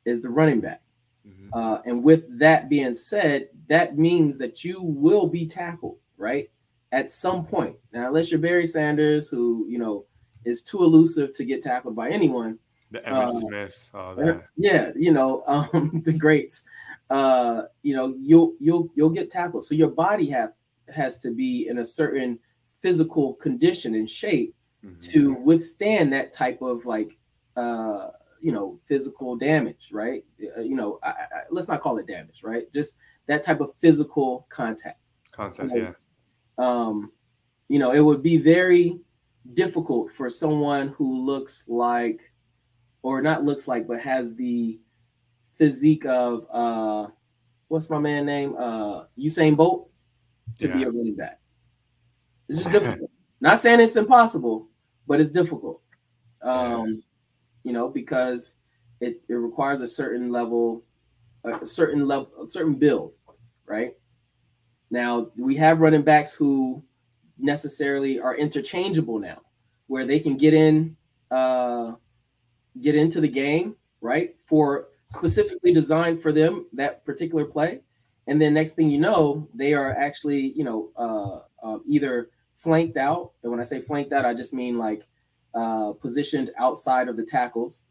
is 0.05 0.21
the 0.21 0.29
running 0.29 0.61
back. 0.61 0.81
Mm-hmm. 1.27 1.49
Uh, 1.53 1.79
and 1.85 2.03
with 2.03 2.39
that 2.39 2.69
being 2.69 2.93
said, 2.93 3.49
that 3.67 3.97
means 3.97 4.37
that 4.37 4.63
you 4.63 4.81
will 4.81 5.27
be 5.27 5.45
tackled, 5.45 5.97
right? 6.17 6.49
At 6.91 7.11
some 7.11 7.45
point. 7.45 7.75
Now, 7.91 8.07
unless 8.07 8.31
you're 8.31 8.39
Barry 8.39 8.67
Sanders, 8.67 9.29
who 9.29 9.65
you 9.69 9.77
know 9.77 10.05
is 10.45 10.61
too 10.63 10.83
elusive 10.83 11.33
to 11.33 11.45
get 11.45 11.61
tackled 11.61 11.95
by 11.95 12.09
anyone. 12.09 12.57
The 12.91 12.99
Emmitt 12.99 13.11
uh, 13.11 13.31
Smiths, 13.31 13.91
yeah, 14.55 14.91
you 14.95 15.11
know, 15.11 15.43
um, 15.47 16.01
the 16.05 16.13
greats. 16.13 16.65
Uh, 17.09 17.63
you 17.83 17.95
know, 17.95 18.15
you'll 18.17 18.53
you'll 18.59 18.89
you'll 18.95 19.09
get 19.09 19.29
tackled. 19.29 19.65
So 19.65 19.75
your 19.75 19.89
body 19.89 20.29
have 20.29 20.53
has 20.93 21.17
to 21.19 21.31
be 21.31 21.67
in 21.67 21.79
a 21.79 21.85
certain 21.85 22.39
physical 22.81 23.33
condition 23.35 23.95
and 23.95 24.09
shape 24.09 24.55
mm-hmm. 24.85 24.99
to 25.01 25.33
withstand 25.33 26.13
that 26.13 26.31
type 26.31 26.61
of 26.61 26.85
like 26.85 27.17
uh 27.55 28.09
you 28.41 28.51
know 28.51 28.79
physical 28.87 29.35
damage 29.35 29.89
right? 29.91 30.23
Uh, 30.57 30.61
you 30.61 30.75
know 30.75 30.99
I, 31.03 31.09
I, 31.09 31.25
let's 31.49 31.67
not 31.67 31.81
call 31.81 31.97
it 31.97 32.07
damage 32.07 32.41
right? 32.43 32.71
Just 32.73 32.97
that 33.27 33.43
type 33.43 33.59
of 33.59 33.73
physical 33.79 34.47
contact. 34.49 34.99
Contact 35.31 35.71
yeah. 35.75 35.91
um 36.57 37.11
you 37.67 37.77
know 37.79 37.91
it 37.91 37.99
would 37.99 38.23
be 38.23 38.37
very 38.37 38.99
difficult 39.53 40.11
for 40.11 40.29
someone 40.29 40.89
who 40.89 41.25
looks 41.25 41.65
like 41.67 42.33
or 43.03 43.21
not 43.21 43.43
looks 43.43 43.67
like 43.67 43.87
but 43.87 43.99
has 43.99 44.33
the 44.35 44.79
physique 45.57 46.05
of 46.05 46.45
uh 46.51 47.07
what's 47.67 47.89
my 47.89 47.99
man 47.99 48.25
name? 48.25 48.55
Uh 48.57 49.05
Usain 49.17 49.55
Bolt 49.55 49.89
to 50.59 50.67
be 50.69 50.83
a 50.83 50.87
running 50.87 51.15
back. 51.15 51.39
It's 52.49 52.59
just 52.59 52.71
difficult. 52.71 53.11
Not 53.39 53.59
saying 53.59 53.79
it's 53.79 53.95
impossible 53.95 54.67
but 55.07 55.19
it's 55.21 55.29
difficult. 55.29 55.81
Um 56.41 56.87
yes. 56.87 56.97
You 57.67 57.73
know 57.73 57.87
because 57.89 58.57
it, 58.99 59.21
it 59.29 59.35
requires 59.35 59.81
a 59.81 59.87
certain 59.87 60.31
level 60.31 60.83
a 61.43 61.65
certain 61.65 62.07
level 62.07 62.31
a 62.43 62.49
certain 62.49 62.75
build 62.75 63.13
right 63.65 63.93
now 64.89 65.29
we 65.37 65.55
have 65.57 65.81
running 65.81 66.01
backs 66.01 66.33
who 66.33 66.83
necessarily 67.37 68.19
are 68.19 68.35
interchangeable 68.35 69.19
now, 69.19 69.41
where 69.87 70.05
they 70.05 70.19
can 70.19 70.37
get 70.37 70.53
in, 70.53 70.95
uh, 71.31 71.93
get 72.81 72.95
into 72.95 73.21
the 73.21 73.27
game, 73.27 73.75
right? 74.01 74.35
For 74.45 74.89
specifically 75.09 75.73
designed 75.73 76.21
for 76.21 76.31
them 76.31 76.65
that 76.73 77.05
particular 77.05 77.45
play, 77.45 77.81
and 78.27 78.41
then 78.41 78.53
next 78.53 78.73
thing 78.73 78.89
you 78.89 78.99
know, 78.99 79.47
they 79.53 79.73
are 79.73 79.95
actually, 79.97 80.53
you 80.55 80.63
know, 80.63 80.89
uh, 80.97 81.65
uh, 81.65 81.79
either 81.87 82.29
flanked 82.57 82.97
out. 82.97 83.31
And 83.43 83.51
when 83.51 83.61
I 83.61 83.63
say 83.63 83.79
flanked 83.79 84.11
out, 84.11 84.25
I 84.25 84.33
just 84.33 84.53
mean 84.53 84.77
like 84.77 85.06
uh, 85.57 85.93
positioned 85.93 86.51
outside 86.59 87.07
of 87.07 87.17
the 87.17 87.23
tackles, 87.23 87.87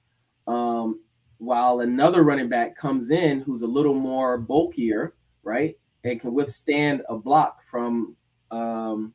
um, 0.47 1.01
while 1.39 1.81
another 1.81 2.23
running 2.23 2.49
back 2.49 2.77
comes 2.77 3.11
in 3.11 3.41
who's 3.41 3.63
a 3.63 3.67
little 3.67 3.95
more 3.95 4.39
bulkier, 4.39 5.15
right, 5.43 5.77
and 6.05 6.21
can 6.21 6.33
withstand 6.33 7.03
a 7.09 7.17
block 7.17 7.65
from 7.65 8.15
um, 8.53 9.13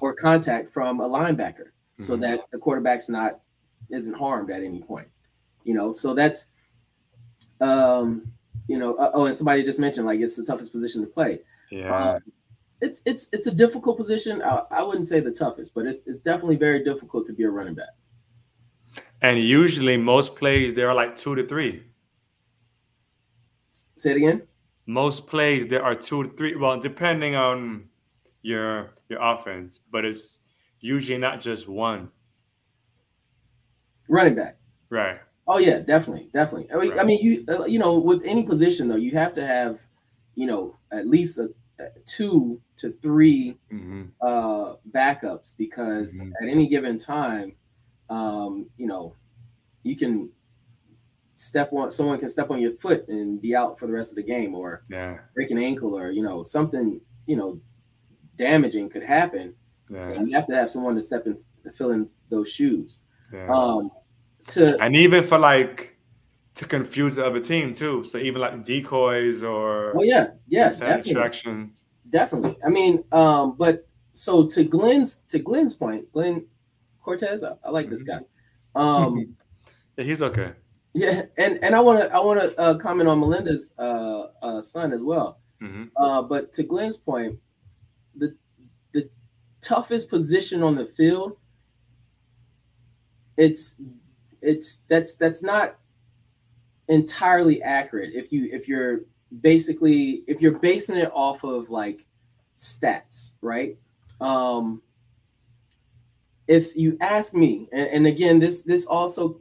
or 0.00 0.14
contact 0.14 0.70
from 0.70 1.00
a 1.00 1.08
linebacker 1.08 1.70
mm-hmm. 1.70 2.02
so 2.02 2.16
that 2.16 2.40
the 2.52 2.58
quarterback's 2.58 3.08
not 3.08 3.40
isn't 3.90 4.14
harmed 4.14 4.50
at 4.50 4.62
any 4.62 4.80
point. 4.80 5.08
You 5.64 5.74
know, 5.74 5.92
so 5.92 6.14
that's 6.14 6.48
um, 7.60 8.30
you 8.68 8.78
know, 8.78 8.94
uh, 8.96 9.10
oh, 9.14 9.24
and 9.24 9.34
somebody 9.34 9.62
just 9.62 9.78
mentioned 9.78 10.06
like 10.06 10.20
it's 10.20 10.36
the 10.36 10.44
toughest 10.44 10.72
position 10.72 11.00
to 11.00 11.06
play. 11.06 11.40
Yeah. 11.70 11.94
Uh, 11.94 12.18
it's 12.80 13.02
it's 13.04 13.28
it's 13.32 13.46
a 13.46 13.54
difficult 13.54 13.96
position. 13.96 14.42
I, 14.42 14.62
I 14.70 14.82
wouldn't 14.82 15.06
say 15.06 15.20
the 15.20 15.30
toughest, 15.30 15.74
but 15.74 15.86
it's 15.86 16.06
it's 16.06 16.18
definitely 16.18 16.56
very 16.56 16.82
difficult 16.82 17.26
to 17.26 17.32
be 17.32 17.44
a 17.44 17.50
running 17.50 17.74
back. 17.74 17.90
And 19.22 19.38
usually, 19.38 19.96
most 19.96 20.36
plays 20.36 20.74
there 20.74 20.88
are 20.88 20.94
like 20.94 21.16
two 21.16 21.34
to 21.34 21.46
three. 21.46 21.84
Say 23.96 24.12
it 24.12 24.16
again. 24.16 24.42
Most 24.86 25.26
plays 25.26 25.68
there 25.68 25.84
are 25.84 25.94
two 25.94 26.24
to 26.24 26.36
three. 26.36 26.56
Well, 26.56 26.80
depending 26.80 27.36
on 27.36 27.84
your 28.42 28.90
your 29.08 29.20
offense, 29.22 29.80
but 29.90 30.04
it's 30.04 30.40
usually 30.80 31.18
not 31.18 31.40
just 31.40 31.68
one 31.68 32.10
running 34.08 34.34
back. 34.34 34.56
Right. 34.88 35.18
Oh 35.46 35.58
yeah, 35.58 35.78
definitely, 35.78 36.30
definitely. 36.32 36.70
I 36.72 36.76
mean, 36.76 36.90
right. 36.90 37.00
I 37.00 37.04
mean, 37.04 37.20
you 37.20 37.44
uh, 37.48 37.64
you 37.64 37.78
know, 37.78 37.98
with 37.98 38.24
any 38.24 38.42
position 38.42 38.88
though, 38.88 38.96
you 38.96 39.12
have 39.12 39.34
to 39.34 39.46
have, 39.46 39.80
you 40.34 40.46
know, 40.46 40.76
at 40.92 41.08
least 41.08 41.38
a, 41.38 41.44
a 41.44 41.50
two 42.06 42.60
to 42.76 42.92
3 43.02 43.58
mm-hmm. 43.72 44.02
uh, 44.20 44.74
backups 44.90 45.56
because 45.56 46.20
mm-hmm. 46.20 46.32
at 46.42 46.48
any 46.48 46.68
given 46.68 46.98
time, 46.98 47.56
um, 48.08 48.68
you 48.76 48.86
know, 48.86 49.14
you 49.82 49.96
can 49.96 50.30
step 51.36 51.72
on 51.72 51.90
someone 51.90 52.18
can 52.18 52.28
step 52.28 52.50
on 52.50 52.60
your 52.60 52.72
foot 52.72 53.08
and 53.08 53.40
be 53.40 53.56
out 53.56 53.78
for 53.78 53.86
the 53.86 53.92
rest 53.92 54.12
of 54.12 54.16
the 54.16 54.22
game, 54.22 54.54
or 54.54 54.84
yeah. 54.90 55.18
break 55.34 55.50
an 55.50 55.58
ankle, 55.58 55.96
or 55.96 56.10
you 56.10 56.22
know, 56.22 56.42
something 56.42 57.00
you 57.26 57.36
know 57.36 57.58
damaging 58.36 58.88
could 58.90 59.02
happen. 59.02 59.54
Yeah. 59.88 60.10
And 60.10 60.28
you 60.28 60.34
have 60.36 60.46
to 60.46 60.54
have 60.54 60.70
someone 60.70 60.94
to 60.94 61.02
step 61.02 61.26
in 61.26 61.38
to 61.64 61.72
fill 61.72 61.92
in 61.92 62.10
those 62.28 62.50
shoes. 62.50 63.00
Yeah. 63.32 63.48
Um, 63.48 63.90
to 64.48 64.80
and 64.82 64.96
even 64.96 65.24
for 65.24 65.38
like 65.38 65.89
to 66.60 66.66
confuse 66.66 67.16
the 67.16 67.24
other 67.24 67.40
team 67.40 67.72
too. 67.72 68.04
So 68.04 68.18
even 68.18 68.42
like 68.42 68.62
decoys 68.62 69.42
or 69.42 69.96
oh 69.96 70.02
yeah, 70.02 70.32
yes, 70.46 70.78
definitely. 70.78 71.02
distraction. 71.02 71.72
Definitely. 72.10 72.58
I 72.62 72.68
mean, 72.68 73.02
um, 73.12 73.56
but 73.56 73.88
so 74.12 74.46
to 74.48 74.62
Glenn's 74.62 75.20
to 75.28 75.38
Glenn's 75.38 75.74
point, 75.74 76.12
Glenn 76.12 76.44
Cortez, 77.02 77.42
I, 77.42 77.54
I 77.64 77.70
like 77.70 77.86
mm-hmm. 77.86 77.92
this 77.92 78.02
guy. 78.02 78.20
Um, 78.74 79.36
yeah, 79.96 80.04
he's 80.04 80.20
okay. 80.20 80.52
Yeah, 80.92 81.22
and 81.38 81.58
and 81.64 81.74
I 81.74 81.80
want 81.80 82.00
to 82.00 82.14
I 82.14 82.20
want 82.20 82.40
to 82.40 82.60
uh, 82.60 82.76
comment 82.76 83.08
on 83.08 83.20
Melinda's 83.20 83.72
uh, 83.78 84.26
uh, 84.42 84.60
son 84.60 84.92
as 84.92 85.02
well. 85.02 85.40
Mm-hmm. 85.62 85.84
Uh, 85.96 86.20
but 86.20 86.52
to 86.52 86.62
Glenn's 86.62 86.98
point, 86.98 87.38
the 88.16 88.36
the 88.92 89.08
toughest 89.62 90.10
position 90.10 90.62
on 90.62 90.74
the 90.74 90.84
field 90.84 91.38
it's 93.38 93.80
it's 94.42 94.82
that's 94.88 95.14
that's 95.14 95.42
not 95.42 95.79
entirely 96.90 97.62
accurate 97.62 98.12
if 98.14 98.30
you 98.30 98.48
if 98.52 98.68
you're 98.68 99.00
basically 99.40 100.22
if 100.26 100.40
you're 100.42 100.58
basing 100.58 100.98
it 100.98 101.10
off 101.14 101.42
of 101.44 101.70
like 101.70 102.04
stats 102.58 103.34
right 103.40 103.78
um 104.20 104.82
if 106.46 106.76
you 106.76 106.98
ask 107.00 107.32
me 107.34 107.68
and, 107.72 107.88
and 107.88 108.06
again 108.06 108.38
this 108.38 108.62
this 108.62 108.84
also 108.86 109.40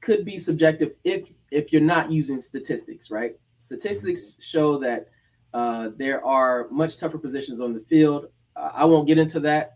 could 0.00 0.24
be 0.24 0.36
subjective 0.38 0.92
if 1.04 1.28
if 1.52 1.72
you're 1.72 1.80
not 1.94 2.10
using 2.10 2.40
statistics 2.40 3.10
right 3.10 3.38
statistics 3.58 4.42
show 4.42 4.78
that 4.78 5.08
Uh, 5.54 5.88
there 5.96 6.20
are 6.24 6.68
much 6.70 6.98
tougher 7.00 7.18
positions 7.18 7.58
on 7.58 7.72
the 7.72 7.80
field. 7.88 8.28
Uh, 8.54 8.70
I 8.82 8.84
won't 8.84 9.08
get 9.08 9.16
into 9.16 9.40
that 9.40 9.66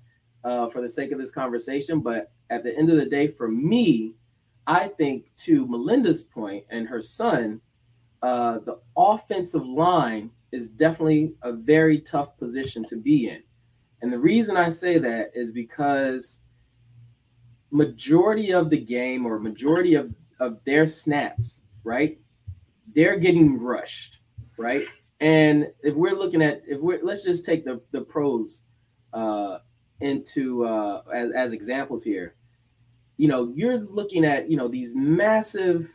uh, 0.45 0.69
for 0.69 0.83
the 0.83 0.89
sake 0.89 1.13
of 1.15 1.19
this 1.19 1.33
conversation, 1.33 2.03
but 2.03 2.31
at 2.51 2.63
the 2.63 2.77
end 2.77 2.91
of 2.91 2.99
the 3.01 3.09
day, 3.09 3.27
for 3.39 3.49
me, 3.49 4.13
I 4.67 4.89
think 4.89 5.35
to 5.39 5.67
Melinda's 5.67 6.23
point 6.23 6.65
and 6.71 6.89
her 6.89 7.03
son, 7.03 7.61
uh, 8.23 8.59
the 8.65 8.81
offensive 8.97 9.67
line 9.67 10.31
is 10.53 10.69
definitely 10.69 11.35
a 11.43 11.53
very 11.53 12.01
tough 12.01 12.37
position 12.39 12.85
to 12.85 12.97
be 12.97 13.29
in. 13.29 13.43
And 14.03 14.13
the 14.13 14.19
reason 14.19 14.57
I 14.57 14.69
say 14.69 14.99
that 14.99 15.31
is 15.35 15.53
because 15.53 16.43
majority 17.71 18.53
of 18.53 18.69
the 18.71 18.79
game 18.79 19.25
or 19.27 19.39
majority 19.39 19.95
of, 19.95 20.15
of 20.39 20.63
their 20.65 20.87
snaps, 20.87 21.65
right? 21.85 22.19
They're 22.95 23.19
getting 23.19 23.59
rushed, 23.59 24.19
right? 24.59 24.85
And 25.21 25.69
if 25.83 25.95
we're 25.95 26.17
looking 26.17 26.43
at 26.43 26.63
if 26.67 26.81
we're 26.81 27.01
let's 27.03 27.23
just 27.23 27.47
take 27.47 27.65
the 27.65 27.81
the 27.93 28.03
pros 28.03 28.65
uh 29.13 29.59
into 30.01 30.67
uh 30.67 31.03
as, 31.15 31.31
as 31.31 31.53
examples 31.53 32.03
here. 32.03 32.35
You 33.17 33.29
know, 33.29 33.53
you're 33.55 33.79
looking 33.79 34.25
at, 34.25 34.51
you 34.51 34.57
know, 34.57 34.69
these 34.69 34.95
massive 34.95 35.91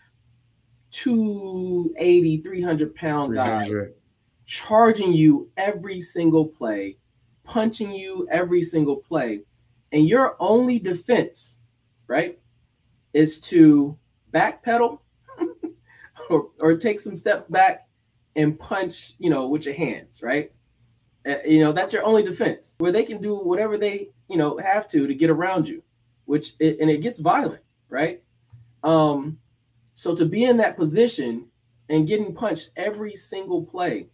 280, 0.92 2.38
300 2.38 2.96
pound 2.96 3.36
guys 3.36 3.74
charging 4.46 5.12
you 5.12 5.50
every 5.58 6.02
single 6.02 6.46
play, 6.46 6.98
punching 7.44 7.92
you 7.92 8.28
every 8.32 8.64
single 8.64 8.96
play. 8.96 9.42
And 9.92 10.08
your 10.08 10.36
only 10.40 10.80
defense, 10.80 11.60
right, 12.08 12.40
is 13.14 13.40
to 13.42 13.98
backpedal 14.34 15.00
or, 16.30 16.50
or 16.60 16.78
take 16.78 17.00
some 17.00 17.16
steps 17.16 17.46
back 17.46 17.88
and 18.36 18.58
punch, 18.58 19.14
you 19.20 19.30
know, 19.30 19.48
with 19.48 19.66
your 19.66 19.76
hands, 19.76 20.22
right? 20.22 20.52
Uh, 21.28 21.36
you 21.46 21.60
know, 21.60 21.74
that's 21.74 21.92
your 21.92 22.04
only 22.04 22.24
defense 22.24 22.76
where 22.78 22.92
they 22.92 23.04
can 23.04 23.22
do 23.22 23.36
whatever 23.36 23.78
they, 23.78 24.10
you 24.30 24.38
know, 24.38 24.58
have 24.58 24.88
to 24.88 25.08
to 25.08 25.14
get 25.14 25.30
around 25.30 25.68
you, 25.68 25.84
which, 26.28 26.54
it, 26.60 26.80
and 26.80 26.92
it 26.92 27.02
gets 27.02 27.20
violent, 27.20 27.64
right? 27.90 28.22
Um, 28.84 29.40
so 29.94 30.16
to 30.16 30.26
be 30.26 30.44
in 30.44 30.58
that 30.58 30.78
position 30.78 31.48
and 31.90 32.08
getting 32.08 32.36
punched 32.36 32.70
every 32.76 33.16
single 33.16 33.64
play, 33.64 34.08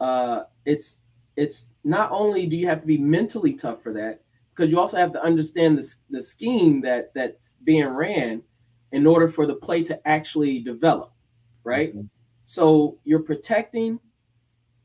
uh, 0.00 0.44
it's 0.64 1.00
it's 1.36 1.72
not 1.84 2.10
only 2.10 2.46
do 2.46 2.56
you 2.56 2.66
have 2.66 2.80
to 2.80 2.86
be 2.86 2.98
mentally 2.98 3.54
tough 3.54 3.82
for 3.82 3.92
that, 3.92 4.22
because 4.54 4.70
you 4.70 4.78
also 4.78 4.96
have 4.96 5.12
to 5.12 5.22
understand 5.22 5.78
the, 5.78 5.94
the 6.10 6.22
scheme 6.22 6.80
that 6.82 7.12
that's 7.14 7.56
being 7.64 7.86
ran 7.86 8.42
in 8.92 9.06
order 9.06 9.28
for 9.28 9.46
the 9.46 9.54
play 9.54 9.82
to 9.82 10.08
actually 10.08 10.60
develop, 10.60 11.12
right? 11.64 11.90
Mm-hmm. 11.90 12.06
So 12.44 12.98
you're 13.04 13.20
protecting 13.20 13.98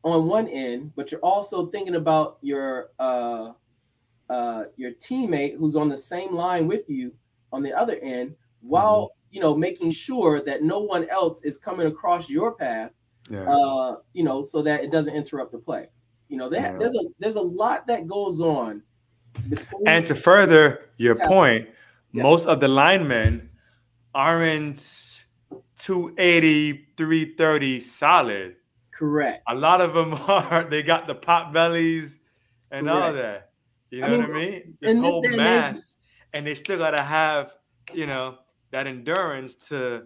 on 0.03 0.27
one 0.27 0.47
end, 0.47 0.93
but 0.95 1.11
you're 1.11 1.21
also 1.21 1.67
thinking 1.67 1.95
about 1.95 2.37
your 2.41 2.91
uh, 2.99 3.51
uh, 4.29 4.65
your 4.75 4.91
teammate 4.91 5.57
who's 5.57 5.75
on 5.75 5.89
the 5.89 5.97
same 5.97 6.33
line 6.33 6.67
with 6.67 6.89
you 6.89 7.13
on 7.51 7.63
the 7.63 7.73
other 7.73 7.97
end, 8.01 8.35
while 8.61 9.05
mm-hmm. 9.05 9.35
you 9.35 9.41
know 9.41 9.55
making 9.55 9.91
sure 9.91 10.43
that 10.43 10.63
no 10.63 10.79
one 10.79 11.07
else 11.09 11.43
is 11.43 11.57
coming 11.57 11.87
across 11.87 12.29
your 12.29 12.53
path 12.53 12.91
yeah. 13.29 13.43
uh, 13.43 13.97
you 14.13 14.23
know, 14.23 14.41
so 14.41 14.61
that 14.61 14.83
it 14.83 14.91
doesn't 14.91 15.15
interrupt 15.15 15.51
the 15.51 15.57
play. 15.57 15.87
You 16.29 16.37
know, 16.37 16.51
yeah. 16.51 16.77
there's 16.77 16.95
a 16.95 17.03
there's 17.19 17.35
a 17.35 17.41
lot 17.41 17.87
that 17.87 18.07
goes 18.07 18.41
on. 18.41 18.83
And 19.85 20.05
to 20.05 20.15
further 20.15 20.89
your 20.97 21.15
point, 21.15 21.69
yeah. 22.11 22.23
most 22.23 22.47
of 22.47 22.59
the 22.59 22.67
linemen 22.67 23.49
aren't 24.15 25.25
280, 25.77 26.87
330 26.97 27.79
solid. 27.79 28.55
Correct. 28.91 29.43
A 29.47 29.53
lot 29.53 29.79
of 29.79 29.93
them 29.93 30.13
are. 30.27 30.67
They 30.69 30.83
got 30.83 31.07
the 31.07 31.15
pot 31.15 31.53
bellies 31.53 32.19
and 32.71 32.87
Correct. 32.87 33.05
all 33.05 33.13
that. 33.13 33.46
You 33.89 34.01
know 34.01 34.07
I 34.07 34.09
mean, 34.11 34.19
what 34.19 34.29
I 34.29 34.33
mean? 34.33 34.77
This 34.81 34.97
whole 34.97 35.21
this 35.21 35.35
mass, 35.35 35.97
and 36.33 36.45
they 36.45 36.55
still 36.55 36.77
gotta 36.77 37.01
have, 37.01 37.53
you 37.93 38.07
know, 38.07 38.37
that 38.71 38.87
endurance 38.87 39.55
to 39.69 40.03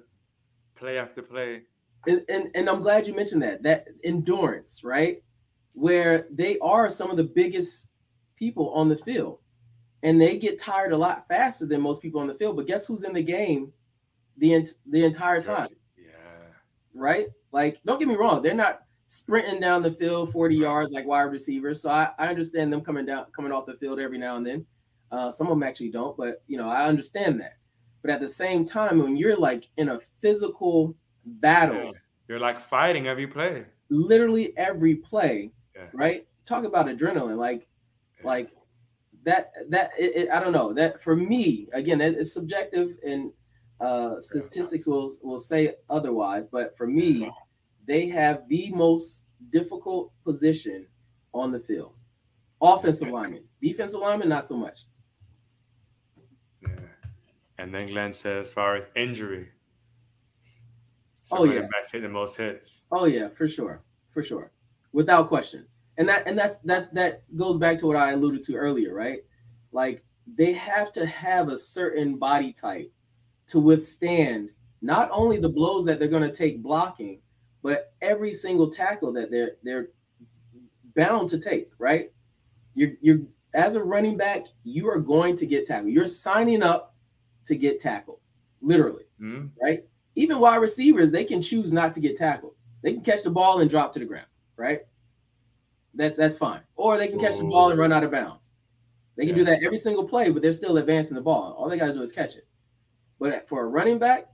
play 0.75 0.97
after 0.97 1.21
play 1.21 1.61
and, 2.07 2.25
and, 2.29 2.51
and 2.55 2.69
I'm 2.69 2.81
glad 2.81 3.07
you 3.07 3.13
mentioned 3.13 3.43
that 3.43 3.63
that 3.63 3.87
endurance, 4.03 4.83
right? 4.83 5.23
Where 5.73 6.27
they 6.31 6.57
are 6.59 6.89
some 6.89 7.11
of 7.11 7.17
the 7.17 7.23
biggest 7.23 7.89
people 8.35 8.71
on 8.73 8.89
the 8.89 8.97
field, 8.97 9.39
and 10.03 10.19
they 10.19 10.37
get 10.37 10.59
tired 10.59 10.93
a 10.93 10.97
lot 10.97 11.27
faster 11.27 11.65
than 11.65 11.81
most 11.81 12.01
people 12.01 12.21
on 12.21 12.27
the 12.27 12.35
field. 12.35 12.55
But 12.55 12.67
guess 12.67 12.87
who's 12.87 13.03
in 13.03 13.13
the 13.13 13.23
game 13.23 13.71
the 14.37 14.67
the 14.87 15.05
entire 15.05 15.41
time? 15.41 15.67
Yeah. 15.97 16.13
Right. 16.93 17.27
Like, 17.51 17.79
don't 17.85 17.99
get 17.99 18.07
me 18.07 18.15
wrong, 18.15 18.41
they're 18.41 18.53
not 18.53 18.83
sprinting 19.11 19.59
down 19.59 19.81
the 19.81 19.91
field 19.91 20.31
40 20.31 20.55
yards 20.55 20.93
like 20.93 21.05
wide 21.05 21.23
receivers. 21.23 21.81
So 21.81 21.91
I, 21.91 22.11
I 22.17 22.29
understand 22.29 22.71
them 22.71 22.79
coming 22.79 23.05
down, 23.05 23.25
coming 23.35 23.51
off 23.51 23.65
the 23.65 23.73
field 23.73 23.99
every 23.99 24.17
now 24.17 24.37
and 24.37 24.47
then. 24.47 24.65
Uh, 25.11 25.29
some 25.29 25.47
of 25.47 25.51
them 25.51 25.63
actually 25.63 25.89
don't, 25.89 26.15
but 26.15 26.41
you 26.47 26.57
know, 26.57 26.69
I 26.69 26.85
understand 26.85 27.37
that. 27.41 27.57
But 28.01 28.11
at 28.11 28.21
the 28.21 28.29
same 28.29 28.63
time, 28.63 28.99
when 29.03 29.17
you're 29.17 29.35
like 29.35 29.67
in 29.75 29.89
a 29.89 29.99
physical 30.21 30.95
battle, 31.25 31.83
Yeah. 31.83 31.91
You're 32.29 32.39
like 32.39 32.61
fighting 32.61 33.07
every 33.07 33.27
play. 33.27 33.65
Literally 33.89 34.57
every 34.57 34.95
play, 34.95 35.51
yeah. 35.75 35.87
right? 35.91 36.25
Talk 36.45 36.63
about 36.63 36.85
adrenaline, 36.85 37.35
like, 37.35 37.67
yeah. 38.21 38.27
like 38.27 38.51
that. 39.23 39.51
That 39.67 39.91
it, 39.99 40.15
it, 40.15 40.29
I 40.29 40.39
don't 40.39 40.53
know. 40.53 40.71
That 40.71 41.03
for 41.03 41.17
me, 41.17 41.67
again, 41.73 41.99
it, 41.99 42.15
it's 42.17 42.33
subjective, 42.33 42.95
and 43.05 43.33
uh, 43.81 44.21
statistics 44.21 44.87
will 44.87 45.11
will 45.21 45.41
say 45.41 45.73
otherwise. 45.89 46.47
But 46.47 46.77
for 46.77 46.87
me, 46.87 47.29
they 47.91 48.07
have 48.07 48.47
the 48.47 48.71
most 48.71 49.27
difficult 49.51 50.13
position 50.23 50.87
on 51.33 51.51
the 51.51 51.59
field. 51.59 51.91
Offensive 52.61 53.09
lineman, 53.09 53.43
defensive 53.61 53.99
lineman, 53.99 54.29
not 54.29 54.47
so 54.47 54.55
much. 54.55 54.85
Yeah. 56.61 56.69
And 57.57 57.73
then 57.73 57.87
Glenn 57.87 58.13
said, 58.13 58.37
as 58.37 58.49
far 58.49 58.77
as 58.77 58.85
injury, 58.95 59.49
so 61.23 61.39
oh 61.39 61.43
yeah, 61.43 61.61
backs 61.73 61.91
hit 61.91 62.03
the 62.03 62.07
most 62.07 62.37
hits. 62.37 62.83
Oh 62.93 63.05
yeah, 63.05 63.27
for 63.27 63.49
sure, 63.49 63.83
for 64.09 64.23
sure, 64.23 64.51
without 64.93 65.27
question. 65.27 65.65
And 65.97 66.07
that 66.07 66.25
and 66.25 66.37
that's 66.37 66.59
that 66.59 66.93
that 66.93 67.23
goes 67.35 67.57
back 67.57 67.77
to 67.79 67.87
what 67.87 67.97
I 67.97 68.11
alluded 68.11 68.43
to 68.43 68.55
earlier, 68.55 68.93
right? 68.93 69.19
Like 69.73 70.01
they 70.33 70.53
have 70.53 70.93
to 70.93 71.05
have 71.05 71.49
a 71.49 71.57
certain 71.57 72.17
body 72.17 72.53
type 72.53 72.89
to 73.47 73.59
withstand 73.59 74.51
not 74.81 75.09
only 75.11 75.37
the 75.37 75.49
blows 75.49 75.83
that 75.85 75.99
they're 75.99 76.07
going 76.07 76.23
to 76.23 76.31
take 76.31 76.63
blocking, 76.63 77.19
but 77.63 77.93
every 78.01 78.33
single 78.33 78.69
tackle 78.69 79.13
that 79.13 79.31
they're 79.31 79.55
they're 79.63 79.89
bound 80.95 81.29
to 81.29 81.39
take, 81.39 81.71
right? 81.77 82.11
You're 82.73 82.91
you're 83.01 83.19
as 83.53 83.75
a 83.75 83.83
running 83.83 84.17
back, 84.17 84.45
you 84.63 84.89
are 84.89 84.99
going 84.99 85.35
to 85.35 85.45
get 85.45 85.65
tackled. 85.65 85.91
You're 85.91 86.07
signing 86.07 86.63
up 86.63 86.95
to 87.45 87.55
get 87.55 87.79
tackled, 87.79 88.19
literally, 88.61 89.03
mm-hmm. 89.19 89.47
right? 89.61 89.83
even 90.15 90.39
wide 90.39 90.57
receivers, 90.57 91.11
they 91.11 91.23
can 91.23 91.41
choose 91.41 91.71
not 91.71 91.93
to 91.93 91.99
get 91.99 92.17
tackled. 92.17 92.55
They 92.83 92.93
can 92.93 93.01
catch 93.01 93.23
the 93.23 93.29
ball 93.29 93.61
and 93.61 93.69
drop 93.69 93.93
to 93.93 93.99
the 93.99 94.05
ground, 94.05 94.27
right? 94.57 94.81
That's 95.93 96.17
that's 96.17 96.37
fine. 96.37 96.61
Or 96.75 96.97
they 96.97 97.07
can 97.07 97.19
catch 97.19 97.37
the 97.37 97.43
ball 97.43 97.69
and 97.69 97.79
run 97.79 97.93
out 97.93 98.03
of 98.03 98.11
bounds. 98.11 98.53
They 99.17 99.25
can 99.25 99.35
yeah. 99.35 99.43
do 99.43 99.45
that 99.45 99.63
every 99.63 99.77
single 99.77 100.07
play, 100.07 100.29
but 100.29 100.41
they're 100.41 100.53
still 100.53 100.77
advancing 100.77 101.15
the 101.15 101.21
ball. 101.21 101.53
All 101.57 101.69
they 101.69 101.77
got 101.77 101.87
to 101.87 101.93
do 101.93 102.01
is 102.01 102.13
catch 102.13 102.35
it. 102.35 102.47
But 103.19 103.47
for 103.47 103.63
a 103.63 103.67
running 103.67 103.99
back, 103.99 104.27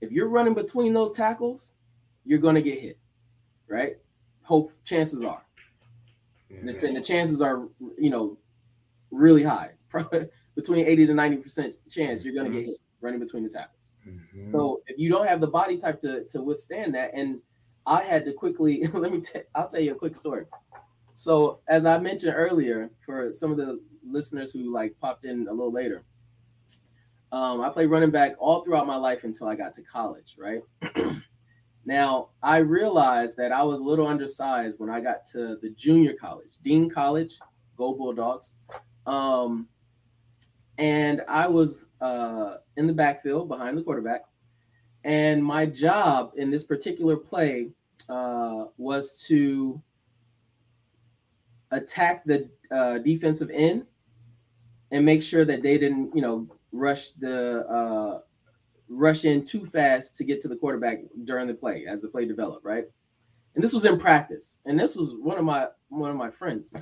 if 0.00 0.10
you're 0.10 0.28
running 0.28 0.54
between 0.54 0.94
those 0.94 1.12
tackles, 1.12 1.74
you're 2.26 2.38
going 2.38 2.54
to 2.54 2.62
get 2.62 2.80
hit, 2.80 2.98
right? 3.68 3.96
Hope 4.42 4.72
chances 4.84 5.22
are. 5.22 5.42
Yeah. 6.50 6.70
And 6.70 6.96
the 6.96 7.00
chances 7.00 7.40
are, 7.40 7.68
you 7.98 8.10
know, 8.10 8.36
really 9.10 9.42
high. 9.42 9.70
between 10.56 10.86
80 10.86 11.06
to 11.06 11.12
90% 11.12 11.74
chance 11.90 12.24
you're 12.24 12.34
going 12.34 12.46
to 12.46 12.50
mm-hmm. 12.50 12.58
get 12.58 12.66
hit 12.66 12.80
running 13.00 13.20
between 13.20 13.44
the 13.44 13.48
tackles. 13.48 13.92
Mm-hmm. 14.08 14.50
So 14.50 14.82
if 14.86 14.98
you 14.98 15.08
don't 15.08 15.28
have 15.28 15.40
the 15.40 15.46
body 15.46 15.76
type 15.76 16.00
to 16.00 16.24
to 16.24 16.42
withstand 16.42 16.94
that, 16.94 17.12
and 17.14 17.40
I 17.86 18.02
had 18.02 18.24
to 18.24 18.32
quickly 18.32 18.86
let 18.92 19.12
me. 19.12 19.22
i 19.34 19.42
I'll 19.54 19.68
tell 19.68 19.80
you 19.80 19.92
a 19.92 19.94
quick 19.94 20.16
story. 20.16 20.46
So 21.14 21.60
as 21.68 21.86
I 21.86 21.98
mentioned 21.98 22.34
earlier, 22.36 22.90
for 23.04 23.30
some 23.32 23.50
of 23.50 23.56
the 23.56 23.80
listeners 24.04 24.52
who 24.52 24.72
like 24.72 24.94
popped 25.00 25.24
in 25.24 25.46
a 25.48 25.52
little 25.52 25.72
later, 25.72 26.04
um, 27.32 27.60
I 27.60 27.70
played 27.70 27.90
running 27.90 28.10
back 28.10 28.32
all 28.38 28.62
throughout 28.62 28.86
my 28.86 28.96
life 28.96 29.24
until 29.24 29.48
I 29.48 29.56
got 29.56 29.74
to 29.74 29.82
college. 29.82 30.36
Right. 30.38 30.62
now 31.86 32.30
I 32.42 32.58
realized 32.58 33.36
that 33.36 33.52
I 33.52 33.62
was 33.62 33.80
a 33.80 33.84
little 33.84 34.08
undersized 34.08 34.80
when 34.80 34.90
I 34.90 35.00
got 35.00 35.24
to 35.32 35.56
the 35.62 35.70
junior 35.70 36.14
college, 36.20 36.50
Dean 36.64 36.90
College, 36.90 37.38
Go 37.76 37.94
Bulldogs. 37.94 38.54
Um, 39.06 39.68
and 40.78 41.22
I 41.28 41.46
was 41.46 41.86
uh, 42.00 42.56
in 42.76 42.88
the 42.88 42.92
backfield 42.92 43.48
behind 43.48 43.78
the 43.78 43.82
quarterback. 43.82 44.22
And 45.04 45.42
my 45.42 45.64
job 45.64 46.32
in 46.36 46.50
this 46.50 46.64
particular 46.64 47.16
play 47.16 47.68
uh, 48.08 48.64
was 48.76 49.24
to 49.28 49.80
attack 51.70 52.24
the 52.24 52.50
uh, 52.72 52.98
defensive 52.98 53.50
end 53.50 53.86
and 54.90 55.06
make 55.06 55.22
sure 55.22 55.44
that 55.44 55.62
they 55.62 55.78
didn't, 55.78 56.14
you 56.16 56.22
know, 56.22 56.48
rush 56.72 57.10
the 57.10 57.64
uh, 57.68 58.20
rush 58.88 59.24
in 59.24 59.44
too 59.44 59.66
fast 59.66 60.16
to 60.16 60.24
get 60.24 60.40
to 60.40 60.48
the 60.48 60.56
quarterback 60.56 60.98
during 61.24 61.46
the 61.46 61.54
play 61.54 61.86
as 61.88 62.02
the 62.02 62.08
play 62.08 62.24
developed, 62.24 62.64
right? 62.64 62.84
and 63.56 63.64
this 63.64 63.72
was 63.72 63.86
in 63.86 63.98
practice, 63.98 64.60
and 64.66 64.78
this 64.78 64.96
was 64.96 65.14
one 65.18 65.38
of 65.38 65.44
my 65.44 65.66
one 65.88 66.10
of 66.10 66.16
my 66.16 66.30
friends, 66.30 66.76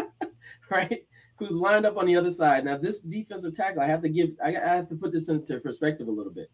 right? 0.70 1.04
Who's 1.38 1.56
lined 1.56 1.86
up 1.86 1.96
on 1.98 2.06
the 2.06 2.16
other 2.16 2.30
side. 2.30 2.64
Now, 2.64 2.76
this 2.78 3.00
defensive 3.00 3.54
tackle, 3.54 3.82
I 3.82 3.86
have 3.86 4.02
to 4.02 4.08
give, 4.08 4.30
I, 4.44 4.48
I 4.56 4.74
have 4.74 4.88
to 4.88 4.94
put 4.94 5.12
this 5.12 5.28
into 5.28 5.58
perspective 5.60 6.08
a 6.08 6.10
little 6.10 6.32
bit. 6.32 6.50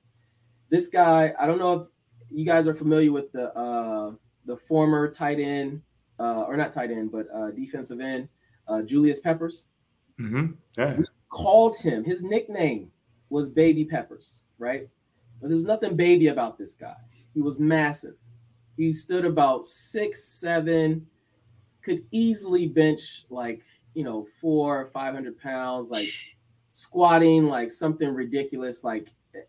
This 0.68 0.88
guy, 0.88 1.32
I 1.40 1.46
don't 1.46 1.58
know 1.58 1.72
if 1.72 1.88
you 2.30 2.44
guys 2.44 2.66
are 2.66 2.74
familiar 2.74 3.12
with 3.12 3.32
the 3.32 3.56
uh 3.56 4.12
the 4.46 4.56
former 4.56 5.10
tight 5.10 5.38
end, 5.38 5.80
uh, 6.18 6.42
or 6.42 6.56
not 6.56 6.72
tight 6.72 6.90
end, 6.90 7.12
but 7.12 7.26
uh, 7.32 7.52
defensive 7.52 8.00
end, 8.00 8.28
uh, 8.68 8.82
Julius 8.82 9.20
Peppers. 9.20 9.68
Mm-hmm. 10.20 10.52
Yeah. 10.76 10.96
We 10.96 11.04
called 11.30 11.76
him. 11.78 12.04
His 12.04 12.22
nickname 12.22 12.90
was 13.30 13.48
Baby 13.48 13.84
Peppers, 13.84 14.42
right? 14.58 14.88
But 15.40 15.48
there's 15.48 15.64
nothing 15.64 15.96
baby 15.96 16.28
about 16.28 16.58
this 16.58 16.74
guy. 16.74 16.96
He 17.34 17.42
was 17.42 17.58
massive. 17.58 18.14
He 18.76 18.92
stood 18.92 19.24
about 19.24 19.66
six, 19.66 20.24
seven, 20.24 21.06
could 21.82 22.04
easily 22.10 22.66
bench 22.66 23.24
like, 23.30 23.62
you 23.94 24.04
know, 24.04 24.26
four 24.40 24.80
or 24.82 24.86
500 24.86 25.38
pounds, 25.38 25.90
like 25.90 26.08
squatting 26.72 27.46
like 27.46 27.70
something 27.70 28.12
ridiculous. 28.12 28.84
Like 28.84 29.08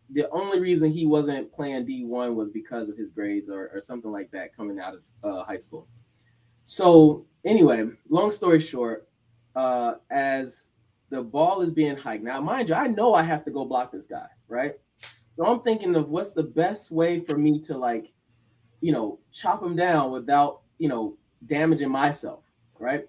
the 0.09 0.29
only 0.31 0.59
reason 0.59 0.91
he 0.91 1.05
wasn't 1.05 1.51
playing 1.53 1.85
D1 1.85 2.35
was 2.35 2.49
because 2.49 2.89
of 2.89 2.97
his 2.97 3.11
grades 3.11 3.49
or, 3.49 3.69
or 3.73 3.81
something 3.81 4.11
like 4.11 4.31
that 4.31 4.55
coming 4.55 4.79
out 4.79 4.95
of 4.95 5.01
uh, 5.23 5.43
high 5.43 5.57
school. 5.57 5.87
So, 6.65 7.25
anyway, 7.45 7.87
long 8.09 8.29
story 8.31 8.59
short, 8.59 9.07
uh, 9.55 9.95
as 10.09 10.73
the 11.09 11.21
ball 11.21 11.61
is 11.61 11.71
being 11.71 11.95
hiked, 11.95 12.23
now, 12.23 12.41
mind 12.41 12.69
you, 12.69 12.75
I 12.75 12.87
know 12.87 13.13
I 13.13 13.23
have 13.23 13.45
to 13.45 13.51
go 13.51 13.65
block 13.65 13.91
this 13.91 14.07
guy, 14.07 14.27
right? 14.47 14.73
So 15.31 15.45
I'm 15.45 15.61
thinking 15.61 15.95
of 15.95 16.09
what's 16.09 16.31
the 16.31 16.43
best 16.43 16.91
way 16.91 17.19
for 17.19 17.37
me 17.37 17.59
to 17.61 17.77
like, 17.77 18.11
you 18.81 18.91
know, 18.91 19.19
chop 19.31 19.63
him 19.63 19.75
down 19.75 20.11
without, 20.11 20.61
you 20.79 20.89
know, 20.89 21.15
damaging 21.45 21.89
myself, 21.89 22.43
right? 22.79 23.07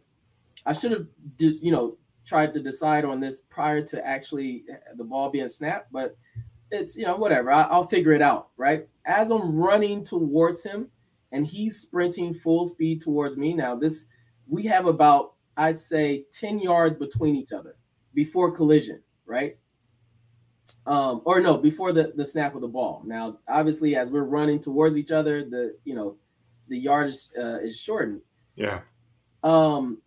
I 0.67 0.75
should 0.75 0.93
have, 0.93 1.07
you 1.39 1.73
know, 1.73 1.97
tried 2.27 2.53
to 2.53 2.61
decide 2.61 3.07
on 3.07 3.21
this 3.21 3.41
prior 3.41 3.83
to 3.83 4.07
actually 4.07 4.65
the 4.97 5.05
ball 5.05 5.31
being 5.31 5.49
snapped, 5.49 5.91
but 5.91 6.17
it's, 6.71 6.99
you 6.99 7.07
know, 7.07 7.17
whatever. 7.17 7.51
I'll 7.51 7.87
figure 7.87 8.13
it 8.13 8.21
out, 8.21 8.51
right? 8.59 8.87
As 9.07 9.31
I'm 9.31 9.57
running 9.57 10.05
towards 10.05 10.63
him 10.63 10.89
and 11.33 11.47
he's 11.47 11.81
sprinting 11.81 12.35
full 12.35 12.67
speed 12.67 13.01
towards 13.01 13.39
me. 13.39 13.55
Now, 13.55 13.75
this, 13.75 14.07
we 14.47 14.65
have 14.65 14.85
about, 14.85 15.33
I'd 15.57 15.79
say, 15.79 16.27
10 16.33 16.59
yards 16.59 16.97
between 16.97 17.35
each 17.35 17.53
other 17.53 17.78
before 18.19 18.51
collision, 18.51 19.01
right? 19.27 19.57
um, 20.87 21.23
or 21.25 21.41
no, 21.41 21.57
before 21.57 21.93
the 21.93 22.13
the 22.17 22.25
snap 22.25 22.55
of 22.55 22.61
the 22.61 22.69
ball. 22.69 23.03
Now, 23.05 23.39
obviously, 23.49 23.97
as 23.97 24.11
we're 24.11 24.25
running 24.25 24.61
towards 24.61 24.97
each 24.97 25.11
other, 25.11 25.45
the 25.45 25.77
you 25.85 25.95
know, 25.95 26.17
the 26.69 26.79
yard 26.79 27.09
is 27.09 27.33
uh, 27.39 27.59
is 27.59 27.79
shortened. 27.79 28.23
Yeah. 28.57 28.81
Um, 29.43 30.03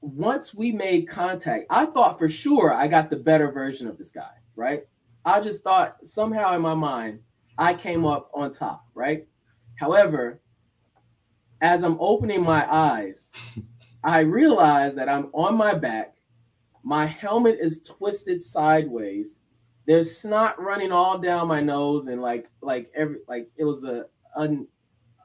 once 0.00 0.54
we 0.54 0.72
made 0.72 1.08
contact, 1.08 1.66
I 1.70 1.86
thought 1.86 2.18
for 2.18 2.28
sure 2.28 2.72
I 2.72 2.88
got 2.88 3.10
the 3.10 3.16
better 3.16 3.52
version 3.52 3.86
of 3.86 3.98
this 3.98 4.10
guy, 4.10 4.32
right? 4.56 4.84
I 5.24 5.40
just 5.40 5.62
thought 5.62 5.96
somehow 6.02 6.54
in 6.54 6.62
my 6.62 6.74
mind 6.74 7.20
I 7.58 7.74
came 7.74 8.06
up 8.06 8.30
on 8.32 8.50
top, 8.50 8.86
right? 8.94 9.26
However, 9.76 10.40
as 11.60 11.82
I'm 11.82 11.98
opening 12.00 12.42
my 12.42 12.64
eyes, 12.72 13.30
I 14.02 14.20
realize 14.20 14.94
that 14.94 15.10
I'm 15.10 15.28
on 15.34 15.56
my 15.56 15.74
back. 15.74 16.14
My 16.82 17.06
helmet 17.06 17.58
is 17.60 17.82
twisted 17.82 18.42
sideways 18.42 19.40
there's 19.90 20.16
snot 20.16 20.60
running 20.62 20.92
all 20.92 21.18
down 21.18 21.48
my 21.48 21.60
nose 21.60 22.06
and 22.06 22.22
like 22.22 22.48
like 22.62 22.90
every 22.94 23.18
like 23.26 23.50
it 23.56 23.64
was 23.64 23.82
a 23.84 24.04
un 24.36 24.66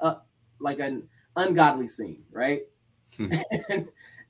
uh, 0.02 0.16
like 0.60 0.80
an 0.80 1.08
ungodly 1.36 1.86
scene, 1.86 2.24
right? 2.32 2.62
Hmm. 3.16 3.34
and, 3.70 3.88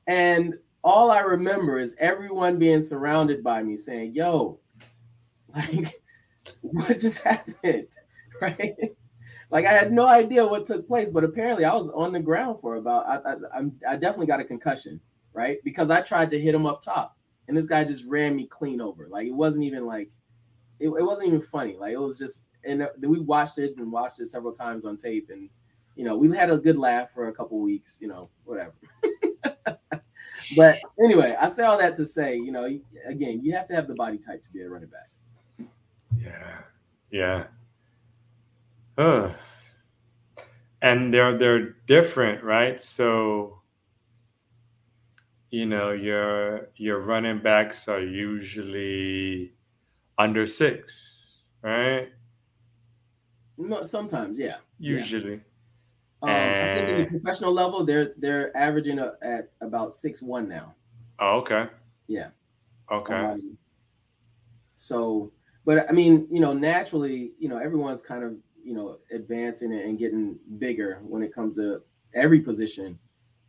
and 0.07 0.53
all 0.83 1.09
I 1.09 1.21
remember 1.21 1.79
is 1.79 1.95
everyone 1.99 2.59
being 2.59 2.81
surrounded 2.81 3.45
by 3.45 3.63
me 3.63 3.77
saying, 3.77 4.13
"Yo, 4.13 4.59
like 5.55 6.01
what 6.61 6.99
just 6.99 7.23
happened?" 7.23 7.87
Right? 8.41 8.75
like 9.49 9.65
I 9.65 9.71
had 9.71 9.93
no 9.93 10.05
idea 10.05 10.45
what 10.45 10.65
took 10.65 10.85
place, 10.85 11.09
but 11.09 11.23
apparently 11.23 11.63
I 11.63 11.73
was 11.73 11.87
on 11.91 12.11
the 12.11 12.19
ground 12.19 12.59
for 12.59 12.75
about 12.75 13.07
I 13.07 13.35
I, 13.57 13.93
I 13.93 13.95
definitely 13.95 14.25
got 14.25 14.41
a 14.41 14.43
concussion, 14.43 14.99
right? 15.31 15.59
Because 15.63 15.89
I 15.89 16.01
tried 16.01 16.29
to 16.31 16.41
hit 16.41 16.53
him 16.53 16.65
up 16.65 16.81
top, 16.81 17.14
and 17.47 17.55
this 17.55 17.65
guy 17.65 17.83
just 17.83 18.05
ran 18.05 18.35
me 18.35 18.47
clean 18.47 18.81
over. 18.81 19.07
Like 19.09 19.27
it 19.27 19.33
wasn't 19.33 19.65
even 19.65 19.85
like 19.85 20.09
it, 20.79 20.87
it 20.87 21.03
wasn't 21.03 21.27
even 21.27 21.41
funny. 21.41 21.77
Like 21.77 21.93
it 21.93 21.99
was 21.99 22.17
just, 22.17 22.45
and 22.63 22.87
we 22.99 23.19
watched 23.19 23.59
it 23.59 23.75
and 23.77 23.91
watched 23.91 24.19
it 24.19 24.27
several 24.27 24.53
times 24.53 24.85
on 24.85 24.97
tape, 24.97 25.29
and 25.29 25.49
you 25.95 26.03
know, 26.03 26.17
we 26.17 26.35
had 26.35 26.49
a 26.49 26.57
good 26.57 26.77
laugh 26.77 27.11
for 27.11 27.27
a 27.27 27.33
couple 27.33 27.59
weeks. 27.59 27.99
You 28.01 28.07
know, 28.07 28.29
whatever. 28.43 28.73
but 30.55 30.79
anyway, 30.99 31.35
I 31.39 31.47
say 31.47 31.63
all 31.63 31.77
that 31.77 31.95
to 31.97 32.05
say, 32.05 32.35
you 32.35 32.51
know, 32.51 32.65
again, 33.07 33.41
you 33.43 33.53
have 33.55 33.67
to 33.69 33.75
have 33.75 33.87
the 33.87 33.95
body 33.95 34.17
type 34.17 34.41
to 34.43 34.51
be 34.51 34.61
a 34.61 34.69
running 34.69 34.89
back. 34.89 35.67
Yeah, 36.19 36.57
yeah. 37.11 37.43
Uh. 38.97 39.31
And 40.81 41.11
they're 41.11 41.37
they're 41.37 41.75
different, 41.87 42.43
right? 42.43 42.79
So 42.79 43.61
you 45.51 45.65
know 45.65 45.91
your 45.91 46.69
your 46.75 46.99
running 46.99 47.39
backs 47.39 47.87
are 47.87 48.01
usually 48.01 49.53
under 50.17 50.45
six, 50.45 51.47
right? 51.61 52.09
No, 53.57 53.83
sometimes, 53.83 54.37
yeah. 54.37 54.57
Usually. 54.79 55.41
Yeah. 56.23 56.29
Um, 56.29 56.29
I 56.29 56.73
think 56.75 56.89
in 56.89 56.97
the 56.99 57.19
professional 57.19 57.53
level, 57.53 57.85
they're 57.85 58.13
they're 58.17 58.55
averaging 58.57 58.99
a, 58.99 59.13
at 59.21 59.51
about 59.61 59.93
six 59.93 60.21
one 60.21 60.47
now. 60.47 60.73
Oh, 61.19 61.37
okay. 61.39 61.67
Yeah. 62.07 62.29
Okay. 62.91 63.13
Um, 63.13 63.57
so, 64.75 65.31
but 65.65 65.89
I 65.89 65.91
mean, 65.91 66.27
you 66.29 66.39
know, 66.39 66.53
naturally, 66.53 67.31
you 67.39 67.47
know, 67.47 67.57
everyone's 67.57 68.01
kind 68.01 68.23
of 68.23 68.33
you 68.63 68.73
know 68.73 68.97
advancing 69.11 69.73
and 69.73 69.97
getting 69.99 70.39
bigger 70.57 70.99
when 71.03 71.21
it 71.21 71.33
comes 71.33 71.55
to 71.57 71.79
every 72.13 72.41
position 72.41 72.97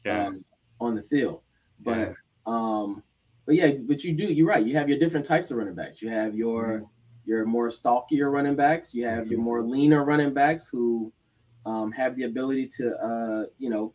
yes. 0.04 0.28
um, 0.28 0.44
on 0.80 0.94
the 0.94 1.02
field. 1.02 1.40
But 1.80 2.14
um, 2.46 3.02
but 3.46 3.54
yeah, 3.54 3.72
but 3.86 4.02
you 4.04 4.12
do. 4.12 4.24
You're 4.24 4.48
right. 4.48 4.64
You 4.64 4.76
have 4.76 4.88
your 4.88 4.98
different 4.98 5.26
types 5.26 5.50
of 5.50 5.56
running 5.56 5.74
backs. 5.74 6.02
You 6.02 6.10
have 6.10 6.34
your 6.34 6.64
mm-hmm. 6.64 6.84
your 7.24 7.44
more 7.44 7.68
stalkier 7.68 8.30
running 8.30 8.56
backs. 8.56 8.94
You 8.94 9.06
have 9.06 9.24
mm-hmm. 9.24 9.30
your 9.32 9.40
more 9.40 9.62
leaner 9.62 10.04
running 10.04 10.34
backs 10.34 10.68
who 10.68 11.12
um, 11.66 11.92
have 11.92 12.16
the 12.16 12.24
ability 12.24 12.68
to, 12.78 12.96
uh, 12.96 13.46
you 13.58 13.68
know, 13.68 13.92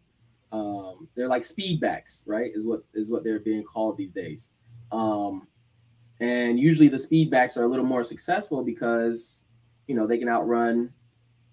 um, 0.52 1.08
they're 1.16 1.30
like 1.30 1.44
speed 1.44 1.80
backs, 1.80 2.26
right? 2.28 2.52
Is 2.54 2.68
what 2.68 2.84
is 2.94 3.10
what 3.10 3.24
they're 3.24 3.40
being 3.40 3.64
called 3.64 3.98
these 3.98 4.12
days. 4.12 4.52
Um, 4.92 5.48
and 6.20 6.60
usually 6.60 6.90
the 6.90 7.00
speed 7.00 7.32
backs 7.32 7.56
are 7.58 7.64
a 7.64 7.68
little 7.68 7.86
more 7.86 8.04
successful 8.04 8.64
because 8.64 9.46
you 9.88 9.96
know 9.96 10.06
they 10.06 10.18
can 10.18 10.28
outrun, 10.28 10.92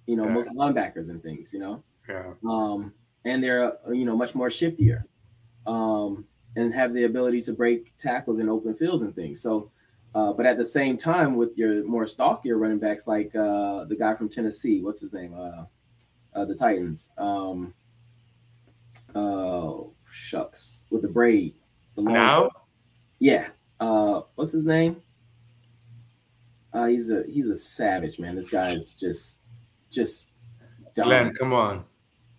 you 0.07 0.17
know, 0.17 0.25
yeah. 0.25 0.33
most 0.33 0.51
linebackers 0.57 1.11
and 1.11 1.23
things. 1.23 1.53
You 1.55 1.61
know. 1.61 1.83
Yeah. 2.09 2.33
Um, 2.49 2.93
and 3.25 3.43
they're 3.43 3.75
you 3.93 4.05
know 4.05 4.17
much 4.17 4.35
more 4.35 4.49
shiftier. 4.49 5.05
Um, 5.69 6.27
and 6.57 6.75
have 6.75 6.93
the 6.93 7.05
ability 7.05 7.43
to 7.43 7.53
break 7.53 7.97
tackles 7.99 8.39
in 8.39 8.49
open 8.49 8.75
fields 8.75 9.03
and 9.03 9.15
things. 9.15 9.41
So, 9.41 9.71
uh, 10.15 10.33
but 10.33 10.47
at 10.47 10.59
the 10.59 10.65
same 10.65 10.97
time, 10.97 11.37
with 11.37 11.57
your 11.57 11.85
more 11.85 12.07
stockier 12.07 12.57
running 12.57 12.79
backs 12.79 13.07
like 13.07 13.35
uh, 13.37 13.85
the 13.85 13.97
guy 13.97 14.15
from 14.15 14.29
Tennessee, 14.29 14.83
what's 14.83 15.01
his 15.01 15.13
name? 15.13 15.35
Uh, 15.35 15.67
uh 16.35 16.45
the 16.45 16.55
Titans. 16.55 17.13
Um, 17.19 17.75
oh 19.15 19.93
shucks, 20.11 20.87
with 20.91 21.03
the 21.03 21.09
braid. 21.09 21.55
The 21.95 22.03
now, 22.03 22.51
yeah. 23.19 23.49
Uh, 23.81 24.23
what's 24.35 24.53
his 24.53 24.65
name? 24.65 25.03
Uh, 26.73 26.87
he's 26.87 27.11
a 27.11 27.25
he's 27.29 27.51
a 27.51 27.57
savage 27.57 28.19
man. 28.19 28.37
This 28.37 28.49
guy 28.49 28.73
is 28.73 28.95
just 28.95 29.43
just. 29.91 30.33
Dumb. 30.95 31.07
Glenn, 31.07 31.33
come 31.33 31.53
on. 31.53 31.85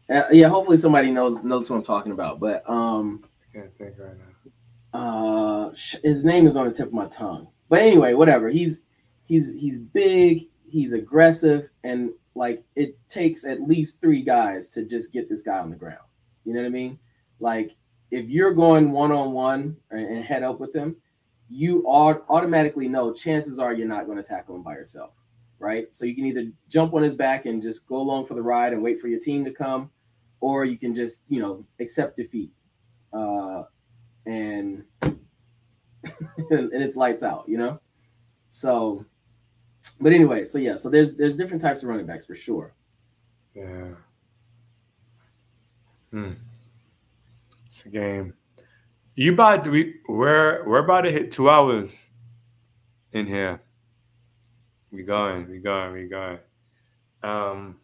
Uh, 0.10 0.24
yeah, 0.32 0.48
hopefully 0.48 0.78
somebody 0.78 1.12
knows 1.12 1.44
knows 1.44 1.70
what 1.70 1.78
I'm 1.78 1.84
talking 1.84 2.12
about. 2.12 2.40
But 2.40 2.68
um, 2.70 3.24
can't 3.54 3.76
think 3.78 3.96
right 4.00 4.16
now. 4.18 5.00
Uh, 5.00 5.70
his 6.04 6.24
name 6.24 6.48
is 6.48 6.56
on 6.56 6.66
the 6.66 6.74
tip 6.74 6.88
of 6.88 6.94
my 6.94 7.08
tongue. 7.08 7.48
But 7.70 7.82
anyway, 7.82 8.14
whatever. 8.14 8.50
He's 8.50 8.82
he's 9.26 9.54
he's 9.60 9.80
big. 9.80 10.48
He's 10.68 10.94
aggressive, 10.94 11.70
and 11.84 12.12
like 12.36 12.64
it 12.76 12.98
takes 13.08 13.46
at 13.46 13.62
least 13.62 14.02
three 14.02 14.24
guys 14.24 14.70
to 14.70 14.86
just 14.86 15.14
get 15.14 15.30
this 15.30 15.44
guy 15.44 15.60
on 15.60 15.70
the 15.70 15.76
ground. 15.76 15.98
You 16.44 16.54
know 16.54 16.62
what 16.62 16.68
I 16.68 16.72
mean? 16.72 17.00
Like 17.40 17.76
if 18.12 18.30
you're 18.30 18.54
going 18.54 18.92
one 18.92 19.12
on 19.12 19.32
one 19.34 19.78
and 19.92 20.24
head 20.24 20.44
up 20.44 20.60
with 20.60 20.76
him, 20.76 20.96
you 21.50 21.88
are 21.88 22.24
automatically 22.30 22.88
know 22.88 23.14
chances 23.14 23.60
are 23.60 23.74
you're 23.74 23.88
not 23.88 24.06
going 24.06 24.18
to 24.18 24.24
tackle 24.24 24.56
him 24.56 24.64
by 24.64 24.74
yourself, 24.74 25.12
right? 25.60 25.94
So 25.94 26.06
you 26.06 26.16
can 26.16 26.26
either 26.26 26.52
jump 26.68 26.94
on 26.94 27.04
his 27.04 27.16
back 27.16 27.46
and 27.46 27.62
just 27.62 27.88
go 27.88 27.98
along 27.98 28.28
for 28.28 28.34
the 28.34 28.42
ride 28.42 28.74
and 28.74 28.82
wait 28.82 29.00
for 29.00 29.08
your 29.08 29.20
team 29.20 29.44
to 29.46 29.52
come, 29.52 29.90
or 30.42 30.66
you 30.66 30.78
can 30.78 30.96
just 30.96 31.24
you 31.30 31.42
know 31.42 31.66
accept 31.80 32.18
defeat 32.18 32.52
uh, 33.14 33.64
and 34.26 34.84
and 35.02 35.14
it's 36.50 36.96
lights 36.96 37.24
out, 37.24 37.46
you 37.48 37.58
know. 37.58 37.80
So, 38.50 39.06
but 40.00 40.14
anyway, 40.14 40.46
so 40.46 40.58
yeah, 40.58 40.76
so 40.76 40.90
there's 40.90 41.16
there's 41.16 41.36
different 41.36 41.62
types 41.62 41.84
of 41.84 41.90
running 41.90 42.06
backs 42.06 42.26
for 42.26 42.36
sure. 42.36 42.74
Yeah. 43.54 43.90
Hmm. 46.12 46.32
It's 47.68 47.86
a 47.86 47.90
game. 47.90 48.34
You 49.16 49.34
about 49.34 49.68
we 49.68 49.96
we're 50.08 50.68
we're 50.68 50.84
about 50.84 51.02
to 51.02 51.12
hit 51.12 51.32
two 51.32 51.50
hours 51.50 52.06
in 53.12 53.28
here. 53.28 53.60
We 54.92 55.04
going, 55.04 55.50
we 55.50 55.60
going, 55.60 55.94
we 55.94 56.08
going. 56.08 56.40
Um 57.22 57.76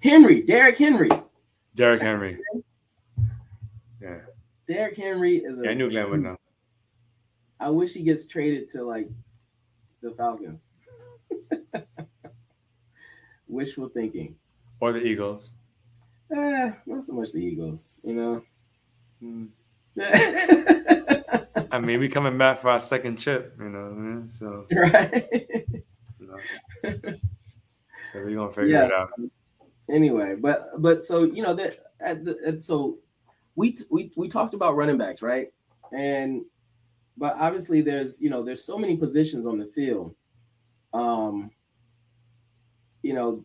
Henry, 0.00 0.42
Derrick 0.42 0.76
Henry. 0.76 1.08
Derrick 1.74 2.02
Henry. 2.02 2.38
Yeah. 4.00 4.18
Derrick 4.66 4.96
Henry 4.96 5.38
is 5.38 5.58
a 5.58 5.64
Yeah, 5.64 5.70
I 5.70 5.74
knew 5.74 5.90
Glenn 5.90 6.10
would 6.10 6.20
know. 6.20 6.36
I 7.60 7.70
wish 7.70 7.94
he 7.94 8.02
gets 8.02 8.26
traded 8.26 8.68
to 8.70 8.84
like 8.84 9.08
the 10.02 10.12
Falcons. 10.12 10.70
Wishful 13.48 13.88
thinking. 13.88 14.36
Or 14.80 14.92
the 14.92 15.00
Eagles. 15.02 15.50
Eh, 16.36 16.70
not 16.86 17.04
so 17.04 17.14
much 17.14 17.32
the 17.32 17.38
Eagles, 17.44 18.00
you 18.04 18.14
know. 18.14 18.42
Right. 19.96 21.34
I 21.72 21.80
mean, 21.80 21.98
we 22.00 22.08
coming 22.08 22.38
back 22.38 22.60
for 22.60 22.70
our 22.70 22.78
second 22.80 23.16
chip, 23.16 23.54
you 23.58 23.68
know. 23.68 23.84
what 23.84 23.92
I 23.92 23.94
mean? 23.96 24.28
So, 24.28 24.66
you 24.70 24.78
know. 26.20 26.36
so 28.12 28.24
we 28.24 28.34
gonna 28.34 28.50
figure 28.52 28.68
Yes. 28.68 28.90
it 28.90 28.94
out. 28.94 29.10
Anyway, 29.90 30.34
but 30.34 30.70
but 30.78 31.04
so 31.04 31.24
you 31.24 31.42
know 31.42 31.54
that 31.54 31.78
at 32.00 32.24
the 32.24 32.38
at, 32.46 32.60
so 32.60 32.98
we 33.56 33.76
we 33.90 34.12
we 34.16 34.28
talked 34.28 34.54
about 34.54 34.76
running 34.76 34.98
backs, 34.98 35.22
right? 35.22 35.48
And 35.92 36.44
but 37.16 37.34
obviously 37.38 37.80
there's 37.80 38.20
you 38.20 38.30
know 38.30 38.42
there's 38.42 38.64
so 38.64 38.78
many 38.78 38.96
positions 38.96 39.46
on 39.46 39.58
the 39.58 39.66
field. 39.66 40.14
Um 40.92 41.50
you 43.02 43.14
know 43.14 43.44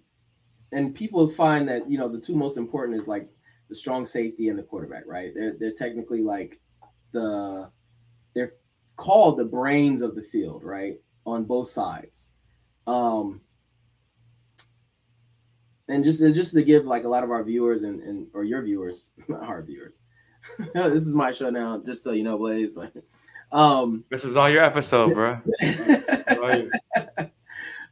and 0.72 0.96
people 0.96 1.28
find 1.28 1.68
that 1.70 1.90
you 1.90 1.98
know 1.98 2.10
the 2.10 2.20
two 2.20 2.36
most 2.36 2.58
important 2.58 2.98
is 2.98 3.08
like 3.08 3.30
the 3.70 3.76
strong 3.76 4.06
safety 4.06 4.50
and 4.50 4.60
the 4.60 4.64
quarterback, 4.64 5.04
right? 5.08 5.32
They're 5.34 5.56
they're 5.60 5.74
technically 5.74 6.22
like 6.22 6.60
the 7.12 7.72
they're 8.36 8.54
called 8.98 9.38
the 9.38 9.46
brains 9.46 10.02
of 10.02 10.16
the 10.16 10.24
field, 10.24 10.64
right? 10.64 11.00
On 11.26 11.46
both 11.46 11.70
sides. 11.70 12.30
Um 12.86 13.42
and 15.90 16.04
just 16.04 16.22
just 16.22 16.54
to 16.54 16.64
give 16.64 16.86
like 16.86 17.04
a 17.04 17.10
lot 17.10 17.24
of 17.24 17.32
our 17.32 17.44
viewers 17.44 17.84
and, 17.84 18.02
and 18.02 18.28
or 18.34 18.44
your 18.44 18.62
viewers, 18.62 19.12
not 19.28 19.44
our 19.44 19.62
viewers. 19.62 20.02
this 20.74 21.08
is 21.08 21.14
my 21.14 21.32
show 21.32 21.50
now, 21.50 21.82
just 21.86 22.04
so 22.04 22.12
you 22.12 22.24
know, 22.24 22.38
Blaze. 22.38 22.76
Like, 22.76 22.94
um, 23.52 24.04
This 24.10 24.26
is 24.26 24.36
all 24.36 24.50
your 24.50 24.64
episode, 24.64 25.14
bro. 25.14 25.40
All 26.42 26.68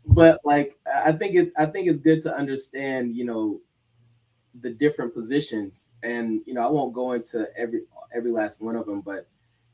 but 0.06 0.40
like 0.44 0.78
I 0.94 1.12
think 1.12 1.36
it 1.36 1.52
I 1.58 1.66
think 1.66 1.88
it's 1.88 2.00
good 2.00 2.22
to 2.24 2.36
understand, 2.36 3.16
you 3.16 3.26
know, 3.26 3.62
the 4.60 4.72
different 4.72 5.14
positions, 5.14 5.90
and 6.04 6.42
you 6.46 6.54
know 6.54 6.68
I 6.68 6.70
won't 6.70 6.94
go 6.94 7.14
into 7.14 7.48
every 7.58 7.84
every 8.14 8.32
last 8.32 8.62
one 8.62 8.76
of 8.76 8.86
them, 8.86 9.02
but 9.02 9.28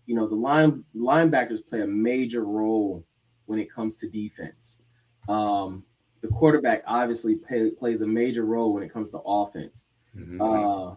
you 0.06 0.16
know 0.16 0.28
the 0.28 0.36
line 0.36 0.84
linebackers 0.96 1.68
play 1.68 1.82
a 1.82 1.88
major 1.88 2.44
role 2.44 3.04
when 3.46 3.60
it 3.60 3.72
comes 3.74 3.96
to 3.98 4.10
defense. 4.10 4.82
Um, 5.28 5.84
the 6.22 6.28
quarterback 6.28 6.84
obviously 6.88 7.36
pay, 7.36 7.72
plays 7.72 8.02
a 8.02 8.08
major 8.08 8.46
role 8.46 8.74
when 8.74 8.84
it 8.84 8.92
comes 8.92 9.12
to 9.12 9.20
offense. 9.20 9.88
Mhm. 10.16 10.40
Uh, 10.40 10.96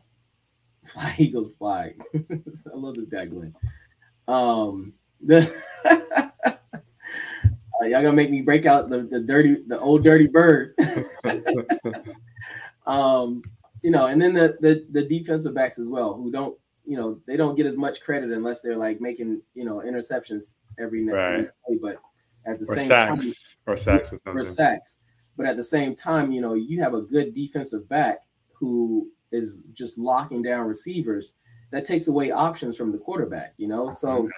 fly 0.85 1.15
Eagles 1.19 1.55
fly. 1.55 1.95
I 2.15 2.75
love 2.75 2.95
this 2.95 3.09
guy, 3.09 3.27
Glenn. 3.27 3.55
Um, 4.29 4.95
the 5.21 5.53
Uh, 7.81 7.87
y'all 7.87 8.03
gonna 8.03 8.13
make 8.13 8.31
me 8.31 8.43
break 8.43 8.67
out 8.67 8.89
the, 8.89 9.03
the 9.03 9.21
dirty, 9.21 9.63
the 9.67 9.79
old 9.81 10.05
dirty 10.05 10.27
bird. 10.27 10.75
um, 12.87 13.43
you 13.83 13.91
know, 13.91 14.07
and 14.07 14.21
then 14.21 14.35
the, 14.35 14.59
the 14.61 14.87
the 14.91 15.03
defensive 15.03 15.55
backs 15.55 15.79
as 15.79 15.89
well, 15.89 16.15
who 16.15 16.31
don't, 16.31 16.59
you 16.85 16.97
know, 16.97 17.19
they 17.27 17.37
don't 17.37 17.55
get 17.55 17.67
as 17.67 17.77
much 17.77 18.03
credit 18.03 18.31
unless 18.33 18.61
they're 18.61 18.77
like 18.77 19.01
making, 19.01 19.41
you 19.55 19.65
know, 19.65 19.79
interceptions 19.79 20.57
every 20.79 21.03
night. 21.03 21.15
Right. 21.15 21.47
But 21.81 21.97
at 22.45 22.59
the 22.59 22.71
or 22.71 22.77
same 22.77 22.89
time, 22.89 23.23
sacks. 23.23 23.57
Or 23.67 23.77
sacks 23.77 24.13
or 24.13 24.19
or 24.27 24.45
sacks. 24.45 24.99
But 25.41 25.49
at 25.49 25.57
the 25.57 25.65
same 25.65 25.97
time, 25.97 26.33
you 26.33 26.43
know, 26.43 26.53
you 26.53 26.83
have 26.83 26.93
a 26.93 27.01
good 27.01 27.33
defensive 27.33 27.89
back 27.89 28.19
who 28.53 29.11
is 29.33 29.65
just 29.73 29.97
locking 29.97 30.43
down 30.43 30.67
receivers. 30.67 31.37
That 31.71 31.87
takes 31.87 32.09
away 32.09 32.31
options 32.31 32.77
from 32.77 32.93
the 32.93 32.99
quarterback, 32.99 33.55
you 33.57 33.67
know. 33.67 33.89
So 33.89 34.29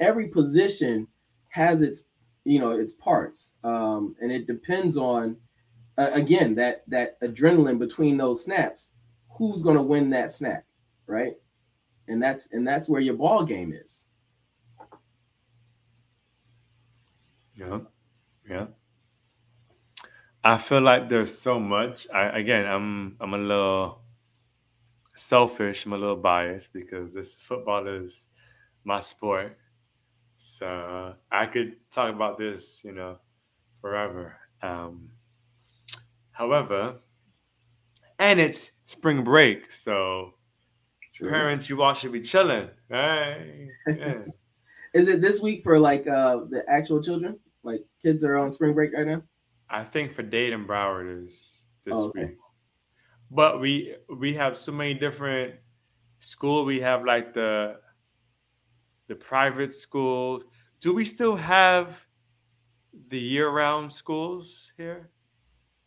every 0.00 0.28
position 0.28 1.06
has 1.50 1.82
its, 1.82 2.06
you 2.44 2.58
know, 2.58 2.70
its 2.70 2.94
parts, 2.94 3.56
um, 3.64 4.16
and 4.22 4.32
it 4.32 4.46
depends 4.46 4.96
on, 4.96 5.36
uh, 5.98 6.08
again, 6.14 6.54
that 6.54 6.84
that 6.88 7.20
adrenaline 7.20 7.78
between 7.78 8.16
those 8.16 8.42
snaps. 8.42 8.94
Who's 9.36 9.62
going 9.62 9.76
to 9.76 9.82
win 9.82 10.08
that 10.08 10.30
snap, 10.30 10.64
right? 11.06 11.34
And 12.08 12.22
that's 12.22 12.50
and 12.52 12.66
that's 12.66 12.88
where 12.88 13.02
your 13.02 13.12
ball 13.12 13.44
game 13.44 13.74
is. 13.74 14.08
Yeah. 17.54 17.80
Yeah. 18.48 18.68
I 20.46 20.58
feel 20.58 20.80
like 20.80 21.08
there's 21.08 21.36
so 21.36 21.58
much. 21.58 22.06
I 22.14 22.38
again 22.38 22.66
I'm 22.66 23.16
I'm 23.18 23.34
a 23.34 23.38
little 23.38 24.02
selfish, 25.16 25.84
I'm 25.84 25.92
a 25.92 25.98
little 25.98 26.14
biased 26.14 26.72
because 26.72 27.12
this 27.12 27.42
football 27.42 27.88
is 27.88 28.28
my 28.84 29.00
sport. 29.00 29.58
So 30.36 31.14
I 31.32 31.46
could 31.46 31.74
talk 31.90 32.14
about 32.14 32.38
this, 32.38 32.80
you 32.84 32.92
know, 32.92 33.18
forever. 33.80 34.38
Um 34.62 35.10
however, 36.30 37.00
and 38.20 38.38
it's 38.38 38.76
spring 38.84 39.24
break, 39.24 39.72
so 39.72 40.34
parents 41.28 41.68
you 41.68 41.82
all 41.82 41.94
should 41.94 42.12
be 42.12 42.20
chilling. 42.20 42.70
Right? 42.88 43.66
Yeah. 43.88 44.18
Is 44.94 45.08
it 45.08 45.20
this 45.20 45.42
week 45.42 45.64
for 45.64 45.80
like 45.80 46.06
uh 46.06 46.44
the 46.48 46.62
actual 46.68 47.02
children? 47.02 47.40
Like 47.64 47.84
kids 48.00 48.22
are 48.22 48.36
on 48.36 48.52
spring 48.52 48.74
break 48.74 48.92
right 48.94 49.08
now? 49.08 49.24
I 49.68 49.84
think 49.84 50.12
for 50.12 50.22
and 50.22 50.68
Broward 50.68 51.24
is 51.24 51.62
this 51.84 51.94
Oh, 51.94 52.04
okay. 52.06 52.26
week. 52.26 52.36
But 53.30 53.60
we 53.60 53.96
we 54.08 54.34
have 54.34 54.56
so 54.56 54.72
many 54.72 54.94
different 54.94 55.56
school. 56.20 56.64
We 56.64 56.80
have 56.80 57.04
like 57.04 57.34
the 57.34 57.80
the 59.08 59.16
private 59.16 59.74
schools. 59.74 60.44
Do 60.80 60.92
we 60.92 61.04
still 61.04 61.36
have 61.36 62.00
the 63.08 63.18
year 63.18 63.48
round 63.48 63.92
schools 63.92 64.72
here? 64.76 65.10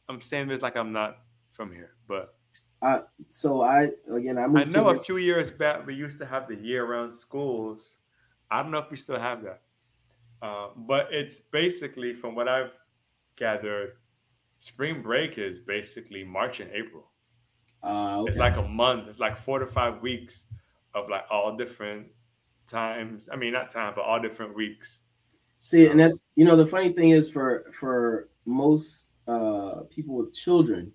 I'm 0.09 0.21
saying 0.21 0.47
this 0.49 0.61
like 0.61 0.75
I'm 0.75 0.91
not 0.91 1.19
from 1.53 1.71
here, 1.71 1.95
but 2.07 2.35
So 3.27 3.61
I 3.61 3.91
again 4.11 4.37
I 4.37 4.47
moved 4.47 4.75
I 4.75 4.79
know 4.79 4.89
a 4.89 4.99
few 4.99 5.17
years 5.17 5.51
back 5.51 5.85
we 5.85 5.93
used 5.95 6.17
to 6.19 6.25
have 6.25 6.47
the 6.47 6.55
year 6.55 6.85
round 6.85 7.13
schools. 7.13 7.91
I 8.51 8.61
don't 8.61 8.71
know 8.71 8.79
if 8.79 8.89
we 8.91 8.97
still 8.97 9.19
have 9.19 9.43
that. 9.43 9.61
Uh, 10.41 10.69
but 10.75 11.07
it's 11.11 11.41
basically, 11.41 12.13
from 12.13 12.33
what 12.33 12.47
I've 12.47 12.71
gathered, 13.39 13.93
spring 14.59 15.01
break 15.01 15.37
is 15.37 15.59
basically 15.59 16.23
March 16.23 16.59
and 16.59 16.69
April. 16.71 17.05
uh, 17.83 18.21
okay. 18.21 18.31
It's 18.31 18.39
like 18.39 18.57
a 18.57 18.67
month. 18.67 19.07
It's 19.07 19.19
like 19.19 19.37
four 19.37 19.59
to 19.59 19.65
five 19.67 20.01
weeks 20.01 20.43
of 20.93 21.09
like 21.09 21.23
all 21.31 21.55
different 21.57 22.07
times. 22.67 23.29
I 23.31 23.35
mean, 23.37 23.53
not 23.53 23.69
time, 23.69 23.93
but 23.95 24.03
all 24.03 24.21
different 24.21 24.55
weeks. 24.55 24.99
See, 25.61 25.87
and 25.87 25.99
that's 25.99 26.21
you 26.35 26.45
know 26.45 26.55
the 26.55 26.65
funny 26.65 26.93
thing 26.93 27.11
is 27.11 27.29
for 27.29 27.71
for 27.77 28.29
most 28.45 29.11
uh 29.27 29.81
people 29.89 30.15
with 30.15 30.33
children, 30.33 30.91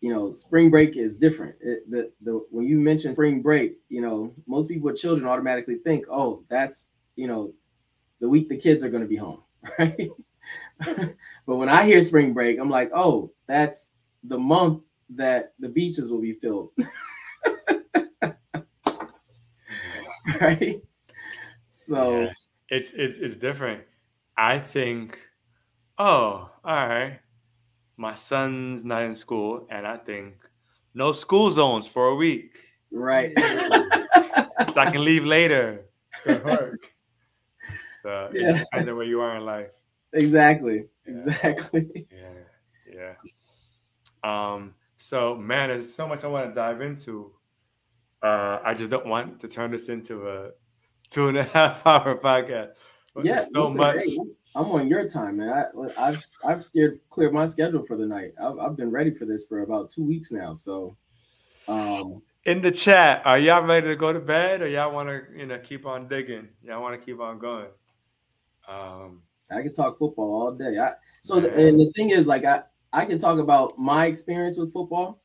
you 0.00 0.12
know, 0.12 0.30
spring 0.30 0.70
break 0.70 0.96
is 0.96 1.16
different. 1.16 1.56
It, 1.60 1.90
the 1.90 2.12
the 2.22 2.44
when 2.50 2.66
you 2.66 2.78
mention 2.78 3.14
spring 3.14 3.42
break, 3.42 3.78
you 3.88 4.00
know, 4.00 4.32
most 4.46 4.68
people 4.68 4.86
with 4.90 5.00
children 5.00 5.28
automatically 5.28 5.76
think, 5.76 6.06
oh, 6.10 6.44
that's 6.48 6.90
you 7.16 7.26
know, 7.26 7.52
the 8.20 8.28
week 8.28 8.48
the 8.48 8.56
kids 8.56 8.84
are 8.84 8.88
going 8.88 9.02
to 9.02 9.08
be 9.08 9.16
home, 9.16 9.42
right? 9.78 10.10
but 11.46 11.56
when 11.56 11.68
I 11.68 11.84
hear 11.84 12.02
spring 12.02 12.32
break, 12.32 12.58
I'm 12.58 12.70
like, 12.70 12.90
oh, 12.94 13.32
that's 13.46 13.90
the 14.24 14.38
month 14.38 14.82
that 15.16 15.54
the 15.58 15.68
beaches 15.68 16.10
will 16.10 16.20
be 16.20 16.34
filled, 16.34 16.70
right? 20.40 20.82
So. 21.68 22.20
Yeah. 22.22 22.32
it's 22.68 22.92
it's 22.94 23.18
it's 23.18 23.36
different. 23.36 23.82
I 24.36 24.58
think, 24.58 25.18
oh, 25.98 26.50
all 26.64 26.86
right, 26.88 27.18
my 27.96 28.14
son's 28.14 28.84
not 28.84 29.02
in 29.02 29.14
school, 29.14 29.66
and 29.70 29.86
I 29.86 29.96
think 29.98 30.34
no 30.94 31.12
school 31.12 31.50
zones 31.50 31.86
for 31.86 32.08
a 32.08 32.14
week, 32.14 32.56
Right. 32.90 33.32
so 33.38 34.80
I 34.80 34.90
can 34.90 35.04
leave 35.04 35.24
later. 35.26 35.84
Good 36.24 36.44
work. 36.44 36.92
So 38.02 38.30
it 38.32 38.58
depends 38.58 38.88
on 38.88 38.96
where 38.96 39.04
you 39.06 39.20
are 39.20 39.36
in 39.36 39.44
life. 39.44 39.70
Exactly. 40.12 40.84
Yeah. 41.06 41.12
Exactly. 41.12 42.06
Yeah, 42.92 43.14
yeah. 44.24 44.54
Um. 44.54 44.74
So 44.98 45.34
man, 45.36 45.70
there's 45.70 45.92
so 45.92 46.06
much 46.06 46.24
I 46.24 46.26
want 46.28 46.48
to 46.48 46.54
dive 46.54 46.80
into. 46.80 47.32
Uh, 48.22 48.58
I 48.64 48.74
just 48.74 48.90
don't 48.90 49.06
want 49.06 49.40
to 49.40 49.48
turn 49.48 49.70
this 49.70 49.88
into 49.88 50.28
a 50.28 50.50
two 51.10 51.28
and 51.28 51.38
a 51.38 51.42
half 51.54 51.86
hour 51.86 52.16
podcast. 52.16 52.72
But 53.14 53.24
Yeah. 53.24 53.44
so 53.52 53.64
listen, 53.64 53.76
much. 53.78 53.96
hey, 54.04 54.18
I'm 54.54 54.66
on 54.72 54.88
your 54.88 55.08
time, 55.08 55.38
man. 55.38 55.64
I, 55.96 56.06
have 56.10 56.22
I've 56.44 56.62
scared 56.62 57.00
cleared 57.10 57.32
my 57.32 57.46
schedule 57.46 57.84
for 57.84 57.96
the 57.96 58.06
night. 58.06 58.32
I've, 58.40 58.58
I've 58.58 58.76
been 58.76 58.90
ready 58.90 59.10
for 59.10 59.24
this 59.24 59.46
for 59.46 59.62
about 59.62 59.90
two 59.90 60.04
weeks 60.04 60.32
now. 60.32 60.52
So, 60.54 60.96
um, 61.68 62.20
in 62.44 62.60
the 62.60 62.70
chat, 62.70 63.22
are 63.24 63.38
y'all 63.38 63.62
ready 63.64 63.86
to 63.88 63.96
go 63.96 64.12
to 64.12 64.20
bed, 64.20 64.60
or 64.62 64.68
y'all 64.68 64.92
want 64.92 65.08
to 65.08 65.22
you 65.36 65.46
know 65.46 65.58
keep 65.58 65.86
on 65.86 66.08
digging? 66.08 66.48
Y'all 66.62 66.82
want 66.82 67.00
to 67.00 67.04
keep 67.04 67.20
on 67.20 67.38
going? 67.38 67.68
Um, 68.68 69.22
I 69.50 69.62
can 69.62 69.72
talk 69.72 69.98
football 69.98 70.42
all 70.42 70.54
day. 70.54 70.78
I 70.78 70.92
so 71.22 71.40
the, 71.40 71.54
and 71.54 71.78
the 71.78 71.90
thing 71.92 72.10
is, 72.10 72.26
like 72.26 72.44
I 72.44 72.62
I 72.92 73.04
can 73.04 73.18
talk 73.18 73.38
about 73.38 73.78
my 73.78 74.06
experience 74.06 74.58
with 74.58 74.72
football, 74.72 75.22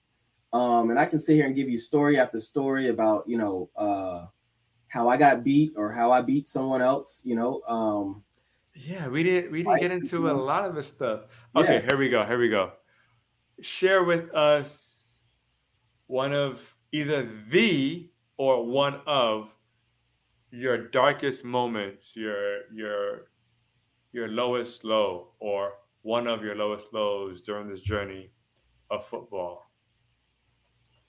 um, 0.53 0.89
and 0.89 0.99
I 0.99 1.05
can 1.05 1.19
sit 1.19 1.35
here 1.35 1.45
and 1.45 1.55
give 1.55 1.69
you 1.69 1.77
story 1.77 2.19
after 2.19 2.39
story 2.39 2.89
about 2.89 3.27
you 3.27 3.37
know 3.37 3.69
uh, 3.77 4.25
how 4.87 5.09
I 5.09 5.17
got 5.17 5.43
beat 5.43 5.73
or 5.75 5.91
how 5.91 6.11
I 6.11 6.21
beat 6.21 6.47
someone 6.47 6.81
else. 6.81 7.21
You 7.25 7.35
know. 7.35 7.61
Um, 7.67 8.23
yeah, 8.75 9.07
we 9.07 9.23
didn't 9.23 9.51
we 9.51 9.63
didn't 9.63 9.79
get 9.79 9.91
into 9.91 10.29
a 10.29 10.33
lot 10.33 10.65
of 10.65 10.75
the 10.75 10.83
stuff. 10.83 11.21
Okay, 11.55 11.75
yeah. 11.75 11.81
here 11.81 11.97
we 11.97 12.09
go. 12.09 12.25
Here 12.25 12.39
we 12.39 12.49
go. 12.49 12.73
Share 13.61 14.03
with 14.03 14.33
us 14.35 15.13
one 16.07 16.33
of 16.33 16.75
either 16.91 17.27
the 17.49 18.09
or 18.37 18.65
one 18.65 18.99
of 19.07 19.49
your 20.51 20.89
darkest 20.89 21.45
moments, 21.45 22.15
your 22.15 22.71
your 22.73 23.27
your 24.15 24.29
lowest 24.29 24.83
low, 24.83 25.33
or 25.39 25.73
one 26.01 26.27
of 26.27 26.43
your 26.43 26.55
lowest 26.55 26.93
lows 26.93 27.41
during 27.41 27.67
this 27.67 27.81
journey 27.81 28.31
of 28.89 29.05
football. 29.05 29.63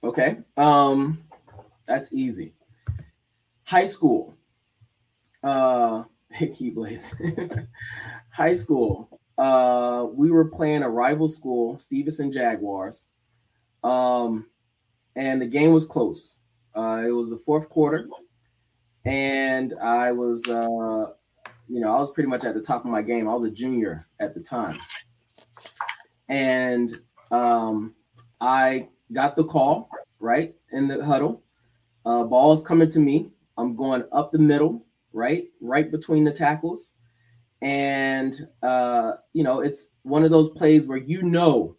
Okay. 0.02 0.38
Um 0.56 1.22
that's 1.86 2.12
easy. 2.12 2.54
High 3.64 3.86
school. 3.86 4.34
Uh 5.42 6.04
Keyblaze. 6.34 7.14
High 8.30 8.54
school. 8.54 9.20
Uh, 9.38 10.06
we 10.12 10.30
were 10.30 10.46
playing 10.46 10.82
a 10.82 10.90
rival 10.90 11.28
school, 11.28 11.78
Stevenson 11.78 12.32
Jaguars. 12.32 13.08
Um, 13.84 14.46
and 15.14 15.40
the 15.40 15.46
game 15.46 15.72
was 15.72 15.86
close. 15.86 16.38
Uh, 16.74 17.04
it 17.06 17.10
was 17.10 17.30
the 17.30 17.38
fourth 17.38 17.68
quarter, 17.70 18.06
and 19.06 19.72
I 19.80 20.12
was, 20.12 20.46
uh, 20.46 21.12
you 21.68 21.80
know, 21.80 21.94
I 21.94 21.98
was 21.98 22.10
pretty 22.10 22.28
much 22.28 22.44
at 22.44 22.54
the 22.54 22.60
top 22.60 22.84
of 22.84 22.90
my 22.90 23.02
game. 23.02 23.28
I 23.28 23.34
was 23.34 23.44
a 23.44 23.50
junior 23.50 24.00
at 24.20 24.34
the 24.34 24.40
time, 24.40 24.78
and 26.28 26.96
um, 27.30 27.94
I 28.40 28.88
got 29.12 29.36
the 29.36 29.44
call 29.44 29.88
right 30.18 30.54
in 30.72 30.88
the 30.88 31.04
huddle. 31.04 31.42
Uh, 32.04 32.24
ball's 32.24 32.64
coming 32.64 32.90
to 32.90 33.00
me. 33.00 33.30
I'm 33.58 33.74
going 33.74 34.04
up 34.12 34.30
the 34.30 34.38
middle 34.38 34.86
right, 35.16 35.48
right 35.60 35.90
between 35.90 36.24
the 36.24 36.32
tackles. 36.32 36.94
And 37.62 38.38
uh, 38.62 39.12
you 39.32 39.42
know, 39.42 39.60
it's 39.60 39.88
one 40.02 40.24
of 40.24 40.30
those 40.30 40.50
plays 40.50 40.86
where 40.86 40.98
you 40.98 41.22
know 41.22 41.76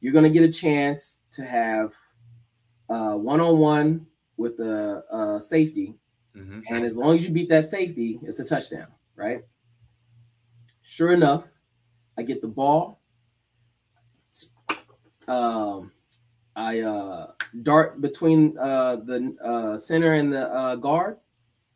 you're 0.00 0.12
gonna 0.12 0.30
get 0.30 0.42
a 0.42 0.52
chance 0.52 1.18
to 1.32 1.44
have 1.44 1.92
uh, 2.88 3.14
one-on-one 3.14 4.06
with 4.36 4.58
a, 4.60 5.04
a 5.10 5.40
safety, 5.40 5.94
mm-hmm. 6.34 6.60
and 6.70 6.84
as 6.84 6.96
long 6.96 7.14
as 7.14 7.24
you 7.24 7.30
beat 7.30 7.50
that 7.50 7.66
safety, 7.66 8.18
it's 8.22 8.40
a 8.40 8.44
touchdown, 8.44 8.86
right? 9.16 9.42
Sure 10.82 11.12
enough, 11.12 11.46
I 12.18 12.22
get 12.22 12.40
the 12.42 12.48
ball. 12.48 13.00
Um, 15.28 15.92
I 16.56 16.80
uh, 16.80 17.32
dart 17.62 18.00
between 18.00 18.58
uh, 18.58 18.96
the 18.96 19.36
uh, 19.42 19.78
center 19.78 20.14
and 20.14 20.32
the 20.32 20.48
uh, 20.48 20.76
guard, 20.76 21.18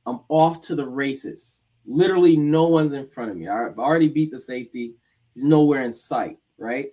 I'm 0.06 0.20
off 0.28 0.60
to 0.62 0.74
the 0.74 0.86
races. 0.86 1.64
Literally, 1.86 2.36
no 2.36 2.66
one's 2.66 2.92
in 2.92 3.06
front 3.06 3.30
of 3.30 3.36
me. 3.36 3.48
I've 3.48 3.78
already 3.78 4.08
beat 4.08 4.30
the 4.30 4.38
safety. 4.38 4.94
He's 5.34 5.44
nowhere 5.44 5.82
in 5.82 5.92
sight, 5.92 6.38
right? 6.58 6.92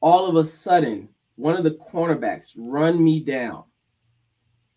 All 0.00 0.26
of 0.26 0.36
a 0.36 0.44
sudden, 0.44 1.08
one 1.36 1.56
of 1.56 1.64
the 1.64 1.78
cornerbacks 1.92 2.54
run 2.56 3.02
me 3.02 3.20
down. 3.20 3.64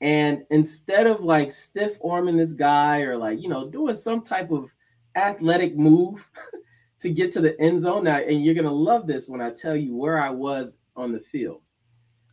And 0.02 0.44
instead 0.52 1.08
of 1.08 1.24
like 1.24 1.52
stiff 1.52 1.98
arming 2.04 2.38
this 2.38 2.54
guy 2.54 3.02
or 3.02 3.18
like, 3.18 3.42
you 3.42 3.50
know, 3.50 3.68
doing 3.70 3.96
some 3.96 4.22
type 4.22 4.52
of 4.52 4.72
athletic 5.18 5.76
move 5.76 6.30
to 7.00 7.10
get 7.10 7.32
to 7.34 7.42
the 7.42 7.60
end 7.60 7.82
zone 7.82 8.06
now, 8.06 8.18
and 8.18 8.44
you're 8.44 8.54
going 8.54 8.66
to 8.66 8.72
love 8.72 9.08
this 9.08 9.30
when 9.30 9.42
I 9.42 9.52
tell 9.52 9.76
you 9.76 9.96
where 9.96 10.22
I 10.22 10.30
was 10.30 10.78
on 10.96 11.12
the 11.12 11.20
field. 11.20 11.62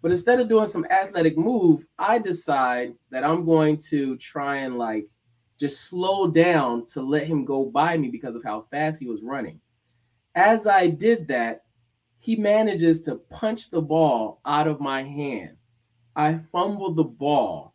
But 0.03 0.11
instead 0.11 0.39
of 0.39 0.49
doing 0.49 0.67
some 0.67 0.87
athletic 0.91 1.39
move, 1.39 1.87
I 1.99 2.19
decide 2.19 2.95
that 3.11 3.25
I'm 3.25 3.45
going 3.45 3.79
to 3.89 4.17
try 4.19 4.59
and 4.59 4.77
like 4.77 5.07
just 5.59 5.89
slow 5.89 6.29
down 6.29 6.87
to 6.89 7.01
let 7.01 7.27
him 7.27 7.45
go 7.45 7.65
by 7.65 7.97
me 7.97 8.11
because 8.11 8.37
of 8.37 8.45
how 8.45 8.67
fast 8.71 9.01
he 9.01 9.07
was 9.07 9.23
running. 9.23 9.61
As 10.35 10.67
I 10.67 10.89
did 10.89 11.29
that, 11.29 11.65
he 12.19 12.37
manages 12.37 13.03
to 13.03 13.17
punch 13.31 13.71
the 13.71 13.81
ball 13.81 14.41
out 14.45 14.67
of 14.67 14.81
my 14.81 15.03
hand. 15.03 15.57
I 16.17 16.39
fumble 16.53 16.93
the 16.93 17.05
ball. 17.05 17.75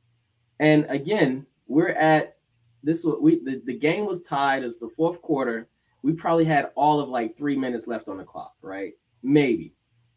And 0.60 0.86
again, 0.90 1.46
we're 1.68 1.90
at 1.90 2.39
this 2.84 3.04
was 3.04 3.18
we 3.22 3.44
the, 3.44 3.62
the 3.66 3.78
game 3.78 4.06
was 4.06 4.24
tied 4.24 4.64
as 4.64 4.80
the 4.80 4.90
fourth 4.90 5.22
quarter. 5.22 5.68
We 6.02 6.14
probably 6.14 6.46
had 6.46 6.72
all 6.76 7.00
of 7.00 7.10
like 7.10 7.38
three 7.38 7.58
minutes 7.58 7.88
left 7.88 8.08
on 8.08 8.18
the 8.18 8.24
clock, 8.24 8.56
right? 8.62 8.94
Maybe. 9.22 9.74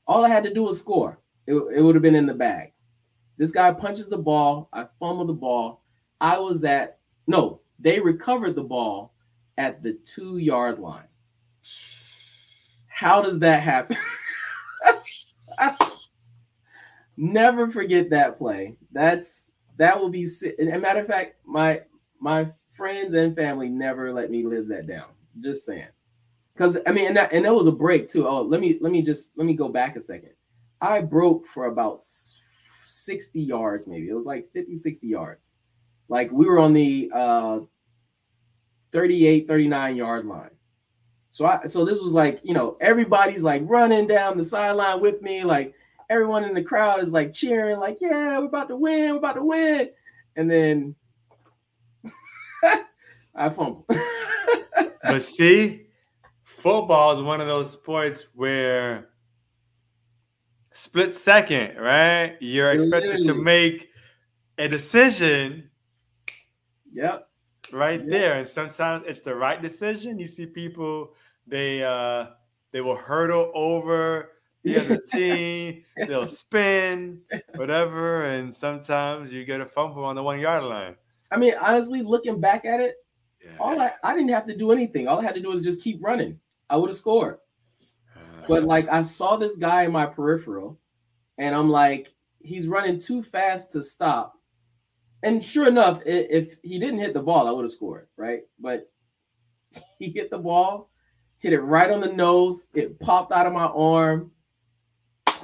All 0.06 0.24
I 0.24 0.28
had 0.28 0.44
to 0.44 0.54
do 0.54 0.62
was 0.62 0.78
score 0.78 1.18
it, 1.46 1.54
it 1.54 1.80
would 1.82 1.94
have 1.94 2.02
been 2.02 2.14
in 2.14 2.26
the 2.26 2.34
bag. 2.34 2.72
This 3.38 3.52
guy 3.52 3.72
punches 3.72 4.08
the 4.08 4.18
ball. 4.18 4.68
I 4.72 4.86
fumble 5.00 5.26
the 5.26 5.32
ball. 5.32 5.82
I 6.20 6.38
was 6.38 6.64
at 6.64 6.98
no, 7.26 7.60
they 7.78 7.98
recovered 8.00 8.54
the 8.54 8.62
ball 8.62 9.14
at 9.58 9.82
the 9.82 9.94
two 10.04 10.38
yard 10.38 10.78
line. 10.78 11.08
How 12.86 13.22
does 13.22 13.38
that 13.40 13.62
happen? 13.62 13.96
Never 17.16 17.68
forget 17.68 18.10
that 18.10 18.38
play. 18.38 18.76
That's 18.92 19.52
that 19.78 19.98
will 19.98 20.10
be. 20.10 20.26
a 20.58 20.78
matter 20.78 21.00
of 21.00 21.06
fact, 21.06 21.36
my 21.44 21.82
my 22.22 22.48
friends 22.70 23.14
and 23.14 23.34
family 23.36 23.68
never 23.68 24.12
let 24.12 24.30
me 24.30 24.44
live 24.44 24.68
that 24.68 24.86
down. 24.86 25.08
Just 25.40 25.66
saying, 25.66 25.88
because 26.54 26.78
I 26.86 26.92
mean, 26.92 27.08
and 27.08 27.16
that 27.16 27.32
and 27.32 27.44
that 27.44 27.54
was 27.54 27.66
a 27.66 27.72
break 27.72 28.08
too. 28.08 28.26
Oh, 28.26 28.42
let 28.42 28.60
me 28.60 28.78
let 28.80 28.92
me 28.92 29.02
just 29.02 29.32
let 29.36 29.46
me 29.46 29.54
go 29.54 29.68
back 29.68 29.96
a 29.96 30.00
second. 30.00 30.30
I 30.80 31.00
broke 31.00 31.46
for 31.46 31.66
about 31.66 32.00
60 32.02 33.40
yards, 33.40 33.86
maybe. 33.86 34.08
It 34.08 34.14
was 34.14 34.26
like 34.26 34.48
50, 34.52 34.74
60 34.76 35.06
yards. 35.06 35.50
Like 36.08 36.30
we 36.30 36.46
were 36.46 36.58
on 36.58 36.72
the 36.72 37.10
uh 37.14 37.60
38, 38.92 39.48
39 39.48 39.96
yard 39.96 40.26
line. 40.26 40.50
So 41.30 41.46
I 41.46 41.66
so 41.66 41.84
this 41.84 42.00
was 42.00 42.12
like, 42.12 42.40
you 42.44 42.54
know, 42.54 42.76
everybody's 42.80 43.42
like 43.42 43.62
running 43.64 44.06
down 44.06 44.36
the 44.36 44.44
sideline 44.44 45.00
with 45.00 45.22
me, 45.22 45.44
like 45.44 45.74
everyone 46.10 46.44
in 46.44 46.54
the 46.54 46.62
crowd 46.62 47.00
is 47.00 47.12
like 47.12 47.32
cheering, 47.32 47.78
like, 47.78 47.98
yeah, 48.00 48.38
we're 48.38 48.44
about 48.44 48.68
to 48.68 48.76
win, 48.76 49.12
we're 49.12 49.18
about 49.18 49.36
to 49.36 49.44
win. 49.44 49.90
And 50.36 50.50
then 50.50 50.94
I 53.34 53.48
fumble. 53.50 53.86
but 55.02 55.22
see, 55.22 55.86
football 56.44 57.16
is 57.16 57.22
one 57.22 57.40
of 57.40 57.46
those 57.46 57.72
sports 57.72 58.26
where 58.34 59.08
split 60.72 61.14
second, 61.14 61.76
right? 61.78 62.36
You're 62.40 62.72
expected 62.72 63.24
to 63.24 63.34
make 63.34 63.88
a 64.58 64.68
decision. 64.68 65.70
Yep. 66.92 67.28
Right 67.72 68.00
yep. 68.00 68.08
there. 68.08 68.38
And 68.38 68.48
sometimes 68.48 69.04
it's 69.06 69.20
the 69.20 69.34
right 69.34 69.60
decision. 69.62 70.18
You 70.18 70.26
see 70.26 70.46
people, 70.46 71.14
they 71.46 71.82
uh 71.82 72.26
they 72.72 72.80
will 72.80 72.96
hurdle 72.96 73.50
over 73.54 74.30
the 74.64 74.78
other 74.78 75.00
team, 75.10 75.82
they'll 75.96 76.28
spin, 76.28 77.20
whatever, 77.56 78.26
and 78.26 78.54
sometimes 78.54 79.32
you 79.32 79.44
get 79.44 79.60
a 79.60 79.66
fumble 79.66 80.04
on 80.04 80.14
the 80.14 80.22
one 80.22 80.38
yard 80.38 80.62
line. 80.62 80.94
I 81.32 81.36
mean, 81.36 81.54
honestly, 81.60 82.00
looking 82.02 82.40
back 82.40 82.64
at 82.64 82.78
it, 82.78 82.94
yeah. 83.44 83.56
all 83.58 83.80
I, 83.80 83.92
I 84.02 84.14
didn't 84.14 84.30
have 84.30 84.46
to 84.46 84.56
do 84.56 84.72
anything. 84.72 85.08
All 85.08 85.20
I 85.20 85.24
had 85.24 85.34
to 85.34 85.42
do 85.42 85.48
was 85.48 85.62
just 85.62 85.82
keep 85.82 85.98
running. 86.02 86.38
I 86.68 86.76
would 86.76 86.90
have 86.90 86.96
scored. 86.96 87.38
But 88.48 88.64
like 88.64 88.88
I 88.88 89.02
saw 89.02 89.36
this 89.36 89.56
guy 89.56 89.84
in 89.84 89.92
my 89.92 90.06
peripheral, 90.06 90.78
and 91.38 91.54
I'm 91.54 91.70
like, 91.70 92.12
he's 92.40 92.68
running 92.68 92.98
too 92.98 93.22
fast 93.22 93.70
to 93.72 93.82
stop. 93.82 94.34
And 95.22 95.44
sure 95.44 95.68
enough, 95.68 96.02
if 96.04 96.56
he 96.62 96.78
didn't 96.78 96.98
hit 96.98 97.14
the 97.14 97.22
ball, 97.22 97.46
I 97.46 97.52
would 97.52 97.62
have 97.62 97.70
scored, 97.70 98.08
right? 98.16 98.40
But 98.58 98.90
he 99.98 100.10
hit 100.10 100.30
the 100.30 100.38
ball, 100.38 100.90
hit 101.38 101.52
it 101.52 101.60
right 101.60 101.90
on 101.90 102.00
the 102.00 102.12
nose. 102.12 102.68
It 102.74 102.98
popped 102.98 103.32
out 103.32 103.46
of 103.46 103.52
my 103.52 103.66
arm. 103.66 104.32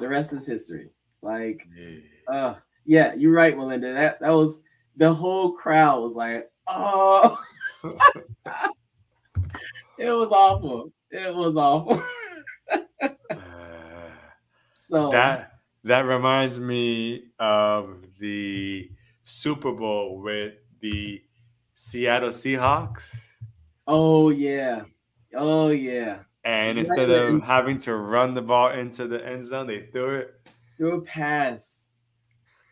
The 0.01 0.09
rest 0.09 0.33
is 0.33 0.47
history. 0.47 0.91
Like, 1.23 1.67
uh, 2.29 2.55
yeah, 2.85 3.15
you're 3.15 3.33
right, 3.33 3.57
Melinda. 3.57 3.93
That 3.93 4.21
that 4.21 4.31
was 4.31 4.61
the 4.97 5.13
whole 5.13 5.53
crowd 5.53 6.03
was 6.03 6.15
like, 6.15 6.51
oh, 6.67 7.39
it 9.99 10.11
was 10.11 10.33
awful. 10.33 10.93
It 11.11 11.35
was 11.35 11.57
awful. 11.57 12.03
so 14.75 15.11
that 15.11 15.53
that 15.85 16.01
reminds 16.01 16.59
me 16.59 17.25
of 17.39 18.05
the 18.19 18.91
Super 19.25 19.73
Bowl 19.73 20.21
with 20.21 20.55
the 20.81 21.23
Seattle 21.75 22.31
Seahawks. 22.31 23.05
Oh 23.87 24.31
yeah. 24.31 24.83
Oh 25.35 25.69
yeah. 25.69 26.21
And 26.45 26.79
instead 26.79 27.11
of 27.11 27.43
having 27.43 27.79
to 27.81 27.95
run 27.95 28.35
the 28.35 28.43
ball 28.43 28.71
into 28.71 29.07
the 29.07 29.25
end 29.25 29.45
zone, 29.45 29.67
they 29.67 29.83
threw 29.93 30.17
it. 30.17 30.35
Threw 30.77 30.99
a 30.99 31.01
pass, 31.03 31.89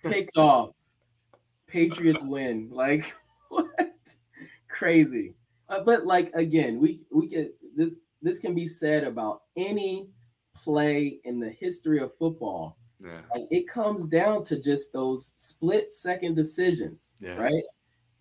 picked 0.04 0.36
off, 0.36 0.70
Patriots 1.66 2.24
win. 2.24 2.70
Like 2.70 3.14
what? 3.48 3.95
Crazy. 4.76 5.34
Uh, 5.70 5.82
but 5.82 6.04
like 6.06 6.30
again, 6.34 6.78
we 6.78 7.06
we 7.10 7.28
can 7.28 7.52
this 7.74 7.92
this 8.20 8.38
can 8.38 8.54
be 8.54 8.66
said 8.68 9.04
about 9.04 9.42
any 9.56 10.10
play 10.54 11.18
in 11.24 11.40
the 11.40 11.48
history 11.50 11.98
of 12.00 12.16
football. 12.18 12.76
Yeah. 13.02 13.22
Like 13.34 13.46
it 13.50 13.66
comes 13.68 14.06
down 14.06 14.44
to 14.44 14.60
just 14.60 14.92
those 14.92 15.32
split 15.36 15.92
second 15.92 16.34
decisions, 16.34 17.14
Yes. 17.20 17.38
right? 17.38 17.64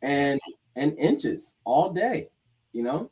And 0.01 0.39
and 0.77 0.97
inches 0.97 1.57
all 1.65 1.91
day, 1.93 2.29
you 2.71 2.83
know. 2.83 3.11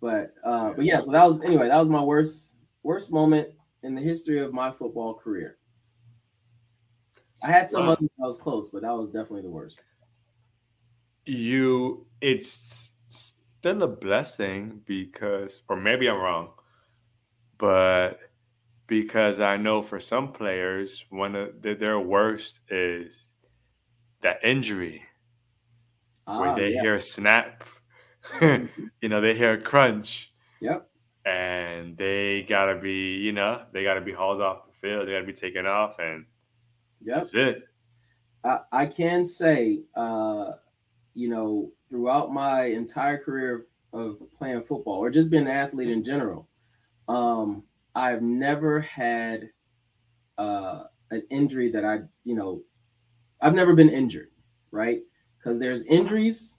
But 0.00 0.34
uh, 0.44 0.72
but 0.74 0.84
yeah, 0.84 1.00
so 1.00 1.10
that 1.12 1.24
was 1.24 1.40
anyway. 1.40 1.68
That 1.68 1.78
was 1.78 1.88
my 1.88 2.02
worst 2.02 2.58
worst 2.82 3.10
moment 3.12 3.48
in 3.82 3.94
the 3.94 4.00
history 4.02 4.40
of 4.40 4.52
my 4.52 4.70
football 4.70 5.14
career. 5.14 5.56
I 7.42 7.50
had 7.50 7.70
some 7.70 7.86
Wow. 7.86 7.92
others 7.92 8.10
that 8.18 8.26
was 8.26 8.36
close, 8.36 8.68
but 8.70 8.82
that 8.82 8.92
was 8.96 9.08
definitely 9.10 9.42
the 9.42 9.50
worst. 9.50 9.86
You, 11.26 12.06
it's 12.20 12.98
still 13.08 13.82
a 13.82 13.88
blessing 13.88 14.82
because, 14.86 15.62
or 15.68 15.76
maybe 15.76 16.08
I'm 16.08 16.18
wrong, 16.20 16.54
but 17.58 18.18
because 18.86 19.40
I 19.40 19.56
know 19.56 19.82
for 19.82 20.00
some 20.00 20.32
players, 20.32 21.06
one 21.10 21.34
of 21.36 21.62
the, 21.62 21.74
their 21.74 22.00
worst 22.00 22.60
is 22.70 23.32
that 24.22 24.44
injury 24.44 25.04
where 26.36 26.50
Ah, 26.50 26.54
they 26.54 26.72
yeah. 26.72 26.82
hear 26.82 26.96
a 26.96 27.00
snap, 27.00 27.64
you 28.40 29.08
know, 29.08 29.20
they 29.20 29.34
hear 29.34 29.54
a 29.54 29.60
crunch. 29.60 30.32
Yep. 30.60 30.90
and 31.26 31.96
they 31.98 32.44
gotta 32.44 32.80
be, 32.80 33.16
you 33.16 33.32
know, 33.32 33.66
they 33.72 33.84
gotta 33.84 34.00
be 34.02 34.12
hauled 34.12 34.40
off 34.42 34.66
the 34.66 34.72
field. 34.72 35.08
They 35.08 35.12
gotta 35.12 35.26
be 35.26 35.32
taken 35.34 35.66
off, 35.66 35.98
and 35.98 36.26
Yep. 37.00 37.30
that's 37.30 37.34
it. 37.34 37.64
I, 38.44 38.60
I 38.72 38.86
can 38.86 39.24
say, 39.24 39.82
uh, 39.94 40.52
you 41.16 41.30
know, 41.30 41.72
throughout 41.88 42.30
my 42.30 42.66
entire 42.66 43.16
career 43.18 43.66
of 43.94 44.18
playing 44.34 44.62
football 44.62 44.98
or 44.98 45.10
just 45.10 45.30
being 45.30 45.44
an 45.44 45.48
athlete 45.48 45.88
in 45.88 46.04
general, 46.04 46.46
um, 47.08 47.64
I've 47.94 48.20
never 48.20 48.80
had 48.80 49.48
uh, 50.36 50.82
an 51.10 51.22
injury 51.30 51.70
that 51.72 51.86
I, 51.86 52.00
you 52.24 52.36
know, 52.36 52.62
I've 53.40 53.54
never 53.54 53.74
been 53.74 53.88
injured, 53.88 54.28
right? 54.70 55.00
Because 55.38 55.58
there's 55.58 55.84
injuries 55.86 56.58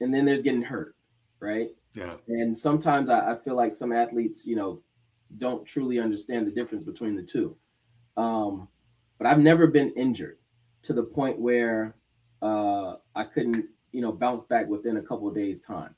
and 0.00 0.14
then 0.14 0.24
there's 0.24 0.42
getting 0.42 0.62
hurt, 0.62 0.94
right? 1.40 1.70
Yeah, 1.94 2.16
And 2.28 2.56
sometimes 2.56 3.10
I, 3.10 3.32
I 3.32 3.36
feel 3.36 3.56
like 3.56 3.72
some 3.72 3.92
athletes, 3.92 4.46
you 4.46 4.54
know, 4.54 4.80
don't 5.38 5.66
truly 5.66 5.98
understand 5.98 6.46
the 6.46 6.52
difference 6.52 6.84
between 6.84 7.16
the 7.16 7.22
two. 7.22 7.56
Um, 8.16 8.68
but 9.18 9.26
I've 9.26 9.40
never 9.40 9.66
been 9.66 9.92
injured 9.96 10.38
to 10.82 10.92
the 10.92 11.02
point 11.02 11.40
where 11.40 11.96
uh, 12.42 12.96
I 13.14 13.24
couldn't, 13.24 13.66
you 13.92 14.00
know, 14.02 14.12
bounce 14.12 14.42
back 14.42 14.68
within 14.68 14.96
a 14.98 15.02
couple 15.02 15.28
of 15.28 15.34
days' 15.34 15.60
time, 15.60 15.94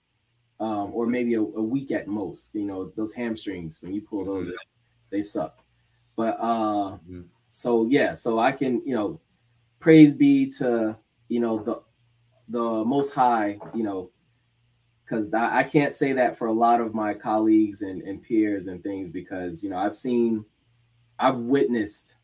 um, 0.60 0.92
or 0.94 1.06
maybe 1.06 1.34
a, 1.34 1.40
a 1.40 1.62
week 1.62 1.90
at 1.90 2.06
most. 2.06 2.54
You 2.54 2.64
know, 2.66 2.92
those 2.96 3.14
hamstrings 3.14 3.82
when 3.82 3.94
you 3.94 4.02
pull 4.02 4.24
those, 4.24 4.52
they 5.10 5.22
suck. 5.22 5.64
But 6.16 6.36
uh, 6.40 6.98
Mhm. 7.08 7.24
so 7.50 7.86
yeah, 7.86 8.14
so 8.14 8.38
I 8.38 8.52
can, 8.52 8.82
you 8.86 8.94
know, 8.94 9.20
praise 9.80 10.14
be 10.14 10.50
to 10.58 10.96
you 11.28 11.40
know 11.40 11.58
the 11.62 11.82
the 12.48 12.84
Most 12.84 13.14
High, 13.14 13.58
you 13.74 13.82
know, 13.82 14.10
because 15.04 15.32
I 15.32 15.58
I 15.60 15.62
can't 15.64 15.92
say 15.92 16.12
that 16.12 16.36
for 16.36 16.46
a 16.48 16.52
lot 16.52 16.80
of 16.80 16.94
my 16.94 17.14
colleagues 17.14 17.82
and, 17.82 18.02
and 18.02 18.22
peers 18.22 18.66
and 18.66 18.82
things 18.82 19.10
because 19.10 19.64
you 19.64 19.70
know 19.70 19.78
I've 19.78 19.94
seen, 19.94 20.44
I've 21.18 21.38
witnessed 21.38 22.16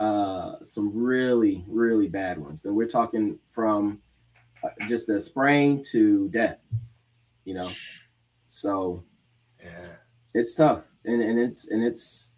uh, 0.00 0.54
some 0.62 0.90
really 0.94 1.64
really 1.68 2.08
bad 2.08 2.38
ones, 2.38 2.64
and 2.64 2.74
we're 2.74 2.88
talking 2.88 3.38
from 3.50 4.00
uh, 4.64 4.70
just 4.88 5.08
a 5.10 5.20
sprain 5.20 5.82
to 5.92 6.28
death, 6.30 6.58
you 7.44 7.54
know. 7.54 7.70
So 8.48 9.04
yeah, 9.62 9.86
it's 10.34 10.54
tough, 10.54 10.86
and 11.04 11.22
and 11.22 11.38
it's 11.38 11.70
and 11.70 11.84
it's 11.84 12.32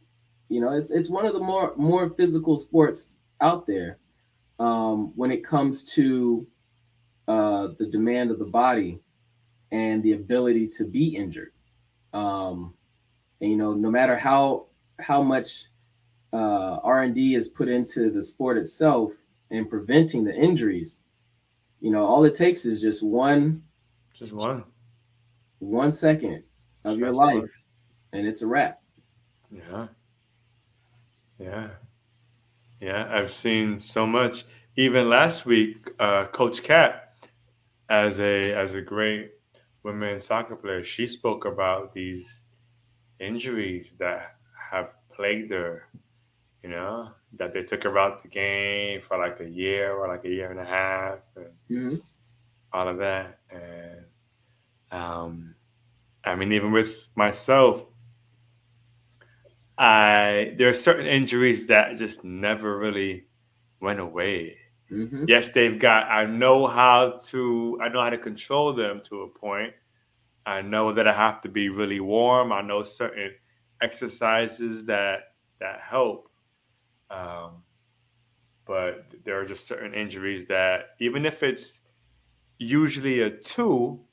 you 0.48 0.60
know 0.60 0.72
it's 0.72 0.90
it's 0.90 1.08
one 1.08 1.24
of 1.24 1.34
the 1.34 1.40
more 1.40 1.72
more 1.76 2.10
physical 2.10 2.56
sports 2.56 3.18
out 3.40 3.66
there 3.66 3.98
um, 4.58 5.12
when 5.16 5.30
it 5.30 5.44
comes 5.44 5.84
to 5.94 6.46
uh, 7.28 7.68
the 7.78 7.86
demand 7.86 8.32
of 8.32 8.38
the 8.40 8.44
body 8.44 9.00
and 9.70 10.02
the 10.02 10.12
ability 10.12 10.66
to 10.66 10.84
be 10.84 11.16
injured. 11.16 11.52
Um, 12.12 12.74
and 13.40 13.50
you 13.50 13.56
know, 13.56 13.72
no 13.72 13.90
matter 13.90 14.16
how 14.16 14.66
how 14.98 15.22
much 15.22 15.66
uh, 16.32 16.78
R 16.82 17.02
and 17.02 17.14
D 17.14 17.34
is 17.34 17.48
put 17.48 17.68
into 17.68 18.10
the 18.10 18.22
sport 18.22 18.56
itself 18.56 19.12
and 19.50 19.68
preventing 19.68 20.24
the 20.24 20.34
injuries, 20.34 21.02
you 21.80 21.90
know, 21.90 22.04
all 22.06 22.24
it 22.24 22.34
takes 22.34 22.64
is 22.64 22.80
just 22.80 23.02
one 23.02 23.62
just 24.14 24.32
one. 24.32 24.64
one 25.58 25.92
second 25.92 26.42
of 26.84 26.98
your 26.98 27.12
life, 27.12 27.34
one. 27.34 27.50
and 28.12 28.26
it's 28.26 28.42
a 28.42 28.46
wrap. 28.46 28.80
Yeah, 29.50 29.88
yeah, 31.38 31.68
yeah. 32.80 33.08
I've 33.12 33.32
seen 33.32 33.80
so 33.80 34.06
much. 34.06 34.44
Even 34.76 35.10
last 35.10 35.44
week, 35.44 35.90
uh, 35.98 36.26
Coach 36.26 36.62
Cat, 36.62 37.14
as 37.90 38.20
a 38.20 38.54
as 38.54 38.74
a 38.74 38.80
great 38.80 39.32
women's 39.82 40.24
soccer 40.24 40.56
player, 40.56 40.82
she 40.82 41.06
spoke 41.06 41.44
about 41.44 41.92
these 41.92 42.44
injuries 43.20 43.92
that 43.98 44.36
have 44.70 44.94
plagued 45.14 45.52
her. 45.52 45.88
You 46.62 46.70
know, 46.70 47.10
that 47.38 47.52
they 47.54 47.62
took 47.62 47.82
her 47.84 47.98
out 47.98 48.22
the 48.22 48.28
game 48.28 49.00
for 49.02 49.18
like 49.18 49.40
a 49.40 49.48
year 49.48 49.92
or 49.94 50.08
like 50.08 50.24
a 50.24 50.28
year 50.30 50.50
and 50.50 50.60
a 50.60 50.64
half, 50.64 51.18
and 51.36 51.52
Mhm. 51.70 52.02
all 52.72 52.88
of 52.88 52.98
that. 52.98 53.38
And 53.50 54.04
um, 54.92 55.54
I 56.24 56.36
mean, 56.36 56.52
even 56.52 56.72
with 56.72 57.08
myself, 57.16 57.84
I 59.78 60.54
there 60.58 60.68
are 60.68 60.74
certain 60.74 61.06
injuries 61.06 61.66
that 61.68 61.96
just 61.96 62.24
never 62.24 62.78
really 62.78 63.26
went 63.80 64.00
away. 64.00 64.56
Mhm. 64.90 65.26
Yes, 65.28 65.50
they've 65.50 65.78
got. 65.78 66.08
I 66.10 66.26
know 66.26 66.66
how 66.66 67.18
to. 67.28 67.78
I 67.82 67.88
know 67.90 68.02
how 68.02 68.10
to 68.10 68.18
control 68.18 68.74
them 68.74 69.02
to 69.06 69.22
a 69.22 69.28
point. 69.28 69.74
I 70.46 70.62
know 70.62 70.92
that 70.94 71.08
I 71.08 71.14
have 71.14 71.42
to 71.42 71.50
be 71.50 71.70
really 71.70 72.00
warm. 72.00 72.52
I 72.52 72.62
know 72.62 72.84
certain 72.84 73.32
exercises 73.82 74.86
that 74.86 75.34
that 75.60 75.80
help. 75.82 76.31
Um, 77.12 77.64
but 78.64 79.06
there 79.24 79.40
are 79.40 79.46
just 79.46 79.66
certain 79.66 79.94
injuries 79.94 80.46
that 80.46 80.90
even 81.00 81.26
if 81.26 81.42
it's 81.42 81.82
usually 82.58 83.22
a 83.22 83.30
two, 83.30 84.06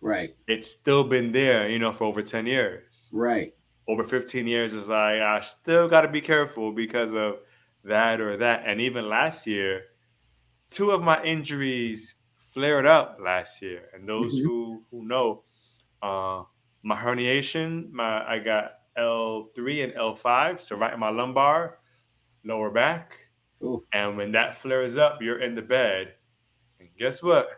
Right, 0.00 0.36
it's 0.46 0.70
still 0.70 1.04
been 1.04 1.32
there. 1.32 1.68
You 1.68 1.78
know, 1.78 1.92
for 1.92 2.04
over 2.04 2.22
ten 2.22 2.46
years 2.46 3.12
right, 3.12 3.54
over 3.88 4.04
15 4.04 4.46
years 4.46 4.74
is 4.74 4.88
like 4.88 5.20
I 5.20 5.40
still 5.40 5.88
got 5.88 6.02
to 6.02 6.08
be 6.08 6.20
careful 6.22 6.72
because 6.72 7.12
of 7.14 7.40
that 7.84 8.20
or 8.20 8.36
that. 8.38 8.64
And 8.66 8.80
even 8.80 9.08
last 9.08 9.46
year, 9.46 9.84
two 10.70 10.90
of 10.92 11.02
my 11.02 11.22
injuries 11.24 12.16
flared 12.38 12.86
up 12.86 13.18
last 13.20 13.62
year. 13.62 13.90
And 13.94 14.08
those 14.08 14.38
Mhm. 14.38 14.40
who 14.40 14.86
who 14.90 15.06
know, 15.06 15.44
uh, 16.02 16.44
my 16.82 16.96
herniation, 16.96 17.90
my 17.92 18.26
I 18.28 18.40
got 18.40 18.72
L3 18.96 19.82
and 19.82 19.94
L5, 19.94 20.60
so 20.62 20.76
right 20.76 20.94
in 20.94 21.00
my 21.00 21.10
lumbar, 21.10 21.77
lower 22.48 22.70
back. 22.70 23.12
Ooh. 23.62 23.84
And 23.92 24.16
when 24.16 24.32
that 24.32 24.56
flares 24.58 24.96
up, 24.96 25.20
you're 25.22 25.40
in 25.40 25.54
the 25.54 25.62
bed. 25.62 26.14
And 26.80 26.88
guess 26.98 27.22
what? 27.22 27.48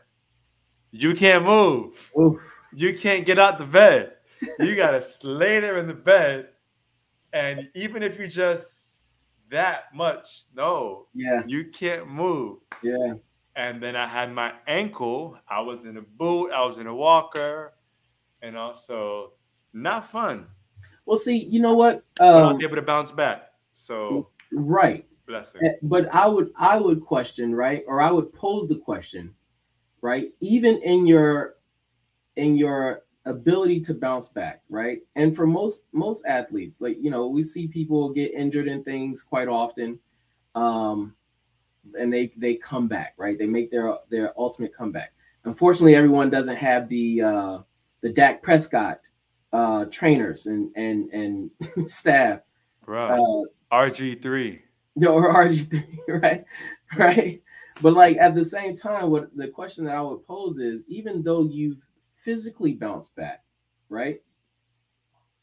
You 0.90 1.14
can't 1.14 1.44
move 1.44 2.10
Ooh, 2.18 2.40
you 2.74 2.92
can't 2.98 3.24
get 3.24 3.38
out 3.38 3.58
the 3.58 3.64
bed. 3.64 4.14
You 4.58 4.74
gotta 4.74 5.02
lay 5.22 5.60
there 5.60 5.78
in 5.78 5.86
the 5.86 5.94
bed, 5.94 6.48
and 7.32 7.68
even 7.74 8.02
if 8.02 8.18
you 8.18 8.26
just 8.26 9.02
that 9.50 9.94
much, 9.94 10.44
no, 10.54 11.06
yeah, 11.14 11.42
you 11.46 11.66
can't 11.66 12.08
move. 12.08 12.58
yeah, 12.82 13.14
And 13.56 13.80
then 13.82 13.94
I 13.96 14.06
had 14.08 14.32
my 14.32 14.52
ankle. 14.66 15.36
I 15.48 15.60
was 15.60 15.84
in 15.84 15.96
a 15.96 16.02
boot. 16.02 16.50
I 16.52 16.64
was 16.64 16.78
in 16.78 16.86
a 16.88 16.94
walker, 16.94 17.74
and 18.42 18.56
also 18.56 19.34
not 19.72 20.08
fun. 20.10 20.46
Well, 21.06 21.16
see, 21.18 21.36
you 21.44 21.60
know 21.60 21.74
what? 21.74 22.04
But 22.16 22.34
I 22.34 22.40
Um, 22.40 22.52
was 22.54 22.62
able 22.64 22.76
to 22.76 22.82
bounce 22.82 23.10
back. 23.12 23.52
So 23.74 24.30
right, 24.52 25.06
blessing. 25.26 25.74
But 25.82 26.12
I 26.14 26.26
would, 26.26 26.50
I 26.56 26.78
would 26.78 27.00
question, 27.02 27.54
right, 27.54 27.82
or 27.86 28.00
I 28.00 28.10
would 28.10 28.32
pose 28.32 28.68
the 28.68 28.76
question, 28.76 29.34
right, 30.00 30.32
even 30.40 30.80
in 30.82 31.06
your, 31.06 31.56
in 32.36 32.56
your 32.56 33.02
ability 33.26 33.80
to 33.80 33.94
bounce 33.94 34.28
back, 34.28 34.62
right, 34.68 35.00
and 35.16 35.34
for 35.34 35.46
most 35.46 35.84
most 35.92 36.24
athletes, 36.26 36.80
like 36.80 36.96
you 37.00 37.10
know, 37.10 37.26
we 37.26 37.42
see 37.42 37.68
people 37.68 38.10
get 38.10 38.32
injured 38.32 38.68
in 38.68 38.82
things 38.82 39.22
quite 39.22 39.48
often, 39.48 39.98
um, 40.54 41.14
and 41.98 42.12
they 42.12 42.32
they 42.36 42.54
come 42.54 42.88
back, 42.88 43.14
right, 43.16 43.38
they 43.38 43.46
make 43.46 43.70
their 43.70 43.96
their 44.10 44.32
ultimate 44.38 44.74
comeback. 44.74 45.12
Unfortunately, 45.44 45.94
everyone 45.94 46.30
doesn't 46.30 46.56
have 46.56 46.88
the 46.88 47.22
uh, 47.22 47.58
the 48.02 48.10
Dak 48.10 48.42
Prescott 48.42 49.00
uh, 49.52 49.84
trainers 49.86 50.46
and 50.46 50.70
and 50.76 51.10
and 51.10 51.50
staff. 51.90 52.40
Bro, 52.84 53.06
uh, 53.08 53.48
RG3. 53.72 54.60
Or 55.06 55.34
RG3, 55.34 55.98
right? 56.08 56.44
Right. 56.96 57.42
But 57.80 57.94
like 57.94 58.16
at 58.18 58.34
the 58.34 58.44
same 58.44 58.76
time, 58.76 59.10
what 59.10 59.34
the 59.36 59.48
question 59.48 59.84
that 59.84 59.96
I 59.96 60.02
would 60.02 60.26
pose 60.26 60.58
is 60.58 60.86
even 60.88 61.22
though 61.22 61.44
you've 61.44 61.80
physically 62.20 62.72
bounced 62.72 63.16
back, 63.16 63.42
right? 63.88 64.20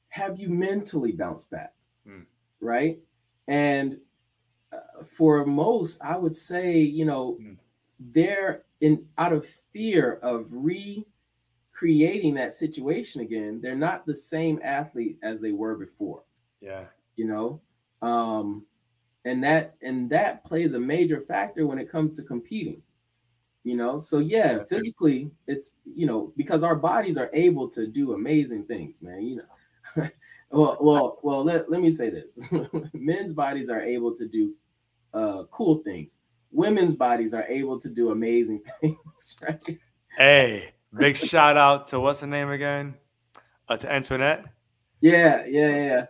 Have 0.10 0.40
you 0.40 0.50
mentally 0.50 1.12
bounced 1.12 1.50
back? 1.50 1.74
Hmm. 2.06 2.22
Right. 2.60 3.00
And 3.48 3.98
uh, 4.72 5.04
for 5.16 5.46
most, 5.46 6.02
I 6.04 6.18
would 6.18 6.36
say, 6.36 6.80
you 6.80 7.06
know, 7.06 7.38
hmm. 7.42 7.54
they're 8.00 8.64
in 8.82 9.06
out 9.18 9.34
of 9.34 9.48
fear 9.74 10.20
of 10.22 10.46
recreating 10.50 12.36
that 12.36 12.54
situation 12.54 13.22
again. 13.22 13.60
They're 13.62 13.76
not 13.76 14.06
the 14.06 14.16
same 14.16 14.60
athlete 14.64 15.18
as 15.24 15.42
they 15.42 15.52
were 15.52 15.76
before. 15.76 16.24
Yeah. 16.62 16.86
You 17.16 17.26
know, 17.26 17.62
um, 18.02 18.66
and 19.26 19.44
that 19.44 19.76
and 19.82 20.10
that 20.10 20.44
plays 20.46 20.74
a 20.74 20.80
major 20.80 21.20
factor 21.20 21.68
when 21.68 21.80
it 21.80 21.92
comes 21.92 22.16
to 22.16 22.24
competing 22.24 22.82
you 23.68 23.76
know? 23.76 24.00
So 24.00 24.20
yeah 24.20 24.64
physically 24.64 25.30
it's 25.46 25.74
you 25.86 26.08
know 26.08 26.34
because 26.38 26.64
our 26.64 26.76
bodies 26.76 27.18
are 27.18 27.30
able 27.34 27.68
to 27.70 27.86
do 27.86 28.14
amazing 28.14 28.64
things 28.64 29.02
man 29.02 29.22
you 29.22 29.36
know? 29.38 30.10
Well 30.50 30.78
well 30.80 31.20
well 31.24 31.44
let, 31.44 31.70
let 31.70 31.82
me 31.82 31.92
say 31.92 32.10
this. 32.10 32.40
Men's 32.94 33.34
bodies 33.34 33.70
are 33.70 33.82
able 33.82 34.16
to 34.16 34.26
do 34.26 34.54
uh 35.14 35.44
cool 35.52 35.80
things. 35.84 36.20
Women's 36.52 36.96
bodies 36.96 37.34
are 37.34 37.44
able 37.50 37.78
to 37.82 37.90
do 37.90 38.12
amazing 38.12 38.62
things 38.82 39.36
right? 39.42 39.80
Hey 40.18 40.72
big 40.98 41.18
shout 41.18 41.58
out 41.58 41.90
to 41.90 42.00
what's 42.00 42.22
the 42.22 42.28
name 42.28 42.50
again? 42.50 42.96
Uh, 43.68 43.76
to 43.76 43.92
antoinette? 43.92 44.46
Yeah 45.02 45.46
yeah 45.46 45.76
yeah 45.76 46.06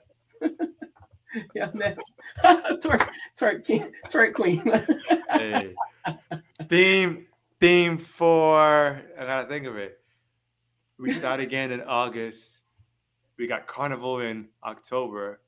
yeah, 1.55 1.69
man. 1.73 1.97
twerk, 2.43 3.07
twerk 3.37 3.65
king, 3.65 3.91
twerk 4.09 4.33
queen. 4.33 4.61
hey. 5.31 5.73
Theme, 6.67 7.25
theme 7.59 7.97
for 7.97 9.01
I 9.19 9.25
gotta 9.25 9.47
think 9.47 9.65
of 9.65 9.75
it. 9.77 9.99
We 10.99 11.11
start 11.11 11.39
again 11.39 11.71
in 11.71 11.81
August. 11.81 12.59
We 13.37 13.47
got 13.47 13.67
carnival 13.67 14.19
in 14.19 14.47
October. 14.63 15.41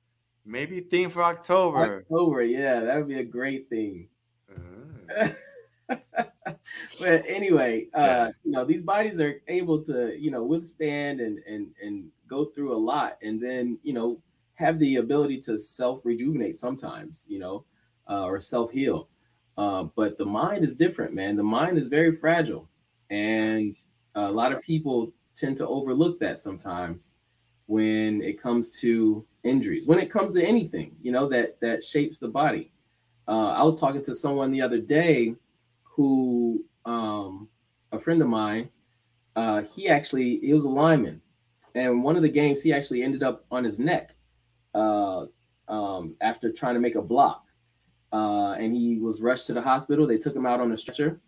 Maybe 0.46 0.82
theme 0.82 1.10
for 1.10 1.24
October. 1.24 2.06
October, 2.10 2.44
yeah, 2.44 2.82
that 2.82 2.98
would 2.98 3.08
be 3.08 3.20
a 3.20 3.24
great 3.24 3.70
theme. 3.70 4.08
Uh. 4.56 5.30
but 7.00 7.24
anyway, 7.28 7.88
uh, 7.96 8.00
yeah. 8.00 8.30
you 8.44 8.52
know, 8.52 8.64
these 8.64 8.84
bodies 8.84 9.20
are 9.20 9.42
able 9.48 9.84
to, 9.86 10.16
you 10.20 10.30
know, 10.30 10.44
withstand 10.44 11.20
and 11.20 11.40
and 11.48 11.74
and 11.82 12.12
go 12.28 12.46
through 12.46 12.76
a 12.76 12.78
lot, 12.78 13.18
and 13.24 13.42
then 13.42 13.80
you 13.82 13.94
know 13.94 14.20
have 14.60 14.78
the 14.78 14.98
ability 14.98 15.40
to 15.40 15.58
self 15.58 16.06
rejuvenate 16.06 16.58
sometimes, 16.58 17.26
you 17.30 17.40
know, 17.40 17.64
uh, 18.10 18.26
or 18.26 18.40
self 18.42 18.72
heal. 18.72 19.08
Uh, 19.58 19.86
but 19.96 20.18
the 20.18 20.26
mind 20.26 20.64
is 20.64 20.76
different, 20.76 21.14
man. 21.14 21.36
The 21.38 21.44
mind 21.44 21.78
is 21.78 21.88
very 21.88 22.14
fragile, 22.16 22.70
and 23.10 23.76
a 24.16 24.30
lot 24.32 24.52
of 24.52 24.62
people 24.62 25.12
tend 25.36 25.56
to 25.58 25.68
overlook 25.68 26.20
that 26.20 26.40
sometimes 26.40 27.14
when 27.68 28.22
it 28.22 28.42
comes 28.42 28.80
to 28.82 29.26
injuries. 29.44 29.88
When 29.88 30.00
it 30.00 30.12
comes 30.12 30.34
to 30.34 30.46
anything, 30.46 30.96
you 31.02 31.14
know, 31.14 31.30
that 31.30 31.60
that 31.62 31.84
shapes 31.84 32.20
the 32.20 32.28
body. 32.28 32.74
Uh, 33.28 33.52
I 33.52 33.64
was 33.64 33.80
talking 33.80 34.04
to 34.04 34.14
someone 34.14 34.52
the 34.52 34.62
other 34.62 34.80
day 34.80 35.36
who, 35.84 36.66
um, 36.86 37.48
a 37.94 38.00
friend 38.00 38.22
of 38.22 38.28
mine, 38.28 38.70
uh, 39.38 39.62
he 39.62 39.88
actually 39.88 40.40
he 40.40 40.52
was 40.52 40.66
a 40.66 40.70
lineman, 40.70 41.22
and 41.76 42.04
one 42.04 42.18
of 42.18 42.24
the 42.24 42.30
games 42.30 42.62
he 42.62 42.74
actually 42.74 43.04
ended 43.04 43.24
up 43.24 43.46
on 43.52 43.64
his 43.64 43.80
neck 43.80 44.16
after 46.22 46.52
trying 46.52 46.76
to 46.76 46.80
make 46.80 46.96
a 46.96 47.02
block. 47.02 47.46
Uh, 48.12 48.54
and 48.54 48.76
he 48.76 48.98
was 48.98 49.22
rushed 49.22 49.48
to 49.48 49.54
the 49.54 49.62
hospital. 49.62 50.08
They 50.08 50.18
took 50.18 50.36
him 50.36 50.46
out 50.46 50.60
on 50.60 50.72
a 50.72 50.78
stretcher. 50.78 51.20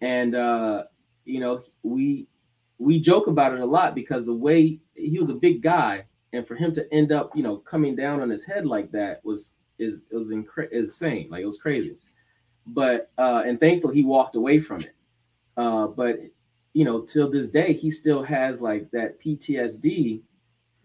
And, 0.00 0.34
uh, 0.34 0.84
you 1.24 1.40
know, 1.40 1.62
we 1.82 2.26
we 2.78 2.98
joke 2.98 3.26
about 3.26 3.52
it 3.52 3.60
a 3.60 3.64
lot 3.64 3.94
because 3.94 4.24
the 4.24 4.34
way 4.34 4.80
he 4.94 5.18
was 5.18 5.28
a 5.28 5.34
big 5.34 5.62
guy 5.62 6.06
and 6.32 6.46
for 6.46 6.54
him 6.54 6.72
to 6.72 6.94
end 6.94 7.12
up, 7.12 7.30
you 7.36 7.42
know, 7.42 7.58
coming 7.58 7.94
down 7.94 8.20
on 8.20 8.30
his 8.30 8.44
head 8.44 8.66
like 8.66 8.90
that 8.92 9.24
was 9.24 9.52
is 9.78 10.04
was 10.10 10.32
incre- 10.32 10.70
insane. 10.72 11.28
Like 11.30 11.42
it 11.42 11.46
was 11.46 11.58
crazy. 11.58 11.96
But 12.66 13.10
uh, 13.18 13.42
and 13.44 13.60
thankfully 13.60 13.94
he 13.94 14.04
walked 14.04 14.36
away 14.36 14.58
from 14.58 14.80
it. 14.80 14.94
Uh, 15.56 15.88
but 15.88 16.20
you 16.72 16.84
know, 16.84 17.00
till 17.02 17.30
this 17.30 17.48
day, 17.48 17.72
he 17.72 17.90
still 17.90 18.22
has 18.22 18.62
like 18.62 18.90
that 18.92 19.20
PTSD 19.20 20.22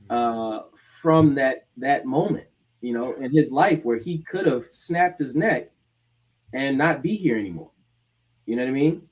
uh, 0.09 0.61
from 1.01 1.35
that 1.35 1.67
that 1.77 2.05
moment, 2.05 2.47
you 2.85 2.93
know, 2.93 3.13
in 3.13 3.31
his 3.31 3.51
life 3.51 3.83
where 3.83 3.97
he 3.97 4.19
could 4.19 4.45
have 4.45 4.65
snapped 4.71 5.19
his 5.19 5.35
neck 5.35 5.71
and 6.53 6.77
not 6.77 7.01
be 7.01 7.15
here 7.15 7.35
anymore. 7.35 7.71
You 8.45 8.55
know 8.55 8.61
what 8.61 8.69
I 8.69 8.73
mean? 8.73 9.09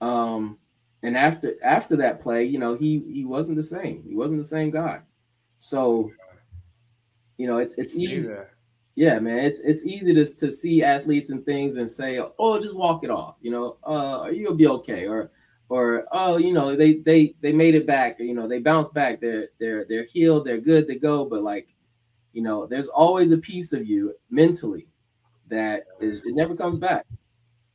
Um, 0.00 0.58
and 1.02 1.16
after 1.16 1.54
after 1.60 1.96
that 1.96 2.20
play, 2.20 2.44
you 2.44 2.60
know, 2.60 2.76
he 2.76 3.02
he 3.12 3.24
wasn't 3.24 3.56
the 3.56 3.64
same. 3.64 4.04
He 4.06 4.14
wasn't 4.14 4.38
the 4.38 4.46
same 4.46 4.70
guy. 4.70 5.00
So, 5.56 6.12
you 7.36 7.48
know, 7.48 7.58
it's 7.58 7.78
it's 7.78 7.96
easy. 7.96 8.30
Yeah, 8.94 9.18
man, 9.18 9.38
it's 9.38 9.60
it's 9.60 9.84
easy 9.84 10.14
to, 10.14 10.24
to 10.24 10.48
see 10.48 10.84
athletes 10.84 11.30
and 11.30 11.44
things 11.44 11.76
and 11.76 11.90
say, 11.90 12.20
oh, 12.38 12.60
just 12.60 12.76
walk 12.76 13.02
it 13.02 13.10
off. 13.10 13.34
You 13.40 13.50
know, 13.50 13.76
uh, 13.82 14.30
you'll 14.32 14.54
be 14.54 14.68
okay. 14.68 15.08
Or 15.08 15.32
or 15.68 16.06
oh 16.12 16.36
you 16.36 16.52
know 16.52 16.76
they 16.76 16.94
they 16.98 17.34
they 17.40 17.50
made 17.50 17.74
it 17.74 17.88
back 17.88 18.20
you 18.20 18.34
know 18.34 18.46
they 18.46 18.60
bounced 18.60 18.94
back 18.94 19.20
they're 19.20 19.48
they're 19.58 19.84
they're 19.88 20.04
healed 20.04 20.46
they're 20.46 20.60
good 20.60 20.86
to 20.86 20.94
go 20.94 21.24
but 21.24 21.42
like 21.42 21.75
you 22.36 22.42
know 22.42 22.66
there's 22.66 22.88
always 22.88 23.32
a 23.32 23.38
piece 23.38 23.72
of 23.72 23.86
you 23.86 24.14
mentally 24.30 24.86
that 25.48 25.84
is 26.00 26.18
it 26.18 26.34
never 26.34 26.54
comes 26.54 26.78
back 26.78 27.06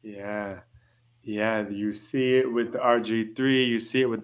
yeah 0.03 0.59
yeah 1.23 1.67
you 1.67 1.93
see 1.93 2.35
it 2.35 2.51
with 2.51 2.71
the 2.71 2.77
rg3 2.77 3.67
you 3.67 3.79
see 3.79 4.01
it 4.01 4.05
with 4.05 4.21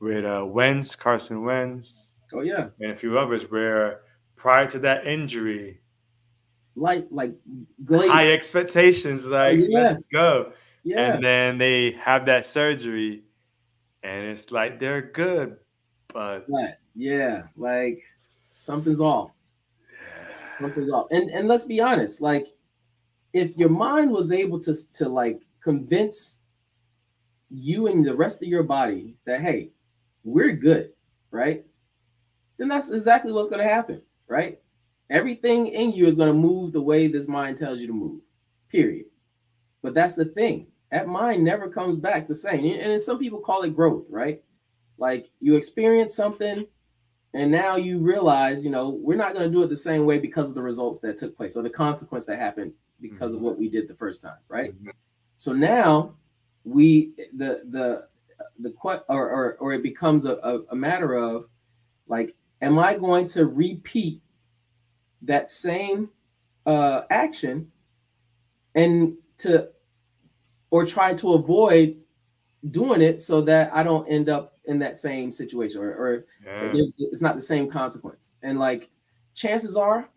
with 0.00 0.24
uh 0.24 0.44
Wentz, 0.46 0.94
Carson 0.94 1.44
Wentz. 1.44 2.18
Oh 2.32 2.40
yeah. 2.40 2.68
And 2.80 2.92
a 2.92 2.96
few 2.96 3.18
others 3.18 3.50
where 3.50 4.02
prior 4.36 4.66
to 4.68 4.78
that 4.80 5.06
injury, 5.06 5.80
like 6.76 7.06
like 7.10 7.34
high 7.90 8.32
expectations, 8.32 9.26
like 9.26 9.58
oh, 9.58 9.66
yeah. 9.68 9.80
let's 9.80 10.06
go. 10.06 10.52
Yeah. 10.84 11.14
And 11.14 11.24
then 11.24 11.58
they 11.58 11.92
have 11.92 12.26
that 12.26 12.46
surgery 12.46 13.24
and 14.02 14.26
it's 14.26 14.52
like 14.52 14.78
they're 14.78 15.02
good, 15.02 15.56
but 16.12 16.46
yeah, 16.94 17.44
like 17.56 18.02
something's 18.50 19.00
off. 19.00 19.32
Something's 20.60 20.90
off. 20.90 21.06
And 21.10 21.30
and 21.30 21.48
let's 21.48 21.64
be 21.64 21.80
honest, 21.80 22.20
like 22.20 22.48
if 23.32 23.56
your 23.56 23.68
mind 23.68 24.10
was 24.10 24.32
able 24.32 24.60
to 24.60 24.74
to 24.92 25.08
like 25.08 25.42
convince 25.62 26.40
you 27.50 27.86
and 27.86 28.04
the 28.04 28.14
rest 28.14 28.42
of 28.42 28.48
your 28.48 28.62
body 28.62 29.16
that 29.26 29.40
hey, 29.40 29.70
we're 30.24 30.52
good, 30.52 30.92
right? 31.30 31.64
Then 32.58 32.68
that's 32.68 32.90
exactly 32.90 33.32
what's 33.32 33.48
going 33.48 33.62
to 33.62 33.72
happen, 33.72 34.02
right? 34.26 34.58
Everything 35.10 35.68
in 35.68 35.92
you 35.92 36.06
is 36.06 36.16
going 36.16 36.28
to 36.28 36.34
move 36.34 36.72
the 36.72 36.82
way 36.82 37.06
this 37.06 37.28
mind 37.28 37.56
tells 37.56 37.80
you 37.80 37.86
to 37.86 37.92
move. 37.92 38.20
Period. 38.68 39.06
But 39.82 39.94
that's 39.94 40.16
the 40.16 40.26
thing. 40.26 40.66
That 40.90 41.06
mind 41.06 41.44
never 41.44 41.68
comes 41.68 41.96
back 41.96 42.26
the 42.26 42.34
same. 42.34 42.80
And 42.80 43.00
some 43.00 43.18
people 43.18 43.38
call 43.38 43.62
it 43.62 43.76
growth, 43.76 44.06
right? 44.10 44.42
Like 44.98 45.30
you 45.40 45.54
experience 45.54 46.14
something 46.14 46.66
and 47.34 47.50
now 47.50 47.76
you 47.76 47.98
realize, 47.98 48.64
you 48.64 48.70
know, 48.70 48.88
we're 48.88 49.16
not 49.16 49.34
going 49.34 49.44
to 49.44 49.52
do 49.52 49.62
it 49.62 49.68
the 49.68 49.76
same 49.76 50.06
way 50.06 50.18
because 50.18 50.48
of 50.48 50.54
the 50.54 50.62
results 50.62 50.98
that 51.00 51.18
took 51.18 51.36
place 51.36 51.56
or 51.56 51.62
the 51.62 51.70
consequence 51.70 52.24
that 52.26 52.38
happened 52.38 52.72
because 53.00 53.32
mm-hmm. 53.32 53.36
of 53.36 53.42
what 53.42 53.58
we 53.58 53.68
did 53.68 53.86
the 53.86 53.94
first 53.94 54.22
time, 54.22 54.38
right? 54.48 54.74
Mm-hmm. 54.74 54.90
So 55.36 55.52
now 55.52 56.14
we 56.64 57.12
the 57.36 57.62
the 57.70 58.08
the 58.58 58.74
or 58.82 59.02
or, 59.08 59.56
or 59.60 59.72
it 59.72 59.82
becomes 59.82 60.24
a, 60.24 60.34
a, 60.42 60.62
a 60.70 60.76
matter 60.76 61.14
of 61.14 61.48
like, 62.06 62.34
am 62.62 62.78
I 62.78 62.96
going 62.96 63.26
to 63.28 63.46
repeat 63.46 64.22
that 65.22 65.50
same 65.50 66.10
uh, 66.66 67.02
action 67.10 67.70
and 68.74 69.14
to 69.38 69.68
or 70.70 70.84
try 70.84 71.14
to 71.14 71.34
avoid 71.34 71.96
doing 72.70 73.00
it 73.00 73.20
so 73.20 73.40
that 73.42 73.72
I 73.72 73.82
don't 73.82 74.06
end 74.08 74.28
up 74.28 74.57
in 74.68 74.78
that 74.78 74.98
same 74.98 75.32
situation 75.32 75.80
or, 75.80 75.90
or 75.90 76.24
yeah. 76.44 76.70
it's 76.72 77.22
not 77.22 77.34
the 77.34 77.40
same 77.40 77.68
consequence. 77.68 78.34
And 78.42 78.58
like 78.58 78.90
chances 79.34 79.76
are 79.76 80.08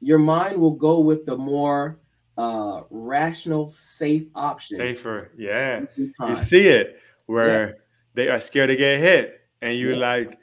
your 0.00 0.18
mind 0.18 0.58
will 0.60 0.72
go 0.74 1.00
with 1.00 1.26
the 1.26 1.36
more 1.36 1.98
uh 2.36 2.82
rational, 2.90 3.68
safe 3.68 4.26
option. 4.34 4.76
Safer, 4.76 5.32
yeah. 5.36 5.84
You 5.96 6.36
see 6.36 6.68
it 6.68 7.00
where 7.26 7.78
they 8.14 8.28
are 8.28 8.40
scared 8.40 8.68
to 8.68 8.76
get 8.76 9.00
hit, 9.00 9.40
and 9.60 9.78
you're 9.78 9.92
yeah. 9.92 9.98
like, 9.98 10.38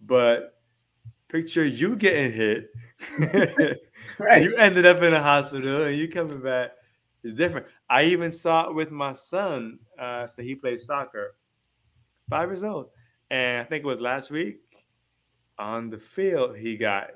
but 0.00 0.54
picture 1.28 1.64
you 1.64 1.96
getting 1.96 2.32
hit. 2.32 2.70
right. 4.18 4.42
You 4.42 4.56
ended 4.56 4.86
up 4.86 5.02
in 5.02 5.14
a 5.14 5.22
hospital 5.22 5.84
and 5.84 5.96
you 5.96 6.08
coming 6.08 6.40
back 6.40 6.72
it's 7.22 7.36
different. 7.36 7.66
I 7.88 8.04
even 8.04 8.32
saw 8.32 8.68
it 8.68 8.74
with 8.74 8.90
my 8.90 9.12
son. 9.12 9.78
Uh, 9.98 10.26
so 10.26 10.42
he 10.42 10.54
plays 10.54 10.86
soccer, 10.86 11.34
five 12.28 12.48
years 12.48 12.62
old, 12.62 12.86
and 13.30 13.60
I 13.60 13.64
think 13.64 13.84
it 13.84 13.86
was 13.86 14.00
last 14.00 14.30
week. 14.30 14.60
on 15.58 15.90
the 15.90 15.98
field, 15.98 16.56
he 16.56 16.76
got 16.76 17.10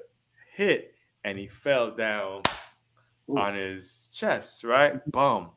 hit 0.54 0.94
and 1.24 1.38
he 1.38 1.48
fell 1.48 1.90
down 1.90 2.42
Ooh. 3.30 3.38
on 3.38 3.54
his 3.54 4.10
chest, 4.12 4.64
right? 4.64 5.04
Boom. 5.10 5.50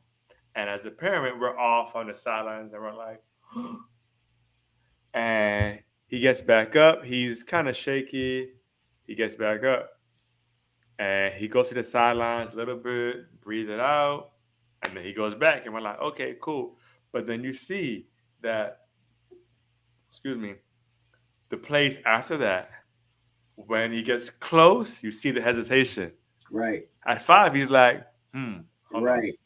And 0.54 0.70
as 0.70 0.86
a 0.86 0.90
parent, 0.90 1.38
we're 1.38 1.58
off 1.58 1.94
on 1.94 2.06
the 2.08 2.14
sidelines 2.14 2.72
and 2.72 2.82
we're 2.82 2.96
like, 2.96 3.22
and 5.14 5.80
he 6.06 6.20
gets 6.20 6.40
back 6.40 6.76
up. 6.76 7.04
He's 7.04 7.42
kind 7.42 7.68
of 7.68 7.76
shaky. 7.76 8.48
He 9.06 9.14
gets 9.14 9.34
back 9.34 9.64
up 9.64 9.90
and 10.98 11.32
he 11.34 11.46
goes 11.46 11.68
to 11.68 11.74
the 11.74 11.82
sidelines 11.82 12.52
a 12.52 12.56
little 12.56 12.76
bit, 12.76 13.40
breathe 13.40 13.70
it 13.70 13.80
out, 13.80 14.32
and 14.82 14.96
then 14.96 15.04
he 15.04 15.12
goes 15.12 15.34
back. 15.34 15.64
And 15.64 15.74
we're 15.74 15.80
like, 15.80 16.00
okay, 16.00 16.36
cool. 16.40 16.76
But 17.12 17.26
then 17.26 17.44
you 17.44 17.52
see 17.52 18.08
that, 18.42 18.87
excuse 20.18 20.36
me, 20.36 20.54
the 21.48 21.56
place 21.56 22.00
after 22.04 22.36
that, 22.38 22.70
when 23.54 23.92
he 23.92 24.02
gets 24.02 24.30
close, 24.30 25.00
you 25.00 25.12
see 25.12 25.30
the 25.30 25.40
hesitation. 25.40 26.10
Right. 26.50 26.88
At 27.06 27.22
five, 27.22 27.54
he's 27.54 27.70
like, 27.70 28.04
hmm. 28.34 28.56
right. 28.92 29.38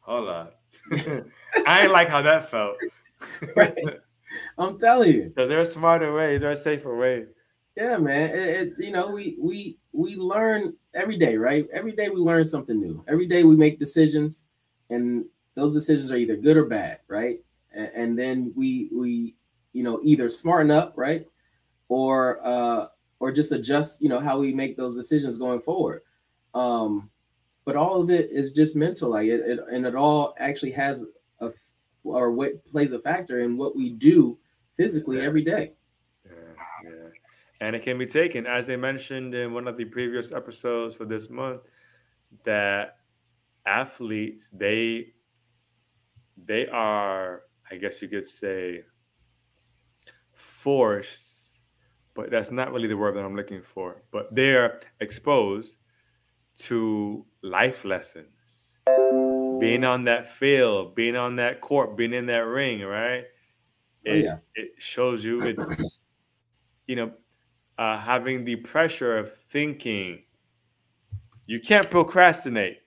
On. 0.00 0.16
Hold 0.16 0.28
on. 0.28 0.48
I 1.64 1.82
ain't 1.82 1.92
like 1.92 2.08
how 2.08 2.22
that 2.22 2.50
felt. 2.50 2.74
right. 3.56 3.78
I'm 4.58 4.80
telling 4.80 5.12
you. 5.12 5.22
Because 5.28 5.48
there 5.48 5.60
are 5.60 5.64
smarter 5.64 6.12
ways, 6.12 6.40
there 6.40 6.50
are 6.50 6.56
safer 6.56 6.96
ways. 6.96 7.28
Yeah, 7.76 7.96
man. 7.98 8.30
It, 8.30 8.48
it's 8.48 8.80
you 8.80 8.90
know, 8.90 9.10
we 9.10 9.36
we 9.38 9.78
we 9.92 10.16
learn 10.16 10.74
every 10.92 11.18
day, 11.18 11.36
right? 11.36 11.68
Every 11.72 11.92
day 11.92 12.08
we 12.08 12.16
learn 12.16 12.44
something 12.44 12.80
new. 12.80 13.04
Every 13.06 13.26
day 13.26 13.44
we 13.44 13.54
make 13.54 13.78
decisions, 13.78 14.46
and 14.90 15.24
those 15.54 15.72
decisions 15.72 16.10
are 16.10 16.16
either 16.16 16.36
good 16.36 16.56
or 16.56 16.64
bad, 16.64 16.98
right? 17.06 17.38
And, 17.72 17.90
and 17.94 18.18
then 18.18 18.52
we 18.56 18.90
we 18.92 19.36
you 19.72 19.82
know 19.82 20.00
either 20.02 20.28
smarten 20.28 20.70
up, 20.70 20.92
right, 20.96 21.26
or 21.88 22.44
uh, 22.46 22.86
or 23.20 23.30
just 23.30 23.52
adjust, 23.52 24.00
you 24.02 24.08
know, 24.08 24.18
how 24.18 24.38
we 24.38 24.52
make 24.52 24.76
those 24.76 24.96
decisions 24.96 25.38
going 25.38 25.60
forward. 25.60 26.02
Um, 26.54 27.10
but 27.64 27.76
all 27.76 28.00
of 28.00 28.10
it 28.10 28.30
is 28.30 28.52
just 28.52 28.74
mental, 28.74 29.10
like 29.10 29.28
it, 29.28 29.40
it 29.40 29.60
and 29.70 29.86
it 29.86 29.94
all 29.94 30.34
actually 30.38 30.72
has 30.72 31.04
a 31.40 31.50
or 32.02 32.32
what 32.32 32.64
plays 32.66 32.92
a 32.92 32.98
factor 32.98 33.40
in 33.40 33.56
what 33.56 33.76
we 33.76 33.90
do 33.90 34.38
physically 34.76 35.18
yeah. 35.18 35.24
every 35.24 35.44
day. 35.44 35.72
Yeah, 36.24 36.32
yeah. 36.84 37.08
And 37.60 37.76
it 37.76 37.82
can 37.82 37.98
be 37.98 38.06
taken, 38.06 38.46
as 38.46 38.66
they 38.66 38.76
mentioned 38.76 39.34
in 39.34 39.52
one 39.52 39.68
of 39.68 39.76
the 39.76 39.84
previous 39.84 40.32
episodes 40.32 40.94
for 40.94 41.04
this 41.04 41.28
month, 41.28 41.60
that 42.44 42.96
athletes 43.66 44.48
they 44.52 45.12
they 46.46 46.66
are, 46.68 47.42
I 47.70 47.76
guess 47.76 48.00
you 48.00 48.08
could 48.08 48.26
say, 48.26 48.84
forced, 50.40 51.60
but 52.14 52.30
that's 52.30 52.50
not 52.50 52.72
really 52.72 52.88
the 52.88 52.96
word 52.96 53.16
that 53.16 53.24
I'm 53.24 53.36
looking 53.36 53.62
for. 53.62 54.02
But 54.10 54.34
they're 54.34 54.80
exposed 55.00 55.76
to 56.58 57.24
life 57.42 57.84
lessons. 57.84 58.26
Being 59.60 59.84
on 59.84 60.04
that 60.04 60.26
field, 60.26 60.94
being 60.94 61.16
on 61.16 61.36
that 61.36 61.60
court, 61.60 61.96
being 61.96 62.14
in 62.14 62.26
that 62.26 62.46
ring, 62.46 62.80
right? 62.80 63.24
Oh, 64.06 64.10
it, 64.10 64.12
oh, 64.12 64.14
yeah. 64.14 64.36
it 64.54 64.70
shows 64.78 65.22
you 65.22 65.42
it's 65.42 66.08
you 66.86 66.96
know 66.96 67.12
uh, 67.78 67.98
having 67.98 68.44
the 68.44 68.56
pressure 68.56 69.18
of 69.18 69.34
thinking. 69.34 70.22
You 71.46 71.60
can't 71.60 71.90
procrastinate. 71.90 72.78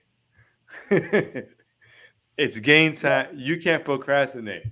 it's 0.90 2.58
game 2.58 2.94
time. 2.94 3.28
You 3.34 3.60
can't 3.60 3.84
procrastinate. 3.84 4.64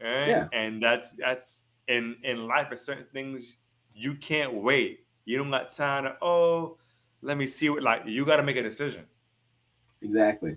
Right? 0.00 0.28
Yeah. 0.28 0.48
And 0.52 0.82
that's 0.82 1.12
that's 1.12 1.64
in 1.88 2.16
in 2.22 2.46
life. 2.46 2.66
There's 2.68 2.82
certain 2.82 3.06
things 3.12 3.56
you 3.94 4.14
can't 4.14 4.54
wait. 4.54 5.00
You 5.24 5.38
don't 5.38 5.50
got 5.50 5.74
time 5.74 6.04
to 6.04 6.16
oh, 6.22 6.78
let 7.22 7.36
me 7.36 7.46
see 7.46 7.68
what 7.68 7.82
like 7.82 8.02
you 8.06 8.24
got 8.24 8.36
to 8.36 8.42
make 8.42 8.56
a 8.56 8.62
decision. 8.62 9.04
Exactly. 10.02 10.56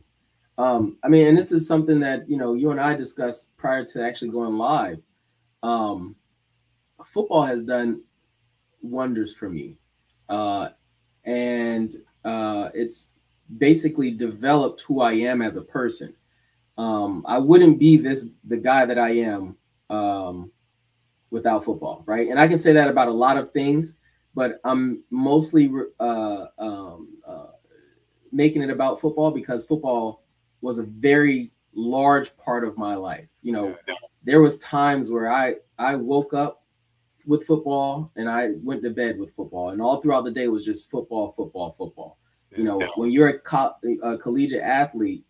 Um, 0.58 0.98
I 1.04 1.10
mean, 1.10 1.28
and 1.28 1.38
this 1.38 1.52
is 1.52 1.68
something 1.68 2.00
that 2.02 2.30
you 2.30 2.38
know 2.38 2.54
you 2.54 2.72
and 2.72 2.80
I 2.80 2.96
discussed 2.96 3.56
prior 3.58 3.84
to 3.86 4.04
actually 4.04 4.30
going 4.30 4.58
live. 4.58 5.00
Um, 5.64 6.16
football 7.04 7.44
has 7.44 7.64
done 7.64 8.04
wonders 8.82 9.34
for 9.34 9.50
me, 9.50 9.78
uh, 10.30 10.70
and 11.26 11.96
uh, 12.26 12.70
it's 12.74 13.12
basically 13.58 14.12
developed 14.12 14.82
who 14.82 15.02
I 15.02 15.14
am 15.14 15.42
as 15.42 15.58
a 15.58 15.62
person. 15.62 16.14
Um, 16.78 17.24
I 17.28 17.38
wouldn't 17.38 17.80
be 17.80 17.98
this 17.98 18.30
the 18.46 18.58
guy 18.58 18.86
that 18.86 19.00
I 19.00 19.12
am 19.18 19.58
um, 19.90 20.52
without 21.32 21.66
football, 21.66 22.04
right? 22.06 22.28
And 22.28 22.40
I 22.40 22.48
can 22.48 22.58
say 22.58 22.74
that 22.74 22.90
about 22.90 23.08
a 23.08 23.14
lot 23.14 23.38
of 23.38 23.52
things, 23.52 24.00
but 24.36 24.60
I'm 24.64 25.04
mostly 25.10 25.72
uh, 26.00 26.46
um, 26.60 27.18
uh, 27.26 27.48
making 28.32 28.62
it 28.62 28.70
about 28.70 29.02
football 29.02 29.32
because 29.32 29.66
football 29.66 30.24
was 30.62 30.78
a 30.78 30.84
very 30.84 31.52
large 31.74 32.36
part 32.38 32.64
of 32.64 32.78
my 32.78 32.96
life. 32.96 33.28
You 33.42 33.54
know, 33.54 33.76
there 34.24 34.42
was 34.42 34.58
times 34.60 35.10
where 35.10 35.32
I 35.32 35.56
I 35.80 35.96
woke 35.96 36.34
up 36.34 36.64
with 37.26 37.46
football 37.46 38.12
and 38.16 38.30
I 38.30 38.52
went 38.62 38.84
to 38.84 38.90
bed 38.90 39.18
with 39.18 39.34
football, 39.36 39.70
and 39.70 39.82
all 39.82 40.02
throughout 40.02 40.26
the 40.26 40.32
day 40.32 40.48
was 40.48 40.66
just 40.66 40.92
football, 40.92 41.34
football, 41.36 41.74
football. 41.78 42.18
You 42.58 42.66
know, 42.66 42.82
when 42.96 43.12
you're 43.12 43.30
a, 43.30 43.40
co- 43.40 43.76
a 44.04 44.18
collegiate 44.18 44.62
athlete, 44.62 45.24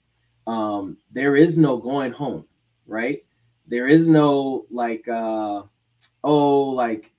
um, 0.48 0.98
there 1.11 1.36
is 1.36 1.56
no 1.56 1.78
going 1.78 2.11
home, 2.11 2.45
right? 2.88 3.23
There 3.68 3.88
is 3.88 4.07
no 4.07 4.65
like, 4.72 5.07
uh, 5.07 5.64
oh, 6.23 6.69
like, 6.69 7.11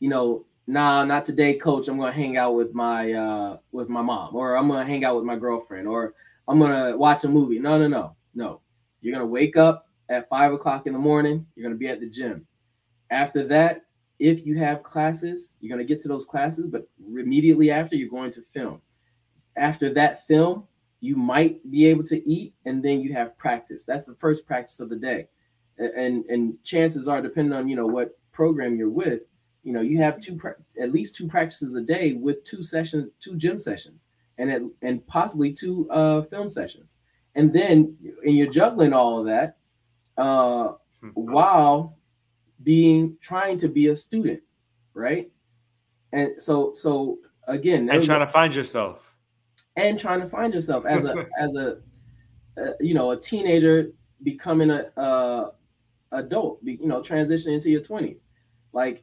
you 0.00 0.08
know, 0.08 0.44
nah, 0.66 1.04
not 1.04 1.24
today, 1.24 1.54
coach. 1.54 1.88
I'm 1.88 1.98
gonna 1.98 2.12
hang 2.12 2.36
out 2.36 2.54
with 2.54 2.74
my 2.74 3.12
uh, 3.12 3.58
with 3.72 3.88
my 3.88 4.02
mom, 4.02 4.34
or 4.34 4.56
I'm 4.56 4.68
gonna 4.68 4.84
hang 4.84 5.04
out 5.04 5.16
with 5.16 5.24
my 5.24 5.36
girlfriend, 5.36 5.88
or 5.88 6.14
I'm 6.48 6.58
gonna 6.58 6.96
watch 6.96 7.24
a 7.24 7.28
movie. 7.28 7.58
No, 7.58 7.78
no, 7.78 7.88
no, 7.88 8.16
no. 8.34 8.60
You're 9.00 9.12
gonna 9.12 9.26
wake 9.26 9.56
up 9.56 9.88
at 10.08 10.28
five 10.28 10.52
o'clock 10.52 10.86
in 10.86 10.92
the 10.92 10.98
morning. 10.98 11.46
You're 11.54 11.64
gonna 11.64 11.78
be 11.78 11.88
at 11.88 12.00
the 12.00 12.08
gym. 12.08 12.46
After 13.10 13.44
that, 13.48 13.82
if 14.18 14.46
you 14.46 14.56
have 14.58 14.82
classes, 14.82 15.58
you're 15.60 15.70
gonna 15.70 15.86
get 15.86 16.00
to 16.02 16.08
those 16.08 16.24
classes, 16.24 16.66
but 16.66 16.88
immediately 17.16 17.70
after, 17.70 17.96
you're 17.96 18.08
going 18.08 18.32
to 18.32 18.42
film. 18.42 18.80
After 19.56 19.90
that 19.90 20.26
film, 20.26 20.66
you 21.00 21.16
might 21.16 21.68
be 21.70 21.86
able 21.86 22.04
to 22.04 22.28
eat, 22.28 22.54
and 22.64 22.82
then 22.82 23.00
you 23.00 23.12
have 23.12 23.36
practice. 23.36 23.84
That's 23.84 24.06
the 24.06 24.14
first 24.14 24.46
practice 24.46 24.80
of 24.80 24.88
the 24.88 24.96
day, 24.96 25.28
and 25.78 26.24
and 26.26 26.62
chances 26.62 27.08
are, 27.08 27.20
depending 27.20 27.52
on 27.52 27.68
you 27.68 27.76
know 27.76 27.86
what 27.86 28.16
program 28.32 28.76
you're 28.76 28.88
with, 28.88 29.22
you 29.62 29.72
know 29.72 29.80
you 29.80 29.98
have 29.98 30.20
two 30.20 30.38
at 30.80 30.92
least 30.92 31.16
two 31.16 31.28
practices 31.28 31.74
a 31.74 31.80
day 31.80 32.14
with 32.14 32.42
two 32.44 32.62
sessions, 32.62 33.10
two 33.20 33.36
gym 33.36 33.58
sessions, 33.58 34.08
and 34.38 34.50
at, 34.50 34.62
and 34.82 35.06
possibly 35.06 35.52
two 35.52 35.88
uh, 35.90 36.22
film 36.22 36.48
sessions, 36.48 36.98
and 37.34 37.52
then 37.52 37.96
and 38.24 38.36
you're 38.36 38.50
juggling 38.50 38.92
all 38.92 39.18
of 39.20 39.26
that 39.26 39.56
uh, 40.16 40.72
hmm. 41.00 41.08
while 41.10 41.96
being 42.62 43.16
trying 43.20 43.56
to 43.58 43.68
be 43.68 43.88
a 43.88 43.94
student, 43.94 44.42
right? 44.94 45.30
And 46.12 46.40
so 46.42 46.72
so 46.72 47.18
again, 47.48 47.88
and 47.88 48.04
trying 48.04 48.22
a, 48.22 48.26
to 48.26 48.32
find 48.32 48.54
yourself 48.54 49.02
and 49.76 49.98
trying 49.98 50.20
to 50.20 50.28
find 50.28 50.52
yourself 50.52 50.84
as 50.86 51.04
a 51.04 51.26
as 51.38 51.54
a 51.54 51.78
uh, 52.56 52.72
you 52.80 52.94
know 52.94 53.12
a 53.12 53.16
teenager 53.16 53.92
becoming 54.22 54.70
a 54.70 54.90
uh, 54.96 55.50
adult 56.12 56.58
you 56.62 56.86
know 56.86 57.00
transitioning 57.00 57.54
into 57.54 57.70
your 57.70 57.80
20s 57.80 58.26
like 58.72 59.02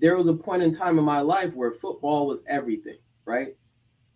there 0.00 0.16
was 0.16 0.28
a 0.28 0.34
point 0.34 0.62
in 0.62 0.72
time 0.72 0.98
in 0.98 1.04
my 1.04 1.20
life 1.20 1.52
where 1.54 1.72
football 1.72 2.26
was 2.26 2.42
everything 2.48 2.98
right? 3.24 3.56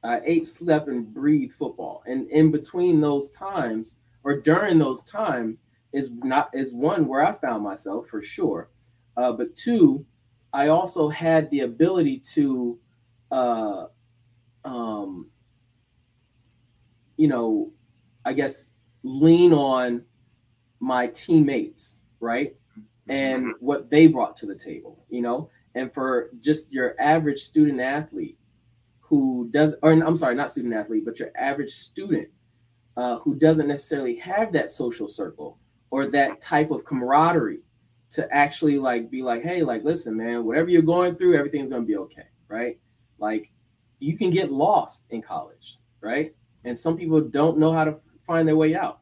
I 0.03 0.21
ate 0.25 0.47
slept 0.47 0.89
and 0.89 1.13
breathed 1.13 1.55
football. 1.55 2.03
And 2.07 2.29
in 2.31 2.51
between 2.51 3.01
those 3.01 3.31
times 3.31 3.97
or 4.25 4.41
during 4.41 4.79
those 4.79 5.03
times 5.03 5.65
is 5.93 6.11
not 6.11 6.51
is 6.53 6.73
one 6.73 7.07
where 7.07 7.25
i 7.25 7.33
found 7.33 7.63
myself 7.63 8.09
for 8.09 8.21
sure. 8.23 8.71
Uh, 9.17 9.33
but 9.33 9.55
two 9.57 10.05
i 10.53 10.69
also 10.69 11.09
had 11.09 11.51
the 11.51 11.61
ability 11.61 12.19
to 12.19 12.79
uh, 13.31 13.87
um, 14.65 15.31
you 17.17 17.29
know, 17.29 17.73
I 18.25 18.33
guess 18.33 18.71
lean 19.03 19.53
on 19.53 20.05
my 20.81 21.07
teammates, 21.09 22.03
right? 22.21 22.55
And 23.09 23.45
mm-hmm. 23.45 23.65
what 23.65 23.91
they 23.91 24.07
brought 24.07 24.37
to 24.39 24.47
the 24.47 24.55
table, 24.55 25.05
you 25.09 25.23
know, 25.23 25.51
and 25.75 25.93
for 25.93 26.31
just 26.41 26.73
your 26.73 26.95
average 27.01 27.41
student 27.41 27.81
athlete 27.81 28.39
who 29.01 29.49
does, 29.51 29.75
or 29.83 29.93
I'm 29.93 30.17
sorry, 30.17 30.35
not 30.35 30.51
student 30.51 30.75
athlete, 30.75 31.05
but 31.05 31.19
your 31.19 31.31
average 31.37 31.71
student 31.71 32.29
uh, 32.97 33.19
who 33.19 33.35
doesn't 33.35 33.69
necessarily 33.69 34.17
have 34.17 34.53
that 34.53 34.71
social 34.71 35.07
circle 35.07 35.59
or 35.91 36.07
that 36.07 36.41
type 36.41 36.71
of 36.71 36.85
camaraderie 36.85 37.61
to 38.11 38.33
actually 38.35 38.79
like 38.79 39.11
be 39.11 39.23
like, 39.23 39.43
hey, 39.43 39.63
like, 39.63 39.85
listen, 39.85 40.17
man, 40.17 40.45
whatever 40.45 40.71
you're 40.71 40.83
going 40.83 41.15
through, 41.15 41.37
everything's 41.37 41.69
gonna 41.69 41.83
be 41.83 41.97
okay, 41.97 42.27
right? 42.49 42.79
Like, 43.19 43.53
you 43.99 44.17
can 44.17 44.31
get 44.31 44.51
lost 44.53 45.07
in 45.11 45.23
college, 45.23 45.79
right? 46.01 46.35
and 46.67 46.77
some 46.77 46.97
people 46.97 47.21
don't 47.21 47.59
know 47.59 47.73
how 47.73 47.85
to 47.85 47.97
find 48.27 48.47
their 48.47 48.57
way 48.57 48.75
out. 48.75 49.01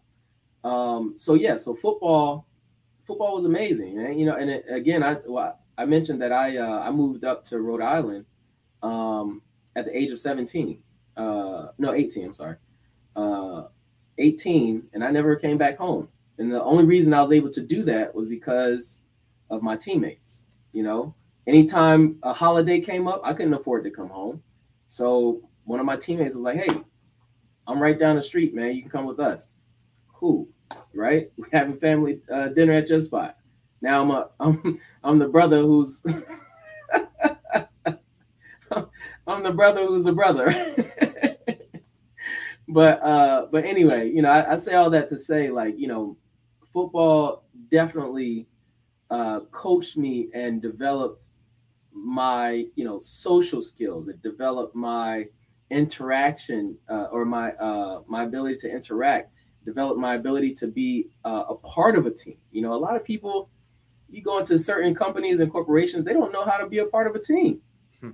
Um, 0.65 1.13
so 1.17 1.35
yeah, 1.35 1.57
so 1.57 1.75
football, 1.75 2.47
football 3.07 3.35
was 3.35 3.45
amazing, 3.45 3.97
man. 4.03 4.19
You 4.19 4.27
know, 4.27 4.37
and 4.37 4.51
it, 4.51 4.65
again, 4.69 5.03
I 5.03 5.19
well, 5.27 5.59
I 5.77 5.85
mentioned 5.85 6.21
that 6.23 6.33
I 6.33 6.57
uh, 6.57 6.81
I 6.81 6.91
moved 6.91 7.25
up 7.25 7.45
to 7.45 7.61
Rhode 7.61 7.83
Island 7.83 8.25
um, 8.83 9.43
at 9.77 9.85
the 9.85 9.97
age 9.97 10.11
of 10.11 10.19
17. 10.19 10.83
Uh, 11.17 11.69
no, 11.79 11.93
18. 11.93 12.27
I'm 12.27 12.35
sorry. 12.35 12.57
Uh, 13.15 13.65
18, 14.19 14.89
and 14.93 15.05
I 15.05 15.11
never 15.11 15.37
came 15.37 15.59
back 15.59 15.77
home. 15.77 16.09
And 16.39 16.53
the 16.53 16.63
only 16.63 16.85
reason 16.85 17.15
I 17.15 17.23
was 17.23 17.33
able 17.33 17.51
to 17.51 17.63
do 17.63 17.83
that 17.85 18.15
was 18.15 18.27
because 18.27 19.05
of 19.51 19.63
my 19.63 19.77
teammates. 19.77 20.49
You 20.73 20.83
know, 20.83 21.15
anytime 21.47 22.19
a 22.23 22.33
holiday 22.33 22.81
came 22.81 23.07
up, 23.07 23.21
I 23.25 23.33
couldn't 23.33 23.55
afford 23.55 23.85
to 23.85 23.91
come 23.91 24.09
home. 24.09 24.43
So 24.87 25.49
one 25.65 25.81
of 25.81 25.87
my 25.87 25.97
teammates 25.97 26.35
was 26.35 26.45
like, 26.45 26.57
"Hey, 26.57 26.81
I'm 27.67 27.81
right 27.81 27.99
down 27.99 28.17
the 28.17 28.23
street, 28.23 28.55
man. 28.55 28.75
You 28.75 28.83
can 28.83 28.91
come 28.91 29.07
with 29.07 29.21
us." 29.21 29.53
Cool, 30.13 30.49
right? 30.95 31.31
We're 31.37 31.49
having 31.53 31.79
family 31.79 32.21
uh, 32.33 32.49
dinner 32.49 32.73
at 32.73 32.89
your 32.89 33.01
spot. 33.01 33.37
Now 33.81 34.03
I'm 34.03 34.11
a 34.11 34.31
I'm 34.41 34.81
I'm 35.03 35.19
the 35.19 35.29
brother 35.29 35.61
who's 35.61 36.03
I'm 39.27 39.43
the 39.43 39.53
brother 39.53 39.87
who's 39.87 40.07
a 40.07 40.13
brother. 40.13 40.75
but 42.69 43.03
uh 43.03 43.47
but 43.53 43.65
anyway, 43.65 44.11
you 44.11 44.23
know, 44.23 44.31
I, 44.31 44.53
I, 44.53 44.57
say 44.57 44.75
all 44.75 44.91
that 44.91 45.09
to 45.09 45.19
say 45.19 45.51
like, 45.51 45.79
you 45.79 45.87
know, 45.89 46.17
football 46.73 47.45
definitely 47.71 48.47
uh 49.11 49.41
coached 49.51 49.97
me 49.99 50.29
and 50.35 50.63
developed 50.63 51.27
my, 51.93 52.67
you 52.75 52.85
know, 52.85 52.99
social 52.99 53.61
skills. 53.61 54.09
It 54.09 54.23
developed 54.23 54.75
my 54.75 55.27
interaction 55.71 56.77
uh, 56.89 57.09
or 57.11 57.25
my 57.25 57.53
uh 57.53 58.03
my 58.07 58.25
ability 58.25 58.57
to 58.61 58.71
interact, 58.71 59.33
developed 59.65 59.99
my 59.99 60.15
ability 60.15 60.55
to 60.55 60.67
be 60.67 61.09
uh, 61.25 61.45
a 61.49 61.55
part 61.55 61.97
of 61.97 62.07
a 62.07 62.11
team. 62.11 62.37
You 62.53 62.63
know, 62.63 62.73
a 62.73 62.77
lot 62.77 62.97
of 62.97 63.05
people 63.05 63.49
you 64.11 64.23
go 64.23 64.39
into 64.39 64.57
certain 64.59 64.95
companies 64.95 65.41
and 65.41 65.51
corporations, 65.51 66.05
they 66.05 66.13
don't 66.13 66.33
know 66.33 66.45
how 66.45 66.57
to 66.57 66.67
be 66.67 66.79
a 66.79 66.87
part 66.87 67.07
of 67.07 67.17
a 67.17 67.19
team. 67.19 67.61
Hmm. 68.01 68.11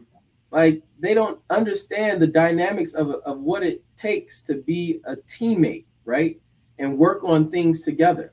Like 0.51 0.83
they 0.99 1.15
don't 1.15 1.41
understand 1.51 2.23
the 2.23 2.27
dynamics 2.27 2.95
of, 2.95 3.11
of 3.11 3.41
what 3.41 3.63
it 3.63 3.85
takes 3.97 4.41
to 4.43 4.55
be 4.55 5.01
a 5.05 5.17
teammate, 5.17 5.85
right? 6.05 6.41
And 6.79 6.97
work 6.97 7.23
on 7.23 7.51
things 7.51 7.83
together. 7.83 8.33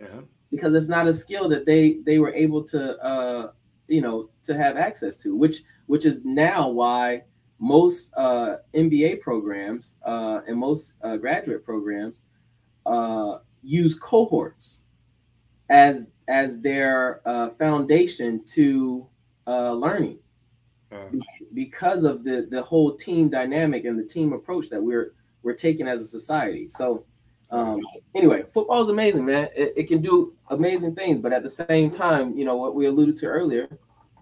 Yeah. 0.00 0.20
Because 0.50 0.74
it's 0.74 0.88
not 0.88 1.06
a 1.06 1.12
skill 1.12 1.48
that 1.48 1.66
they 1.66 1.98
they 2.06 2.18
were 2.18 2.32
able 2.32 2.62
to 2.64 2.96
uh 3.02 3.52
you 3.88 4.00
know 4.00 4.30
to 4.44 4.56
have 4.56 4.76
access 4.76 5.16
to, 5.18 5.36
which 5.36 5.62
which 5.86 6.06
is 6.06 6.24
now 6.24 6.68
why 6.68 7.22
most 7.58 8.12
uh, 8.16 8.56
MBA 8.74 9.20
programs 9.20 9.96
uh, 10.04 10.40
and 10.46 10.58
most 10.58 10.94
uh, 11.02 11.16
graduate 11.16 11.64
programs 11.64 12.24
uh, 12.86 13.38
use 13.62 13.98
cohorts 13.98 14.82
as 15.68 16.06
as 16.28 16.60
their 16.60 17.20
uh, 17.26 17.50
foundation 17.50 18.42
to 18.46 19.06
uh, 19.46 19.72
learning 19.72 20.18
because 21.52 22.04
of 22.04 22.24
the 22.24 22.46
the 22.50 22.62
whole 22.62 22.94
team 22.94 23.28
dynamic 23.28 23.84
and 23.84 23.98
the 23.98 24.04
team 24.04 24.32
approach 24.32 24.68
that 24.68 24.82
we're 24.82 25.14
we're 25.42 25.54
taking 25.54 25.88
as 25.88 26.00
a 26.00 26.06
society. 26.06 26.68
So 26.68 27.04
um, 27.50 27.80
anyway, 28.14 28.44
football 28.52 28.82
is 28.82 28.88
amazing, 28.88 29.26
man. 29.26 29.48
It, 29.54 29.74
it, 29.76 29.84
can 29.84 30.00
do 30.00 30.34
amazing 30.48 30.94
things, 30.94 31.20
but 31.20 31.32
at 31.32 31.42
the 31.42 31.48
same 31.48 31.90
time, 31.90 32.36
you 32.36 32.44
know 32.44 32.56
what 32.56 32.74
we 32.74 32.86
alluded 32.86 33.16
to 33.16 33.26
earlier, 33.26 33.68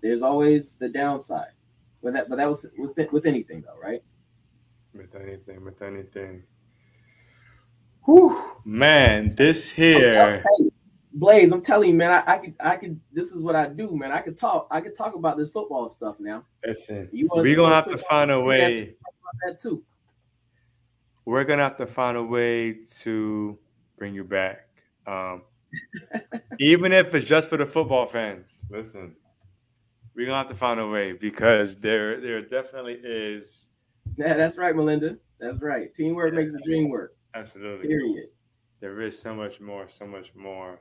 there's 0.03 0.23
always 0.23 0.77
the 0.77 0.89
downside. 0.89 1.53
With 2.03 2.15
that, 2.15 2.29
but 2.29 2.37
that 2.37 2.49
was 2.49 2.67
with 2.77 2.97
with 3.13 3.27
anything 3.27 3.63
though, 3.63 3.79
right? 3.81 4.03
With 4.93 5.15
anything, 5.15 5.65
with 5.65 5.81
anything. 5.83 6.43
Whew, 8.05 8.43
man, 8.65 9.35
this 9.35 9.71
here. 9.71 10.45
Blaze, 11.15 11.53
I'm 11.53 11.61
telling 11.61 11.91
you, 11.91 11.95
man, 11.95 12.11
I, 12.11 12.33
I 12.33 12.39
could, 12.39 12.55
I 12.59 12.77
could. 12.77 12.99
This 13.13 13.33
is 13.33 13.43
what 13.43 13.55
I 13.55 13.69
do, 13.69 13.95
man. 13.95 14.13
I 14.13 14.21
could 14.21 14.37
talk, 14.37 14.67
I 14.71 14.81
could 14.81 14.95
talk 14.95 15.15
about 15.15 15.37
this 15.37 15.51
football 15.51 15.89
stuff 15.91 16.17
now. 16.19 16.45
Listen, 16.67 17.09
we're 17.13 17.55
gonna 17.55 17.75
have 17.75 17.85
to 17.85 17.99
find 17.99 18.31
a 18.31 18.41
way. 18.41 18.95
That 19.47 19.61
too. 19.61 19.85
We're 21.25 21.45
gonna 21.45 21.63
have 21.63 21.77
to 21.77 21.87
find 21.87 22.17
a 22.17 22.23
way 22.23 22.79
to 23.01 23.59
bring 23.99 24.15
you 24.15 24.25
back, 24.25 24.69
um, 25.07 25.43
even 26.59 26.93
if 26.93 27.15
it's 27.15 27.27
just 27.27 27.49
for 27.49 27.59
the 27.59 27.67
football 27.67 28.07
fans. 28.07 28.53
Listen, 28.71 29.15
we're 30.17 30.27
gonna 30.27 30.39
have 30.39 30.49
to 30.49 30.55
find 30.55 30.81
a 30.81 30.87
way 30.87 31.13
because 31.13 31.77
there, 31.77 32.21
there 32.21 32.41
definitely 32.43 32.99
is. 33.05 33.69
Yeah, 34.17 34.35
that's 34.35 34.59
right, 34.59 34.75
Melinda. 34.75 35.19
That's 35.39 35.63
right. 35.63 35.93
Teamwork 35.93 36.33
yeah. 36.33 36.41
makes 36.41 36.53
the 36.53 36.63
dream 36.65 36.89
work. 36.89 37.17
Absolutely. 37.35 37.89
Period. 37.89 38.29
There 38.81 39.01
is 39.01 39.19
so 39.19 39.35
much 39.35 39.61
more, 39.61 39.89
so 39.89 40.07
much 40.07 40.35
more 40.35 40.81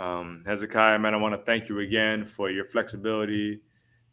um, 0.00 0.42
Hezekiah, 0.46 0.98
man, 0.98 1.12
I 1.14 1.18
want 1.18 1.34
to 1.34 1.44
thank 1.44 1.68
you 1.68 1.80
again 1.80 2.26
for 2.26 2.50
your 2.50 2.64
flexibility, 2.64 3.60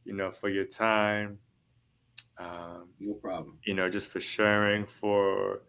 you 0.03 0.13
know, 0.13 0.31
for 0.31 0.49
your 0.49 0.65
time. 0.65 1.39
Um, 2.37 2.89
no 2.99 3.13
problem. 3.13 3.57
You 3.63 3.73
know, 3.73 3.89
just 3.89 4.07
for 4.07 4.19
sharing, 4.19 4.85
for 4.85 5.61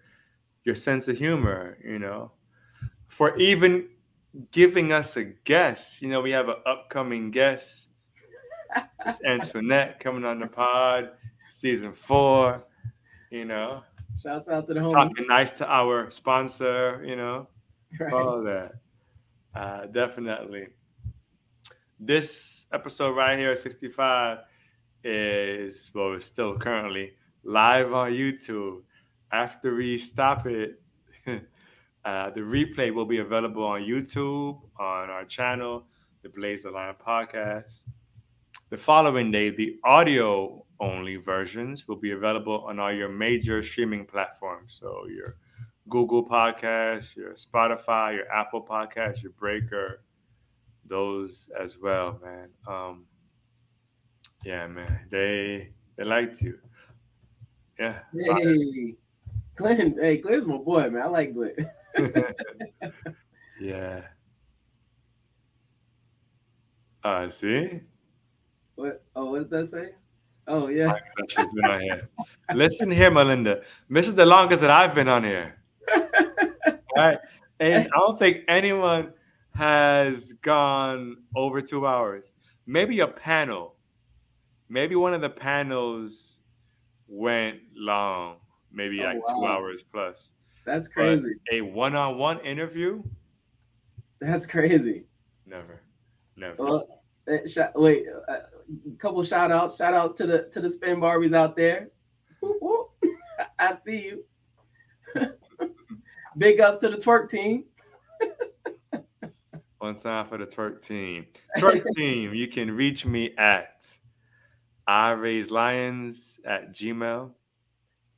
your 0.65 0.75
sense 0.75 1.07
of 1.07 1.17
humor, 1.19 1.79
you 1.85 2.01
know, 2.01 2.33
for 3.07 3.37
even 3.39 3.89
giving 4.51 4.93
us 4.93 5.17
a 5.17 5.25
guest. 5.25 6.03
You 6.03 6.09
know, 6.09 6.21
we 6.21 6.33
have 6.33 6.49
an 6.49 6.57
upcoming 6.67 7.31
guest. 7.31 7.89
it's 9.07 9.23
Antoinette 9.25 10.01
coming 10.01 10.25
on 10.25 10.41
the 10.41 10.49
pod, 10.49 11.11
season 11.49 11.93
four. 11.93 12.65
You 13.31 13.45
know, 13.45 13.85
shouts 14.21 14.49
out 14.49 14.67
to 14.67 14.75
the 14.75 14.81
home. 14.81 14.93
Talking 14.93 15.27
nice 15.29 15.53
to 15.59 15.67
our 15.67 16.11
sponsor. 16.11 17.03
You 17.05 17.17
know, 17.17 17.49
right. 18.01 18.13
all 18.13 18.43
that. 18.43 18.73
Uh, 19.55 19.87
definitely. 19.87 20.69
This 22.01 22.67
episode 22.73 23.17
right 23.17 23.39
here, 23.39 23.53
at 23.53 23.59
65, 23.59 24.39
is 25.05 25.91
well, 25.95 26.15
it's 26.15 26.27
still 26.27 26.57
currently 26.59 27.13
live 27.45 27.93
on 27.93 28.13
YouTube. 28.13 28.83
After 29.33 29.75
we 29.75 29.99
stop 29.99 30.47
it, 30.47 30.81
uh, 31.27 32.31
the 32.31 32.41
replay 32.41 32.95
will 32.95 33.05
be 33.05 33.19
available 33.19 33.65
on 33.65 33.83
YouTube, 33.83 34.61
on 34.79 35.11
our 35.11 35.25
channel, 35.25 35.85
the 36.23 36.29
Blaze 36.29 36.63
the 36.63 36.71
Lion 36.71 36.95
podcast. 37.05 37.81
The 38.71 38.77
following 38.77 39.31
day, 39.31 39.51
the 39.51 39.77
audio 39.85 40.65
only 40.81 41.17
versions 41.17 41.89
will 41.89 41.97
be 41.97 42.13
available 42.13 42.65
on 42.67 42.79
all 42.79 42.93
your 42.93 43.09
major 43.09 43.63
streaming 43.63 44.07
platforms. 44.07 44.79
So 44.81 45.07
your 45.09 45.37
Google 45.89 46.25
Podcasts, 46.25 47.17
your 47.17 47.35
Spotify, 47.35 48.15
your 48.15 48.31
Apple 48.31 48.65
Podcasts, 48.65 49.23
your 49.23 49.33
Breaker, 49.33 50.03
those 50.87 51.51
as 51.59 51.79
well, 51.79 52.21
man. 52.23 52.49
Um, 52.67 53.07
yeah, 54.45 54.67
man, 54.67 55.01
they 55.11 55.71
they 55.97 56.05
liked 56.05 56.41
you. 56.41 56.59
Yeah. 57.79 57.99
Hey, 58.13 58.95
Glenn. 59.57 59.97
Hey, 60.01 60.19
Glenn's 60.19 60.47
my 60.47 60.59
boy, 60.59 60.89
man. 60.91 61.03
I 61.03 61.07
like 61.07 61.35
Glenn. 61.35 61.71
yeah. 63.61 64.03
Uh, 67.03 67.29
see. 67.29 67.81
What? 68.75 69.05
Oh, 69.15 69.31
what 69.31 69.39
did 69.39 69.51
that 69.51 69.67
say? 69.67 69.91
Oh 70.49 70.69
yeah. 70.69 70.93
She's 71.29 71.49
been 71.51 71.65
on 71.65 71.81
here. 71.81 72.09
Listen 72.55 72.91
here, 72.91 73.11
Melinda. 73.11 73.63
This 73.91 74.09
is 74.09 74.15
the 74.15 74.27
longest 74.27 74.63
that 74.63 74.71
I've 74.71 74.95
been 74.95 75.09
on 75.09 75.23
here 75.23 75.59
right. 76.97 77.19
And 77.61 77.87
I 77.87 77.99
don't 77.99 78.19
think 78.19 78.45
anyone 78.49 79.13
has 79.55 80.33
gone 80.43 81.17
over 81.35 81.61
two 81.61 81.87
hours. 81.87 82.35
Maybe 82.67 83.01
a 83.01 83.09
panel. 83.09 83.75
Maybe 84.69 84.95
one 84.97 85.15
of 85.15 85.21
the 85.21 85.31
panels 85.31 86.37
went 87.09 87.61
long, 87.75 88.37
maybe 88.71 89.01
oh, 89.01 89.07
like 89.07 89.27
wow. 89.27 89.39
two 89.39 89.47
hours 89.47 89.85
plus. 89.93 90.31
That's 90.65 90.89
crazy. 90.89 91.35
But 91.47 91.55
a 91.57 91.61
one-on-one 91.63 92.41
interview. 92.41 93.03
That's 94.21 94.47
crazy. 94.47 95.07
Never, 95.47 95.81
never. 96.37 96.57
Well, 96.59 97.03
eh, 97.27 97.39
wait, 97.75 98.05
uh, 98.29 98.37
couple 98.99 99.23
shout 99.23 99.51
outs. 99.51 99.77
Shout 99.77 99.95
outs 99.95 100.15
to 100.15 100.27
the 100.27 100.49
to 100.53 100.61
the 100.61 100.71
spin 100.71 101.01
Barbies 101.01 101.33
out 101.35 101.57
there. 101.57 101.91
I 103.59 103.75
see 103.75 104.05
you. 104.05 104.25
Big 106.39 106.61
ups 106.61 106.79
to 106.79 106.89
the 106.89 106.97
twerk 106.97 107.29
team. 107.29 107.65
One 109.79 109.97
time 109.97 110.27
for 110.27 110.39
the 110.39 110.47
twerk 110.47 110.85
team. 110.85 111.27
Twerk 111.57 111.85
team, 111.97 112.35
you 112.35 112.49
can 112.49 112.71
reach 112.71 113.07
me 113.07 113.35
at 113.39 113.87
I 114.89 115.11
raise 115.11 115.51
lions 115.51 116.41
at 116.47 116.73
Gmail. 116.73 117.31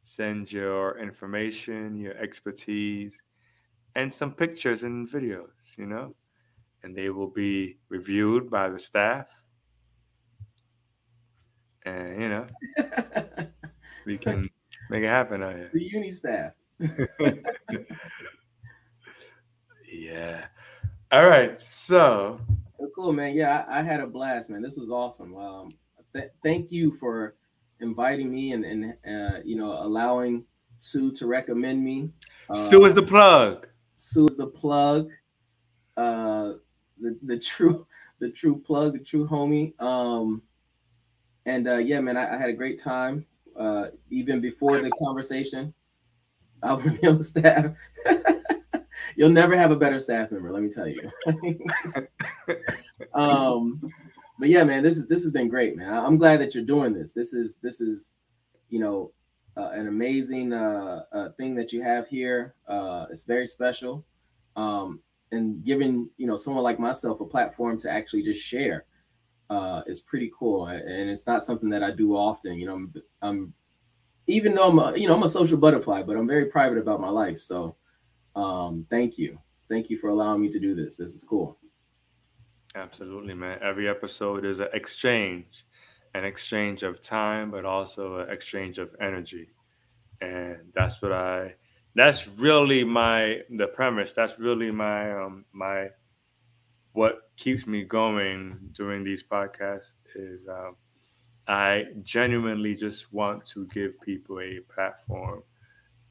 Send 0.05 0.52
your 0.52 0.98
information, 0.98 1.97
your 1.97 2.16
expertise, 2.16 3.18
and 3.97 4.12
some 4.12 4.32
pictures 4.32 4.85
and 4.85 5.09
videos, 5.09 5.77
you 5.77 5.86
know, 5.86 6.14
and 6.82 6.94
they 6.97 7.10
will 7.10 7.28
be 7.28 7.78
reviewed 7.89 8.51
by 8.51 8.68
the 8.68 8.78
staff. 8.78 9.27
And, 11.86 12.20
you 12.20 12.28
know, 12.28 12.47
we 14.07 14.19
can 14.19 14.51
make 14.90 15.02
it 15.02 15.09
happen 15.09 15.43
out 15.43 15.55
here. 15.55 15.70
The 15.73 15.82
uni 15.82 16.11
staff. 16.11 16.52
yeah. 19.93 20.44
All 21.12 21.27
right. 21.27 21.59
So 21.61 22.40
Cool, 22.94 23.12
man. 23.12 23.35
Yeah, 23.35 23.65
I, 23.69 23.81
I, 23.81 23.82
had 23.82 24.01
a 24.01 24.07
blast, 24.07 24.51
man. 24.51 24.62
This 24.62 24.77
was 24.77 24.90
awesome. 24.90 25.36
Um, 25.36 25.74
th- 26.15 26.31
thank 26.43 26.73
you 26.73 26.93
for 26.97 27.35
inviting 27.81 28.31
me 28.31 28.52
and 28.52 28.65
and 28.65 28.94
uh, 29.07 29.40
you 29.44 29.57
know 29.57 29.73
allowing 29.73 30.44
Sue 30.78 31.12
to 31.12 31.27
recommend 31.27 31.82
me. 31.85 32.11
Uh, 32.48 32.55
Sue 32.55 32.85
is 32.85 32.94
the 32.94 33.02
plug. 33.02 33.69
Sue 33.97 34.27
is 34.28 34.36
the 34.36 34.47
plug. 34.47 35.11
Uh, 35.97 36.55
the 37.01 37.19
the 37.23 37.39
true 37.39 37.86
the 38.19 38.31
true 38.31 38.61
plug, 38.66 38.94
the 38.94 39.05
true 39.05 39.27
homie. 39.27 39.81
Um, 39.81 40.43
and 41.47 41.69
uh, 41.69 41.79
yeah, 41.79 42.01
man, 42.01 42.17
I, 42.17 42.35
I 42.35 42.39
had 42.39 42.51
a 42.51 42.55
great 42.55 42.81
time. 42.81 43.27
Uh, 43.59 43.87
even 44.11 44.41
before 44.41 44.81
the 44.81 44.91
conversation, 45.03 45.75
I 46.62 46.77
be 46.77 47.07
on 47.07 47.23
staff. 47.23 47.75
You'll 49.17 49.31
never 49.31 49.57
have 49.57 49.71
a 49.71 49.77
better 49.77 49.99
staff 49.99 50.31
member, 50.31 50.53
let 50.53 50.62
me 50.62 50.71
tell 50.71 50.87
you. 50.87 51.11
um, 53.15 53.81
but 54.39 54.49
yeah, 54.49 54.65
man, 54.65 54.83
this 54.83 54.97
is 54.97 55.07
this 55.07 55.23
has 55.23 55.33
been 55.33 55.49
great, 55.49 55.77
man. 55.77 55.93
I'm 55.93 56.17
glad 56.17 56.41
that 56.41 56.55
you're 56.55 56.65
doing 56.65 56.95
this. 56.95 57.12
This 57.12 57.33
is 57.33 57.57
this 57.57 57.81
is, 57.81 58.15
you 58.69 58.81
know, 58.81 59.12
uh, 59.57 59.71
an 59.71 59.89
amazing 59.89 60.53
uh, 60.53 61.03
uh, 61.12 61.29
thing 61.33 61.55
that 61.57 61.73
you 61.73 61.83
have 61.83 62.09
here. 62.09 62.55
Uh, 62.69 63.07
it's 63.11 63.25
very 63.25 63.47
special, 63.47 64.05
um, 64.57 65.01
and 65.33 65.65
giving 65.65 66.09
you 66.17 66.27
know 66.27 66.37
someone 66.37 66.65
like 66.65 66.79
myself 66.79 67.21
a 67.21 67.25
platform 67.25 67.79
to 67.79 67.91
actually 67.91 68.23
just 68.23 68.43
share 68.43 68.87
uh, 69.51 69.82
is 69.86 70.01
pretty 70.01 70.31
cool. 70.39 70.68
And 70.68 71.10
it's 71.10 71.27
not 71.27 71.44
something 71.44 71.68
that 71.70 71.82
I 71.82 71.90
do 71.90 72.16
often. 72.16 72.55
You 72.55 72.66
know, 72.66 72.74
I'm, 72.74 72.94
I'm 73.20 73.55
even 74.27 74.55
though 74.55 74.68
I'm 74.68 74.78
a, 74.78 74.97
you 74.97 75.09
know 75.09 75.14
I'm 75.14 75.24
a 75.24 75.28
social 75.28 75.59
butterfly, 75.59 76.02
but 76.05 76.16
I'm 76.16 76.28
very 76.28 76.47
private 76.47 76.78
about 76.78 77.01
my 77.01 77.10
life. 77.10 77.40
So, 77.40 77.77
um, 78.36 78.86
thank 78.89 79.18
you, 79.18 79.39
thank 79.68 79.90
you 79.90 79.98
for 79.98 80.09
allowing 80.09 80.40
me 80.40 80.48
to 80.51 80.60
do 80.60 80.74
this. 80.74 80.97
This 80.97 81.14
is 81.14 81.24
cool. 81.24 81.59
Absolutely, 82.77 83.35
man. 83.35 83.59
Every 83.62 83.89
episode 83.89 84.44
is 84.44 84.60
an 84.60 84.68
exchange, 84.72 85.66
an 86.14 86.24
exchange 86.24 86.85
of 86.85 87.02
time, 87.02 87.51
but 87.51 87.64
also 87.64 88.20
an 88.20 88.31
exchange 88.31 88.78
of 88.78 88.94
energy. 89.01 89.48
And 90.20 90.59
that's 90.74 91.02
what 91.02 91.12
I 91.12 91.55
that's 91.97 92.28
really 92.28 92.85
my 92.85 93.40
the 93.51 93.66
premise. 93.66 94.12
That's 94.12 94.39
really 94.39 94.70
my 94.70 95.12
um 95.12 95.44
my 95.52 95.89
what 96.93 97.31
keeps 97.37 97.67
me 97.67 97.85
going 97.85 98.59
during 98.73 99.05
these 99.05 99.23
podcasts 99.23 99.93
is 100.15 100.49
um, 100.49 100.77
I 101.47 101.87
genuinely 102.03 102.75
just 102.75 103.12
want 103.12 103.47
to 103.47 103.67
give 103.67 104.01
people 104.01 104.41
a 104.41 104.61
platform 104.73 105.43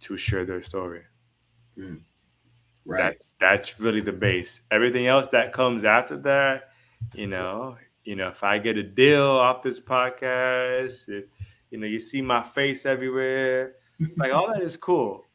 to 0.01 0.17
share 0.17 0.45
their 0.45 0.63
story. 0.63 1.03
Mm. 1.77 2.01
Right. 2.85 3.13
That's 3.13 3.35
that's 3.39 3.79
really 3.79 4.01
the 4.01 4.11
base. 4.11 4.61
Everything 4.71 5.07
else 5.07 5.27
that 5.29 5.53
comes 5.53 5.85
after 5.85 6.17
that, 6.17 6.69
you 7.13 7.27
know, 7.27 7.77
you 8.03 8.15
know, 8.15 8.29
if 8.29 8.43
I 8.43 8.57
get 8.57 8.77
a 8.77 8.83
deal 8.83 9.23
off 9.23 9.61
this 9.61 9.79
podcast, 9.79 11.09
if 11.09 11.25
you 11.69 11.77
know, 11.77 11.85
you 11.85 11.99
see 11.99 12.21
my 12.21 12.41
face 12.41 12.85
everywhere, 12.85 13.75
like 14.17 14.33
all 14.33 14.47
that 14.47 14.63
is 14.63 14.75
cool. 14.75 15.25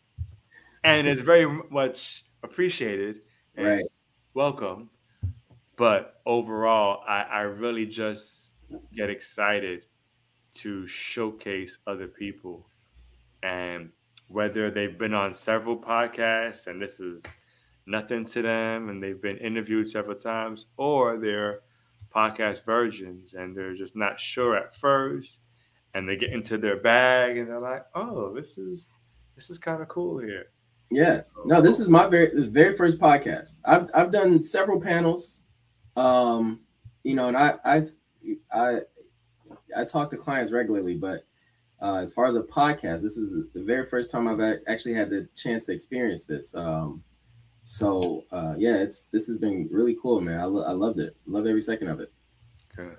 And 0.83 1.07
it's 1.07 1.21
very 1.21 1.47
much 1.71 2.25
appreciated 2.43 3.21
and 3.57 3.66
right. 3.66 3.85
welcome. 4.35 4.91
But 5.76 6.20
overall, 6.24 7.02
I, 7.06 7.22
I 7.22 7.40
really 7.42 7.86
just 7.86 8.52
get 8.94 9.10
excited 9.10 9.86
to 10.55 10.86
showcase 10.86 11.78
other 11.86 12.06
people 12.06 12.66
and 13.42 13.90
whether 14.28 14.70
they've 14.70 14.96
been 14.96 15.14
on 15.14 15.34
several 15.34 15.76
podcasts 15.76 16.66
and 16.66 16.80
this 16.80 17.01
is 17.01 17.22
nothing 17.86 18.24
to 18.24 18.42
them 18.42 18.88
and 18.88 19.02
they've 19.02 19.20
been 19.20 19.36
interviewed 19.38 19.88
several 19.88 20.16
times, 20.16 20.66
or 20.76 21.18
they're 21.18 21.60
podcast 22.14 22.64
versions 22.64 23.34
and 23.34 23.56
they're 23.56 23.74
just 23.74 23.96
not 23.96 24.18
sure 24.20 24.56
at 24.56 24.74
first 24.76 25.40
and 25.94 26.09
they 26.09 26.16
get 26.16 26.32
into 26.32 26.56
their 26.56 26.76
bag 26.76 27.36
and 27.36 27.48
they're 27.48 27.60
like, 27.60 27.84
oh, 27.94 28.32
this 28.34 28.59
is 28.59 28.86
this 29.36 29.51
is 29.51 29.59
kind 29.59 29.82
of 29.82 29.88
cool 29.88 30.18
here. 30.18 30.46
Yeah. 30.90 31.22
No, 31.44 31.60
this 31.60 31.80
is 31.80 31.88
my 31.88 32.06
very 32.06 32.48
very 32.48 32.76
first 32.76 33.01
podcast. 33.01 33.60
I've 33.64 33.90
I've 33.94 34.12
done 34.12 34.42
several 34.42 34.80
panels. 34.80 35.44
Um, 35.97 36.61
you 37.03 37.15
know, 37.15 37.29
and 37.29 37.37
I 37.37 37.55
I 37.65 37.81
I 38.53 38.79
I 39.77 39.85
talk 39.85 40.11
to 40.11 40.16
clients 40.16 40.53
regularly, 40.53 40.95
but 40.95 41.25
uh, 41.83 41.97
as 41.97 42.12
far 42.12 42.27
as 42.27 42.37
a 42.37 42.43
podcast, 42.43 43.03
this 43.03 43.16
is 43.16 43.31
the, 43.31 43.49
the, 43.55 43.62
very 43.62 43.87
first 43.87 44.11
time 44.11 44.27
I've 44.27 44.59
actually 44.69 44.95
had 44.95 45.11
the 45.11 45.29
chance 45.37 45.66
to 45.66 45.73
experience 45.73 46.25
this. 46.25 46.55
Um, 46.55 47.03
so 47.65 48.25
uh, 48.33 48.55
yeah, 48.57 48.77
it's 48.77 49.05
this 49.05 49.27
has 49.27 49.39
been 49.39 49.69
really 49.71 49.97
cool, 50.01 50.21
man. 50.21 50.41
I, 50.41 50.45
lo- 50.45 50.65
I 50.65 50.73
loved 50.73 51.01
it. 51.01 51.16
Love 51.27 51.47
every 51.47 51.62
second 51.62 51.89
of 51.89 52.01
it. 52.01 52.12
Okay. 52.79 52.95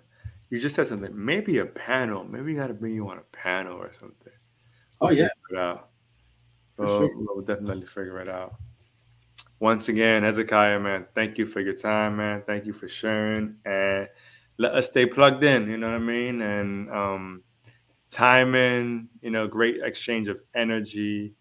You 0.50 0.60
just 0.60 0.76
said 0.76 0.88
something. 0.88 1.12
Maybe 1.14 1.58
a 1.58 1.66
panel. 1.66 2.24
Maybe 2.24 2.44
we 2.44 2.54
got 2.54 2.68
to 2.68 2.74
bring 2.74 2.94
you 2.94 3.10
on 3.10 3.18
a 3.18 3.36
panel 3.36 3.78
or 3.78 3.92
something. 4.00 4.34
Oh, 5.02 5.08
we'll 5.08 5.10
oh 5.10 5.30
yeah. 5.52 5.78
For 6.76 6.86
oh, 6.86 7.00
sure. 7.00 7.10
We'll 7.16 7.46
definitely 7.46 7.88
figure 7.88 8.22
it 8.22 8.30
out. 8.30 8.56
Once 9.60 9.88
again, 9.88 10.23
Hezekiah, 10.23 10.80
man, 10.80 11.06
thank 11.15 11.38
you 11.38 11.45
for 11.45 11.61
your 11.61 11.76
time, 11.76 12.18
man. 12.18 12.44
Thank 12.45 12.65
you 12.65 12.73
for 12.73 12.90
sharing 12.90 13.56
and 13.65 14.07
let 14.57 14.73
us 14.73 14.90
stay 14.90 15.06
plugged 15.06 15.44
in. 15.44 15.69
You 15.69 15.77
know 15.77 15.88
what 15.88 15.95
I 15.95 15.99
mean? 15.99 16.41
And 16.41 16.90
um, 16.90 17.44
timing, 18.10 19.07
you 19.22 19.32
know, 19.32 19.48
great 19.48 19.77
exchange 19.82 20.27
of 20.27 20.40
energy 20.53 21.34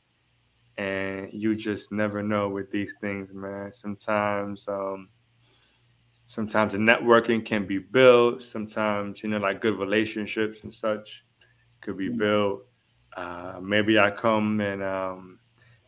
and 0.76 1.28
you 1.32 1.54
just 1.54 1.92
never 1.92 2.22
know 2.22 2.48
with 2.48 2.70
these 2.70 2.94
things, 3.00 3.30
man. 3.32 3.72
Sometimes, 3.72 4.66
um, 4.68 5.08
sometimes 6.26 6.72
the 6.72 6.78
networking 6.78 7.44
can 7.44 7.66
be 7.66 7.78
built. 7.78 8.42
Sometimes, 8.42 9.22
you 9.22 9.28
know, 9.28 9.38
like 9.38 9.60
good 9.60 9.78
relationships 9.78 10.60
and 10.62 10.74
such 10.74 11.24
could 11.80 11.96
be 11.96 12.08
mm-hmm. 12.08 12.18
built. 12.18 12.66
Uh, 13.16 13.60
maybe 13.62 13.98
I 13.98 14.10
come 14.10 14.60
and 14.60 14.82
um, 14.82 15.38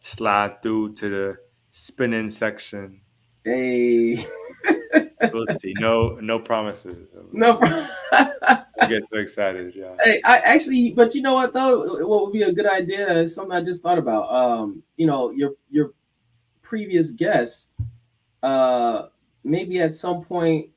slide 0.03 0.62
through 0.62 0.94
to 0.94 1.09
the 1.09 1.36
spinning 1.77 2.31
section. 2.31 3.01
Hey. 3.44 4.24
we'll 5.32 5.47
see. 5.59 5.74
No, 5.78 6.19
no 6.23 6.39
promises. 6.39 7.11
No. 7.32 7.59
I 7.61 8.65
get 8.89 9.03
so 9.12 9.19
excited, 9.19 9.74
yeah. 9.74 9.94
Hey, 10.03 10.20
I 10.24 10.39
actually, 10.39 10.93
but 10.93 11.15
you 11.15 11.20
know 11.20 11.35
what 11.35 11.53
though? 11.53 12.07
What 12.07 12.24
would 12.24 12.32
be 12.32 12.43
a 12.43 12.53
good 12.53 12.66
idea 12.66 13.07
is 13.12 13.35
something 13.35 13.55
I 13.55 13.62
just 13.62 13.82
thought 13.82 13.98
about. 13.98 14.32
Um, 14.32 14.82
you 14.97 15.07
know, 15.07 15.31
your 15.31 15.53
your 15.70 15.93
previous 16.62 17.11
guests, 17.11 17.69
uh, 18.43 19.07
maybe 19.44 19.81
at 19.81 19.94
some 19.94 20.24
point 20.24 20.70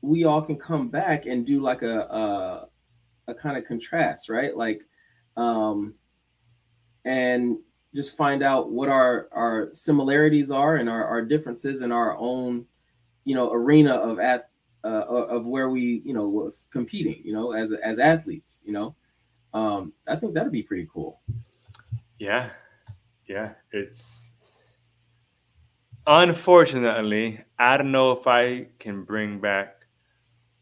we 0.00 0.24
all 0.24 0.40
can 0.40 0.56
come 0.56 0.88
back 0.88 1.26
and 1.26 1.46
do 1.46 1.60
like 1.60 1.82
a 1.82 2.00
a, 2.00 3.30
a 3.30 3.34
kind 3.34 3.58
of 3.58 3.66
contrast, 3.66 4.30
right? 4.30 4.56
Like, 4.56 4.82
um, 5.36 5.94
and 7.04 7.58
just 7.96 8.16
find 8.16 8.42
out 8.42 8.70
what 8.70 8.90
our 8.90 9.28
our 9.32 9.68
similarities 9.72 10.50
are 10.50 10.76
and 10.76 10.88
our, 10.88 11.04
our 11.04 11.22
differences 11.22 11.80
in 11.80 11.90
our 11.90 12.16
own 12.18 12.66
you 13.24 13.34
know 13.34 13.50
arena 13.50 13.92
of 13.92 14.20
at 14.20 14.50
uh, 14.84 15.04
of 15.08 15.46
where 15.46 15.70
we 15.70 16.02
you 16.04 16.12
know 16.12 16.28
was 16.28 16.68
competing 16.70 17.20
you 17.24 17.32
know 17.32 17.52
as 17.52 17.72
as 17.72 17.98
athletes 17.98 18.62
you 18.64 18.72
know? 18.72 18.94
Um 19.54 19.94
i 20.06 20.14
think 20.14 20.34
that'd 20.34 20.52
be 20.52 20.62
pretty 20.62 20.88
cool. 20.92 21.20
Yeah. 22.18 22.50
Yeah. 23.26 23.52
It's 23.72 24.26
unfortunately 26.06 27.40
i 27.58 27.76
don't 27.76 27.90
know 27.90 28.12
if 28.12 28.28
i 28.28 28.64
can 28.78 29.02
bring 29.02 29.40
back 29.40 29.86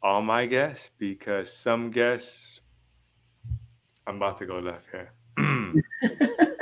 all 0.03 0.23
my 0.23 0.47
guests 0.47 0.91
because 0.97 1.53
some 1.53 1.91
guests 1.91 2.61
i'm 4.07 4.17
about 4.17 4.39
to 4.39 4.47
go 4.47 4.59
left 4.59 4.87
here 4.91 5.13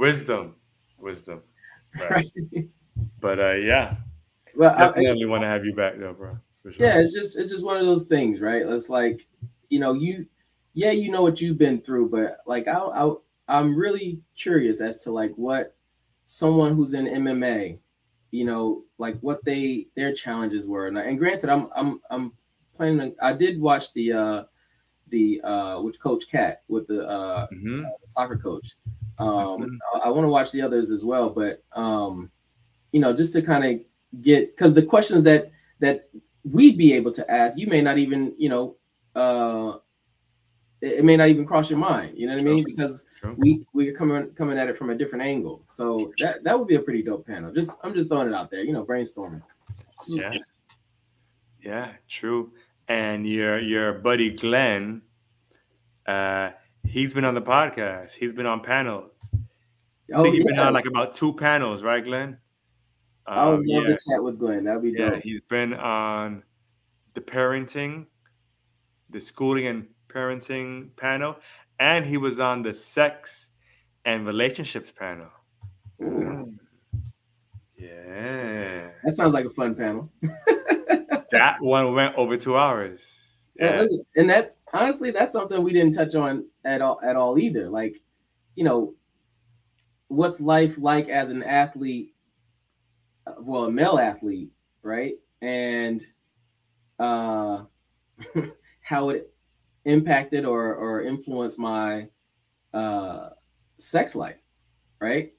wisdom 0.00 0.54
wisdom 0.98 1.40
right. 2.10 2.26
right. 2.52 2.68
but 3.20 3.38
uh 3.38 3.52
yeah 3.52 3.96
well, 4.54 4.76
definitely 4.76 5.26
want 5.26 5.42
to 5.42 5.48
have 5.48 5.64
you 5.64 5.74
back 5.74 5.98
though, 5.98 6.12
bro. 6.12 6.38
Sure. 6.62 6.86
Yeah, 6.86 6.98
it's 6.98 7.14
just 7.14 7.38
it's 7.38 7.50
just 7.50 7.64
one 7.64 7.76
of 7.76 7.86
those 7.86 8.04
things, 8.04 8.40
right? 8.40 8.62
It's 8.62 8.88
like, 8.90 9.26
you 9.68 9.80
know, 9.80 9.92
you 9.94 10.26
yeah, 10.74 10.90
you 10.90 11.10
know 11.10 11.22
what 11.22 11.40
you've 11.40 11.58
been 11.58 11.80
through, 11.80 12.10
but 12.10 12.38
like 12.46 12.68
I 12.68 12.78
I 12.78 13.12
I'm 13.48 13.74
really 13.74 14.20
curious 14.36 14.80
as 14.80 15.02
to 15.04 15.12
like 15.12 15.32
what 15.36 15.74
someone 16.26 16.74
who's 16.74 16.94
in 16.94 17.06
MMA, 17.06 17.78
you 18.30 18.44
know, 18.44 18.84
like 18.98 19.18
what 19.20 19.44
they 19.44 19.86
their 19.96 20.12
challenges 20.12 20.66
were. 20.66 20.86
And, 20.86 20.98
and 20.98 21.18
granted, 21.18 21.48
I'm 21.48 21.68
I'm 21.74 22.00
I'm 22.10 22.32
planning. 22.76 23.12
To, 23.12 23.24
I 23.24 23.32
did 23.32 23.60
watch 23.60 23.92
the 23.94 24.12
uh 24.12 24.44
the 25.08 25.40
uh 25.42 25.80
with 25.80 26.00
Coach 26.00 26.28
Cat 26.30 26.62
with 26.68 26.86
the 26.86 27.08
uh, 27.08 27.46
mm-hmm. 27.52 27.84
soccer 28.06 28.36
coach. 28.36 28.76
Um, 29.20 29.62
mm-hmm. 29.62 29.76
I, 29.96 30.08
I 30.08 30.08
want 30.10 30.24
to 30.24 30.28
watch 30.28 30.52
the 30.52 30.62
others 30.62 30.90
as 30.90 31.04
well, 31.04 31.30
but 31.30 31.62
um, 31.72 32.30
you 32.92 33.00
know, 33.00 33.14
just 33.14 33.32
to 33.34 33.42
kind 33.42 33.64
of 33.64 34.22
get 34.22 34.56
because 34.56 34.74
the 34.74 34.82
questions 34.82 35.22
that 35.24 35.50
that 35.80 36.08
we'd 36.44 36.78
be 36.78 36.92
able 36.94 37.12
to 37.12 37.30
ask, 37.30 37.58
you 37.58 37.66
may 37.66 37.80
not 37.80 37.98
even, 37.98 38.34
you 38.38 38.48
know, 38.48 38.76
uh 39.14 39.78
it 40.82 41.04
may 41.04 41.16
not 41.16 41.28
even 41.28 41.44
cross 41.44 41.68
your 41.68 41.78
mind. 41.78 42.16
You 42.16 42.26
know 42.26 42.32
what 42.34 42.40
I 42.40 42.44
mean? 42.44 42.64
Because 42.64 43.04
we 43.36 43.66
we're 43.74 43.92
coming 43.92 44.30
coming 44.30 44.58
at 44.58 44.68
it 44.68 44.76
from 44.76 44.90
a 44.90 44.94
different 44.94 45.24
angle. 45.24 45.60
So 45.64 46.12
that 46.20 46.42
that 46.44 46.58
would 46.58 46.68
be 46.68 46.76
a 46.76 46.80
pretty 46.80 47.02
dope 47.02 47.26
panel. 47.26 47.52
Just 47.52 47.78
I'm 47.82 47.94
just 47.94 48.08
throwing 48.08 48.28
it 48.28 48.34
out 48.34 48.50
there, 48.50 48.62
you 48.62 48.72
know, 48.72 48.84
brainstorming. 48.84 49.42
Yeah. 50.08 50.32
Yeah, 51.62 51.92
true. 52.08 52.52
And 52.88 53.28
your 53.28 53.60
your 53.60 53.92
buddy 53.92 54.30
Glenn, 54.30 55.02
uh, 56.06 56.50
he's 56.90 57.14
been 57.14 57.24
on 57.24 57.34
the 57.34 57.42
podcast. 57.42 58.12
He's 58.12 58.32
been 58.32 58.46
on 58.46 58.60
panels. 58.60 59.12
Oh, 60.12 60.20
I 60.20 60.22
think 60.22 60.34
he's 60.34 60.44
been 60.44 60.58
on 60.58 60.72
like 60.72 60.86
about 60.86 61.14
two 61.14 61.32
panels, 61.34 61.82
right, 61.82 62.04
Glenn? 62.04 62.38
I 63.26 63.46
would 63.48 63.60
Um, 63.60 63.64
love 63.66 63.84
yeah, 63.84 63.96
to 63.96 63.98
chat 64.10 64.22
with 64.22 64.38
Glenn. 64.38 64.64
That'd 64.64 64.82
be 64.82 64.90
yeah. 64.90 65.10
dope. 65.10 65.22
He's 65.22 65.40
been 65.42 65.74
on 65.74 66.42
the 67.14 67.20
parenting, 67.20 68.06
the 69.10 69.20
schooling 69.20 69.66
and 69.66 69.86
parenting 70.08 70.94
panel, 70.96 71.36
and 71.78 72.04
he 72.04 72.16
was 72.16 72.40
on 72.40 72.62
the 72.62 72.74
sex 72.74 73.46
and 74.04 74.26
relationships 74.26 74.90
panel. 74.90 75.28
Mm, 76.00 76.58
Yeah, 77.78 78.88
that 79.04 79.12
sounds 79.12 79.32
like 79.32 79.44
a 79.44 79.50
fun 79.50 79.74
panel. 79.74 80.10
that 81.30 81.56
one 81.60 81.94
went 81.94 82.14
over 82.16 82.36
two 82.36 82.56
hours. 82.56 83.00
Yeah, 83.60 83.72
listen, 83.76 84.04
and 84.16 84.30
that's 84.30 84.58
honestly 84.72 85.10
that's 85.10 85.32
something 85.32 85.62
we 85.62 85.72
didn't 85.72 85.94
touch 85.94 86.14
on 86.14 86.46
at 86.64 86.82
all 86.82 87.00
at 87.02 87.16
all 87.16 87.38
either. 87.38 87.68
Like, 87.68 88.00
you 88.56 88.64
know, 88.64 88.94
what's 90.08 90.40
life 90.40 90.78
like 90.78 91.08
as 91.08 91.30
an 91.30 91.42
athlete? 91.44 92.14
uh, 93.26 93.34
Well, 93.40 93.64
a 93.64 93.70
male 93.72 93.98
athlete, 93.98 94.50
right? 94.82 95.14
And 95.42 96.04
uh, 96.98 97.64
how 98.82 99.10
it 99.10 99.32
impacted 99.84 100.44
or 100.44 100.74
or 100.74 101.02
influenced 101.02 101.58
my 101.58 102.08
uh, 102.74 103.30
sex 103.78 104.14
life, 104.16 104.40
right? 105.00 105.32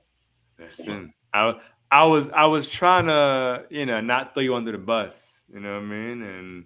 listen, 0.59 1.13
I 1.33 1.59
I 1.91 2.05
was 2.05 2.29
I 2.29 2.45
was 2.45 2.69
trying 2.69 3.07
to 3.07 3.65
you 3.69 3.85
know 3.85 4.01
not 4.01 4.33
throw 4.33 4.43
you 4.43 4.55
under 4.55 4.71
the 4.71 4.77
bus. 4.77 5.43
You 5.53 5.59
know 5.59 5.73
what 5.75 5.83
I 5.83 5.85
mean? 5.85 6.21
And 6.23 6.65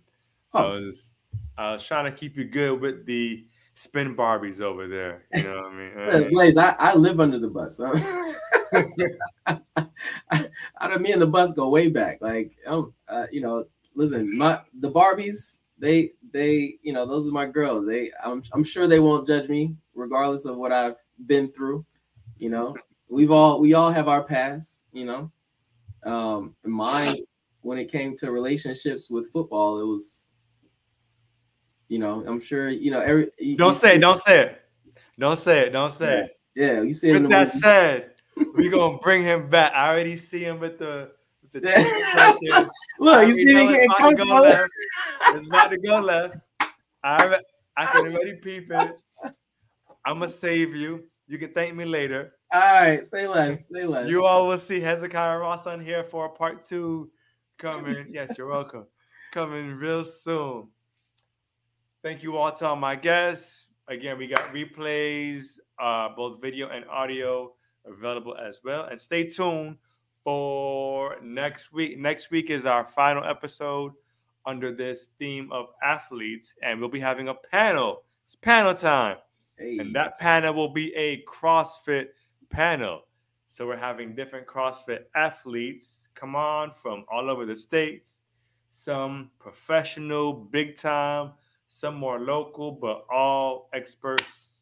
I 0.55 0.63
Oh, 0.63 0.65
was 0.65 1.13
I 1.57 1.71
was 1.73 1.83
trying 1.83 2.05
to 2.05 2.17
keep 2.17 2.37
you 2.37 2.45
good 2.45 2.81
with 2.81 3.05
the 3.05 3.45
spin 3.75 4.15
Barbies 4.15 4.61
over 4.61 4.87
there. 4.87 5.23
You 5.33 5.43
know 5.43 5.57
what 5.57 5.71
I 5.71 6.19
mean? 6.19 6.29
Blaze, 6.31 6.57
I, 6.57 6.71
I 6.71 6.95
live 6.95 7.19
under 7.19 7.39
the 7.39 7.47
bus. 7.47 7.79
huh? 7.83 8.33
I, 10.31 10.49
I, 10.79 10.97
me 10.97 11.11
and 11.11 11.21
the 11.21 11.27
bus 11.27 11.53
go 11.53 11.69
way 11.69 11.89
back. 11.89 12.17
Like, 12.21 12.53
um, 12.65 12.93
uh, 13.07 13.25
you 13.31 13.41
know, 13.41 13.65
listen, 13.95 14.37
my 14.37 14.61
the 14.79 14.91
Barbies, 14.91 15.59
they 15.77 16.11
they, 16.33 16.75
you 16.81 16.93
know, 16.93 17.05
those 17.05 17.27
are 17.27 17.31
my 17.31 17.45
girls. 17.45 17.85
They, 17.85 18.11
I'm 18.23 18.43
I'm 18.53 18.63
sure 18.63 18.87
they 18.87 18.99
won't 18.99 19.27
judge 19.27 19.49
me 19.49 19.75
regardless 19.93 20.45
of 20.45 20.57
what 20.57 20.71
I've 20.71 20.97
been 21.27 21.51
through. 21.51 21.85
You 22.37 22.49
know, 22.49 22.75
we've 23.09 23.31
all 23.31 23.59
we 23.59 23.73
all 23.73 23.91
have 23.91 24.07
our 24.07 24.23
past. 24.23 24.85
You 24.91 25.05
know, 25.05 25.31
um, 26.05 26.55
mine 26.63 27.15
when 27.61 27.77
it 27.77 27.91
came 27.91 28.15
to 28.17 28.31
relationships 28.31 29.09
with 29.09 29.31
football, 29.31 29.79
it 29.79 29.85
was. 29.85 30.24
You 31.87 31.99
know, 31.99 32.23
I'm 32.27 32.39
sure 32.39 32.69
you 32.69 32.91
know 32.91 32.99
every. 33.01 33.29
you- 33.39 33.57
Don't 33.57 33.69
you 33.69 33.75
say 33.75 33.95
it. 33.95 33.99
Don't 33.99 34.17
say 34.17 34.41
it. 34.41 34.61
Don't 35.19 35.37
say 35.37 35.59
it. 35.67 35.69
Don't 35.71 35.91
say 35.91 36.21
it. 36.23 36.31
Yeah, 36.55 36.81
you 36.81 36.93
see 36.93 37.11
With 37.11 37.29
that 37.29 37.47
movie. 37.47 37.59
said, 37.59 38.11
we're 38.53 38.71
gonna 38.77 38.97
bring 38.99 39.23
him 39.23 39.49
back. 39.49 39.73
I 39.73 39.89
already 39.89 40.17
see 40.17 40.39
him 40.43 40.59
with 40.59 40.79
the 40.79 41.11
with 41.53 41.63
the 41.63 41.69
right 42.15 42.35
there. 42.41 42.53
I 42.65 42.67
Look, 42.99 43.27
you 43.27 43.33
see 43.33 43.53
me 43.53 43.67
getting 43.67 43.89
comfortable. 43.97 44.43
It's 44.45 45.47
about 45.47 45.69
to 45.69 45.77
go 45.77 45.99
left. 45.99 46.37
I 47.03 47.39
I 47.77 47.85
can 47.85 48.07
already 48.07 48.33
peep 48.35 48.71
it. 48.71 48.97
I'm 50.05 50.19
gonna 50.19 50.27
save 50.27 50.75
you. 50.75 51.03
You 51.27 51.37
can 51.37 51.51
thank 51.53 51.75
me 51.75 51.85
later. 51.85 52.33
All 52.53 52.61
right, 52.61 53.05
say 53.05 53.27
less, 53.27 53.67
say 53.67 53.83
less. 53.83 54.07
You 54.09 54.23
all 54.25 54.47
will 54.47 54.57
see 54.59 54.79
Hezekiah 54.79 55.39
Ross 55.39 55.67
on 55.67 55.83
here 55.83 56.03
for 56.03 56.25
a 56.25 56.29
part 56.29 56.63
two 56.63 57.11
coming. 57.57 58.05
Yes, 58.09 58.37
you're 58.37 58.47
welcome. 58.47 58.85
Coming 59.33 59.73
real 59.75 60.05
soon. 60.05 60.69
Thank 62.05 62.21
you 62.21 62.37
all 62.37 62.51
to 62.51 62.67
all 62.67 62.75
my 62.75 62.95
guests. 62.95 63.69
Again, 63.87 64.19
we 64.19 64.27
got 64.27 64.53
replays, 64.53 65.57
uh, 65.79 66.09
both 66.15 66.39
video 66.39 66.69
and 66.69 66.85
audio 66.87 67.51
available 67.83 68.37
as 68.37 68.59
well. 68.63 68.83
And 68.83 69.01
stay 69.01 69.27
tuned 69.27 69.77
for 70.23 71.15
next 71.23 71.73
week. 71.73 71.97
Next 71.97 72.29
week 72.29 72.51
is 72.51 72.67
our 72.67 72.85
final 72.85 73.23
episode 73.23 73.93
under 74.45 74.71
this 74.71 75.07
theme 75.17 75.51
of 75.51 75.69
athletes, 75.81 76.53
and 76.61 76.79
we'll 76.79 76.89
be 76.91 76.99
having 76.99 77.29
a 77.29 77.33
panel. 77.33 78.03
It's 78.27 78.35
panel 78.35 78.75
time. 78.75 79.17
Hey, 79.57 79.79
And 79.79 79.95
that 79.95 80.19
panel 80.19 80.53
will 80.53 80.71
be 80.71 80.93
a 80.93 81.23
CrossFit 81.23 82.09
panel. 82.51 83.01
So 83.47 83.65
we're 83.65 83.77
having 83.77 84.13
different 84.13 84.45
CrossFit 84.45 85.05
athletes 85.15 86.09
come 86.13 86.35
on 86.35 86.71
from 86.71 87.03
all 87.11 87.31
over 87.31 87.47
the 87.47 87.55
states, 87.55 88.21
some 88.69 89.31
professional, 89.39 90.33
big 90.33 90.75
time, 90.75 91.31
some 91.67 91.95
more 91.95 92.19
local, 92.19 92.71
but 92.71 93.05
all 93.11 93.69
experts. 93.73 94.61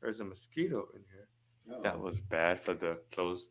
There's 0.00 0.20
a 0.20 0.24
mosquito 0.24 0.88
in 0.94 1.02
here. 1.10 1.28
Oh, 1.72 1.82
That 1.82 1.98
was 1.98 2.20
bad 2.20 2.60
for 2.60 2.74
the 2.74 2.98
clothes. 3.12 3.48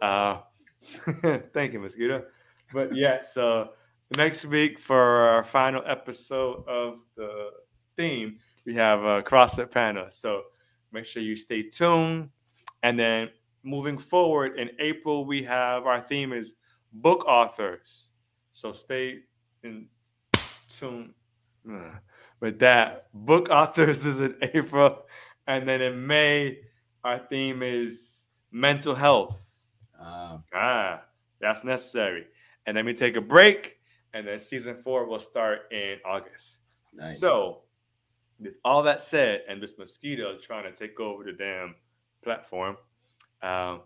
Uh, 0.00 0.38
thank 1.52 1.72
you, 1.72 1.80
mosquito. 1.80 2.24
But 2.72 2.94
yeah, 2.94 3.20
so 3.20 3.70
next 4.16 4.44
week 4.44 4.78
for 4.78 5.28
our 5.28 5.44
final 5.44 5.82
episode 5.86 6.66
of 6.66 7.00
the 7.16 7.50
theme, 7.96 8.38
we 8.64 8.74
have 8.74 9.00
a 9.00 9.22
CrossFit 9.22 9.70
panel. 9.70 10.06
So 10.10 10.42
make 10.92 11.04
sure 11.04 11.22
you 11.22 11.36
stay 11.36 11.62
tuned. 11.62 12.30
And 12.82 12.98
then 12.98 13.30
moving 13.62 13.98
forward 13.98 14.58
in 14.58 14.70
April, 14.80 15.24
we 15.24 15.42
have 15.44 15.86
our 15.86 16.00
theme 16.00 16.32
is 16.32 16.54
book 16.92 17.24
authors. 17.26 18.08
So 18.52 18.72
stay 18.72 19.20
in 19.62 19.86
tune 20.68 21.14
uh, 21.70 21.98
with 22.42 22.58
that. 22.58 23.06
Book 23.14 23.48
authors 23.48 24.04
is 24.04 24.20
in 24.20 24.34
April. 24.42 25.06
And 25.46 25.66
then 25.66 25.80
in 25.80 26.06
May, 26.06 26.58
our 27.04 27.18
theme 27.18 27.62
is 27.62 28.26
mental 28.50 28.94
health. 28.94 29.38
uh, 29.98 30.38
Ah, 30.52 31.02
that's 31.40 31.64
necessary. 31.64 32.26
And 32.66 32.76
then 32.76 32.84
we 32.84 32.94
take 32.94 33.16
a 33.16 33.20
break, 33.20 33.78
and 34.12 34.26
then 34.26 34.38
season 34.38 34.76
four 34.76 35.06
will 35.06 35.18
start 35.18 35.72
in 35.72 35.96
August. 36.04 36.58
nice. 36.92 37.18
So, 37.18 37.62
with 38.38 38.54
all 38.64 38.82
that 38.84 39.00
said, 39.00 39.42
and 39.48 39.62
this 39.62 39.78
mosquito 39.78 40.36
trying 40.38 40.64
to 40.64 40.72
take 40.76 40.98
over 41.00 41.24
the 41.24 41.32
damn 41.32 41.74
platform, 42.24 42.76
um, 43.42 43.80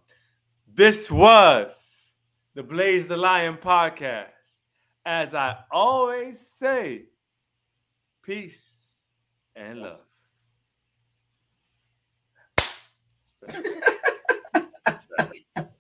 this 0.75 1.11
was 1.11 2.13
the 2.55 2.63
Blaze 2.63 3.07
the 3.09 3.17
Lion 3.17 3.57
podcast. 3.57 4.31
As 5.05 5.35
I 5.35 5.57
always 5.71 6.41
say, 6.41 7.05
peace 8.27 8.67
and 9.55 9.83
love. 9.83 10.01
Stay. 13.49 13.63
Stay. 14.99 15.76